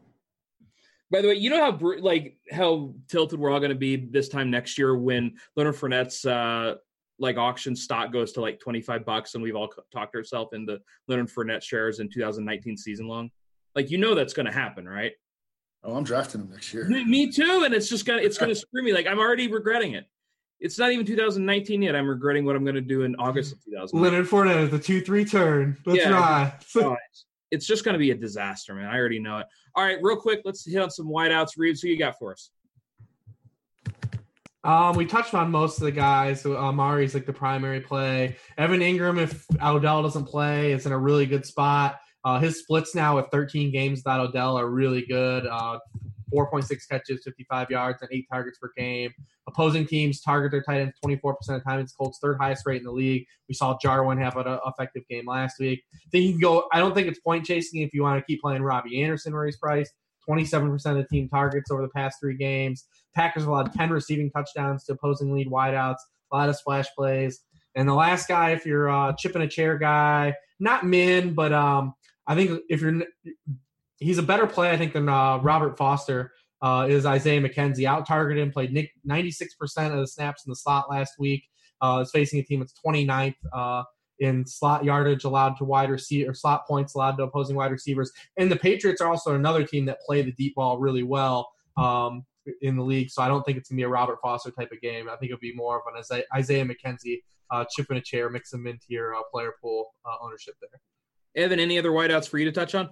By 1.09 1.21
the 1.21 1.29
way, 1.29 1.35
you 1.35 1.49
know 1.49 1.71
how 1.71 1.79
like 1.99 2.37
how 2.51 2.95
tilted 3.07 3.39
we're 3.39 3.51
all 3.51 3.59
going 3.59 3.69
to 3.69 3.75
be 3.75 3.95
this 3.95 4.27
time 4.27 4.51
next 4.51 4.77
year 4.77 4.97
when 4.97 5.37
Leonard 5.55 5.75
Fournette's 5.75 6.25
uh, 6.25 6.75
like 7.19 7.37
auction 7.37 7.75
stock 7.75 8.11
goes 8.11 8.31
to 8.33 8.41
like 8.41 8.59
25 8.59 9.05
bucks 9.05 9.33
and 9.33 9.43
we've 9.43 9.55
all 9.55 9.71
talked 9.91 10.15
ourselves 10.15 10.53
into 10.53 10.79
Leonard 11.07 11.29
Fournette 11.29 11.63
shares 11.63 11.99
in 11.99 12.09
2019 12.09 12.77
season 12.77 13.07
long. 13.07 13.31
Like, 13.75 13.91
you 13.91 13.97
know, 13.97 14.15
that's 14.15 14.33
going 14.33 14.45
to 14.45 14.51
happen, 14.51 14.87
right? 14.87 15.13
Oh, 15.83 15.95
I'm 15.95 16.03
drafting 16.03 16.41
him 16.41 16.49
next 16.51 16.73
year. 16.73 16.87
Me, 16.87 17.05
me 17.05 17.31
too. 17.31 17.63
And 17.65 17.73
it's 17.73 17.89
just 17.89 18.05
going 18.05 18.19
to, 18.19 18.25
it's 18.25 18.37
going 18.37 18.49
to 18.49 18.55
screw 18.55 18.83
me. 18.83 18.93
Like, 18.93 19.07
I'm 19.07 19.19
already 19.19 19.47
regretting 19.47 19.93
it. 19.93 20.05
It's 20.59 20.79
not 20.79 20.91
even 20.91 21.05
2019 21.05 21.83
yet. 21.83 21.95
I'm 21.95 22.07
regretting 22.07 22.43
what 22.43 22.55
I'm 22.55 22.63
going 22.63 22.75
to 22.75 22.81
do 22.81 23.03
in 23.03 23.15
August 23.17 23.53
of 23.53 23.63
2000. 23.63 23.99
Leonard 23.99 24.27
Fournette, 24.27 24.71
the 24.71 24.79
2 24.79 25.01
3 25.01 25.25
turn. 25.25 25.77
Let's 25.85 25.99
yeah, 25.99 26.09
ride. 26.09 26.53
oh, 26.77 26.95
it's 27.51 27.67
just 27.67 27.85
going 27.85 27.93
to 27.93 27.99
be 27.99 28.11
a 28.11 28.15
disaster, 28.15 28.73
man. 28.73 28.87
I 28.87 28.97
already 28.97 29.19
know 29.19 29.37
it. 29.39 29.47
All 29.75 29.83
right, 29.83 29.97
real 30.01 30.17
quick, 30.17 30.41
let's 30.45 30.65
hit 30.65 30.81
on 30.81 30.89
some 30.89 31.07
wideouts. 31.07 31.51
Reeves, 31.57 31.81
who 31.81 31.89
you 31.89 31.97
got 31.97 32.17
for 32.17 32.33
us? 32.33 32.49
Um, 34.67 34.97
we 34.97 35.05
touched 35.05 35.33
on 35.33 35.49
most 35.49 35.77
of 35.77 35.85
the 35.85 35.93
guys. 35.93 36.41
So 36.41 36.57
Amari's 36.57 37.13
like 37.13 37.25
the 37.25 37.31
primary 37.31 37.79
play. 37.79 38.35
Evan 38.57 38.81
Engram, 38.81 39.17
if 39.17 39.45
Odell 39.63 40.03
doesn't 40.03 40.25
play, 40.25 40.73
is 40.73 40.85
in 40.85 40.91
a 40.91 40.97
really 40.97 41.25
good 41.25 41.45
spot. 41.45 41.99
Uh, 42.25 42.37
his 42.37 42.59
splits 42.59 42.93
now 42.93 43.15
with 43.15 43.27
13 43.31 43.71
games 43.71 43.99
without 43.99 44.19
Odell 44.19 44.59
are 44.59 44.69
really 44.69 45.05
good. 45.05 45.47
Uh, 45.47 45.79
4.6 46.33 46.67
catches, 46.89 47.23
55 47.23 47.71
yards, 47.71 48.01
and 48.01 48.09
eight 48.11 48.25
targets 48.29 48.57
per 48.57 48.69
game. 48.75 49.11
Opposing 49.47 49.87
teams 49.87 50.19
target 50.19 50.51
their 50.51 50.61
tight 50.61 50.81
ends 50.81 50.97
24% 51.05 51.23
of 51.29 51.35
the 51.47 51.59
time. 51.61 51.79
It's 51.79 51.93
Colts' 51.93 52.19
third 52.21 52.37
highest 52.37 52.65
rate 52.65 52.79
in 52.81 52.83
the 52.83 52.91
league. 52.91 53.25
We 53.47 53.55
saw 53.55 53.77
Jarwin 53.81 54.17
have 54.17 54.35
an 54.35 54.59
effective 54.65 55.03
game 55.09 55.25
last 55.25 55.59
week. 55.61 55.81
Think 56.11 56.25
you 56.25 56.31
can 56.33 56.41
go. 56.41 56.67
I 56.73 56.79
don't 56.79 56.93
think 56.93 57.07
it's 57.07 57.21
point 57.21 57.45
chasing 57.45 57.83
if 57.83 57.93
you 57.93 58.01
want 58.01 58.19
to 58.19 58.25
keep 58.25 58.41
playing 58.41 58.61
Robby 58.61 59.01
Anderson 59.01 59.31
where 59.31 59.45
he's 59.45 59.55
priced. 59.55 59.93
27% 60.27 60.73
of 60.85 60.97
the 60.97 61.07
team 61.09 61.29
targets 61.29 61.71
over 61.71 61.81
the 61.81 61.89
past 61.89 62.17
three 62.19 62.35
games. 62.35 62.85
Packers 63.15 63.43
have 63.43 63.49
allowed 63.49 63.73
10 63.73 63.89
receiving 63.89 64.29
touchdowns 64.31 64.83
to 64.85 64.93
opposing 64.93 65.31
lead 65.31 65.47
wideouts, 65.47 65.97
a 66.31 66.35
lot 66.35 66.49
of 66.49 66.55
splash 66.55 66.87
plays. 66.95 67.41
And 67.75 67.87
the 67.87 67.93
last 67.93 68.27
guy, 68.27 68.51
if 68.51 68.65
you're 68.65 68.87
a 68.87 69.15
chip 69.17 69.35
in 69.35 69.41
a 69.41 69.47
chair 69.47 69.77
guy, 69.77 70.33
not 70.59 70.85
Min, 70.85 71.33
but 71.33 71.53
um, 71.53 71.93
I 72.25 72.35
think 72.35 72.61
if 72.69 72.81
you're, 72.81 73.03
he's 73.99 74.17
a 74.17 74.23
better 74.23 74.47
play, 74.47 74.71
I 74.71 74.77
think, 74.77 74.93
than 74.93 75.07
uh, 75.09 75.37
Robert 75.37 75.77
Foster. 75.77 76.31
Uh, 76.59 76.87
is 76.89 77.05
Isaiah 77.05 77.39
McKenzie 77.39 77.85
out 77.85 78.07
targeted 78.07 78.41
and 78.41 78.51
played 78.51 78.73
96% 79.07 79.51
of 79.93 79.99
the 79.99 80.07
snaps 80.07 80.43
in 80.43 80.49
the 80.49 80.55
slot 80.55 80.89
last 80.89 81.13
week. 81.19 81.43
Uh, 81.81 81.99
is 82.01 82.09
facing 82.09 82.39
a 82.39 82.43
team 82.43 82.59
that's 82.59 82.73
29th 82.83 83.35
uh, 83.53 83.83
in 84.19 84.45
slot 84.45 84.83
yardage 84.83 85.23
allowed 85.23 85.57
to 85.57 85.63
wide 85.63 85.89
receiver 85.89 86.33
slot 86.33 86.67
points 86.67 86.95
allowed 86.95 87.17
to 87.17 87.23
opposing 87.23 87.55
wide 87.55 87.71
receivers. 87.71 88.11
And 88.37 88.51
the 88.51 88.55
Patriots 88.55 89.01
are 89.01 89.09
also 89.09 89.35
another 89.35 89.63
team 89.63 89.85
that 89.85 90.01
play 90.01 90.21
the 90.21 90.31
deep 90.31 90.55
ball 90.55 90.79
really 90.79 91.03
well 91.03 91.49
um, 91.77 92.25
in 92.61 92.75
the 92.75 92.83
league. 92.83 93.09
So 93.09 93.21
I 93.21 93.27
don't 93.27 93.43
think 93.43 93.57
it's 93.57 93.69
gonna 93.69 93.77
be 93.77 93.83
a 93.83 93.89
Robert 93.89 94.19
Foster 94.21 94.51
type 94.51 94.71
of 94.71 94.81
game. 94.81 95.09
I 95.09 95.15
think 95.17 95.31
it'll 95.31 95.39
be 95.39 95.53
more 95.53 95.77
of 95.77 95.83
an 95.93 95.99
Isaiah, 95.99 96.23
Isaiah 96.35 96.65
McKenzie 96.65 97.21
uh, 97.51 97.65
chip 97.69 97.89
in 97.91 97.97
a 97.97 98.01
chair, 98.01 98.29
mix 98.29 98.51
them 98.51 98.67
into 98.67 98.85
your 98.89 99.15
uh, 99.15 99.21
player 99.31 99.53
pool 99.61 99.93
uh, 100.05 100.15
ownership 100.21 100.55
there. 100.61 101.43
Evan, 101.43 101.59
any 101.59 101.77
other 101.77 101.91
wideouts 101.91 102.27
for 102.27 102.37
you 102.37 102.45
to 102.45 102.51
touch 102.51 102.75
on? 102.75 102.89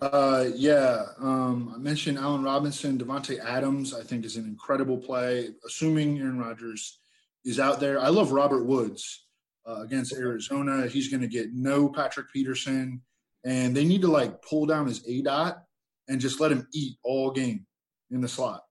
Uh, 0.00 0.46
yeah, 0.54 1.06
um, 1.18 1.72
I 1.74 1.78
mentioned 1.78 2.16
Allen 2.16 2.42
Robinson, 2.42 2.96
Davante 2.96 3.38
Adams. 3.38 3.92
I 3.92 4.02
think 4.02 4.24
is 4.24 4.36
an 4.36 4.46
incredible 4.46 4.96
play, 4.96 5.50
assuming 5.66 6.18
Aaron 6.18 6.38
Rodgers 6.38 7.00
is 7.44 7.60
out 7.60 7.80
there. 7.80 8.00
I 8.00 8.08
love 8.08 8.32
Robert 8.32 8.64
Woods 8.64 9.26
uh, 9.66 9.82
against 9.82 10.12
Arizona. 10.12 10.86
He's 10.86 11.08
going 11.08 11.20
to 11.20 11.28
get 11.28 11.52
no 11.52 11.88
Patrick 11.88 12.26
Peterson, 12.32 13.02
and 13.44 13.76
they 13.76 13.84
need 13.84 14.02
to 14.02 14.10
like 14.10 14.42
pull 14.42 14.66
down 14.66 14.86
his 14.86 15.06
A 15.08 15.22
dot 15.22 15.62
and 16.08 16.20
just 16.20 16.40
let 16.40 16.52
him 16.52 16.66
eat 16.74 16.96
all 17.04 17.30
game 17.30 17.66
in 18.10 18.20
the 18.20 18.28
slot. 18.28 18.62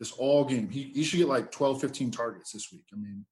Just 0.00 0.14
all 0.18 0.44
game. 0.44 0.68
He, 0.68 0.92
he 0.94 1.04
should 1.04 1.18
get 1.18 1.28
like 1.28 1.50
12, 1.50 1.80
15 1.80 2.10
targets 2.10 2.52
this 2.52 2.70
week. 2.72 2.84
I 2.92 2.96
mean, 2.96 3.24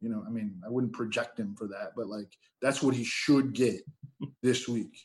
you 0.00 0.08
know, 0.08 0.22
I 0.26 0.30
mean, 0.30 0.60
I 0.64 0.68
wouldn't 0.68 0.92
project 0.92 1.38
him 1.38 1.54
for 1.56 1.66
that, 1.68 1.92
but 1.96 2.06
like 2.06 2.28
that's 2.60 2.82
what 2.82 2.94
he 2.94 3.04
should 3.04 3.52
get 3.52 3.80
this 4.42 4.68
week. 4.68 4.96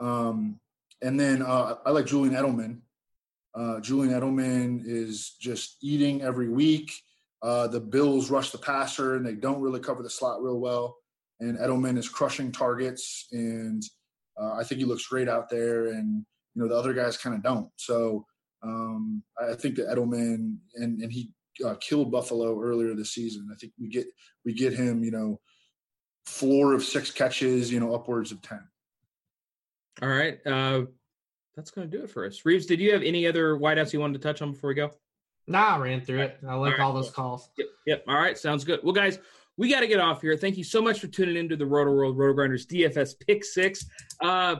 Um, 0.00 0.60
and 1.02 1.18
then 1.18 1.42
uh, 1.42 1.76
I 1.84 1.90
like 1.90 2.06
Julian 2.06 2.34
Edelman. 2.34 2.80
Uh, 3.54 3.80
Julian 3.80 4.14
Edelman 4.14 4.82
is 4.84 5.36
just 5.40 5.76
eating 5.82 6.22
every 6.22 6.48
week. 6.48 6.92
Uh, 7.42 7.68
the 7.68 7.80
Bills 7.80 8.30
rush 8.30 8.50
the 8.50 8.58
passer 8.58 9.14
and 9.14 9.24
they 9.24 9.34
don't 9.34 9.60
really 9.60 9.80
cover 9.80 10.02
the 10.02 10.10
slot 10.10 10.42
real 10.42 10.58
well. 10.58 10.96
And 11.40 11.58
Edelman 11.58 11.96
is 11.96 12.08
crushing 12.08 12.50
targets, 12.50 13.28
and 13.30 13.80
uh, 14.40 14.54
I 14.54 14.64
think 14.64 14.80
he 14.80 14.84
looks 14.84 15.06
great 15.06 15.28
out 15.28 15.48
there. 15.48 15.86
And 15.92 16.26
you 16.54 16.62
know 16.62 16.68
the 16.68 16.74
other 16.76 16.92
guys 16.92 17.16
kind 17.16 17.36
of 17.36 17.44
don't. 17.44 17.70
So 17.76 18.26
um, 18.64 19.22
I 19.40 19.54
think 19.54 19.76
that 19.76 19.86
Edelman 19.86 20.56
and 20.74 21.00
and 21.00 21.12
he 21.12 21.30
uh, 21.64 21.76
killed 21.76 22.10
Buffalo 22.10 22.60
earlier 22.60 22.94
this 22.94 23.12
season. 23.12 23.48
I 23.52 23.56
think 23.56 23.72
we 23.80 23.88
get 23.88 24.06
we 24.44 24.52
get 24.52 24.72
him, 24.72 25.04
you 25.04 25.12
know, 25.12 25.40
floor 26.26 26.72
of 26.72 26.82
six 26.82 27.10
catches, 27.10 27.72
you 27.72 27.80
know, 27.80 27.94
upwards 27.94 28.32
of 28.32 28.42
ten. 28.42 28.66
All 30.02 30.08
right, 30.08 30.44
uh, 30.46 30.82
that's 31.56 31.70
going 31.70 31.90
to 31.90 31.96
do 31.96 32.02
it 32.04 32.10
for 32.10 32.26
us. 32.26 32.44
Reeves, 32.44 32.66
did 32.66 32.80
you 32.80 32.92
have 32.92 33.02
any 33.02 33.26
other 33.26 33.56
wideouts 33.56 33.92
you 33.92 34.00
wanted 34.00 34.20
to 34.20 34.28
touch 34.28 34.42
on 34.42 34.52
before 34.52 34.68
we 34.68 34.74
go? 34.74 34.90
Nah, 35.48 35.76
I 35.76 35.78
ran 35.78 36.00
through 36.00 36.20
it. 36.20 36.38
I 36.46 36.54
like 36.54 36.72
all, 36.74 36.78
right, 36.78 36.80
all 36.80 36.92
those 36.92 37.10
calls. 37.10 37.50
Yep, 37.56 37.66
yep. 37.86 38.04
All 38.06 38.16
right, 38.16 38.36
sounds 38.36 38.64
good. 38.64 38.80
Well, 38.82 38.92
guys, 38.92 39.18
we 39.56 39.70
got 39.70 39.80
to 39.80 39.86
get 39.86 39.98
off 39.98 40.20
here. 40.20 40.36
Thank 40.36 40.56
you 40.56 40.64
so 40.64 40.80
much 40.80 41.00
for 41.00 41.08
tuning 41.08 41.36
into 41.36 41.56
the 41.56 41.64
Rotoworld 41.64 42.16
Roto 42.16 42.32
Grinders 42.34 42.66
DFS 42.66 43.14
Pick 43.26 43.44
Six. 43.44 43.86
Uh, 44.20 44.56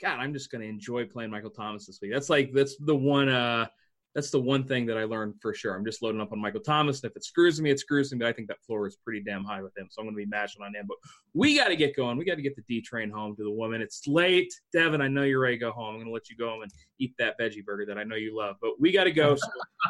God, 0.00 0.20
I'm 0.20 0.32
just 0.32 0.50
going 0.50 0.62
to 0.62 0.68
enjoy 0.68 1.04
playing 1.04 1.30
Michael 1.30 1.50
Thomas 1.50 1.86
this 1.86 2.00
week. 2.00 2.12
That's 2.12 2.30
like 2.30 2.52
that's 2.52 2.76
the 2.76 2.94
one. 2.94 3.28
Uh, 3.28 3.66
that's 4.14 4.30
the 4.30 4.40
one 4.40 4.64
thing 4.64 4.86
that 4.86 4.96
I 4.96 5.04
learned 5.04 5.34
for 5.40 5.54
sure. 5.54 5.74
I'm 5.74 5.84
just 5.84 6.02
loading 6.02 6.20
up 6.20 6.32
on 6.32 6.40
Michael 6.40 6.60
Thomas, 6.60 7.02
and 7.02 7.10
if 7.10 7.16
it 7.16 7.24
screws 7.24 7.60
me, 7.60 7.70
it 7.70 7.78
screws 7.78 8.10
me. 8.10 8.18
But 8.18 8.28
I 8.28 8.32
think 8.32 8.48
that 8.48 8.62
floor 8.66 8.86
is 8.86 8.96
pretty 8.96 9.22
damn 9.22 9.44
high 9.44 9.62
with 9.62 9.76
him, 9.76 9.86
so 9.90 10.00
I'm 10.00 10.06
going 10.06 10.16
to 10.16 10.24
be 10.24 10.26
mashing 10.26 10.62
on 10.62 10.74
him. 10.74 10.86
But 10.88 10.96
we 11.34 11.56
got 11.56 11.68
to 11.68 11.76
get 11.76 11.94
going. 11.94 12.16
We 12.16 12.24
got 12.24 12.36
to 12.36 12.42
get 12.42 12.56
the 12.56 12.62
D 12.62 12.80
train 12.80 13.10
home 13.10 13.36
to 13.36 13.44
the 13.44 13.50
woman. 13.50 13.80
It's 13.80 14.06
late, 14.06 14.52
Devin. 14.72 15.00
I 15.00 15.08
know 15.08 15.22
you're 15.22 15.40
ready 15.40 15.56
to 15.56 15.60
go 15.60 15.72
home. 15.72 15.90
I'm 15.90 15.96
going 15.96 16.06
to 16.06 16.12
let 16.12 16.30
you 16.30 16.36
go 16.36 16.48
home 16.48 16.62
and 16.62 16.72
eat 16.98 17.14
that 17.18 17.38
veggie 17.38 17.64
burger 17.64 17.86
that 17.86 17.98
I 17.98 18.04
know 18.04 18.16
you 18.16 18.36
love. 18.36 18.56
But 18.60 18.80
we 18.80 18.92
got 18.92 19.04
to 19.04 19.12
go. 19.12 19.36
So 19.36 19.48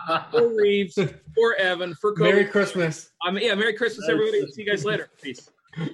for 0.31 0.55
Reeves, 0.55 0.99
for 1.35 1.55
Evan, 1.57 1.95
for 1.95 2.13
Kobe. 2.13 2.31
Merry 2.31 2.45
Christmas. 2.47 3.11
I 3.23 3.31
mean, 3.31 3.45
yeah, 3.45 3.55
Merry 3.55 3.75
Christmas, 3.75 4.09
everybody. 4.09 4.47
See 4.53 4.63
you 4.63 4.69
guys 4.69 4.85
later. 4.85 5.09
Peace. 5.23 5.49